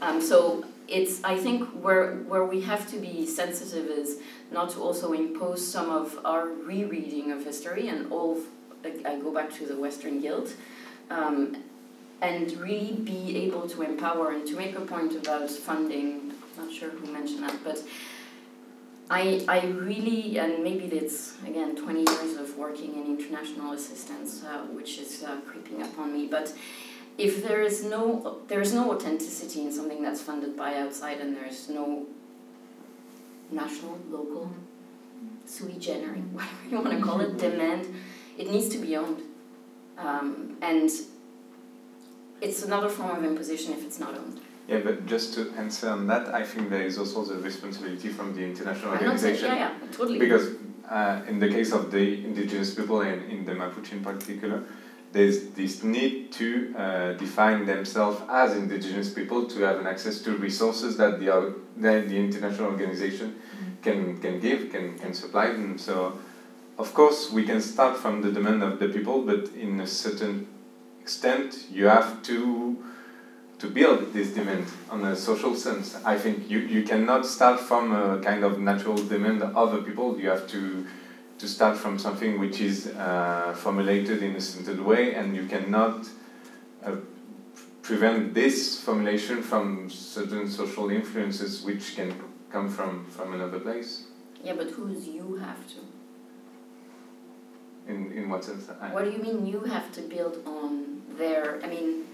Um, 0.00 0.20
so 0.20 0.64
it's 0.88 1.22
I 1.24 1.36
think 1.36 1.68
where 1.82 2.16
where 2.30 2.44
we 2.44 2.60
have 2.62 2.88
to 2.90 2.98
be 2.98 3.26
sensitive 3.26 3.86
is 3.86 4.18
not 4.52 4.70
to 4.70 4.80
also 4.80 5.12
impose 5.12 5.66
some 5.66 5.90
of 5.90 6.18
our 6.24 6.48
rereading 6.48 7.32
of 7.32 7.44
history 7.44 7.88
and 7.88 8.10
all. 8.12 8.38
I 8.84 9.18
go 9.18 9.32
back 9.32 9.52
to 9.54 9.66
the 9.66 9.76
Western 9.76 10.20
Guild. 10.20 10.52
Um, 11.10 11.56
and 12.22 12.50
really 12.58 12.92
be 12.92 13.36
able 13.36 13.68
to 13.68 13.82
empower 13.82 14.30
and 14.32 14.46
to 14.46 14.56
make 14.56 14.76
a 14.76 14.80
point 14.80 15.14
about 15.14 15.50
funding. 15.50 16.32
Not 16.56 16.72
sure 16.72 16.88
who 16.90 17.12
mentioned 17.12 17.42
that, 17.42 17.62
but 17.62 17.82
I 19.10 19.44
I 19.46 19.66
really 19.66 20.38
and 20.38 20.64
maybe 20.64 20.86
it's 20.86 21.36
again 21.46 21.76
twenty 21.76 22.00
years 22.00 22.36
of 22.36 22.56
working 22.56 22.94
in 22.94 23.18
international 23.18 23.72
assistance, 23.72 24.42
uh, 24.44 24.62
which 24.72 24.98
is 24.98 25.22
uh, 25.22 25.36
creeping 25.46 25.82
up 25.82 25.98
on 25.98 26.12
me. 26.14 26.26
But 26.26 26.52
if 27.18 27.46
there 27.46 27.62
is 27.62 27.84
no 27.84 28.38
there 28.48 28.60
is 28.60 28.72
no 28.74 28.92
authenticity 28.92 29.62
in 29.62 29.72
something 29.72 30.02
that's 30.02 30.20
funded 30.20 30.56
by 30.56 30.76
outside, 30.76 31.20
and 31.20 31.36
there's 31.36 31.68
no 31.68 32.06
national, 33.50 33.98
local, 34.10 34.50
sui 35.44 35.74
generis, 35.74 36.18
whatever 36.32 36.68
you 36.70 36.80
want 36.80 36.90
to 36.98 37.02
call 37.02 37.20
it, 37.20 37.38
demand, 37.38 37.94
it 38.36 38.50
needs 38.50 38.68
to 38.68 38.78
be 38.78 38.96
owned, 38.96 39.22
um, 39.98 40.56
and 40.60 40.90
it's 42.40 42.62
another 42.64 42.88
form 42.88 43.16
of 43.16 43.24
imposition 43.24 43.72
if 43.72 43.84
it's 43.84 43.98
not 43.98 44.14
owned. 44.14 44.40
Yeah, 44.68 44.80
but 44.80 45.06
just 45.06 45.34
to 45.34 45.52
answer 45.56 45.88
on 45.88 46.08
that, 46.08 46.34
I 46.34 46.42
think 46.42 46.70
there 46.70 46.82
is 46.82 46.98
also 46.98 47.24
the 47.24 47.36
responsibility 47.36 48.08
from 48.08 48.34
the 48.34 48.42
international 48.42 48.92
I'm 48.92 49.04
not 49.04 49.20
saying, 49.20 49.36
organization. 49.36 49.56
yeah, 49.56 49.78
yeah, 49.80 49.92
totally. 49.92 50.18
Because 50.18 50.56
uh, 50.90 51.20
in 51.28 51.38
the 51.38 51.48
case 51.48 51.72
of 51.72 51.92
the 51.92 52.24
indigenous 52.24 52.74
people 52.74 53.00
and 53.00 53.30
in 53.30 53.44
the 53.44 53.52
Mapuche 53.52 53.92
in 53.92 54.02
particular, 54.02 54.64
there's 55.16 55.48
this 55.60 55.82
need 55.82 56.30
to 56.30 56.74
uh, 56.76 57.12
define 57.14 57.64
themselves 57.64 58.20
as 58.28 58.54
indigenous 58.54 59.08
people 59.12 59.46
to 59.46 59.60
have 59.62 59.80
an 59.80 59.86
access 59.86 60.20
to 60.20 60.36
resources 60.36 60.98
that 60.98 61.18
the, 61.18 61.54
that 61.78 62.08
the 62.08 62.18
international 62.18 62.70
organization 62.70 63.36
can, 63.80 64.20
can 64.20 64.38
give, 64.40 64.70
can, 64.70 64.98
can 64.98 65.14
supply 65.14 65.46
them. 65.46 65.78
So, 65.78 66.18
of 66.78 66.92
course, 66.92 67.32
we 67.32 67.44
can 67.44 67.62
start 67.62 67.96
from 67.96 68.20
the 68.20 68.30
demand 68.30 68.62
of 68.62 68.78
the 68.78 68.88
people, 68.88 69.22
but 69.22 69.48
in 69.54 69.80
a 69.80 69.86
certain 69.86 70.48
extent, 71.00 71.64
you 71.70 71.86
have 71.86 72.22
to 72.24 72.84
to 73.58 73.70
build 73.70 74.12
this 74.12 74.34
demand 74.34 74.66
on 74.90 75.02
a 75.06 75.16
social 75.16 75.54
sense. 75.56 75.96
I 76.04 76.18
think 76.18 76.50
you, 76.50 76.58
you 76.58 76.82
cannot 76.82 77.24
start 77.24 77.58
from 77.58 77.90
a 77.90 78.20
kind 78.20 78.44
of 78.44 78.58
natural 78.58 78.96
demand 78.96 79.42
of 79.42 79.56
other 79.56 79.80
people. 79.80 80.20
You 80.20 80.28
have 80.28 80.46
to 80.48 80.86
to 81.38 81.48
start 81.48 81.76
from 81.76 81.98
something 81.98 82.38
which 82.40 82.60
is 82.60 82.86
uh, 82.88 83.54
formulated 83.56 84.22
in 84.22 84.36
a 84.36 84.40
certain 84.40 84.84
way, 84.84 85.14
and 85.14 85.36
you 85.36 85.46
cannot 85.46 86.06
uh, 86.84 86.92
prevent 87.82 88.34
this 88.34 88.80
formulation 88.80 89.42
from 89.42 89.88
certain 89.90 90.48
social 90.48 90.90
influences 90.90 91.62
which 91.62 91.94
can 91.94 92.14
come 92.50 92.68
from, 92.68 93.04
from 93.06 93.34
another 93.34 93.58
place. 93.60 94.04
Yeah, 94.42 94.54
but 94.54 94.70
who's 94.70 95.06
you 95.06 95.36
have 95.36 95.66
to? 95.68 95.76
In, 97.92 98.12
in 98.12 98.28
what 98.28 98.44
sense? 98.44 98.68
I- 98.80 98.92
What 98.94 99.04
do 99.04 99.10
you 99.10 99.18
mean 99.18 99.46
you 99.46 99.60
have 99.60 99.92
to 99.92 100.00
build 100.02 100.38
on 100.46 101.02
their? 101.18 101.60
I 101.62 101.68
mean, 101.68 102.04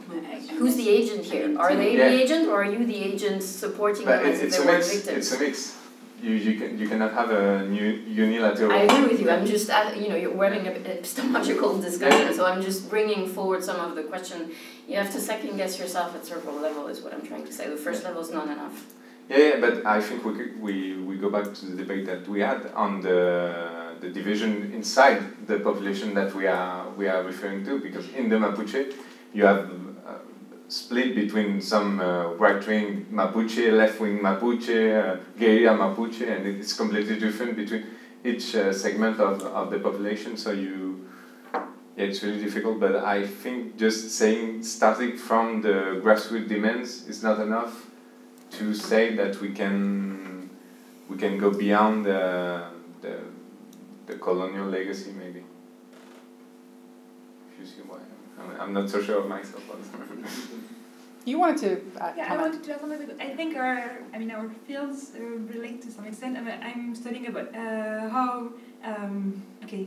who's 0.59 0.77
the 0.77 0.89
agent 0.89 1.25
here? 1.25 1.59
Are 1.59 1.75
they 1.75 1.97
Yeah. 1.97 2.09
the 2.09 2.23
agent, 2.23 2.49
or 2.49 2.63
are 2.63 2.71
you 2.71 2.85
the 2.85 2.97
agent 3.11 3.43
supporting 3.43 4.05
But 4.05 4.19
them 4.19 4.27
it, 4.27 4.35
as 4.35 4.39
if 4.41 4.45
it's 4.49 4.57
they 4.59 4.65
a 4.65 4.67
were 4.67 4.73
mix. 4.79 4.93
victims? 4.93 5.19
It's 5.19 5.33
a 5.33 5.39
mix. 5.45 5.77
You, 6.23 6.35
you 6.35 6.59
can 6.59 6.79
you 6.79 6.89
cannot 6.89 7.13
have 7.15 7.31
a 7.31 7.67
new 7.67 7.85
unilateral. 8.07 8.71
I 8.71 8.83
agree 8.83 9.09
with 9.09 9.21
you. 9.21 9.29
I'm 9.29 9.45
just, 9.45 9.69
uh, 9.69 9.91
you 9.97 10.09
know, 10.09 10.15
you're 10.15 10.45
having 10.45 10.67
a 10.69 10.71
epistemological 10.71 11.81
discussion, 11.81 12.33
so 12.33 12.47
I'm 12.47 12.63
just 12.63 12.89
bringing 12.89 13.27
forward 13.27 13.65
some 13.65 13.81
of 13.81 13.97
the 13.97 14.05
question. 14.05 14.53
You 14.87 14.97
have 14.99 15.11
to 15.13 15.21
second 15.21 15.57
guess 15.57 15.81
yourself 15.81 16.15
at 16.15 16.25
several 16.25 16.61
level, 16.61 16.87
is 16.87 17.03
what 17.03 17.13
I'm 17.13 17.27
trying 17.27 17.45
to 17.47 17.53
say. 17.53 17.69
The 17.69 17.77
first 17.77 18.05
level 18.05 18.23
is 18.23 18.31
not 18.31 18.47
enough. 18.47 18.87
Yeah, 19.29 19.39
yeah, 19.39 19.61
but 19.61 19.85
I 19.85 20.01
think 20.01 20.25
we, 20.25 20.33
could, 20.35 20.61
we 20.61 20.97
we 21.03 21.17
go 21.17 21.29
back 21.29 21.55
to 21.55 21.67
the 21.67 21.77
debate 21.77 22.07
that 22.07 22.29
we 22.29 22.41
had 22.41 22.71
on 22.75 23.01
the 23.01 23.97
the 24.01 24.11
division 24.11 24.73
inside 24.73 25.47
the 25.47 25.59
population 25.59 26.15
that 26.15 26.33
we 26.35 26.47
are 26.47 26.89
we 26.91 27.09
are 27.09 27.23
referring 27.25 27.65
to 27.65 27.81
because 27.81 28.09
in 28.11 28.29
the 28.29 28.37
Mapuche 28.37 28.95
you 29.33 29.45
have 29.45 29.71
split 30.73 31.15
between 31.15 31.61
some 31.61 32.01
uh, 32.01 32.29
right 32.39 32.67
wing 32.67 33.07
Mapuche, 33.13 33.71
left 33.77 34.01
wing 34.01 34.21
Mapuche, 34.21 34.79
uh, 34.97 35.21
guerrilla 35.39 35.77
Mapuche, 35.77 36.27
and 36.27 36.47
it's 36.47 36.73
completely 36.73 37.19
different 37.19 37.57
between 37.57 37.85
each 38.25 38.55
uh, 38.55 38.73
segment 38.73 39.21
of, 39.21 39.43
of 39.43 39.71
the 39.71 39.79
population. 39.79 40.35
So 40.35 40.53
you 40.53 41.11
yeah, 41.53 42.07
it's 42.07 42.23
really 42.23 42.43
difficult, 42.43 42.81
but 42.81 42.97
I 42.97 43.27
think 43.27 43.77
just 43.77 44.13
saying 44.13 44.63
starting 44.63 45.19
from 45.19 45.61
the 45.61 46.01
grassroots 46.03 46.49
demands 46.49 47.07
is 47.07 47.23
not 47.23 47.39
enough 47.39 47.91
to 48.53 48.75
say 48.75 49.15
that 49.17 49.43
we 49.43 49.51
can 49.51 50.49
we 51.11 51.19
can 51.19 51.37
go 51.37 51.51
beyond 51.51 52.07
the 52.07 52.65
the, 53.03 53.19
the 54.07 54.15
colonial 54.15 54.69
legacy 54.69 55.13
maybe. 55.13 55.45
If 57.51 57.61
you 57.61 57.67
see 57.67 57.83
why 57.87 57.99
I'm, 58.39 58.61
I'm 58.61 58.73
not 58.73 58.91
so 58.91 59.03
sure 59.03 59.19
of 59.21 59.29
myself. 59.29 59.63
You 61.25 61.39
wanted 61.39 61.59
to 61.59 62.03
uh, 62.03 62.13
Yeah, 62.17 62.35
I 62.35 62.37
wanted 62.37 62.65
to 62.65 62.75
add 62.75 62.81
something. 62.81 62.99
because 62.99 63.17
I 63.21 63.29
think 63.37 63.57
our, 63.57 63.99
I 64.13 64.19
mean, 64.19 64.33
our 64.33 64.49
fields 64.67 65.13
uh, 65.17 65.23
relate 65.23 65.81
to 65.83 65.91
some 65.93 66.05
extent. 66.05 66.37
I 66.37 66.41
mean, 66.41 66.59
I'm 66.61 66.97
studying 66.97 67.29
about 67.29 67.55
uh, 67.55 68.09
how, 68.09 68.49
um, 68.85 69.41
okay, 69.63 69.87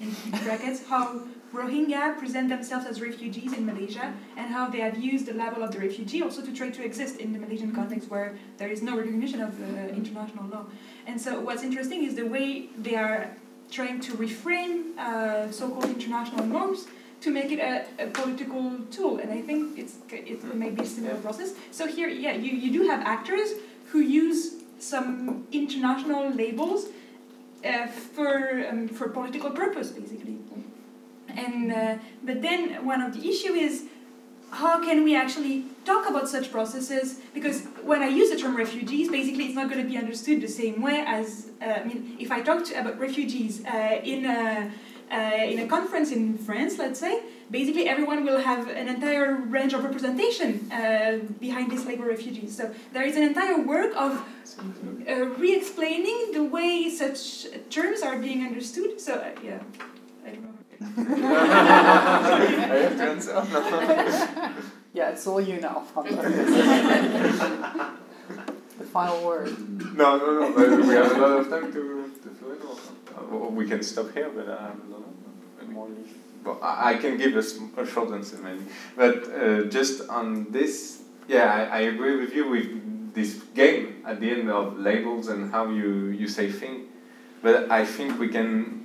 in 0.00 0.10
brackets, 0.44 0.84
how 0.88 1.20
Rohingya 1.52 2.18
present 2.18 2.48
themselves 2.48 2.84
as 2.86 3.00
refugees 3.00 3.52
in 3.52 3.64
Malaysia 3.64 4.12
and 4.36 4.52
how 4.52 4.68
they 4.68 4.80
have 4.80 4.98
used 4.98 5.26
the 5.26 5.34
label 5.34 5.62
of 5.62 5.70
the 5.70 5.78
refugee 5.78 6.20
also 6.22 6.42
to 6.42 6.52
try 6.52 6.70
to 6.70 6.84
exist 6.84 7.18
in 7.18 7.32
the 7.32 7.38
Malaysian 7.38 7.72
context 7.72 8.10
where 8.10 8.36
there 8.58 8.68
is 8.68 8.82
no 8.82 8.96
recognition 8.96 9.40
of 9.40 9.52
uh, 9.62 9.94
international 9.94 10.46
law. 10.46 10.66
And 11.06 11.20
so 11.20 11.38
what's 11.40 11.62
interesting 11.62 12.02
is 12.04 12.16
the 12.16 12.26
way 12.26 12.66
they 12.76 12.96
are 12.96 13.30
trying 13.70 14.00
to 14.00 14.12
reframe 14.14 14.96
uh, 14.98 15.50
so-called 15.52 15.84
international 15.86 16.44
norms 16.46 16.86
to 17.26 17.32
make 17.32 17.50
it 17.50 17.58
a, 17.58 18.04
a 18.04 18.06
political 18.20 18.62
tool. 18.94 19.18
And 19.18 19.30
I 19.38 19.40
think 19.42 19.78
it's 19.80 19.94
it 20.10 20.42
may 20.62 20.70
be 20.70 20.82
a 20.82 20.90
similar 20.96 21.16
process. 21.26 21.50
So 21.78 21.82
here, 21.96 22.08
yeah, 22.08 22.34
you, 22.44 22.52
you 22.62 22.70
do 22.78 22.82
have 22.90 23.00
actors 23.16 23.48
who 23.90 24.00
use 24.22 24.40
some 24.78 25.46
international 25.52 26.22
labels 26.42 26.80
uh, 27.64 27.86
for 28.14 28.32
um, 28.68 28.88
for 28.96 29.08
political 29.08 29.50
purpose, 29.62 29.88
basically. 29.90 30.36
And 31.44 31.72
uh, 31.72 31.98
but 32.28 32.38
then 32.46 32.60
one 32.92 33.00
of 33.06 33.10
the 33.16 33.22
issue 33.32 33.54
is 33.66 33.74
how 34.62 34.74
can 34.86 34.98
we 35.02 35.12
actually 35.16 35.64
talk 35.84 36.08
about 36.08 36.28
such 36.28 36.52
processes? 36.52 37.06
Because 37.34 37.58
when 37.82 38.00
I 38.08 38.10
use 38.20 38.28
the 38.30 38.38
term 38.42 38.56
refugees, 38.56 39.10
basically 39.18 39.44
it's 39.46 39.58
not 39.60 39.68
going 39.70 39.82
to 39.82 39.90
be 39.94 39.98
understood 39.98 40.40
the 40.40 40.54
same 40.62 40.80
way 40.80 41.02
as, 41.04 41.50
uh, 41.60 41.80
I 41.80 41.84
mean, 41.84 42.16
if 42.20 42.30
I 42.30 42.40
talk 42.42 42.64
to, 42.66 42.80
about 42.80 42.96
refugees 42.98 43.64
uh, 43.66 44.00
in, 44.04 44.24
a, 44.24 44.70
uh, 45.10 45.36
in 45.52 45.60
a 45.60 45.66
conference 45.66 46.10
in 46.10 46.36
France, 46.36 46.78
let's 46.78 46.98
say, 46.98 47.22
basically 47.50 47.88
everyone 47.88 48.24
will 48.24 48.40
have 48.40 48.68
an 48.68 48.88
entire 48.88 49.34
range 49.34 49.72
of 49.72 49.84
representation 49.84 50.70
uh, 50.72 51.18
behind 51.40 51.70
these 51.70 51.86
labor 51.86 52.06
refugees. 52.06 52.56
So 52.56 52.74
there 52.92 53.04
is 53.04 53.16
an 53.16 53.22
entire 53.22 53.60
work 53.60 53.94
of 53.96 54.20
uh, 55.08 55.14
re-explaining 55.38 56.32
the 56.32 56.44
way 56.44 56.90
such 56.90 57.46
terms 57.70 58.02
are 58.02 58.18
being 58.18 58.44
understood. 58.44 59.00
So 59.00 59.14
uh, 59.14 59.30
yeah, 59.42 59.60
I 60.24 60.30
don't 60.30 60.42
know. 60.42 60.52
I 60.80 62.76
have 62.82 62.96
to 62.96 63.02
answer. 63.02 63.32
yeah, 64.92 65.10
it's 65.10 65.26
all 65.26 65.40
you 65.40 65.60
now. 65.60 65.84
the 68.78 68.84
final 68.84 69.24
word. 69.24 69.56
No, 69.96 70.18
no, 70.18 70.50
no. 70.50 70.86
We 70.86 70.94
have 70.94 71.12
a 71.12 71.18
lot 71.18 71.40
of 71.40 71.48
time 71.48 71.72
to, 71.72 72.12
to 72.22 72.28
fill 72.34 72.52
in. 72.52 72.60
Or, 72.62 72.72
or 72.72 72.76
we 73.30 73.66
can 73.66 73.82
stop 73.82 74.12
here, 74.12 74.30
but 74.30 74.48
I 74.48 74.62
have 74.62 74.80
a 74.88 74.92
lot 74.92 75.02
of 75.60 75.68
more. 75.68 75.88
But 76.44 76.62
I 76.62 76.92
I 76.92 76.96
can 76.96 77.16
give 77.16 77.34
a, 77.34 77.80
a 77.80 77.86
short 77.86 78.10
answer 78.12 78.38
maybe. 78.38 78.64
But 78.96 79.16
uh, 79.32 79.62
just 79.64 80.08
on 80.08 80.52
this, 80.52 81.02
yeah, 81.28 81.52
I, 81.52 81.78
I 81.78 81.80
agree 81.80 82.16
with 82.16 82.34
you 82.34 82.48
with 82.48 83.14
this 83.14 83.42
game 83.54 84.04
at 84.06 84.20
the 84.20 84.30
end 84.30 84.50
of 84.50 84.78
labels 84.78 85.28
and 85.28 85.50
how 85.50 85.70
you, 85.70 86.08
you 86.08 86.28
say 86.28 86.52
thing. 86.52 86.86
But 87.42 87.70
I 87.70 87.84
think 87.84 88.20
we 88.20 88.28
can, 88.28 88.84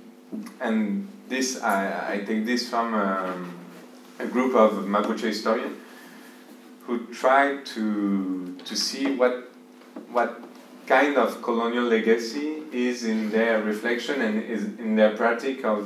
and 0.60 1.06
this 1.28 1.62
I, 1.62 2.14
I 2.14 2.18
take 2.20 2.46
this 2.46 2.68
from 2.68 2.94
um, 2.94 3.54
a 4.18 4.26
group 4.26 4.54
of 4.54 4.72
Mapuche 4.86 5.20
historians 5.20 5.76
who 6.86 7.06
try 7.12 7.58
to 7.74 8.56
to 8.64 8.76
see 8.76 9.14
what 9.14 9.50
what 10.10 10.40
kind 10.92 11.16
of 11.16 11.40
colonial 11.40 11.84
legacy 11.84 12.48
is 12.70 13.04
in 13.04 13.30
their 13.30 13.62
reflection 13.62 14.20
and 14.20 14.34
is 14.54 14.64
in 14.84 14.94
their 14.94 15.16
practice 15.16 15.64
of 15.64 15.80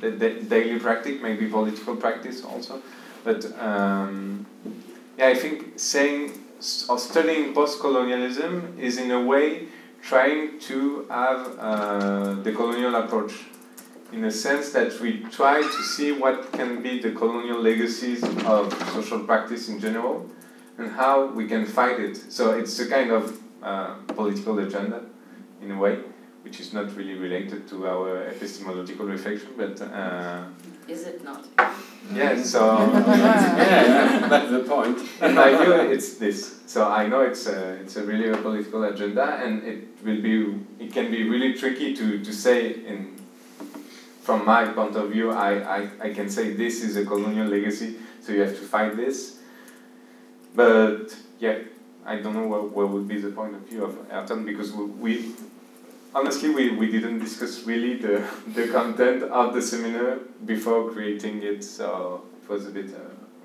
the, 0.00 0.10
the 0.10 0.30
daily 0.54 0.78
practice, 0.86 1.16
maybe 1.22 1.46
political 1.46 1.94
practice 1.94 2.42
also. 2.44 2.82
But 3.22 3.40
um, 3.60 4.44
yeah, 5.16 5.28
I 5.28 5.34
think 5.34 5.78
saying 5.78 6.32
or 6.90 6.98
studying 6.98 7.54
post-colonialism 7.54 8.76
is 8.88 8.98
in 8.98 9.12
a 9.12 9.22
way 9.32 9.68
trying 10.02 10.58
to 10.70 11.06
have 11.18 11.40
uh, 11.58 12.34
the 12.46 12.52
colonial 12.52 12.96
approach 12.96 13.32
in 14.12 14.24
a 14.24 14.30
sense 14.30 14.72
that 14.72 14.90
we 15.00 15.10
try 15.38 15.60
to 15.62 15.82
see 15.94 16.10
what 16.10 16.50
can 16.58 16.82
be 16.82 16.98
the 17.00 17.12
colonial 17.12 17.60
legacies 17.70 18.20
of 18.54 18.64
social 18.94 19.20
practice 19.20 19.68
in 19.68 19.78
general 19.78 20.28
and 20.78 20.90
how 20.90 21.26
we 21.26 21.46
can 21.46 21.64
fight 21.64 22.00
it. 22.00 22.16
So 22.16 22.58
it's 22.58 22.76
a 22.80 22.88
kind 22.88 23.12
of 23.12 23.38
uh, 23.62 23.94
political 24.08 24.58
agenda 24.58 25.02
in 25.60 25.70
a 25.70 25.78
way, 25.78 25.98
which 26.42 26.60
is 26.60 26.72
not 26.72 26.94
really 26.96 27.14
related 27.14 27.68
to 27.68 27.86
our 27.86 28.24
epistemological 28.24 29.06
reflection, 29.06 29.50
but. 29.56 29.80
Uh, 29.80 30.44
is 30.86 31.06
it 31.06 31.22
not? 31.22 31.44
Yeah, 32.14 32.42
so. 32.42 32.78
yeah, 32.92 34.26
that's 34.28 34.50
the 34.50 34.60
point. 34.60 34.98
In 35.20 35.34
my 35.34 35.50
view, 35.62 35.72
it's 35.74 36.14
this. 36.14 36.60
So 36.66 36.88
I 36.88 37.06
know 37.06 37.20
it's 37.20 37.46
a, 37.46 37.74
it's 37.74 37.96
a 37.96 38.04
really 38.04 38.30
a 38.30 38.36
political 38.36 38.84
agenda, 38.84 39.24
and 39.44 39.62
it 39.64 39.88
will 40.04 40.22
be, 40.22 40.58
it 40.78 40.92
can 40.92 41.10
be 41.10 41.28
really 41.28 41.54
tricky 41.54 41.94
to, 41.94 42.24
to 42.24 42.32
say 42.32 42.72
in 42.86 43.18
from 44.28 44.44
my 44.44 44.66
point 44.66 44.94
of 44.94 45.10
view, 45.10 45.30
I, 45.30 45.78
I, 45.78 45.88
I 46.02 46.12
can 46.12 46.28
say 46.28 46.52
this 46.52 46.84
is 46.84 46.96
a 46.96 47.06
colonial 47.06 47.46
legacy, 47.46 47.96
so 48.20 48.30
you 48.30 48.42
have 48.42 48.54
to 48.58 48.66
fight 48.74 48.94
this. 48.94 49.38
But 50.54 51.16
yeah, 51.38 51.60
I 52.12 52.16
don't 52.22 52.34
know 52.34 52.46
what, 52.46 52.64
what 52.76 52.88
would 52.92 53.06
be 53.06 53.18
the 53.20 53.30
point 53.30 53.54
of 53.54 53.62
view 53.68 53.84
of 53.84 53.92
Ayrton 54.10 54.44
because 54.50 54.72
we, 54.72 54.84
we 55.04 55.12
honestly 56.14 56.48
we, 56.58 56.70
we 56.70 56.86
didn't 56.90 57.18
discuss 57.18 57.64
really 57.64 57.94
the, 58.06 58.14
the 58.54 58.68
content 58.68 59.22
of 59.24 59.52
the 59.54 59.60
seminar 59.60 60.18
before 60.46 60.90
creating 60.90 61.42
it, 61.42 61.62
so 61.62 62.22
it 62.42 62.48
was 62.48 62.66
a 62.66 62.70
bit 62.70 62.86
uh, 62.94 62.98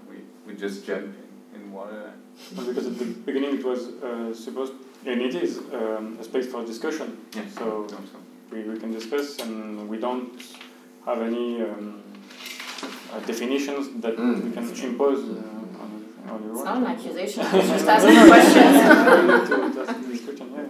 we, 0.10 0.16
we 0.48 0.58
just 0.66 0.86
jumped 0.88 1.16
in, 1.54 1.62
in 1.62 1.72
water. 1.74 2.14
Well, 2.56 2.66
because 2.68 2.88
at 2.88 2.98
the 2.98 3.06
beginning 3.06 3.60
it 3.60 3.66
was 3.66 3.82
uh, 4.02 4.34
supposed 4.34 4.74
and 5.06 5.22
it 5.22 5.36
is 5.36 5.58
um, 5.74 6.18
a 6.22 6.24
space 6.24 6.48
for 6.48 6.66
discussion. 6.66 7.18
Yeah. 7.36 7.42
So 7.58 7.86
we, 8.52 8.64
we 8.64 8.80
can 8.80 8.92
discuss 8.94 9.40
and 9.40 9.90
we 9.90 9.98
don't 10.00 10.42
have 11.06 11.22
any 11.22 11.62
um, 11.62 12.02
uh, 13.12 13.20
definitions 13.32 14.02
that 14.02 14.16
Mm. 14.16 14.44
we 14.46 14.52
can 14.52 14.66
impose 14.90 15.22
on, 16.30 16.44
on 16.44 16.50
It's 16.52 16.60
own. 16.60 16.66
not 16.66 16.78
an 16.78 16.86
accusation. 16.88 17.44
I 17.46 17.58
was 17.58 17.68
just 17.68 17.86
asking 17.88 18.28
questions. 18.28 19.50
to, 19.50 19.74
to 19.74 19.82
ask 19.92 20.02
the 20.02 20.08
discussion, 20.08 20.52
yeah. 20.56 20.68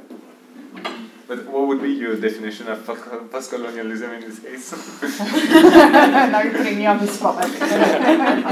But 1.26 1.48
what 1.48 1.68
would 1.68 1.82
be 1.82 1.90
your 1.92 2.16
definition 2.20 2.68
of 2.68 2.86
post 3.32 3.50
colonialism 3.50 4.12
in 4.12 4.22
this 4.22 4.40
case? 4.40 4.72
now 6.34 6.42
you're 6.42 6.52
putting 6.54 6.78
me 6.78 6.86
on 6.86 7.00
the 7.00 7.08
spot. 7.08 7.36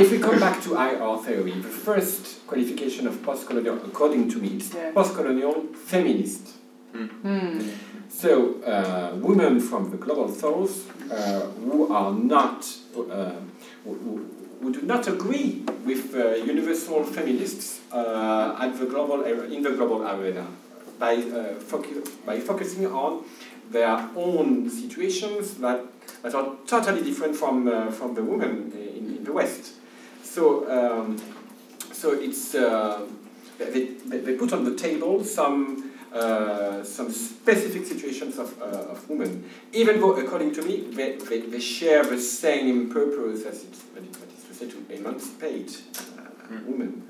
if 0.01 0.11
we 0.11 0.19
come 0.19 0.39
back 0.39 0.61
to 0.63 0.75
IR 0.75 1.17
theory, 1.17 1.51
the 1.51 1.67
first 1.67 2.47
qualification 2.47 3.07
of 3.07 3.21
post-colonial, 3.23 3.75
according 3.85 4.29
to 4.29 4.39
me, 4.39 4.57
is 4.57 4.73
Yeah. 4.73 4.91
post-colonial 4.93 5.67
feminist. 5.85 6.47
Hmm. 6.93 7.59
So, 8.09 8.61
uh, 8.63 9.15
women 9.17 9.59
from 9.59 9.89
the 9.91 9.97
global 9.97 10.29
south 10.29 10.75
uh, 11.11 11.41
who 11.63 11.91
are 11.91 12.11
not, 12.13 12.65
uh, 12.95 13.31
who, 13.83 13.93
who- 13.93 14.25
who 14.61 14.71
do 14.71 14.81
not 14.81 15.07
agree 15.07 15.63
with 15.85 16.15
uh, 16.15 16.35
universal 16.35 17.03
feminists 17.03 17.79
uh, 17.91 18.57
at 18.59 18.77
the 18.79 18.85
global 18.85 19.23
in 19.23 19.61
the 19.63 19.71
global 19.71 20.07
arena 20.07 20.45
by 20.99 21.15
uh, 21.15 21.53
by 22.25 22.39
focusing 22.39 22.85
on 22.87 23.23
their 23.71 24.09
own 24.15 24.69
situations 24.69 25.55
that, 25.55 25.79
that 26.21 26.35
are 26.35 26.55
totally 26.67 27.01
different 27.01 27.35
from 27.35 27.67
uh, 27.67 27.91
from 27.91 28.13
the 28.13 28.23
women 28.23 28.71
in, 28.73 29.17
in 29.17 29.23
the 29.23 29.33
West. 29.33 29.73
So. 30.23 30.69
Um, 30.69 31.19
so 32.01 32.13
it's 32.13 32.55
uh, 32.55 33.05
they, 33.59 33.85
they, 34.05 34.35
put 34.35 34.53
on 34.53 34.65
the 34.65 34.75
table 34.75 35.23
some 35.23 35.91
uh, 36.11 36.83
some 36.83 37.11
specific 37.11 37.85
situations 37.85 38.39
of, 38.39 38.59
uh, 38.59 38.91
of 38.93 39.07
women, 39.07 39.47
even 39.71 39.99
though 39.99 40.15
according 40.15 40.51
to 40.53 40.63
me 40.63 40.87
they, 40.91 41.17
they, 41.17 41.41
they 41.41 41.59
share 41.59 42.03
the 42.03 42.19
same 42.19 42.89
purpose 42.89 43.45
as 43.45 43.63
it, 43.63 44.30
that 44.61 44.69
is 44.69 44.75
that 44.75 44.85
is 44.85 44.85
to 44.85 44.85
to 44.87 44.95
emancipate 44.95 45.81
uh, 46.17 46.55
women, 46.65 47.07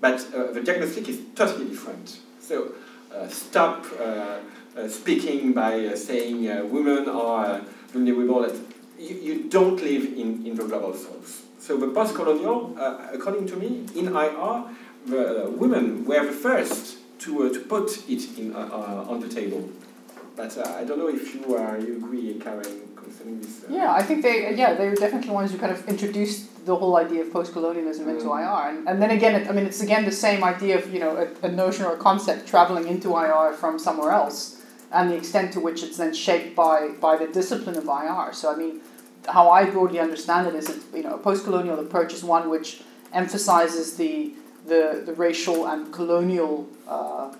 but 0.00 0.34
uh, 0.34 0.52
the 0.52 0.62
diagnostic 0.62 1.08
is 1.08 1.20
totally 1.34 1.68
different. 1.68 2.20
So 2.40 2.72
uh, 3.14 3.28
stop 3.28 3.86
uh, 4.00 4.38
uh, 4.76 4.88
speaking 4.88 5.52
by 5.52 5.86
uh, 5.86 5.96
saying 5.96 6.48
uh, 6.48 6.64
women 6.64 7.08
are 7.08 7.60
vulnerable. 7.92 8.50
You, 8.98 9.14
you 9.16 9.42
don't 9.48 9.76
live 9.76 10.04
in, 10.04 10.46
in 10.46 10.56
the 10.56 10.64
global 10.64 10.94
south. 10.94 11.44
So 11.58 11.76
the 11.76 11.88
post-colonial, 11.88 12.76
uh, 12.78 13.08
according 13.12 13.46
to 13.48 13.56
me, 13.56 13.86
in 13.94 14.08
IR, 14.08 14.64
the 15.06 15.46
uh, 15.46 15.50
women 15.50 16.04
were 16.04 16.26
the 16.26 16.32
first 16.32 16.98
to, 17.20 17.44
uh, 17.44 17.52
to 17.52 17.60
put 17.60 18.08
it 18.08 18.38
in, 18.38 18.54
on 18.56 19.20
the 19.20 19.28
table. 19.28 19.68
But 20.38 20.56
uh, 20.56 20.76
I 20.78 20.84
don't 20.84 20.98
know 20.98 21.08
if 21.08 21.34
you 21.34 21.56
uh, 21.56 21.76
you 21.76 21.96
agree, 21.96 22.40
Karen, 22.40 22.87
Uh, 23.28 23.74
Yeah, 23.78 23.92
I 24.00 24.02
think 24.02 24.22
they 24.22 24.36
yeah 24.62 24.74
they 24.78 24.88
were 24.88 25.00
definitely 25.04 25.32
ones 25.40 25.52
who 25.52 25.58
kind 25.58 25.72
of 25.76 25.80
introduced 25.88 26.40
the 26.66 26.76
whole 26.76 26.96
idea 27.04 27.20
of 27.24 27.32
post-colonialism 27.32 28.04
into 28.08 28.26
Mm. 28.26 28.38
IR, 28.40 28.60
and, 28.70 28.88
and 28.88 28.96
then 29.02 29.10
again, 29.18 29.34
it, 29.38 29.48
I 29.50 29.52
mean, 29.56 29.66
it's 29.70 29.82
again 29.88 30.04
the 30.04 30.18
same 30.26 30.40
idea 30.52 30.74
of 30.78 30.84
you 30.94 31.00
know 31.04 31.12
a, 31.24 31.26
a 31.48 31.50
notion 31.64 31.82
or 31.88 31.92
a 31.98 32.00
concept 32.08 32.40
traveling 32.52 32.86
into 32.88 33.08
IR 33.24 33.52
from 33.60 33.78
somewhere 33.86 34.12
else, 34.20 34.38
and 34.92 35.10
the 35.10 35.16
extent 35.22 35.52
to 35.54 35.60
which 35.66 35.82
it's 35.86 35.96
then 36.02 36.12
shaped 36.26 36.50
by 36.64 36.76
by 37.06 37.14
the 37.22 37.28
discipline 37.38 37.76
of 37.82 37.84
IR. 38.02 38.32
So 38.32 38.44
I 38.54 38.56
mean, 38.62 38.74
how 39.36 39.44
I 39.50 39.64
broadly 39.74 40.00
understand 40.00 40.42
it 40.50 40.54
is, 40.54 40.66
you 40.98 41.02
know, 41.06 41.14
a 41.14 41.22
post-colonial 41.28 41.78
approach 41.86 42.12
is 42.18 42.22
one 42.24 42.44
which 42.54 42.68
emphasizes 43.12 43.96
the 44.00 44.14
the, 44.66 45.02
the 45.08 45.14
racial 45.14 45.66
and 45.66 45.90
colonial 45.98 46.68
uh, 46.86 47.32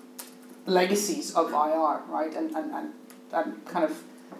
legacies 0.65 1.27
of 1.35 1.45
IR, 1.51 1.99
right, 2.09 2.33
and, 2.35 2.47
and, 2.55 2.71
and, 2.73 2.87
and 3.33 3.65
kind 3.65 3.85
of 3.85 3.93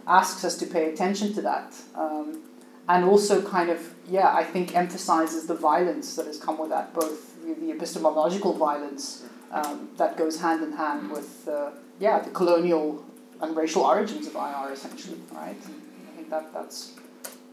asks 0.10 0.44
us 0.44 0.58
to 0.58 0.66
pay 0.66 0.92
attention 0.92 1.34
to 1.34 1.42
that. 1.44 1.74
Um, 1.96 2.42
and 2.90 3.06
also 3.06 3.42
kind 3.42 3.70
of, 3.70 3.94
yeah, 4.10 4.34
I 4.36 4.44
think 4.44 4.76
emphasizes 4.76 5.46
the 5.46 5.54
violence 5.54 6.16
that 6.16 6.26
has 6.26 6.40
come 6.40 6.58
with 6.58 6.72
that, 6.72 6.94
both 6.94 7.36
the- 7.46 7.72
epistemological 7.72 8.54
violence 8.54 9.26
um, 9.52 9.90
that 9.98 10.18
goes 10.18 10.42
hand 10.42 10.64
in 10.64 10.72
hand 10.72 11.12
with, 11.12 11.48
uh, 11.48 11.70
yeah, 12.00 12.20
the 12.20 12.32
colonial 12.32 13.06
and 13.42 13.56
racial 13.56 13.84
origins 13.84 14.26
of 14.28 14.36
IR 14.36 14.74
essentially, 14.74 15.20
right? 15.32 15.56
I 15.56 16.16
think 16.16 16.30
that 16.32 16.52
that's, 16.52 16.94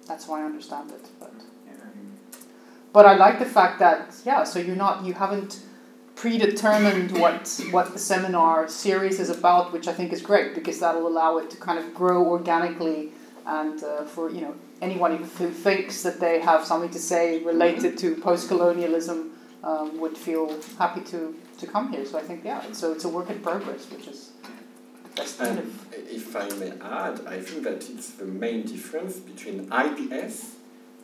that's 0.09 0.27
how 0.27 0.35
I 0.35 0.43
understand 0.43 0.91
it. 0.91 1.05
But, 1.21 1.33
but 2.95 3.05
I 3.05 3.15
like 3.15 3.39
the 3.39 3.45
fact 3.45 3.79
that, 3.81 4.15
yeah, 4.25 4.45
so 4.45 4.59
you're 4.59 4.75
not, 4.75 5.05
you 5.05 5.13
haven't 5.13 5.61
predetermined 6.17 7.13
what 7.19 7.61
what 7.71 7.93
the 7.93 7.99
seminar 7.99 8.69
series 8.69 9.21
is 9.21 9.31
about, 9.31 9.73
which 9.73 9.87
I 9.87 9.93
think 9.93 10.13
is 10.13 10.23
great 10.23 10.55
because 10.55 10.81
that'll 10.81 11.07
allow 11.07 11.39
it 11.39 11.51
to 11.51 11.57
kind 11.57 11.79
of 11.79 11.95
grow 11.95 12.25
organically 12.27 13.11
and 13.47 13.83
uh, 13.85 14.05
for 14.05 14.31
you 14.31 14.41
know 14.41 14.55
anyone 14.83 15.17
who 15.39 15.51
thinks 15.51 16.03
that 16.03 16.19
they 16.21 16.41
have 16.41 16.65
something 16.65 16.91
to 16.91 16.99
say 16.99 17.43
related 17.45 17.97
to 17.99 18.17
post-colonialism 18.17 19.31
um, 19.67 20.01
would 20.01 20.17
feel 20.17 20.59
happy 20.79 21.01
to, 21.03 21.35
to 21.59 21.67
come 21.67 21.93
here. 21.93 22.05
So 22.05 22.19
I 22.19 22.23
think, 22.23 22.45
yeah, 22.45 22.63
so 22.73 22.93
it's 22.93 23.05
a 23.05 23.09
work 23.09 23.31
in 23.31 23.41
progress, 23.41 23.91
which 23.91 24.07
is 24.07 24.33
the 25.05 25.11
best 25.17 25.39
kind 25.39 25.59
And 25.59 25.59
of. 25.61 25.93
if 25.95 26.37
I 26.37 26.49
may 26.57 26.73
add, 26.83 27.27
I 27.27 27.41
think 27.41 27.65
that 27.65 27.89
it's 27.91 28.11
the 28.11 28.25
main 28.27 28.63
difference 28.65 29.17
between 29.17 29.71
IPS 29.73 30.57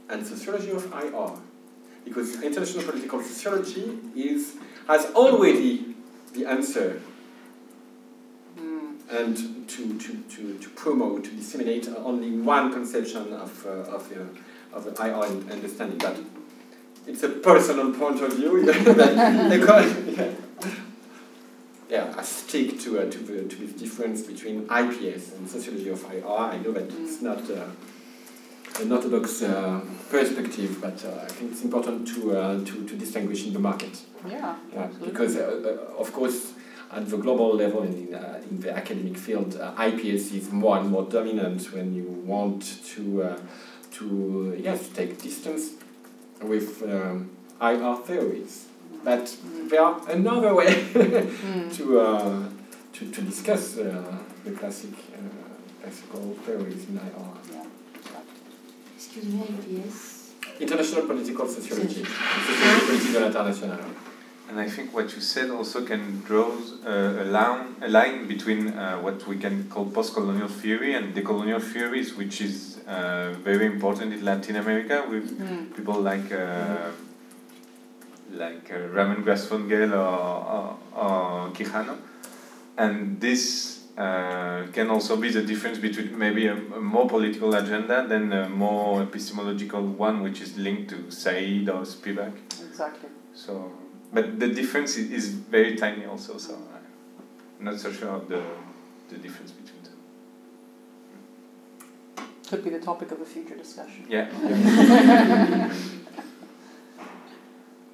and 0.08 0.26
sociology 0.26 0.70
of 0.70 0.92
IR. 0.92 1.32
Because 2.04 2.42
international 2.42 2.84
political 2.84 3.22
sociology 3.22 3.98
is, 4.16 4.56
has 4.88 5.06
already 5.14 5.94
the 6.34 6.46
answer 6.46 7.00
Mm, 8.58 8.98
and 9.10 9.68
to, 9.68 9.98
to, 9.98 10.16
to, 10.28 10.58
to 10.58 10.68
promote, 10.70 11.24
to 11.24 11.30
disseminate 11.30 11.88
only 11.88 12.30
one 12.32 12.72
conception 12.72 13.32
of, 13.32 13.66
uh, 13.66 13.70
of, 13.70 14.12
uh, 14.12 14.76
of 14.76 14.84
the 14.84 15.02
IR 15.02 15.24
understanding. 15.50 15.98
But 15.98 16.18
it's 17.06 17.22
a 17.22 17.30
personal 17.30 17.92
point 17.92 18.20
of 18.20 18.34
view. 18.34 18.64
that 18.66 19.48
they 19.48 19.60
call 19.66 19.78
it, 19.78 20.18
yeah. 20.18 20.30
yeah, 21.88 22.14
I 22.16 22.22
stick 22.22 22.78
to, 22.80 23.00
uh, 23.00 23.10
to, 23.10 23.18
the, 23.18 23.48
to 23.48 23.56
this 23.56 23.72
difference 23.72 24.22
between 24.22 24.64
IPS 24.64 25.32
and 25.32 25.48
sociology 25.48 25.88
of 25.88 26.04
IR. 26.12 26.26
I 26.26 26.58
know 26.58 26.72
that 26.72 26.92
it's 26.92 27.22
not 27.22 27.50
uh, 27.50 27.66
an 28.80 28.92
orthodox 28.92 29.42
uh, 29.42 29.80
perspective, 30.10 30.78
but 30.80 31.04
uh, 31.04 31.22
I 31.24 31.28
think 31.28 31.52
it's 31.52 31.62
important 31.62 32.06
to, 32.14 32.36
uh, 32.36 32.58
to, 32.64 32.84
to 32.86 32.96
distinguish 32.96 33.46
in 33.46 33.52
the 33.52 33.58
market. 33.58 33.98
yeah, 34.28 34.54
Yeah, 34.72 34.88
because 35.04 35.36
uh, 35.36 35.42
uh, 35.96 36.00
of 36.00 36.12
course, 36.12 36.52
at 36.90 37.08
the 37.08 37.16
global 37.16 37.54
level 37.54 37.82
in, 37.82 38.14
uh, 38.14 38.40
in 38.50 38.60
the 38.60 38.70
academic 38.76 39.16
field, 39.16 39.58
uh, 39.60 39.72
IPS 39.82 40.32
is 40.32 40.50
more 40.52 40.76
and 40.78 40.90
more 40.90 41.04
dominant 41.04 41.72
when 41.72 41.94
you 41.94 42.04
want 42.26 42.62
to 42.94 43.22
uh, 43.22 43.38
to 43.92 44.58
yes 44.62 44.88
take 44.88 45.20
distance 45.22 45.72
with 46.42 46.82
um, 46.82 47.30
IR 47.60 47.96
theories. 48.06 48.66
But 49.04 49.34
there 49.68 49.82
are 49.82 50.00
another 50.10 50.54
way 50.54 50.66
Mm. 50.72 51.74
to, 51.76 52.00
uh, 52.00 52.42
to 52.94 53.10
to 53.10 53.22
discuss 53.22 53.78
uh, 53.78 54.18
the 54.44 54.50
classic 54.52 54.90
uh, 55.14 55.82
classical 55.82 56.34
theories 56.44 56.86
in 56.88 56.96
IR. 56.98 57.28
Yeah. 57.52 57.61
Excuse 59.14 59.34
me, 59.34 59.42
IPS. 59.42 60.32
International 60.58 61.06
political 61.06 61.46
sociology, 61.46 62.02
sociology 62.02 62.86
political 62.86 63.24
international. 63.26 63.78
And 64.48 64.58
I 64.58 64.68
think 64.68 64.94
what 64.94 65.14
you 65.14 65.20
said 65.20 65.50
also 65.50 65.84
can 65.84 66.20
draw 66.22 66.46
uh, 66.86 67.22
a, 67.22 67.24
line, 67.24 67.76
a 67.82 67.88
line 67.88 68.26
between 68.26 68.68
uh, 68.68 68.98
what 69.00 69.26
we 69.26 69.36
can 69.36 69.68
call 69.68 69.84
post-colonial 69.86 70.48
theory 70.48 70.94
and 70.94 71.14
decolonial 71.14 71.60
theories, 71.62 72.14
which 72.14 72.40
is 72.40 72.78
uh, 72.86 73.34
very 73.44 73.66
important 73.66 74.14
in 74.14 74.24
Latin 74.24 74.56
America 74.56 75.04
with 75.10 75.38
Mm. 75.38 75.76
people 75.76 76.00
like 76.00 76.32
uh, 76.32 76.90
like 78.32 78.72
uh, 78.72 78.78
Ramon 78.96 79.24
Grosfoguel 79.24 79.92
or, 79.92 79.98
or, 80.54 80.78
or 80.94 81.50
Quijano. 81.50 81.98
And 82.78 83.20
this 83.20 83.81
uh, 83.96 84.66
can 84.72 84.90
also 84.90 85.16
be 85.16 85.30
the 85.30 85.42
difference 85.42 85.78
between 85.78 86.18
maybe 86.18 86.46
a, 86.46 86.54
a 86.54 86.80
more 86.80 87.06
political 87.08 87.54
agenda 87.54 88.06
than 88.06 88.32
a 88.32 88.48
more 88.48 89.02
epistemological 89.02 89.82
one, 89.82 90.22
which 90.22 90.40
is 90.40 90.56
linked 90.56 90.88
to 90.90 91.10
Said 91.10 91.68
or 91.68 91.82
Spivak. 91.82 92.32
Exactly. 92.66 93.10
So, 93.34 93.70
but 94.12 94.40
the 94.40 94.48
difference 94.48 94.96
is, 94.96 95.10
is 95.10 95.28
very 95.28 95.76
tiny 95.76 96.06
also. 96.06 96.38
So 96.38 96.54
I'm 97.58 97.64
not 97.64 97.78
so 97.78 97.92
sure 97.92 98.10
of 98.10 98.28
the 98.28 98.42
the 99.10 99.18
difference 99.18 99.50
between 99.52 99.82
them. 99.82 99.92
Could 102.48 102.64
be 102.64 102.70
the 102.70 102.80
topic 102.80 103.12
of 103.12 103.20
a 103.20 103.26
future 103.26 103.56
discussion. 103.56 104.06
Yeah. 104.08 104.30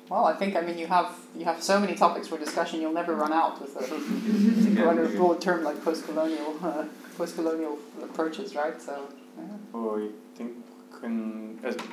Well, 0.09 0.24
I 0.24 0.35
think 0.35 0.56
I 0.56 0.62
mean 0.62 0.78
you 0.78 0.86
have 0.86 1.12
you 1.36 1.44
have 1.44 1.62
so 1.62 1.78
many 1.78 1.94
topics 1.94 2.28
for 2.28 2.39
discussion. 2.39 2.80
You'll 2.80 2.93
never 3.02 3.14
run 3.14 3.32
out 3.32 3.60
with 3.60 3.76
a, 3.76 3.85
to 4.76 4.89
under 4.90 5.05
a 5.05 5.09
broad 5.10 5.40
term 5.40 5.62
like 5.64 5.82
post-colonial 5.85 6.56
uh, 6.62 6.85
post-colonial 7.18 7.78
approaches, 8.02 8.55
right? 8.55 8.80
So 8.80 9.06
yeah. 9.36 9.44
So 9.72 9.97
I 9.98 10.09
think 10.36 10.52
we 10.93 11.01
can 11.01 11.18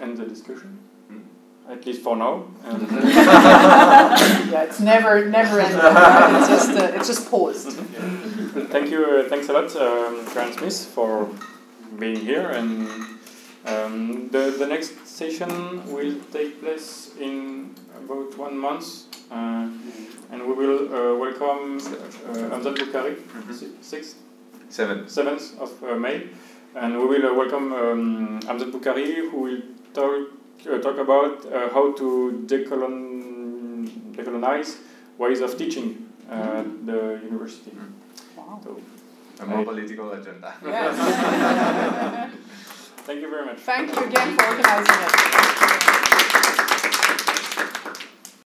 end 0.01 0.17
the 0.17 0.25
discussion, 0.25 0.79
Mm. 1.11 1.21
at 1.69 1.85
least 1.85 2.01
for 2.03 2.15
now. 2.15 2.45
Yeah, 4.51 4.63
it's 4.63 4.79
never 4.79 5.25
never 5.29 5.59
ending. 5.59 5.77
Right? 5.79 6.39
It's 6.39 6.47
just 6.55 6.71
uh, 6.71 6.95
it's 6.97 7.07
just 7.07 7.29
paused. 7.29 7.77
thank 8.73 8.89
you, 8.91 9.03
uh, 9.05 9.29
thanks 9.29 9.49
a 9.49 9.53
lot, 9.53 9.75
um, 9.75 10.25
Karen 10.33 10.53
Smith, 10.53 10.85
for 10.95 11.27
being 11.99 12.17
here. 12.31 12.47
And 12.49 12.87
um, 13.65 14.29
the 14.31 14.55
the 14.57 14.67
next 14.67 15.05
session 15.07 15.49
will 15.93 16.15
take 16.31 16.61
place 16.61 17.11
in 17.19 17.75
about 18.05 18.37
one 18.37 18.57
month, 18.57 19.05
uh, 19.31 19.67
and 20.31 20.39
we 20.47 20.53
will 20.53 20.79
uh, 20.93 21.15
welcome 21.17 21.77
uh, 21.77 22.49
Hamzat 22.53 22.75
Bukhari, 22.77 23.15
si- 23.53 23.71
sixth, 23.81 24.15
Seven. 24.69 25.05
7th 25.05 25.57
of 25.59 25.71
uh, 25.83 25.95
May, 25.95 26.27
and 26.75 26.97
we 26.99 27.05
will 27.05 27.25
uh, 27.25 27.33
welcome 27.33 27.73
um, 27.73 28.39
Hamzat 28.41 28.71
Bukhari, 28.71 29.29
who 29.29 29.37
will 29.45 29.61
talk 29.93 30.29
uh, 30.69 30.77
talk 30.79 30.97
about 30.97 31.45
uh, 31.51 31.69
how 31.73 31.91
to 31.93 32.43
decolon 32.45 33.87
decolonize 34.15 34.77
ways 35.17 35.41
of 35.41 35.57
teaching 35.57 36.05
uh, 36.29 36.61
at 36.61 36.85
the 36.85 37.19
university. 37.23 37.71
Wow. 38.37 38.59
So, 38.63 38.79
A 39.41 39.45
more 39.45 39.65
political 39.65 40.11
agenda. 40.13 40.53
Yes. 40.63 40.95
thank 43.07 43.19
you 43.21 43.29
very 43.29 43.45
much. 43.45 43.59
Thank 43.59 43.91
you 43.93 43.99
again 44.07 44.35
for 44.37 44.45
organizing 44.45 44.99
it. 45.03 45.54